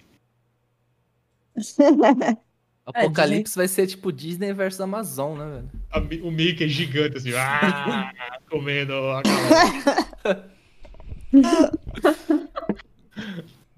Apocalipse 2.85 3.55
vai 3.55 3.67
ser 3.67 3.87
tipo 3.87 4.11
Disney 4.11 4.51
versus 4.53 4.81
Amazon, 4.81 5.37
né, 5.37 5.61
velho? 5.91 6.25
O 6.25 6.31
Mickey 6.31 6.67
gigante, 6.67 7.17
assim, 7.17 7.33
ah, 7.33 8.11
comendo 8.49 8.93
a. 8.93 9.21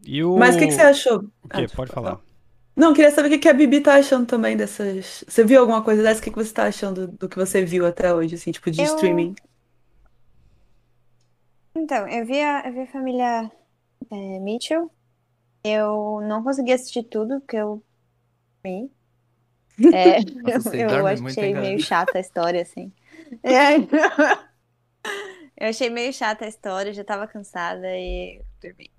E 0.07 0.23
o... 0.23 0.37
Mas 0.37 0.55
o 0.55 0.59
que, 0.59 0.67
que 0.67 0.73
você 0.73 0.81
achou? 0.81 1.19
O 1.23 1.29
Ah, 1.49 1.57
quê? 1.61 1.67
Pode 1.75 1.91
falar. 1.91 2.19
Não, 2.75 2.93
queria 2.93 3.09
saber 3.11 3.27
o 3.27 3.31
que, 3.31 3.37
que 3.39 3.49
a 3.49 3.53
Bibi 3.53 3.81
tá 3.81 3.95
achando 3.95 4.25
também 4.27 4.55
dessas. 4.55 5.23
Você 5.27 5.43
viu 5.43 5.59
alguma 5.61 5.81
coisa 5.83 6.03
dessa? 6.03 6.19
O 6.19 6.23
que, 6.23 6.29
que 6.29 6.35
você 6.37 6.53
tá 6.53 6.65
achando 6.67 7.07
do 7.07 7.27
que 7.27 7.37
você 7.37 7.63
viu 7.65 7.85
até 7.85 8.13
hoje, 8.13 8.35
assim, 8.35 8.51
tipo, 8.51 8.69
de 8.69 8.81
Eu- 8.81 8.85
streaming? 8.95 9.33
Então, 11.75 12.07
eu 12.07 12.25
vi 12.25 12.39
a, 12.39 12.67
eu 12.67 12.73
vi 12.73 12.81
a 12.81 12.87
família 12.87 13.51
é, 14.11 14.39
Mitchell. 14.39 14.91
Eu 15.63 16.21
não 16.27 16.43
consegui 16.43 16.71
assistir 16.71 17.03
tudo, 17.03 17.39
porque 17.41 17.57
eu 17.57 17.81
É, 19.93 20.19
Nossa, 20.41 20.75
eu, 20.75 21.05
achei 21.07 21.53
meio 21.53 21.79
chata 21.79 22.17
a 22.17 22.21
história, 22.21 22.61
assim. 22.61 22.91
É. 23.41 23.77
Eu 25.57 25.69
achei 25.69 25.89
meio 25.89 26.13
chata 26.13 26.45
a 26.45 26.47
história, 26.47 26.93
já 26.93 27.03
tava 27.03 27.27
cansada 27.27 27.87
e 27.97 28.41
dormi. 28.61 28.91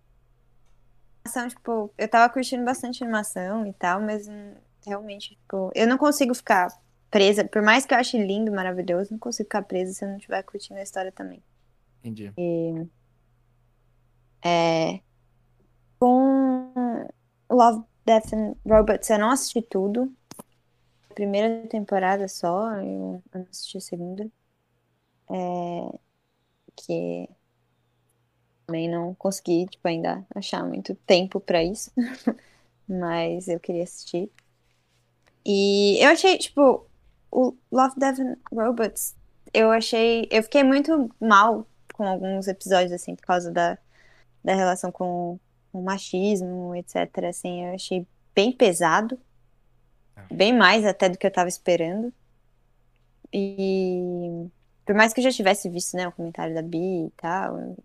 Animação, 1.24 1.48
tipo, 1.48 1.94
eu 1.96 2.08
tava 2.08 2.32
curtindo 2.32 2.64
bastante 2.64 3.04
animação 3.04 3.66
e 3.66 3.72
tal, 3.72 4.00
mas 4.00 4.26
hum, 4.26 4.54
realmente, 4.84 5.30
tipo, 5.30 5.70
eu 5.74 5.86
não 5.86 5.98
consigo 5.98 6.34
ficar 6.34 6.68
presa, 7.10 7.44
por 7.44 7.62
mais 7.62 7.84
que 7.84 7.94
eu 7.94 7.98
ache 7.98 8.18
lindo, 8.18 8.50
maravilhoso, 8.52 9.12
não 9.12 9.18
consigo 9.18 9.46
ficar 9.46 9.62
presa 9.62 9.92
se 9.92 10.04
eu 10.04 10.08
não 10.08 10.16
estiver 10.16 10.42
curtindo 10.42 10.80
a 10.80 10.82
história 10.82 11.12
também. 11.12 11.42
Entendi. 12.02 12.32
É, 14.44 15.00
com 15.98 17.08
Love, 17.50 17.84
Death 18.06 18.30
Robots, 18.64 19.10
eu 19.10 19.18
não 19.18 19.30
assisti 19.30 19.60
tudo. 19.60 20.14
Primeira 21.12 21.66
temporada 21.66 22.28
só, 22.28 22.72
eu, 22.76 23.20
não 23.34 23.46
assisti 23.50 23.78
a 23.78 23.80
segunda. 23.80 24.30
É, 25.28 25.98
que 26.76 27.28
também 28.64 28.88
não 28.88 29.12
consegui, 29.14 29.66
tipo, 29.66 29.88
ainda 29.88 30.24
achar 30.32 30.64
muito 30.64 30.94
tempo 31.06 31.40
pra 31.40 31.64
isso. 31.64 31.90
Mas 32.88 33.48
eu 33.48 33.58
queria 33.58 33.82
assistir. 33.82 34.30
E 35.44 35.98
eu 36.00 36.10
achei, 36.10 36.38
tipo, 36.38 36.86
o 37.30 37.56
Love, 37.72 37.98
Death 37.98 38.20
and 38.20 38.36
Robots, 38.52 39.16
eu 39.52 39.72
achei. 39.72 40.28
Eu 40.30 40.44
fiquei 40.44 40.62
muito 40.62 41.10
mal 41.20 41.66
com 41.92 42.04
alguns 42.04 42.46
episódios, 42.46 42.92
assim, 42.92 43.16
por 43.16 43.24
causa 43.26 43.50
da, 43.50 43.76
da 44.44 44.54
relação 44.54 44.92
com 44.92 45.40
o 45.78 45.82
machismo, 45.82 46.74
etc. 46.74 47.24
Assim, 47.28 47.66
eu 47.66 47.74
achei 47.74 48.06
bem 48.34 48.52
pesado. 48.52 49.18
Bem 50.30 50.52
mais 50.52 50.84
até 50.84 51.08
do 51.08 51.18
que 51.18 51.26
eu 51.26 51.30
tava 51.30 51.48
esperando. 51.48 52.12
E 53.32 54.48
por 54.84 54.94
mais 54.94 55.12
que 55.12 55.20
eu 55.20 55.24
já 55.24 55.30
tivesse 55.30 55.68
visto, 55.68 55.96
né, 55.96 56.06
o 56.06 56.12
comentário 56.12 56.54
da 56.54 56.62
Bi 56.62 57.06
e 57.06 57.12
tal, 57.16 57.76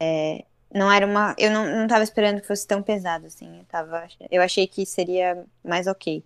é, 0.00 0.44
não 0.72 0.90
era 0.90 1.06
uma. 1.06 1.34
Eu 1.38 1.50
não, 1.50 1.66
não 1.66 1.86
tava 1.86 2.02
esperando 2.02 2.40
que 2.40 2.46
fosse 2.46 2.66
tão 2.66 2.82
pesado, 2.82 3.26
assim. 3.26 3.58
Eu 3.58 3.64
tava, 3.64 4.08
eu 4.30 4.42
achei 4.42 4.66
que 4.66 4.86
seria 4.86 5.44
mais 5.62 5.86
ok. 5.86 6.24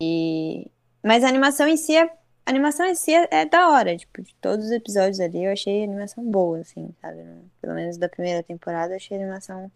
E, 0.00 0.70
mas 1.02 1.24
a 1.24 1.28
animação 1.28 1.66
em 1.66 1.76
si 1.76 1.96
é, 1.96 2.10
a 2.46 2.50
animação 2.50 2.86
em 2.86 2.94
si 2.94 3.12
é, 3.12 3.28
é 3.30 3.44
da 3.44 3.70
hora, 3.70 3.96
tipo, 3.96 4.22
de 4.22 4.32
todos 4.36 4.66
os 4.66 4.70
episódios 4.70 5.18
ali 5.18 5.44
eu 5.44 5.52
achei 5.52 5.80
a 5.80 5.84
animação 5.84 6.24
boa, 6.24 6.60
assim, 6.60 6.94
sabe? 7.02 7.24
Pelo 7.60 7.74
menos 7.74 7.96
da 7.96 8.08
primeira 8.08 8.40
temporada 8.40 8.92
eu 8.92 8.96
achei 8.96 9.16
a 9.16 9.20
animação 9.20 9.70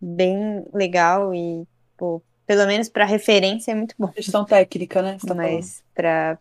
bem 0.00 0.64
legal 0.72 1.34
e, 1.34 1.68
pô, 1.98 2.22
pelo 2.46 2.66
menos 2.66 2.88
pra 2.88 3.04
referência 3.04 3.72
é 3.72 3.74
muito 3.74 3.94
bom. 3.98 4.08
Questão 4.08 4.42
técnica, 4.46 5.02
né? 5.02 5.18
Tá. 5.24 5.34
Mas 5.34 5.84
pra. 5.94 6.38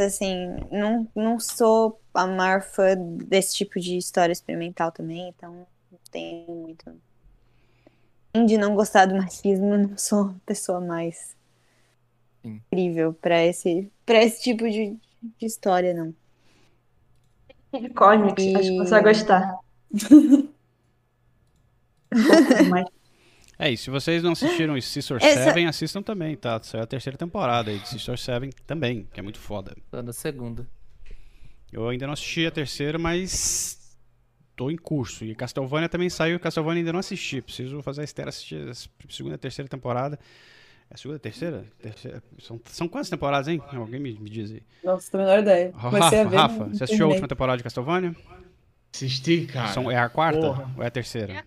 Assim, 0.00 0.56
não, 0.70 1.08
não 1.14 1.38
sou 1.38 2.00
a 2.12 2.26
maior 2.26 2.62
fã 2.62 2.96
desse 2.96 3.54
tipo 3.54 3.78
de 3.78 3.96
história 3.96 4.32
experimental 4.32 4.90
também, 4.90 5.28
então 5.28 5.66
não 5.92 5.98
tenho 6.10 6.52
muito. 6.52 6.92
Além 8.34 8.46
de 8.46 8.58
não 8.58 8.74
gostar 8.74 9.06
do 9.06 9.14
machismo, 9.14 9.76
não 9.78 9.96
sou 9.96 10.30
a 10.30 10.34
pessoa 10.44 10.80
mais 10.80 11.37
Sim. 12.48 12.62
incrível 12.72 13.12
pra 13.14 13.44
esse, 13.44 13.90
pra 14.06 14.22
esse 14.22 14.42
tipo 14.42 14.68
de, 14.68 14.96
de 15.38 15.46
história, 15.46 15.92
não. 15.94 16.14
Cosmics, 17.94 18.54
acho 18.54 18.68
que 18.70 18.78
você 18.78 18.90
vai 18.90 19.02
gostar. 19.02 19.58
Um. 22.10 22.84
É, 23.58 23.70
e 23.72 23.76
se 23.76 23.90
vocês 23.90 24.22
não 24.22 24.32
assistiram 24.32 24.80
Sister 24.80 25.18
Essa- 25.20 25.44
Seven, 25.44 25.66
assistam 25.66 26.00
também, 26.02 26.36
tá? 26.36 26.58
Saiu 26.62 26.84
a 26.84 26.86
terceira 26.86 27.18
temporada 27.18 27.70
aí 27.70 27.78
de 27.78 27.88
Sister 27.88 28.16
Seven 28.16 28.50
também, 28.66 29.06
que 29.12 29.18
é 29.18 29.22
muito 29.22 29.38
foda. 29.38 29.76
Tô 29.90 30.00
na 30.00 30.12
segunda. 30.12 30.66
Eu 31.72 31.88
ainda 31.88 32.06
não 32.06 32.12
assisti 32.14 32.46
a 32.46 32.50
terceira, 32.50 32.98
mas 32.98 33.96
tô 34.56 34.70
em 34.70 34.76
curso. 34.76 35.24
E 35.24 35.34
Castlevania 35.34 35.88
também 35.88 36.08
saiu, 36.08 36.36
e 36.36 36.38
Castlevania 36.38 36.80
ainda 36.80 36.92
não 36.92 37.00
assisti. 37.00 37.42
Preciso 37.42 37.82
fazer 37.82 38.02
a 38.02 38.04
Esther 38.04 38.28
assistir 38.28 38.68
a 38.68 38.74
segunda 39.10 39.34
e 39.34 39.38
terceira 39.38 39.68
temporada. 39.68 40.18
É 40.90 40.94
a 40.94 40.96
segunda 40.96 41.16
e 41.16 41.20
terceira? 41.20 41.64
Terceira- 41.80 42.22
São, 42.40 42.60
são 42.64 42.88
quantas 42.88 43.10
temporadas, 43.10 43.46
hein? 43.48 43.60
Alguém 43.72 44.00
me, 44.00 44.18
me 44.18 44.30
diz 44.30 44.50
aí. 44.50 44.62
Nossa, 44.82 45.10
tenho 45.10 45.22
a 45.22 45.26
menor 45.26 45.42
ideia. 45.42 45.72
Comecei 45.72 46.00
Rafa, 46.00 46.20
a 46.20 46.24
ver, 46.30 46.36
Rafa, 46.36 46.64
você 46.64 46.84
assistiu 46.84 47.06
a 47.06 47.08
última 47.10 47.28
temporada 47.28 47.56
de 47.58 47.62
Castlevania? 47.62 48.16
Assisti, 48.94 49.46
cara. 49.46 49.68
São, 49.68 49.90
é 49.90 49.96
a 49.98 50.08
quarta 50.08 50.40
porra. 50.40 50.70
ou 50.76 50.82
é 50.82 50.86
a 50.86 50.90
terceira? 50.90 51.44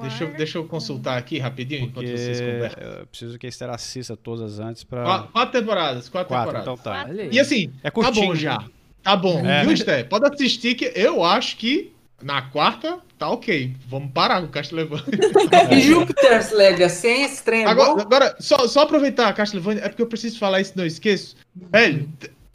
Deixa 0.00 0.24
eu, 0.24 0.34
deixa 0.36 0.58
eu 0.58 0.68
consultar 0.68 1.16
aqui 1.16 1.38
rapidinho 1.38 1.84
enquanto 1.86 2.04
Porque 2.04 2.16
vocês 2.18 2.38
conversam. 2.40 2.82
eu 2.82 3.06
preciso 3.06 3.38
que 3.38 3.46
a 3.46 3.48
Esther 3.48 3.70
assista 3.70 4.14
todas 4.16 4.60
antes 4.60 4.84
pra... 4.84 5.02
Qua- 5.02 5.22
Quatro 5.28 5.58
temporadas, 5.60 6.08
quatro, 6.10 6.28
Quatro, 6.28 6.52
temporadas. 6.62 7.08
então 7.08 7.24
tá. 7.24 7.32
E 7.34 7.40
assim, 7.40 7.72
É 7.82 7.84
tá 7.84 7.90
curtinho. 7.90 8.26
bom 8.26 8.34
já. 8.34 8.62
Tá 9.02 9.16
bom. 9.16 9.44
É. 9.44 9.64
Viu, 9.64 9.74
Sté? 9.76 10.04
Pode 10.04 10.26
assistir 10.26 10.74
que 10.74 10.92
eu 10.94 11.24
acho 11.24 11.56
que 11.56 11.94
na 12.22 12.42
quarta 12.42 12.98
tá 13.18 13.28
ok. 13.28 13.74
Vamos 13.88 14.12
parar 14.12 14.40
com 14.40 14.46
o 14.46 14.50
Castlevania. 14.50 15.06
E 15.70 15.80
Jupiter's 15.80 16.52
Legacy? 16.52 17.08
Esse 17.08 17.42
trem 17.42 17.64
é 17.64 17.66
Agora, 17.66 18.02
agora 18.02 18.36
só, 18.38 18.66
só 18.68 18.82
aproveitar 18.82 19.28
a 19.28 19.32
Castlevania, 19.32 19.82
é 19.84 19.88
porque 19.88 20.02
eu 20.02 20.06
preciso 20.06 20.38
falar 20.38 20.60
isso, 20.60 20.72
não 20.76 20.86
esqueço. 20.86 21.36
Velho, 21.54 22.08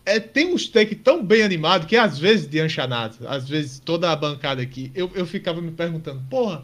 é, 0.06 0.20
tem 0.20 0.54
uns 0.54 0.68
take 0.68 0.96
tão 0.96 1.24
bem 1.24 1.44
animado 1.44 1.88
que 1.88 1.96
às 1.96 2.18
vezes 2.18 2.48
de 2.48 2.60
Anchanado, 2.60 3.28
às 3.28 3.48
vezes 3.48 3.80
toda 3.80 4.12
a 4.12 4.16
bancada 4.16 4.62
aqui, 4.62 4.92
eu, 4.96 5.12
eu 5.14 5.26
ficava 5.26 5.62
me 5.62 5.72
perguntando, 5.72 6.22
porra, 6.30 6.64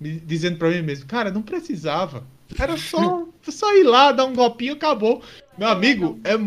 me 0.00 0.18
dizendo 0.20 0.58
pra 0.58 0.70
mim 0.70 0.82
mesmo, 0.82 1.06
cara, 1.06 1.30
não 1.30 1.42
precisava. 1.42 2.24
Era 2.58 2.76
só, 2.76 3.26
só 3.48 3.74
ir 3.76 3.84
lá, 3.84 4.12
dar 4.12 4.24
um 4.24 4.34
golpinho 4.34 4.74
acabou. 4.74 5.22
Meu 5.56 5.68
amigo, 5.68 6.18
é, 6.24 6.38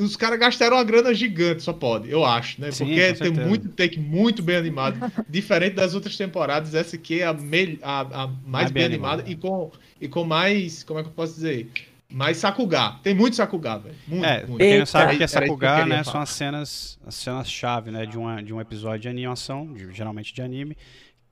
os 0.00 0.16
caras 0.16 0.38
gastaram 0.38 0.76
uma 0.76 0.84
grana 0.84 1.12
gigante, 1.14 1.62
só 1.62 1.72
pode, 1.72 2.10
eu 2.10 2.24
acho, 2.24 2.60
né? 2.60 2.70
Sim, 2.70 2.86
Porque 2.86 3.12
tem 3.14 3.30
muito 3.32 3.68
take 3.70 3.98
muito 4.00 4.42
bem 4.42 4.56
animado. 4.56 4.98
Diferente 5.28 5.74
das 5.74 5.94
outras 5.94 6.16
temporadas, 6.16 6.74
essa 6.74 6.96
aqui 6.96 7.20
é 7.20 7.26
a, 7.26 7.32
mel- 7.32 7.78
a, 7.82 8.00
a 8.00 8.26
mais 8.26 8.40
Mais 8.46 8.70
bem, 8.70 8.82
bem 8.82 8.84
animada 8.94 9.22
animada. 9.22 9.30
e 9.30 9.36
com, 9.36 9.70
e 10.00 10.08
com 10.08 10.24
mais, 10.24 10.82
como 10.84 11.00
é 11.00 11.02
que 11.02 11.08
eu 11.08 11.12
posso 11.12 11.34
dizer? 11.34 11.70
Mais 12.10 12.36
Sakuga. 12.36 12.96
Tem 13.02 13.14
muito 13.14 13.36
Sakuga, 13.36 13.78
velho. 13.78 13.94
Muito, 14.06 14.24
É, 14.26 14.44
muito. 14.46 14.58
quem 14.58 14.78
não 14.80 14.86
sabe 14.86 15.14
o 15.14 15.16
que 15.16 15.22
é 15.22 15.26
isso 15.26 15.34
que 15.34 15.40
né? 15.88 16.04
falar. 16.04 16.04
São 16.04 16.20
as 16.20 16.28
cenas, 16.30 16.98
as 17.06 17.14
cenas 17.14 17.50
chave, 17.50 17.90
né? 17.90 18.04
De, 18.04 18.18
uma, 18.18 18.42
de 18.42 18.52
um 18.52 18.60
episódio 18.60 19.00
de 19.00 19.08
animação, 19.08 19.72
de- 19.72 19.90
geralmente 19.92 20.34
de 20.34 20.42
anime, 20.42 20.76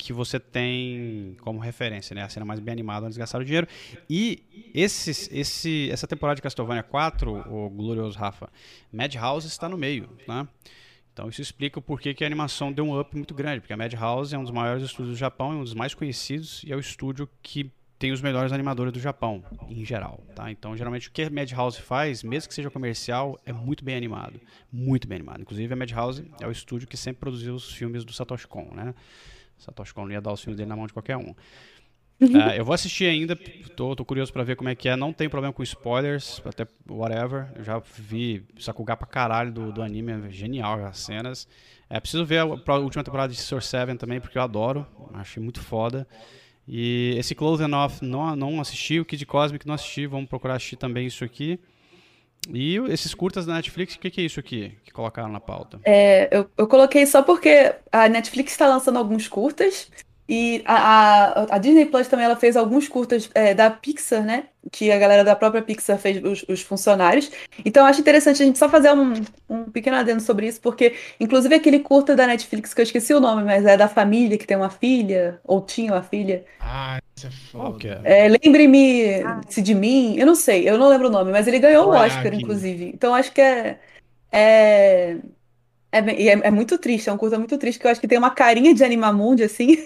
que 0.01 0.13
você 0.13 0.41
tem 0.41 1.37
como 1.41 1.59
referência, 1.59 2.15
né? 2.15 2.23
A 2.23 2.29
cena 2.29 2.47
mais 2.47 2.59
bem 2.59 2.73
animada 2.73 3.01
onde 3.01 3.13
eles 3.13 3.19
gastaram 3.19 3.45
dinheiro. 3.45 3.67
E 4.09 4.43
esses, 4.75 5.29
esse, 5.31 5.91
essa 5.91 6.07
temporada 6.07 6.37
de 6.37 6.43
Castlevania 6.43 6.83
4, 6.83 7.31
o 7.31 7.69
glorioso 7.69 8.19
Rafa, 8.19 8.49
Madhouse 8.91 9.47
está 9.47 9.69
no 9.69 9.77
meio, 9.77 10.09
né? 10.27 10.49
Então 11.13 11.29
isso 11.29 11.43
explica 11.43 11.79
o 11.79 11.83
porquê 11.83 12.15
que 12.15 12.25
a 12.25 12.27
animação 12.27 12.73
deu 12.73 12.85
um 12.85 12.99
up 12.99 13.15
muito 13.15 13.35
grande, 13.35 13.61
porque 13.61 13.73
a 13.73 13.77
Madhouse 13.77 14.35
é 14.35 14.39
um 14.39 14.43
dos 14.43 14.53
maiores 14.53 14.83
estúdios 14.83 15.15
do 15.15 15.19
Japão, 15.19 15.53
é 15.53 15.57
um 15.57 15.65
dos 15.65 15.75
mais 15.75 15.95
conhecidos 15.95 16.63
e 16.65 16.73
é 16.73 16.77
o 16.77 16.81
estúdio 16.81 17.29
que 17.43 17.71
tem 17.99 18.13
os 18.13 18.23
melhores 18.23 18.51
animadores 18.51 18.95
do 18.95 18.99
Japão, 18.99 19.45
em 19.69 19.85
geral, 19.85 20.25
tá? 20.35 20.51
Então, 20.51 20.75
geralmente, 20.75 21.09
o 21.09 21.13
que 21.13 21.21
a 21.21 21.29
Madhouse 21.29 21.83
faz, 21.83 22.23
mesmo 22.23 22.49
que 22.49 22.55
seja 22.55 22.71
comercial, 22.71 23.39
é 23.45 23.53
muito 23.53 23.85
bem 23.85 23.95
animado. 23.95 24.41
Muito 24.73 25.07
bem 25.07 25.17
animado. 25.17 25.43
Inclusive, 25.43 25.71
a 25.71 25.77
Madhouse 25.77 26.25
é 26.41 26.47
o 26.47 26.51
estúdio 26.51 26.89
que 26.89 26.97
sempre 26.97 27.21
produziu 27.21 27.55
os 27.55 27.71
filmes 27.71 28.03
do 28.03 28.11
Satoshi 28.15 28.49
Kon, 28.49 28.71
né? 28.75 28.95
Satoshi 29.61 29.95
Kon 29.95 30.11
ia 30.11 30.20
dar 30.20 30.32
os 30.32 30.41
filmes 30.41 30.57
dele 30.57 30.69
na 30.69 30.77
mão 30.77 30.87
de 30.87 30.93
qualquer 30.93 31.16
um. 31.16 31.31
Uh, 32.20 32.51
eu 32.57 32.65
vou 32.65 32.74
assistir 32.74 33.07
ainda, 33.07 33.37
tô, 33.77 33.95
tô 33.95 34.05
curioso 34.05 34.32
pra 34.32 34.43
ver 34.43 34.57
como 34.57 34.69
é 34.69 34.74
que 34.74 34.89
é. 34.89 34.97
Não 34.97 35.12
tem 35.12 35.28
problema 35.28 35.53
com 35.53 35.62
spoilers, 35.62 36.43
até 36.45 36.66
whatever. 36.89 37.49
Eu 37.55 37.65
já 37.65 37.78
vi 37.78 38.45
Sakuga 38.59 38.97
pra 38.97 39.07
caralho 39.07 39.53
do, 39.53 39.73
do 39.73 39.82
anime, 39.82 40.12
é 40.12 40.31
genial 40.31 40.85
as 40.85 40.99
cenas. 40.99 41.47
É, 41.89 41.99
preciso 41.99 42.24
ver 42.24 42.39
a, 42.39 42.43
a 42.43 42.78
última 42.78 43.03
temporada 43.03 43.32
de 43.32 43.41
Source 43.41 43.69
7 43.69 43.97
também, 43.97 44.20
porque 44.20 44.39
eu 44.39 44.43
adoro, 44.43 44.87
achei 45.15 45.43
muito 45.43 45.61
foda. 45.61 46.07
E 46.66 47.15
esse 47.19 47.35
Closing 47.35 47.73
Off 47.73 48.05
não, 48.05 48.37
não 48.37 48.61
assisti, 48.61 49.01
o 49.01 49.05
Kid 49.05 49.27
Cosmic 49.27 49.66
não 49.66 49.74
assisti, 49.74 50.07
vamos 50.07 50.28
procurar 50.28 50.55
assistir 50.55 50.77
também 50.77 51.07
isso 51.07 51.24
aqui. 51.24 51.59
E 52.49 52.77
esses 52.89 53.15
curtas 53.15 53.45
da 53.47 53.55
Netflix, 53.55 53.95
o 53.95 53.99
que, 53.99 54.11
que, 54.11 54.21
é 54.21 54.25
isso 54.25 54.41
aqui 54.41 54.77
que 54.85 54.93
colocaram 54.93 55.29
na 55.29 55.41
pauta? 55.41 55.81
É, 55.85 56.29
eu, 56.37 56.51
eu 56.57 56.67
coloquei 56.67 57.05
só 57.07 57.23
porque 57.23 57.75
a 57.93 58.09
Netflix 58.09 58.53
está 58.53 58.67
lançando 58.67 58.99
alguns 58.99 59.29
curtas 59.29 59.91
e 60.32 60.62
a, 60.65 60.74
a, 60.77 61.57
a, 61.57 61.59
Disney 61.59 61.86
Plus 61.86 62.07
também 62.07 62.24
ela 62.24 62.36
fez 62.36 62.57
alguns 62.57 62.86
curtas 62.86 63.28
é, 63.35 63.52
da 63.52 63.69
Pixar, 63.69 64.23
né? 64.24 64.44
Que 64.70 64.93
a 64.93 64.97
galera 64.97 65.24
da 65.24 65.35
própria 65.35 65.61
Pixar 65.61 65.98
fez 65.98 66.23
os, 66.23 66.44
os, 66.48 66.62
funcionários. 66.62 67.32
Então 67.65 67.82
eu 67.82 67.89
acho 67.89 68.01
interessante 68.01 68.40
a 68.40 68.47
gente 68.47 68.57
só 68.57 68.69
fazer 68.69 68.93
um, 68.93 69.12
um 69.48 69.65
pequeno 69.65 69.97
adendo 69.97 70.23
sobre 70.23 70.47
isso, 70.47 70.61
porque, 70.61 70.94
inclusive, 71.19 71.52
aquele 71.52 71.81
curta 71.81 72.15
da 72.15 72.28
Netflix, 72.28 72.73
que 72.73 72.81
eu 72.81 72.85
esqueci 72.85 73.12
o 73.12 73.19
nome, 73.19 73.43
mas 73.43 73.66
é 73.66 73.77
da 73.77 73.89
família 73.89 74.39
que 74.39 74.47
tem 74.47 74.57
uma 74.57 74.70
filha, 74.70 75.40
ou 75.43 75.62
tinha 75.62 75.93
uma 75.93 76.02
filha. 76.05 76.44
Ah, 76.61 77.01
isso 77.16 77.27
é 77.27 77.31
foda. 77.51 78.01
É, 78.05 78.28
Lembre-me-se 78.28 79.61
de 79.61 79.74
mim, 79.74 80.16
eu 80.16 80.27
não 80.27 80.36
sei, 80.36 80.70
eu 80.70 80.78
não 80.78 80.89
lembro 80.89 81.09
o 81.09 81.11
nome, 81.11 81.32
mas 81.32 81.48
ele 81.48 81.59
ganhou 81.59 81.89
o 81.89 81.90
Oscar, 81.90 82.32
inclusive. 82.32 82.85
Então 82.94 83.12
acho 83.16 83.32
que 83.32 83.40
é. 83.40 83.81
É, 84.31 85.16
é, 85.93 85.99
é, 85.99 86.29
é, 86.47 86.51
muito 86.51 86.79
triste, 86.79 87.09
é 87.09 87.12
um 87.12 87.17
curta 87.17 87.39
muito 87.39 87.59
triste, 87.59 87.81
que 87.81 87.87
eu 87.87 87.91
acho 87.91 88.01
que 88.01 88.09
tem 88.09 88.19
uma 88.19 88.31
carinha 88.31 88.73
de 88.73 88.85
Animamundi, 88.85 89.43
assim. 89.43 89.77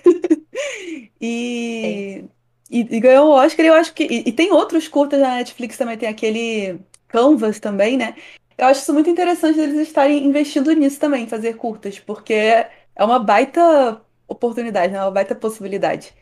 e, 1.21 2.25
e, 2.71 2.81
e, 2.81 3.01
ganhou 3.01 3.29
o 3.29 3.33
Oscar, 3.33 3.65
e 3.65 3.69
eu 3.69 3.75
acho 3.75 3.95
que. 3.95 4.05
E, 4.05 4.29
e, 4.29 4.33
tem 4.33 4.53
outros 4.53 4.87
curtas 4.89 5.21
na 5.21 5.37
Netflix 5.37 5.77
também, 5.79 5.97
tem 5.97 6.09
aquele 6.09 6.79
Canvas 7.09 7.59
também, 7.59 7.97
né? 7.97 8.15
Eu 8.57 8.67
acho 8.67 8.83
isso 8.83 8.93
muito 8.93 9.11
interessante 9.11 9.59
eles 9.59 9.79
estarem 9.89 10.25
investindo 10.27 10.73
nisso 10.73 11.01
também, 11.01 11.27
fazer 11.27 11.55
curtas, 11.57 11.99
porque 11.99 12.35
é 12.35 12.71
uma 13.01 13.19
baita 13.19 14.01
oportunidade, 14.29 14.93
né? 14.93 15.01
Uma 15.01 15.11
baita 15.11 15.35
possibilidade. 15.35 16.15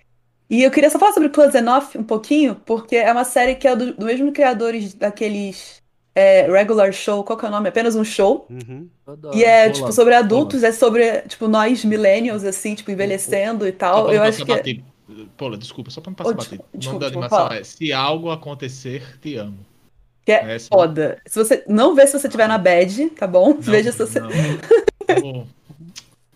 E 0.48 0.62
eu 0.62 0.70
queria 0.70 0.90
só 0.90 0.98
falar 0.98 1.12
sobre 1.12 1.30
Close 1.30 1.56
Enough 1.56 1.96
um 1.96 2.04
pouquinho, 2.04 2.56
porque 2.66 2.96
é 2.96 3.10
uma 3.10 3.24
série 3.24 3.54
que 3.56 3.66
é 3.66 3.74
do, 3.74 3.94
do 3.94 4.06
mesmo 4.06 4.32
criadores 4.32 4.94
daqueles 4.94 5.81
é, 6.14 6.46
regular 6.50 6.92
show, 6.92 7.24
qual 7.24 7.38
que 7.38 7.44
é 7.44 7.48
o 7.48 7.50
nome? 7.50 7.68
Apenas 7.68 7.96
um 7.96 8.04
show. 8.04 8.46
Uhum. 8.50 8.88
E 9.32 9.44
é, 9.44 9.70
tipo, 9.70 9.92
sobre 9.92 10.14
adultos, 10.14 10.62
é 10.62 10.72
sobre, 10.72 11.22
tipo, 11.22 11.48
nós 11.48 11.84
millennials, 11.84 12.44
assim, 12.44 12.74
tipo, 12.74 12.90
envelhecendo 12.90 13.66
e 13.66 13.72
tal. 13.72 14.12
Eu 14.12 14.22
acho 14.22 14.44
que... 14.44 14.54
Bater. 14.54 14.82
Pô, 15.36 15.50
desculpa, 15.56 15.90
só 15.90 16.00
pra 16.00 16.10
não 16.10 16.14
passar 16.14 16.30
oh, 16.30 16.34
bater. 16.34 16.58
O 16.58 16.84
nome 16.84 16.98
da 16.98 17.06
animação 17.06 17.48
é 17.48 17.64
Se 17.64 17.92
Algo 17.92 18.30
Acontecer, 18.30 19.18
Te 19.20 19.36
Amo. 19.36 19.58
Que 20.24 20.32
é, 20.32 20.56
é 20.56 20.58
foda. 20.58 21.20
Se 21.26 21.38
você... 21.38 21.64
Não 21.66 21.94
vê 21.94 22.06
se 22.06 22.18
você 22.18 22.28
tiver 22.28 22.46
na 22.46 22.58
bad, 22.58 23.10
tá 23.10 23.26
bom? 23.26 23.54
Não, 23.54 23.60
Veja 23.60 23.92
se 23.92 23.98
você... 23.98 24.20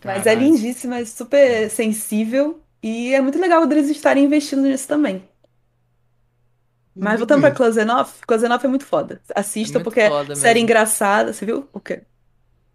Mas 0.05 0.27
é 0.27 0.35
lindíssima, 0.35 0.98
é 0.98 1.05
super 1.05 1.70
sensível. 1.70 2.61
E 2.82 3.15
é 3.15 3.20
muito 3.20 3.39
legal 3.39 3.65
eles 3.70 3.89
estarem 3.89 4.24
investindo 4.24 4.62
nisso 4.62 4.86
também. 4.86 5.23
Mas 6.97 7.18
voltando 7.18 7.43
pra 7.43 7.51
Close 7.51 7.78
Enough, 7.78 8.09
Close 8.27 8.44
Enough 8.47 8.64
é 8.64 8.68
muito 8.68 8.86
foda. 8.86 9.20
Assista, 9.35 9.78
é 9.78 9.82
porque 9.82 10.01
é 10.01 10.35
série 10.35 10.60
engraçada. 10.60 11.32
Você 11.32 11.44
viu? 11.44 11.68
O 11.73 11.78
quê? 11.78 12.02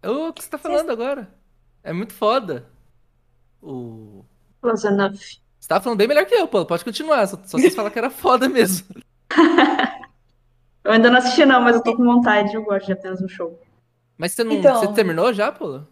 O 0.04 0.32
que 0.32 0.42
você 0.44 0.50
tá 0.50 0.58
falando 0.58 0.90
agora? 0.90 1.28
É 1.82 1.92
muito 1.92 2.12
foda. 2.12 2.68
O. 3.60 4.24
Close 4.60 4.86
Enough. 4.86 5.16
Você 5.58 5.68
tava 5.68 5.82
falando 5.82 5.98
bem 5.98 6.08
melhor 6.08 6.24
que 6.24 6.34
eu, 6.34 6.46
pô. 6.46 6.64
Pode 6.64 6.84
continuar. 6.84 7.26
Só, 7.26 7.38
só 7.44 7.58
você 7.58 7.70
falar 7.70 7.90
que 7.90 7.98
era 7.98 8.10
foda 8.10 8.48
mesmo. 8.48 8.86
eu 10.84 10.92
ainda 10.92 11.10
não 11.10 11.18
assisti, 11.18 11.44
não, 11.44 11.60
mas 11.60 11.76
eu 11.76 11.82
tô 11.82 11.96
com 11.96 12.04
vontade. 12.04 12.54
Eu 12.54 12.62
gosto 12.62 12.86
de 12.86 12.92
apenas 12.92 13.20
um 13.20 13.28
show. 13.28 13.60
Mas 14.16 14.32
você 14.32 14.44
não. 14.44 14.52
Então... 14.52 14.78
Você 14.78 14.92
terminou 14.92 15.32
já, 15.32 15.50
pô? 15.50 15.82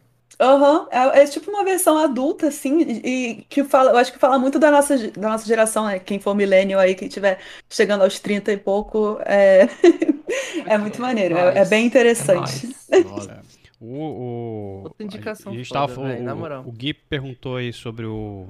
Aham, 0.40 0.88
é, 0.90 1.22
é 1.22 1.26
tipo 1.26 1.50
uma 1.50 1.62
versão 1.62 1.98
adulta, 1.98 2.48
assim, 2.48 2.80
e 2.80 3.44
que 3.46 3.62
fala, 3.62 3.90
eu 3.90 3.98
acho 3.98 4.10
que 4.10 4.18
fala 4.18 4.38
muito 4.38 4.58
da 4.58 4.70
nossa, 4.70 4.96
da 5.10 5.28
nossa 5.28 5.46
geração, 5.46 5.84
né? 5.84 5.98
Quem 5.98 6.18
for 6.18 6.34
millennial 6.34 6.80
aí, 6.80 6.94
que 6.94 7.04
estiver 7.04 7.38
chegando 7.68 8.02
aos 8.04 8.18
30 8.18 8.50
e 8.50 8.56
pouco, 8.56 9.18
é, 9.26 9.68
é 10.66 10.78
muito 10.78 10.98
maneiro, 10.98 11.36
é, 11.36 11.58
é 11.58 11.64
bem 11.66 11.84
interessante. 11.84 12.74
Olha, 13.12 13.42
o, 13.78 13.86
o, 13.86 14.82
Outra 14.84 15.04
indicação 15.04 15.52
a 15.52 15.56
gente 15.56 15.68
foda, 15.68 15.86
tava, 15.86 16.00
o, 16.00 16.36
moral. 16.36 16.64
o 16.66 16.72
Gui 16.72 16.94
perguntou 16.94 17.56
aí 17.56 17.70
sobre 17.70 18.06
o 18.06 18.48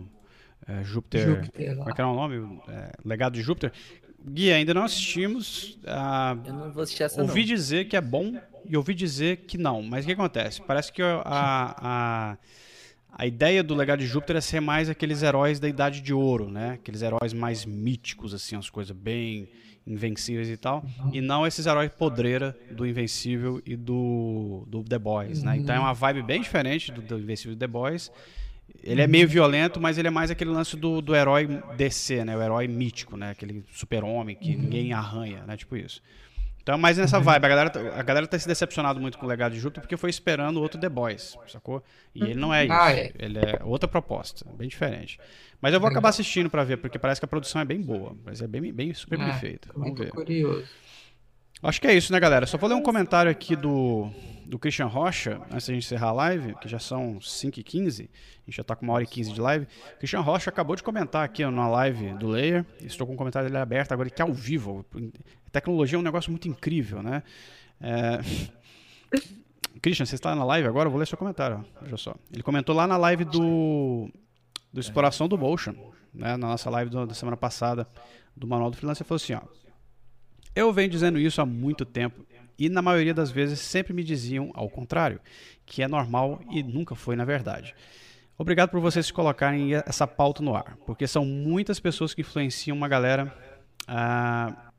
é, 0.68 0.84
Júpiter, 0.84 1.26
Júpiter 1.44 1.70
como 1.70 1.82
é 1.82 1.86
lá. 1.86 1.92
que 1.92 2.00
era 2.00 2.08
o 2.08 2.14
nome? 2.14 2.60
É, 2.68 2.92
Legado 3.04 3.32
de 3.34 3.42
Júpiter. 3.42 3.72
Gui, 4.24 4.52
ainda 4.52 4.74
não 4.74 4.84
assistimos. 4.84 5.78
ah, 5.86 6.36
Eu 6.44 6.52
não 6.52 6.70
vou 6.70 6.82
assistir 6.82 7.02
essa, 7.02 7.20
ouvi 7.20 7.40
não. 7.40 7.46
dizer 7.46 7.86
que 7.86 7.96
é 7.96 8.00
bom 8.00 8.34
e 8.64 8.76
ouvi 8.76 8.94
dizer 8.94 9.38
que 9.38 9.58
não. 9.58 9.82
Mas 9.82 10.04
o 10.04 10.06
que 10.06 10.12
acontece? 10.12 10.60
Parece 10.62 10.92
que 10.92 11.02
a, 11.02 11.22
a, 11.24 12.38
a 13.12 13.26
ideia 13.26 13.62
do 13.62 13.74
legado 13.74 14.00
de 14.00 14.06
Júpiter 14.06 14.36
é 14.36 14.40
ser 14.40 14.60
mais 14.60 14.88
aqueles 14.88 15.22
heróis 15.22 15.58
da 15.58 15.68
Idade 15.68 16.00
de 16.00 16.12
Ouro, 16.12 16.50
né? 16.50 16.72
Aqueles 16.72 17.02
heróis 17.02 17.32
mais 17.32 17.64
míticos, 17.64 18.32
assim, 18.34 18.56
as 18.56 18.70
coisas 18.70 18.96
bem 18.96 19.48
invencíveis 19.86 20.48
e 20.48 20.56
tal. 20.56 20.84
E 21.12 21.20
não 21.20 21.46
esses 21.46 21.66
heróis 21.66 21.90
podreira 21.90 22.56
do 22.70 22.86
Invencível 22.86 23.60
e 23.66 23.76
do, 23.76 24.64
do 24.68 24.84
The 24.84 24.98
Boys, 24.98 25.42
né? 25.42 25.56
Então 25.56 25.74
é 25.74 25.78
uma 25.78 25.92
vibe 25.92 26.22
bem 26.22 26.40
diferente 26.40 26.92
do, 26.92 27.00
do 27.02 27.18
Invencível 27.18 27.52
e 27.52 27.56
The 27.56 27.66
Boys. 27.66 28.12
Ele 28.82 29.02
é 29.02 29.06
meio 29.06 29.26
violento, 29.28 29.80
mas 29.80 29.98
ele 29.98 30.08
é 30.08 30.10
mais 30.10 30.30
aquele 30.30 30.50
lance 30.50 30.76
do, 30.76 31.02
do 31.02 31.14
herói 31.14 31.48
DC, 31.76 32.24
né? 32.24 32.36
O 32.36 32.42
herói 32.42 32.68
mítico, 32.68 33.16
né? 33.16 33.30
Aquele 33.30 33.64
super-homem 33.72 34.36
que 34.36 34.54
ninguém 34.56 34.92
arranha, 34.92 35.42
né? 35.46 35.56
Tipo 35.56 35.76
isso. 35.76 36.00
Então 36.70 36.78
é 36.78 36.80
mais 36.80 36.96
nessa 36.98 37.18
vibe. 37.18 37.44
A 37.44 37.48
galera, 37.48 37.68
tá- 37.70 37.80
a 37.80 38.02
galera 38.02 38.26
tá 38.28 38.38
se 38.38 38.46
decepcionado 38.46 39.00
muito 39.00 39.18
com 39.18 39.26
o 39.26 39.28
legado 39.28 39.52
de 39.52 39.58
Júpiter 39.58 39.82
porque 39.82 39.96
foi 39.96 40.08
esperando 40.08 40.60
outro 40.62 40.78
The 40.80 40.88
Boys, 40.88 41.36
sacou? 41.48 41.82
E 42.14 42.22
ele 42.22 42.34
não 42.36 42.54
é 42.54 42.64
isso. 42.64 42.72
Ah, 42.72 42.92
é. 42.92 43.12
Ele 43.18 43.38
é 43.40 43.58
outra 43.64 43.88
proposta, 43.88 44.46
bem 44.56 44.68
diferente. 44.68 45.18
Mas 45.60 45.74
eu 45.74 45.80
vou 45.80 45.88
acabar 45.90 46.10
assistindo 46.10 46.48
pra 46.48 46.62
ver, 46.62 46.76
porque 46.76 46.96
parece 46.96 47.20
que 47.20 47.24
a 47.24 47.28
produção 47.28 47.60
é 47.60 47.64
bem 47.64 47.80
boa. 47.82 48.14
Mas 48.24 48.40
é 48.40 48.46
bem, 48.46 48.72
bem 48.72 48.94
super 48.94 49.18
bem 49.18 49.28
Ah, 49.30 49.34
feita. 49.34 49.72
também 49.72 49.92
Vamos 49.92 49.98
ver. 50.06 50.12
curioso. 50.12 50.64
Acho 51.62 51.80
que 51.80 51.86
é 51.86 51.94
isso, 51.94 52.12
né, 52.12 52.18
galera? 52.18 52.46
Só 52.46 52.56
vou 52.56 52.68
ler 52.68 52.74
um 52.74 52.82
comentário 52.82 53.30
aqui 53.30 53.54
do, 53.54 54.10
do 54.46 54.58
Christian 54.58 54.86
Rocha, 54.86 55.40
antes 55.52 55.66
da 55.66 55.74
gente 55.74 55.84
encerrar 55.84 56.08
a 56.08 56.12
live, 56.12 56.54
que 56.54 56.66
já 56.68 56.78
são 56.78 57.18
5h15, 57.18 58.08
a 58.08 58.44
gente 58.46 58.56
já 58.56 58.64
tá 58.64 58.74
com 58.74 58.84
uma 58.86 58.94
hora 58.94 59.04
e 59.04 59.06
15 59.06 59.32
de 59.32 59.40
live. 59.40 59.66
Christian 59.98 60.20
Rocha 60.20 60.48
acabou 60.48 60.74
de 60.74 60.82
comentar 60.82 61.22
aqui 61.22 61.44
na 61.44 61.68
live 61.68 62.14
do 62.14 62.28
Layer, 62.28 62.64
estou 62.80 63.06
com 63.06 63.12
o 63.12 63.16
comentário 63.16 63.46
dele 63.48 63.60
aberto 63.60 63.92
agora, 63.92 64.08
que 64.08 64.22
é 64.22 64.24
ao 64.24 64.32
vivo. 64.32 64.86
Tecnologia 65.52 65.96
é 65.96 66.00
um 66.00 66.02
negócio 66.02 66.30
muito 66.30 66.48
incrível, 66.48 67.02
né? 67.02 67.22
É... 67.80 68.20
Christian, 69.82 70.06
você 70.06 70.14
está 70.14 70.34
na 70.34 70.44
live 70.44 70.66
agora? 70.66 70.86
Eu 70.86 70.90
vou 70.90 70.98
ler 70.98 71.06
seu 71.06 71.16
comentário, 71.18 71.64
veja 71.82 71.96
só. 71.96 72.14
Ele 72.32 72.42
comentou 72.42 72.74
lá 72.74 72.86
na 72.86 72.96
live 72.96 73.24
do, 73.24 74.10
do 74.72 74.80
Exploração 74.80 75.28
do 75.28 75.36
Motion, 75.38 75.74
né, 76.12 76.36
na 76.36 76.48
nossa 76.48 76.68
live 76.70 76.90
do- 76.90 77.06
da 77.06 77.14
semana 77.14 77.36
passada, 77.36 77.86
do 78.36 78.46
Manual 78.46 78.70
do 78.70 78.76
Freelancer, 78.76 79.02
ele 79.04 79.08
falou 79.08 79.16
assim, 79.16 79.34
ó. 79.34 79.40
Eu 80.54 80.72
venho 80.72 80.90
dizendo 80.90 81.18
isso 81.18 81.40
há 81.40 81.46
muito 81.46 81.84
tempo 81.84 82.26
e 82.58 82.68
na 82.68 82.82
maioria 82.82 83.14
das 83.14 83.30
vezes 83.30 83.60
sempre 83.60 83.92
me 83.92 84.04
diziam 84.04 84.50
ao 84.52 84.68
contrário, 84.68 85.20
que 85.64 85.82
é 85.82 85.88
normal 85.88 86.40
e 86.50 86.62
nunca 86.62 86.94
foi 86.94 87.16
na 87.16 87.24
verdade. 87.24 87.74
Obrigado 88.36 88.70
por 88.70 88.80
vocês 88.80 89.10
colocarem 89.10 89.74
essa 89.74 90.06
pauta 90.06 90.42
no 90.42 90.54
ar, 90.54 90.76
porque 90.86 91.06
são 91.06 91.24
muitas 91.24 91.78
pessoas 91.78 92.14
que 92.14 92.22
influenciam 92.22 92.76
uma 92.76 92.88
galera. 92.88 93.34
ah, 93.86 94.70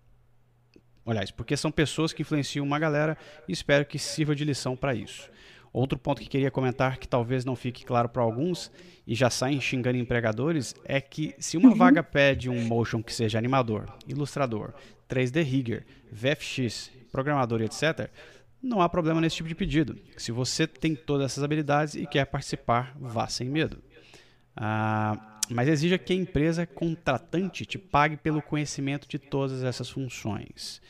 aliás, 1.06 1.32
porque 1.32 1.56
são 1.56 1.72
pessoas 1.72 2.12
que 2.14 2.22
influenciam 2.22 2.66
uma 2.66 2.80
galera 2.80 3.18
e 3.48 3.52
espero 3.52 3.86
que 3.86 3.98
sirva 3.98 4.36
de 4.36 4.46
lição 4.46 4.76
para 4.76 4.94
isso. 4.94 5.30
Outro 5.74 5.98
ponto 5.98 6.22
que 6.22 6.28
queria 6.28 6.52
comentar 6.52 6.98
que 6.98 7.08
talvez 7.08 7.46
não 7.46 7.56
fique 7.56 7.86
claro 7.86 8.10
para 8.10 8.22
alguns 8.22 8.70
e 9.08 9.16
já 9.16 9.30
saem 9.30 9.62
xingando 9.62 9.98
empregadores 9.98 10.76
é 10.84 11.00
que 11.00 11.34
se 11.40 11.56
uma 11.56 11.74
vaga 11.74 12.04
pede 12.04 12.50
um 12.50 12.62
motion 12.66 13.02
que 13.02 13.14
seja 13.14 13.38
animador, 13.38 13.86
ilustrador, 14.06 14.74
3D 15.12 15.44
rigger, 15.44 15.86
VFX, 16.12 16.90
programador 17.12 17.62
e 17.62 17.66
etc, 17.66 18.10
não 18.62 18.82
há 18.82 18.88
problema 18.88 19.20
nesse 19.20 19.38
tipo 19.38 19.50
de 19.50 19.56
pedido. 19.56 19.98
Se 20.16 20.32
você 20.32 20.66
tem 20.66 20.96
todas 20.96 21.26
essas 21.26 21.44
habilidades 21.44 21.96
e 21.96 22.06
quer 22.06 22.26
participar, 22.26 22.96
vá 23.00 23.28
sem 23.28 23.50
medo. 23.50 23.84
Ah, 24.56 25.40
mas 25.50 25.68
exija 25.68 25.98
que 25.98 26.14
a 26.14 26.16
empresa 26.16 26.66
contratante 26.66 27.66
te 27.66 27.78
pague 27.78 28.16
pelo 28.16 28.42
conhecimento 28.42 29.08
de 29.08 29.20
todas 29.20 29.64
essas 29.64 29.90
funções. 29.90 30.82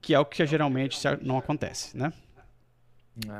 Que 0.00 0.14
é 0.14 0.18
o 0.18 0.24
que 0.24 0.44
geralmente 0.44 0.98
não 1.22 1.38
acontece, 1.38 1.96
né? 1.96 2.12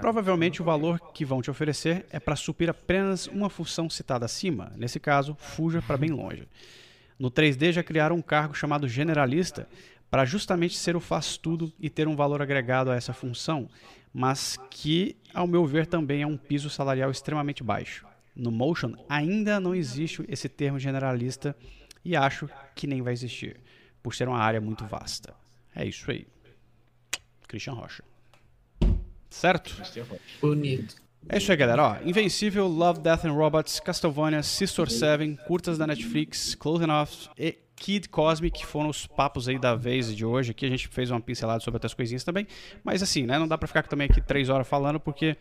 Provavelmente 0.00 0.60
o 0.60 0.64
valor 0.64 0.98
que 1.12 1.24
vão 1.24 1.40
te 1.40 1.50
oferecer 1.50 2.04
é 2.10 2.18
para 2.18 2.34
suprir 2.34 2.68
apenas 2.68 3.26
uma 3.28 3.48
função 3.48 3.88
citada 3.88 4.24
acima. 4.24 4.72
Nesse 4.76 4.98
caso, 4.98 5.36
fuja 5.38 5.80
para 5.80 5.96
bem 5.96 6.10
longe. 6.10 6.48
No 7.18 7.30
3D 7.30 7.72
já 7.72 7.82
criaram 7.82 8.16
um 8.16 8.22
cargo 8.22 8.54
chamado 8.54 8.86
generalista 8.86 9.68
para 10.10 10.24
justamente 10.24 10.76
ser 10.76 10.96
o 10.96 11.00
faz-tudo 11.00 11.72
e 11.78 11.90
ter 11.90 12.06
um 12.08 12.16
valor 12.16 12.40
agregado 12.40 12.90
a 12.90 12.96
essa 12.96 13.12
função, 13.12 13.68
mas 14.12 14.56
que, 14.70 15.16
ao 15.34 15.46
meu 15.46 15.66
ver, 15.66 15.86
também 15.86 16.22
é 16.22 16.26
um 16.26 16.36
piso 16.36 16.70
salarial 16.70 17.10
extremamente 17.10 17.62
baixo. 17.62 18.06
No 18.34 18.50
Motion 18.50 18.94
ainda 19.08 19.58
não 19.58 19.74
existe 19.74 20.24
esse 20.28 20.48
termo 20.48 20.78
generalista 20.78 21.56
e 22.04 22.14
acho 22.16 22.48
que 22.74 22.86
nem 22.86 23.02
vai 23.02 23.12
existir, 23.12 23.60
por 24.02 24.14
ser 24.14 24.28
uma 24.28 24.38
área 24.38 24.60
muito 24.60 24.86
vasta. 24.86 25.34
É 25.74 25.84
isso 25.84 26.10
aí. 26.10 26.26
Christian 27.46 27.72
Rocha. 27.72 28.04
Certo? 29.28 29.76
Bonito. 30.40 30.96
É 31.30 31.36
isso 31.36 31.50
aí, 31.50 31.58
galera. 31.58 31.82
Ó, 31.82 31.96
Invencível, 32.08 32.66
Love, 32.66 33.00
Death 33.00 33.26
and 33.26 33.32
Robots, 33.32 33.78
Castlevania, 33.80 34.42
Sister 34.42 34.90
Seven, 34.90 35.36
curtas 35.46 35.76
da 35.76 35.86
Netflix, 35.86 36.54
Closing 36.54 36.90
Off 36.90 37.28
e 37.38 37.58
Kid 37.76 38.08
Cosmic, 38.08 38.60
que 38.60 38.66
foram 38.66 38.88
os 38.88 39.06
papos 39.06 39.46
aí 39.46 39.58
da 39.58 39.74
vez 39.74 40.14
de 40.16 40.24
hoje. 40.24 40.52
Aqui 40.52 40.64
a 40.64 40.70
gente 40.70 40.88
fez 40.88 41.10
uma 41.10 41.20
pincelada 41.20 41.60
sobre 41.60 41.76
outras 41.76 41.92
coisinhas 41.92 42.24
também. 42.24 42.46
Mas 42.82 43.02
assim, 43.02 43.26
né? 43.26 43.38
Não 43.38 43.46
dá 43.46 43.58
pra 43.58 43.68
ficar 43.68 43.82
também 43.82 44.08
aqui 44.10 44.22
três 44.22 44.48
horas 44.48 44.66
falando, 44.66 44.98
porque 44.98 45.36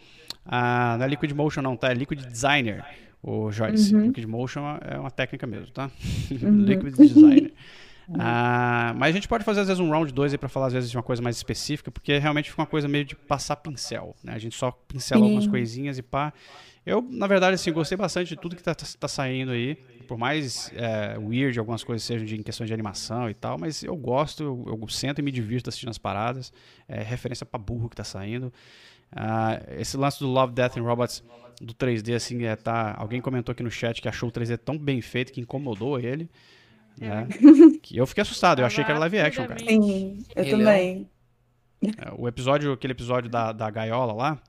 ah, 0.45 0.97
não 0.97 1.05
é 1.05 1.07
Liquid 1.07 1.31
Motion 1.31 1.61
não, 1.61 1.77
tá? 1.77 1.89
É 1.89 1.93
Liquid 1.93 2.19
Designer, 2.19 2.83
o 3.23 3.49
Joyce. 3.49 3.95
Liquid 3.95 4.25
Motion 4.25 4.77
é 4.81 4.99
uma 4.99 5.09
técnica 5.09 5.47
mesmo, 5.47 5.71
tá? 5.71 5.89
Liquid 6.29 6.95
Designer. 8.07 8.25
Ah, 8.25 8.93
mas 8.95 9.09
a 9.09 9.11
gente 9.11 9.27
pode 9.27 9.43
fazer 9.43 9.61
às 9.61 9.67
vezes 9.67 9.79
um 9.79 9.89
round 9.89 10.13
2 10.13 10.33
aí 10.33 10.37
pra 10.37 10.47
falar 10.49 10.67
às 10.67 10.73
vezes 10.73 10.89
de 10.89 10.97
uma 10.97 11.03
coisa 11.03 11.21
mais 11.21 11.35
específica, 11.35 11.91
porque 11.91 12.17
realmente 12.17 12.49
fica 12.49 12.61
uma 12.61 12.67
coisa 12.67 12.87
meio 12.87 13.03
de 13.03 13.15
passar 13.15 13.57
pincel, 13.57 14.15
né? 14.23 14.33
A 14.33 14.39
gente 14.39 14.55
só 14.55 14.71
pincela 14.71 15.23
algumas 15.23 15.43
Sim. 15.43 15.49
coisinhas 15.49 15.97
e 15.97 16.01
pá. 16.01 16.33
Eu, 16.85 17.01
na 17.01 17.27
verdade, 17.27 17.55
assim, 17.55 17.71
gostei 17.73 17.97
bastante 17.97 18.29
de 18.29 18.37
tudo 18.37 18.55
que 18.55 18.63
tá, 18.63 18.73
tá 18.73 19.07
saindo 19.09 19.51
aí. 19.51 19.75
Por 20.07 20.17
mais 20.17 20.71
é, 20.73 21.17
weird 21.19 21.59
algumas 21.59 21.83
coisas 21.83 22.01
sejam 22.05 22.25
de, 22.25 22.37
em 22.37 22.41
questão 22.41 22.65
de 22.65 22.73
animação 22.73 23.29
e 23.29 23.33
tal, 23.33 23.57
mas 23.59 23.83
eu 23.83 23.93
gosto, 23.97 24.41
eu, 24.41 24.79
eu 24.81 24.87
sento 24.87 25.19
e 25.19 25.21
me 25.21 25.29
divirto 25.29 25.69
assistindo 25.69 25.89
as 25.89 25.97
paradas. 25.97 26.53
É 26.87 27.03
referência 27.03 27.45
pra 27.45 27.59
burro 27.59 27.89
que 27.89 27.95
tá 27.97 28.05
saindo. 28.05 28.53
Ah, 29.11 29.61
esse 29.77 29.97
lance 29.97 30.19
do 30.19 30.27
Love, 30.27 30.53
Death 30.53 30.77
and 30.77 30.83
Robots 30.83 31.23
do 31.61 31.73
3D, 31.73 32.15
assim, 32.15 32.45
é, 32.45 32.55
tá. 32.55 32.95
Alguém 32.97 33.19
comentou 33.19 33.51
aqui 33.51 33.63
no 33.63 33.71
chat 33.71 34.01
que 34.01 34.07
achou 34.07 34.29
o 34.29 34.31
3D 34.31 34.57
tão 34.57 34.77
bem 34.77 35.01
feito 35.01 35.33
que 35.33 35.41
incomodou 35.41 35.99
ele. 35.99 36.29
Né? 36.99 37.27
Que 37.81 37.97
eu 37.97 38.07
fiquei 38.07 38.21
assustado, 38.21 38.59
eu 38.59 38.65
achei 38.65 38.83
que 38.83 38.89
era 38.91 38.99
live 38.99 39.19
action, 39.19 39.45
cara. 39.47 39.59
Sim, 39.59 40.23
eu 40.35 40.43
Leão. 40.43 40.59
também. 40.59 41.09
É, 41.83 42.11
O 42.17 42.27
episódio, 42.27 42.71
aquele 42.73 42.93
episódio 42.93 43.29
da, 43.29 43.51
da 43.51 43.69
gaiola 43.69 44.13
lá, 44.13 44.41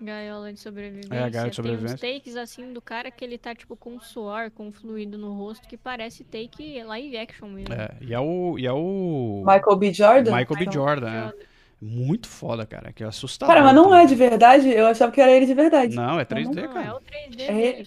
Gaiola 0.00 0.52
de 0.52 0.58
sobrevivência. 0.58 1.14
É, 1.14 1.30
gaiola 1.30 1.30
de 1.30 1.42
Tem 1.42 1.52
sobrevivência. 1.52 1.94
uns 1.94 2.00
takes 2.00 2.34
assim 2.36 2.72
do 2.72 2.82
cara 2.82 3.08
que 3.08 3.24
ele 3.24 3.38
tá 3.38 3.54
tipo 3.54 3.76
com 3.76 4.00
suor, 4.00 4.50
com 4.50 4.72
fluido 4.72 5.16
no 5.16 5.32
rosto, 5.32 5.68
que 5.68 5.76
parece 5.76 6.24
take 6.24 6.82
live 6.82 7.16
action 7.16 7.46
mesmo. 7.48 7.72
é, 7.72 7.88
e 8.00 8.12
é 8.12 8.18
o. 8.18 8.58
E 8.58 8.66
é 8.66 8.72
o 8.72 9.44
Michael 9.46 9.76
B. 9.76 9.92
Jordan? 9.94 10.36
Michael 10.36 10.58
B. 10.58 10.64
Não. 10.66 10.72
Jordan, 10.72 11.08
é. 11.08 11.32
Muito 11.80 12.26
foda, 12.28 12.66
cara. 12.66 12.92
Que 12.92 13.04
é 13.04 13.06
assustador. 13.06 13.54
Cara, 13.54 13.64
mas 13.64 13.76
não 13.76 13.84
também. 13.90 14.00
é 14.00 14.06
de 14.06 14.14
verdade? 14.16 14.68
Eu 14.70 14.86
achava 14.88 15.12
que 15.12 15.20
era 15.20 15.30
ele 15.30 15.46
de 15.46 15.54
verdade. 15.54 15.94
Não, 15.94 16.18
é 16.18 16.24
3D, 16.24 16.54
Não, 16.54 16.62
é 16.64 16.68
cara. 16.68 16.96
o 16.96 17.00
3D 17.00 17.40
É. 17.40 17.84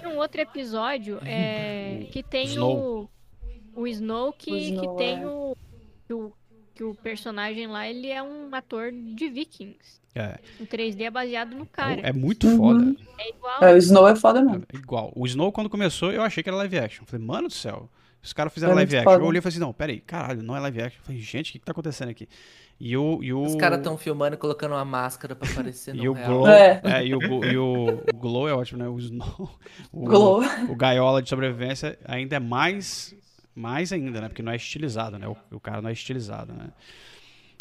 Tem 0.00 0.06
um 0.06 0.16
outro 0.16 0.40
episódio 0.40 1.18
é, 1.22 2.06
que 2.12 2.22
tem 2.22 2.46
Snow. 2.46 3.02
o, 3.04 3.10
o 3.80 3.86
Snow 3.86 4.32
que, 4.32 4.52
O 4.52 4.56
Snow, 4.56 4.96
que 4.96 5.02
tem 5.04 5.22
é. 5.22 5.26
o, 5.26 5.56
que 6.06 6.14
o. 6.14 6.32
que 6.74 6.84
o 6.84 6.94
personagem 6.94 7.66
lá 7.66 7.88
ele 7.88 8.08
é 8.10 8.22
um 8.22 8.48
ator 8.54 8.90
de 8.92 9.28
Vikings. 9.28 9.98
É, 10.14 10.38
O 10.58 10.64
3D 10.66 11.02
é 11.02 11.10
baseado 11.10 11.54
no 11.54 11.64
cara. 11.66 12.00
é 12.02 12.12
muito 12.12 12.46
Uhum. 12.48 12.56
foda. 12.56 12.96
É 13.18 13.28
igual. 13.30 13.62
É, 13.62 13.72
o 13.74 13.76
Snow 13.76 14.08
é 14.08 14.16
foda 14.16 14.42
mesmo. 14.42 14.64
É 14.72 14.76
igual. 14.76 15.12
O 15.14 15.24
Snow, 15.26 15.52
quando 15.52 15.70
começou, 15.70 16.10
eu 16.10 16.22
achei 16.22 16.42
que 16.42 16.48
era 16.48 16.56
live 16.56 16.78
action. 16.78 17.04
Falei, 17.06 17.24
mano 17.24 17.48
do 17.48 17.54
céu. 17.54 17.88
Os 18.20 18.32
caras 18.32 18.52
fizeram 18.52 18.72
É 18.72 18.76
live 18.76 18.96
action. 18.96 19.10
foda. 19.12 19.22
Eu 19.22 19.28
olhei 19.28 19.38
e 19.38 19.42
falei 19.42 19.52
assim, 19.52 19.60
não, 19.60 19.72
peraí, 19.72 20.00
caralho, 20.00 20.42
não 20.42 20.56
é 20.56 20.60
live 20.60 20.82
action. 20.82 21.00
Eu 21.00 21.04
falei, 21.04 21.20
gente, 21.20 21.50
o 21.50 21.52
que, 21.52 21.58
que 21.60 21.64
tá 21.64 21.70
acontecendo 21.72 22.08
aqui? 22.08 22.28
E 22.80 22.96
o. 22.96 23.22
E 23.22 23.32
o 23.32 23.42
Os 23.42 23.54
caras 23.54 23.80
tão 23.80 23.96
filmando 23.96 24.34
e 24.34 24.38
colocando 24.38 24.72
uma 24.72 24.84
máscara 24.84 25.36
pra 25.36 25.48
parecer 25.54 25.94
E 25.96 25.98
no 26.04 26.10
o 26.10 26.14
real. 26.14 26.28
Glow. 26.28 26.48
É. 26.48 26.80
É, 26.84 27.06
e, 27.06 27.14
o, 27.14 27.44
e 27.44 27.56
o, 27.56 28.02
o 28.12 28.16
Glow 28.16 28.48
é 28.48 28.54
ótimo, 28.54 28.78
né? 28.82 28.88
O 28.88 28.98
Snow. 28.98 29.50
O, 29.92 30.00
Glow. 30.04 30.42
o 30.68 30.74
Gaiola 30.74 31.22
de 31.22 31.28
sobrevivência 31.28 31.96
ainda 32.04 32.36
é 32.36 32.40
mais. 32.40 33.14
Mais 33.58 33.92
ainda, 33.92 34.20
né? 34.20 34.28
Porque 34.28 34.42
não 34.42 34.52
é 34.52 34.56
estilizado, 34.56 35.18
né? 35.18 35.26
O, 35.26 35.36
o 35.50 35.60
cara 35.60 35.82
não 35.82 35.90
é 35.90 35.92
estilizado, 35.92 36.52
né? 36.52 36.70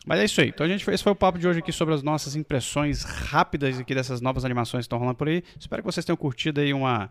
Mas 0.05 0.19
é 0.19 0.25
isso 0.25 0.39
aí. 0.39 0.49
Então 0.49 0.65
a 0.65 0.69
gente 0.69 0.89
esse 0.89 1.03
foi 1.03 1.11
o 1.11 1.15
papo 1.15 1.37
de 1.39 1.47
hoje 1.47 1.59
aqui 1.59 1.71
sobre 1.71 1.93
as 1.93 2.03
nossas 2.03 2.35
impressões 2.35 3.03
rápidas 3.03 3.79
aqui 3.79 3.93
dessas 3.93 4.21
novas 4.21 4.45
animações 4.45 4.83
que 4.83 4.85
estão 4.85 4.99
rolando 4.99 5.17
por 5.17 5.27
aí. 5.27 5.43
Espero 5.59 5.81
que 5.81 5.85
vocês 5.85 6.05
tenham 6.05 6.15
curtido 6.15 6.61
aí 6.61 6.73
uma, 6.73 7.09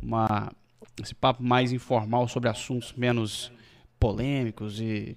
uma 0.00 0.52
esse 1.02 1.14
papo 1.14 1.42
mais 1.42 1.72
informal 1.72 2.28
sobre 2.28 2.48
assuntos 2.48 2.92
menos 2.92 3.50
polêmicos 3.98 4.80
e, 4.80 5.16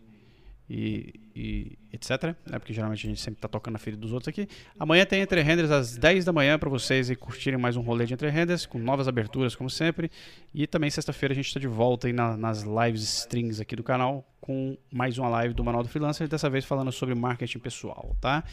e, 0.70 1.14
e 1.36 1.78
etc. 1.92 2.36
Né? 2.46 2.60
Porque 2.60 2.74
geralmente 2.74 3.06
a 3.06 3.10
gente 3.10 3.20
sempre 3.20 3.42
tá 3.42 3.48
tocando 3.48 3.74
na 3.74 3.80
ferida 3.80 4.00
dos 4.02 4.12
outros 4.14 4.28
aqui. 4.28 4.48
Amanhã 4.80 5.06
tem 5.06 5.22
Entre 5.22 5.42
Renders 5.42 5.72
às 5.72 5.98
10 5.98 6.26
da 6.26 6.32
manhã 6.32 6.60
para 6.60 6.70
vocês 6.70 7.10
aí 7.10 7.16
curtirem 7.16 7.60
mais 7.60 7.76
um 7.76 7.82
rolê 7.82 8.06
de 8.06 8.14
Entre 8.14 8.30
Renders 8.30 8.66
com 8.66 8.78
novas 8.78 9.08
aberturas, 9.08 9.56
como 9.56 9.70
sempre. 9.70 10.12
E 10.54 10.68
também 10.68 10.90
sexta-feira 10.90 11.34
a 11.34 11.36
gente 11.36 11.48
está 11.48 11.60
de 11.60 11.68
volta 11.68 12.08
aí 12.08 12.14
na- 12.14 12.38
nas 12.38 12.64
lives 12.64 13.02
strings 13.02 13.60
aqui 13.60 13.76
do 13.76 13.84
canal 13.84 14.24
com 14.40 14.78
mais 14.92 15.18
uma 15.18 15.28
live 15.30 15.54
do 15.54 15.64
Manual 15.64 15.84
do 15.84 15.90
Freelancer, 15.90 16.28
dessa 16.28 16.50
vez 16.50 16.66
falando 16.66 16.92
sobre 16.92 17.16
marketing 17.16 17.60
pessoal, 17.60 18.16
tá? 18.22 18.44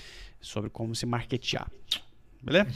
Sobre 0.40 0.70
como 0.70 0.94
se 0.94 1.04
marketear. 1.06 1.70
Beleza? 2.42 2.68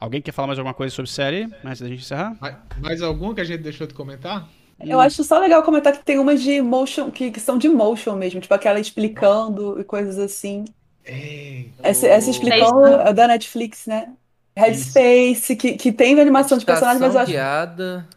Alguém 0.00 0.22
quer 0.22 0.32
falar 0.32 0.48
mais 0.48 0.58
alguma 0.58 0.72
coisa 0.74 0.94
sobre 0.94 1.10
série 1.10 1.48
antes 1.64 1.80
da 1.80 1.88
gente 1.88 2.00
encerrar? 2.00 2.36
Mais 2.80 3.02
algum 3.02 3.34
que 3.34 3.40
a 3.40 3.44
gente 3.44 3.62
deixou 3.62 3.86
de 3.86 3.92
comentar? 3.94 4.48
Eu 4.80 5.00
acho 5.00 5.24
só 5.24 5.38
legal 5.38 5.62
comentar 5.62 5.92
que 5.92 6.04
tem 6.04 6.18
umas 6.18 6.40
de 6.42 6.60
motion, 6.62 7.10
que, 7.10 7.30
que 7.30 7.40
são 7.40 7.58
de 7.58 7.68
motion 7.68 8.14
mesmo, 8.16 8.40
tipo 8.40 8.54
aquela 8.54 8.78
explicando 8.78 9.80
e 9.80 9.84
coisas 9.84 10.18
assim. 10.18 10.64
É, 11.04 11.64
Essa, 11.82 12.06
essa 12.06 12.30
explicando 12.30 12.86
é 12.86 13.12
da 13.12 13.26
Netflix, 13.28 13.86
né? 13.86 14.12
Headspace, 14.56 15.56
que, 15.56 15.74
que 15.74 15.92
tem 15.92 16.20
animação 16.20 16.58
de 16.58 16.66
personagens, 16.66 17.00
mas 17.00 17.14
eu 17.14 17.20
acho 17.20 17.30
guiada. 17.32 18.08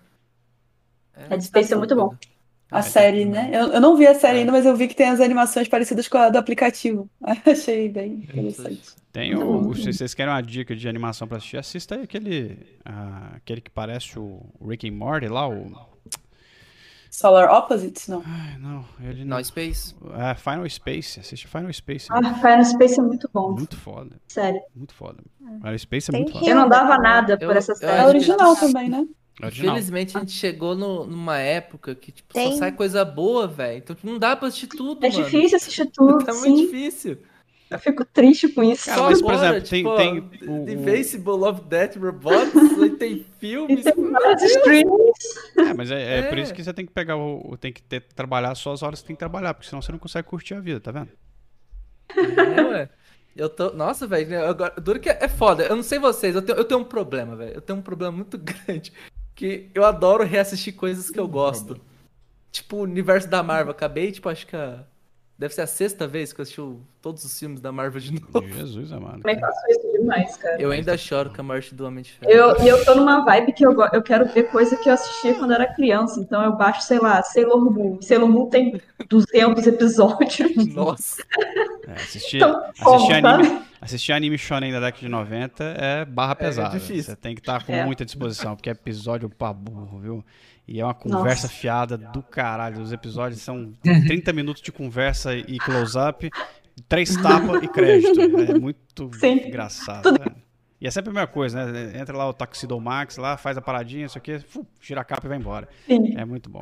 Headspace 1.30 1.74
é 1.74 1.76
muito 1.76 1.96
bom. 1.96 2.16
a 2.70 2.82
série, 2.82 3.26
né? 3.26 3.50
Eu, 3.54 3.74
eu 3.74 3.82
não 3.82 3.96
vi 3.98 4.08
a 4.08 4.16
série 4.16 4.40
ainda, 4.40 4.52
mas 4.52 4.66
eu 4.66 4.76
vi 4.76 4.88
que 4.88 4.96
tem 4.96 5.10
as 5.10 5.20
animações 5.20 5.68
parecidas 5.68 6.08
com 6.08 6.18
a 6.18 6.30
do 6.30 6.38
aplicativo. 6.38 7.10
Achei 7.46 7.90
bem 7.90 8.14
interessante. 8.14 8.82
Tem 9.12 9.36
o, 9.36 9.74
se 9.76 9.92
vocês 9.92 10.14
querem 10.14 10.34
uma 10.34 10.42
dica 10.42 10.76
de 10.76 10.88
animação 10.88 11.28
pra 11.28 11.38
assistir, 11.38 11.58
assista 11.58 11.96
aí 11.96 12.04
aquele, 12.04 12.58
ah, 12.86 13.34
aquele 13.36 13.60
que 13.62 13.70
parece 13.70 14.18
o 14.18 14.42
Rick 14.66 14.88
and 14.88 14.94
Morty 14.94 15.28
lá, 15.28 15.48
o... 15.50 15.90
Solar 17.14 17.52
Opposites, 17.54 18.08
não. 18.08 18.24
Ai, 18.26 18.58
não, 18.58 18.86
ele 19.02 19.26
não... 19.26 19.38
No 19.38 19.44
Space. 19.44 19.94
É, 20.18 20.34
Final 20.34 20.68
Space, 20.70 21.20
assiste 21.20 21.46
Final 21.46 21.72
Space. 21.74 22.08
Ah, 22.10 22.34
Final 22.36 22.64
Space 22.64 22.98
é 23.00 23.04
muito 23.04 23.30
bom. 23.34 23.52
Muito 23.52 23.76
foda, 23.76 24.16
Sério. 24.30 24.62
muito 24.74 24.94
foda. 24.94 25.18
Final 25.38 25.78
Space 25.78 26.10
é 26.10 26.14
Tem 26.14 26.22
muito 26.24 26.34
foda. 26.40 26.50
Eu 26.50 26.56
não 26.56 26.70
dava 26.70 26.98
nada 26.98 27.38
por 27.38 27.44
Eu- 27.44 27.52
essa 27.52 27.74
eu 27.74 27.76
É 27.76 27.78
série. 27.80 28.02
que- 28.02 28.08
original 28.08 28.56
também, 28.56 28.90
né? 28.90 29.06
É 29.42 29.46
original. 29.46 29.74
Infelizmente 29.76 30.16
a 30.16 30.20
gente 30.22 30.32
chegou 30.32 30.74
no- 30.74 31.06
numa 31.06 31.38
época 31.38 31.94
que 31.96 32.14
tipo, 32.14 32.34
Tem- 32.34 32.54
só 32.54 32.58
sai 32.60 32.72
coisa 32.72 33.04
boa, 33.04 33.46
velho. 33.46 33.80
Então 33.80 33.94
tipo, 33.96 34.08
não 34.10 34.18
dá 34.18 34.34
pra 34.36 34.48
assistir 34.48 34.68
tudo, 34.68 35.06
É 35.06 35.10
mano. 35.10 35.24
difícil 35.26 35.58
assistir 35.58 35.86
tudo, 35.88 36.18
Tá 36.26 36.34
muito 36.34 36.44
sim. 36.60 36.66
difícil. 36.66 37.18
Eu 37.72 37.80
fico 37.80 38.03
triste 38.06 38.49
com 38.49 38.61
isso. 38.64 38.85
Cara, 38.85 38.98
Só 38.98 39.10
mas, 39.10 39.22
por 39.22 39.34
exemplo, 39.34 39.61
tem- 39.61 39.84
tipo, 39.84 39.95
tem 39.95 40.19
o- 40.49 40.64
o- 40.65 40.69
Invincible, 40.69 41.31
Love, 41.31 41.61
Death, 41.61 41.95
Robots, 41.95 42.53
aí 42.81 42.89
tem 42.99 43.11
E 43.14 43.26
filmes. 43.39 43.84
tem 43.85 44.11
vários 44.11 44.43
streams. 44.43 44.91
É, 45.57 45.73
mas 45.73 45.89
é, 45.89 46.19
é 46.19 46.22
por 46.23 46.38
É. 46.38 46.41
isso 46.41 46.53
que 46.53 46.64
você 46.64 46.73
tem 46.73 46.85
que 46.85 46.91
pegar 46.91 47.15
o, 47.15 47.52
o- 47.53 47.57
tem 47.57 47.72
que 47.72 47.81
ter, 47.81 48.02
trabalhar 48.14 48.53
só 48.56 48.73
as 48.73 48.84
horas 48.84 49.02
que 49.02 49.07
tem 49.07 49.15
que 49.15 49.19
trabalhar, 49.19 49.53
porque 49.53 49.69
senão 49.69 49.81
você 49.81 49.91
não 49.91 49.99
consegue 49.99 50.27
curtir 50.27 50.53
a 50.53 50.60
vida, 50.60 50.80
tá 50.81 50.91
vendo? 50.91 51.10
É, 52.57 52.61
ué. 52.61 52.89
Eu 53.35 53.48
tô. 53.49 53.72
Nossa, 53.72 54.06
velho. 54.06 54.45
Agora, 54.45 54.73
duro 54.81 54.99
que 54.99 55.10
é 55.10 55.27
foda. 55.30 55.64
Eu 55.64 55.76
não 55.77 55.84
sei 55.84 55.98
vocês, 55.99 56.35
eu 56.35 56.41
tenho, 56.41 56.57
eu 56.57 56.65
tenho 56.65 56.81
um 56.81 56.84
problema, 56.84 57.35
velho. 57.38 57.53
Eu 57.56 57.61
tenho 57.61 57.80
um 57.80 57.81
problema 57.81 58.11
muito 58.11 58.38
grande. 58.68 58.91
Que 59.34 59.69
eu 59.73 59.85
adoro 59.85 60.26
reassistir 60.26 60.76
coisas 60.76 61.10
que 61.10 61.18
eu 61.19 61.27
gosto. 61.27 61.80
Tipo, 62.52 62.77
o 62.77 62.81
universo 62.81 63.30
da 63.30 63.41
Marvel. 63.41 63.72
Acabei, 63.72 64.11
tipo, 64.11 64.27
acho 64.27 64.45
que 64.45 64.56
a. 64.57 64.84
Deve 65.41 65.55
ser 65.55 65.61
a 65.61 65.68
sexta 65.68 66.07
vez 66.07 66.31
que 66.31 66.39
eu 66.39 66.43
assisti 66.43 66.61
o- 66.61 66.80
todos 67.01 67.23
os 67.26 67.39
filmes 67.39 67.59
da 67.59 67.72
Marvel 67.72 67.99
de 67.99 68.11
novo. 68.31 68.47
Jesus 68.47 68.91
amado. 68.91 69.22
Também 69.22 69.39
faço 69.39 69.59
isso 69.72 69.91
demais, 69.99 70.38
cara. 70.38 70.61
Eu 70.61 70.69
ainda 70.69 70.95
choro 70.95 71.31
com 71.31 71.41
a 71.41 71.43
morte 71.43 71.73
do 71.73 71.84
Homem 71.84 72.03
de 72.03 72.11
Ferro. 72.11 72.31
Eu, 72.31 72.63
e 72.63 72.68
eu 72.68 72.85
tô 72.85 72.93
numa 72.93 73.26
vibe 73.26 73.51
que 73.53 73.65
eu, 73.65 73.72
eu 73.91 74.03
quero 74.03 74.27
ver 74.27 74.43
coisa 74.51 74.77
que 74.77 74.88
eu 74.88 74.93
assistia 74.93 75.34
quando 75.34 75.51
era 75.53 75.65
criança. 75.73 76.19
Então 76.19 76.43
eu 76.43 76.55
baixo, 76.55 76.84
sei 76.84 76.99
lá, 76.99 77.23
Sailor 77.23 77.59
Moon. 77.59 77.99
Sailor 78.03 78.30
Moon 78.30 78.49
tem 78.49 78.80
200 79.09 79.65
episódios. 79.65 80.68
Nossa. 80.76 81.23
É, 81.88 81.93
assistir, 81.93 82.38
Então, 82.38 82.63
assistir, 82.80 83.13
anime, 83.26 83.61
assistir 83.81 84.11
anime 84.13 84.38
shonen 84.38 84.72
da 84.72 84.80
década 84.80 84.99
de 85.01 85.09
90 85.09 85.63
é 85.63 86.05
barra 86.05 86.35
pesada. 86.35 86.69
difícil. 86.77 87.03
Você 87.05 87.15
tem 87.15 87.34
que 87.34 87.41
estar 87.41 87.65
com 87.65 87.73
É. 87.73 87.84
muita 87.84 88.05
disposição, 88.05 88.55
porque 88.55 88.69
é 88.69 88.73
episódio 88.73 89.27
pra 89.27 89.51
burro, 89.51 89.97
viu? 89.99 90.26
E 90.73 90.80
é 90.80 90.85
uma 90.85 90.93
conversa 90.93 91.49
fiada 91.49 91.98
do 91.98 92.23
caralho. 92.23 92.81
Os 92.81 92.93
episódios 92.93 93.41
são 93.41 93.73
30 93.84 94.31
minutos 94.31 94.61
de 94.61 94.72
conversa 94.72 95.35
e 95.35 95.57
close-up, 95.60 96.30
três 96.88 97.14
tapas 97.18 97.61
e 97.61 97.68
crédito. 97.68 98.22
É 98.22 98.57
muito 98.57 99.10
Sim. 99.19 99.48
engraçado. 99.48 100.11
né? 100.14 100.27
E 100.80 100.88
é 100.88 100.89
sempre 100.91 101.11
a 101.11 101.14
mesma 101.14 101.27
coisa, 101.27 101.65
né? 101.65 101.99
Entra 101.99 102.18
lá 102.18 102.27
o 102.27 102.34
Taxido 102.34 102.80
Max, 102.80 103.18
lá, 103.18 103.35
faz 103.38 103.56
a 103.57 103.61
paradinha, 103.61 104.06
isso 104.06 104.18
aqui, 104.18 104.39
fu, 104.39 104.65
gira 104.81 105.02
a 105.02 105.03
capa 105.03 105.27
e 105.27 105.30
vai 105.30 105.38
embora. 105.38 105.68
Sim. 105.85 106.18
É 106.18 106.23
muito 106.26 106.49
bom. 106.49 106.61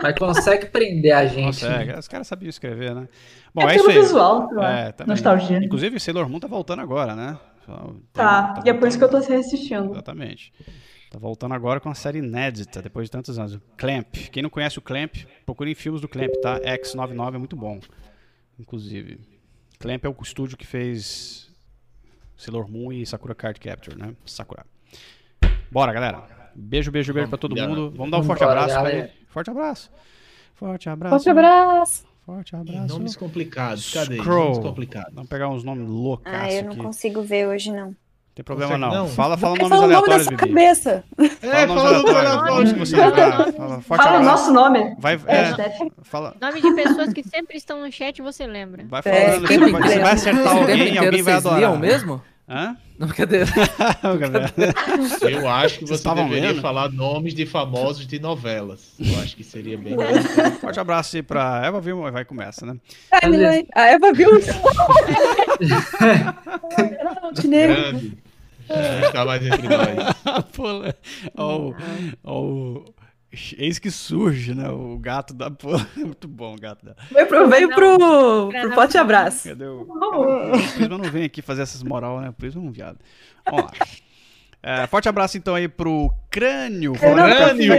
Mas 0.00 0.14
consegue 0.18 0.66
prender 0.66 1.12
a 1.12 1.26
gente. 1.26 1.46
Consegue. 1.60 1.92
Os 1.98 2.06
caras 2.08 2.26
sabiam 2.28 2.48
escrever, 2.48 2.94
né? 2.94 3.08
Bom, 3.52 3.68
É 3.68 3.72
é, 3.72 3.76
isso 3.76 3.90
aí. 3.90 3.98
visual. 4.00 4.48
É, 4.62 4.92
também. 4.92 5.10
Nostalgia. 5.10 5.58
Inclusive, 5.58 5.98
Sailor 6.00 6.28
Moon 6.30 6.38
tá 6.40 6.46
voltando 6.46 6.80
agora, 6.80 7.14
né? 7.16 7.36
Tá, 8.12 8.62
e 8.64 8.70
é 8.70 8.72
por 8.74 8.88
isso 8.88 8.96
que 8.98 9.04
eu 9.04 9.08
tô 9.10 9.18
reassistindo. 9.18 9.90
Exatamente. 9.92 10.52
Tá 11.12 11.18
voltando 11.18 11.52
agora 11.52 11.78
com 11.78 11.90
uma 11.90 11.94
série 11.94 12.20
inédita, 12.20 12.80
depois 12.80 13.06
de 13.06 13.10
tantos 13.10 13.38
anos. 13.38 13.58
Clamp. 13.76 14.14
Quem 14.32 14.42
não 14.42 14.48
conhece 14.48 14.78
o 14.78 14.82
Clamp, 14.82 15.14
procure 15.44 15.70
em 15.70 15.74
filmes 15.74 16.00
do 16.00 16.08
Clamp, 16.08 16.30
tá? 16.40 16.58
X99 16.60 17.34
é 17.34 17.38
muito 17.38 17.54
bom, 17.54 17.78
inclusive. 18.58 19.20
Clamp 19.78 20.02
é 20.06 20.08
o 20.08 20.16
estúdio 20.22 20.56
que 20.56 20.66
fez 20.66 21.50
Sailor 22.34 22.66
Moon 22.66 22.92
e 22.94 23.04
Sakura 23.04 23.34
Card 23.34 23.60
Capture, 23.60 23.94
né? 23.98 24.14
Sakura. 24.24 24.64
Bora, 25.70 25.92
galera. 25.92 26.24
Beijo, 26.54 26.90
beijo, 26.90 27.12
beijo 27.12 27.28
pra 27.28 27.36
todo 27.38 27.54
mundo. 27.54 27.90
Vamos 27.94 28.10
dar 28.10 28.18
um 28.18 28.22
forte 28.24 28.42
abraço 28.44 28.68
pra 28.68 28.76
galera. 28.76 28.98
ele. 28.98 29.12
Forte 29.28 29.50
abraço. 29.50 29.90
Forte 30.54 30.88
abraço. 30.88 31.14
Forte 31.14 31.28
abraço. 31.30 32.06
Forte 32.24 32.52
E 32.54 32.56
abraço. 32.56 32.88
nomes 32.88 33.16
complicados, 33.16 33.92
cadê? 33.92 34.16
Scroll. 34.16 34.44
Nomes 34.50 34.58
complicados. 34.60 35.12
Vamos 35.12 35.28
pegar 35.28 35.48
uns 35.50 35.62
nomes 35.64 35.88
loucos 35.88 36.24
Ah, 36.32 36.50
eu 36.52 36.62
não 36.64 36.72
aqui. 36.72 36.80
consigo 36.80 37.20
ver 37.22 37.48
hoje, 37.48 37.70
não. 37.72 37.94
Tem 38.34 38.42
problema 38.42 38.78
não. 38.78 38.90
não? 38.90 39.08
Fala, 39.08 39.36
fala 39.36 39.56
nomes 39.56 39.66
o 39.66 39.80
nome 39.82 39.92
da 39.92 39.98
aleatórios, 39.98 40.22
sua 40.26 40.36
Bibi. 40.36 40.48
cabeça. 40.48 41.04
É, 41.18 41.66
fala 41.66 41.80
aleatórios. 41.88 42.16
aleatório. 42.16 42.54
Nomes 42.54 42.72
que 42.72 42.78
você 42.78 42.96
lembrar. 42.96 43.52
Fala, 43.52 43.80
Fala 43.82 44.20
o 44.20 44.24
nosso 44.24 44.52
nome. 44.52 44.96
Vai, 44.98 45.20
É, 45.26 45.36
é, 45.36 45.88
fala, 46.02 46.34
Nome 46.40 46.62
de 46.62 46.72
pessoas 46.74 47.12
que 47.12 47.22
sempre 47.22 47.58
estão 47.58 47.80
no 47.82 47.92
chat 47.92 48.22
você 48.22 48.46
lembra. 48.46 48.84
vai 48.88 49.02
É, 49.04 49.32
falando, 49.32 49.46
tempo 49.48 49.70
você 49.70 49.98
vai, 49.98 50.12
acertar 50.14 50.56
O 50.56 50.60
alguém 50.60 50.94
e 50.94 50.98
alguém 50.98 51.22
vai 51.22 51.34
vocês 51.34 51.46
adorar. 51.46 51.58
liam 51.60 51.76
mesmo? 51.78 52.22
Hã? 52.48 52.76
Não, 52.98 53.06
brincadeira. 53.06 53.46
Galera. 54.18 54.52
Eu 55.22 55.48
acho 55.48 55.78
que 55.78 55.86
você 55.86 56.06
deveria 56.14 56.48
lendo? 56.50 56.60
falar 56.60 56.90
nomes 56.90 57.34
de 57.34 57.46
famosos 57.46 58.06
de 58.06 58.18
novelas. 58.18 58.94
Eu 58.98 59.20
acho 59.20 59.36
que 59.36 59.44
seria 59.44 59.78
bem. 59.78 59.94
Forte 60.60 60.78
abraço 60.80 61.16
aí 61.16 61.22
pra 61.22 61.62
Eva 61.64 61.80
Vilma, 61.80 62.10
vai 62.10 62.24
começa, 62.24 62.66
né? 62.66 62.76
Timeline. 63.20 63.66
A 63.74 63.82
Eva 63.86 64.12
viu. 64.12 64.30
Não, 67.22 67.32
Tinei. 67.34 67.66
grande. 67.68 68.18
Não 68.68 69.06
está 69.08 69.24
mais 69.24 69.46
entre 69.46 69.68
nós. 69.68 70.44
Pô, 70.54 70.64
ó, 71.36 71.56
o- 71.58 71.74
ó, 72.24 72.40
o- 72.42 72.94
Eis 73.56 73.78
que 73.78 73.90
surge, 73.90 74.54
né? 74.54 74.68
O 74.68 74.98
gato 74.98 75.32
da 75.32 75.50
porra. 75.50 75.88
Muito 75.96 76.28
bom 76.28 76.54
o 76.54 76.60
gato 76.60 76.84
da. 76.84 76.94
Veio 77.10 77.26
pro, 77.26 77.48
veio 77.48 77.68
pro, 77.70 77.98
pro 78.50 78.72
forte 78.74 78.98
abraço. 78.98 79.48
Cadê 79.48 79.64
o. 79.64 79.82
O 79.82 80.72
Prisma 80.74 80.98
não 80.98 81.10
vem 81.10 81.24
aqui 81.24 81.40
fazer 81.40 81.62
essas 81.62 81.82
moral, 81.82 82.20
né? 82.20 82.28
O 82.28 82.32
Prisma 82.34 82.62
é 82.62 82.64
um 82.64 82.70
viado. 82.70 82.98
Vamos 83.46 83.64
lá. 83.64 83.72
É, 84.64 84.86
forte 84.86 85.08
abraço 85.08 85.36
então 85.36 85.56
aí 85.56 85.66
pro 85.66 86.08
Crânio. 86.30 86.92
Crânio! 86.92 87.72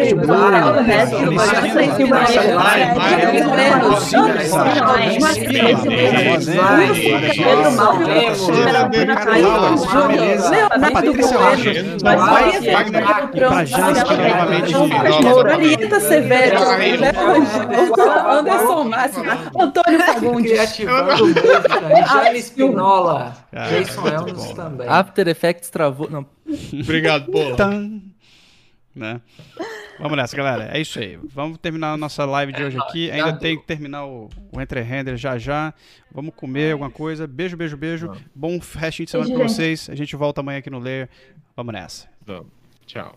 Patrícia 10.92 11.38
Rocha. 11.38 11.72
Pra 13.32 13.66
Jasper 13.66 14.18
novamente. 14.18 14.74
Marieta 15.44 16.00
Severo. 16.02 16.58
Anderson 18.30 18.84
Máximo. 18.84 19.26
Antônio 19.58 20.00
Fagundes. 20.02 20.52
Jaime 22.12 22.40
Spinola. 22.42 23.34
Jason 23.54 24.08
Elvis 24.08 24.52
também. 24.54 24.88
After 24.90 25.28
Effects 25.30 25.70
travou... 25.70 26.10
Não. 26.10 26.26
Obrigado. 26.82 27.32
Tan. 27.56 28.02
Né? 28.96 29.22
Vamos 30.00 30.18
nessa, 30.18 30.36
galera. 30.36 30.76
É 30.76 30.80
isso 30.80 31.00
aí. 31.00 31.18
Vamos 31.24 31.58
terminar 31.58 31.94
a 31.94 31.98
nossa 31.98 32.26
live 32.26 32.54
de 32.54 32.64
hoje 32.64 32.78
aqui. 32.78 33.10
Ainda 33.12 33.34
tem 33.34 33.58
que 33.58 33.66
terminar 33.66 34.06
o, 34.06 34.30
o 34.52 34.62
Entre 34.62 34.82
Render 34.82 35.18
já 35.18 35.38
já. 35.38 35.74
Vamos 36.12 36.34
comer 36.36 36.74
alguma 36.74 36.90
coisa. 36.90 37.26
Beijo, 37.26 37.58
beijo, 37.58 37.78
beijo. 37.78 38.12
Bom 38.36 38.60
restinho 38.76 39.06
de 39.06 39.12
semana 39.12 39.34
pra 39.34 39.48
vocês. 39.48 39.90
A 39.90 39.96
gente 39.96 40.16
volta 40.16 40.42
amanhã 40.42 40.60
aqui 40.60 40.70
no 40.70 40.80
Ler. 40.80 41.10
Vamos 41.56 41.74
nessa. 41.74 42.08
Vamos. 42.26 42.48
Tchau. 42.86 43.16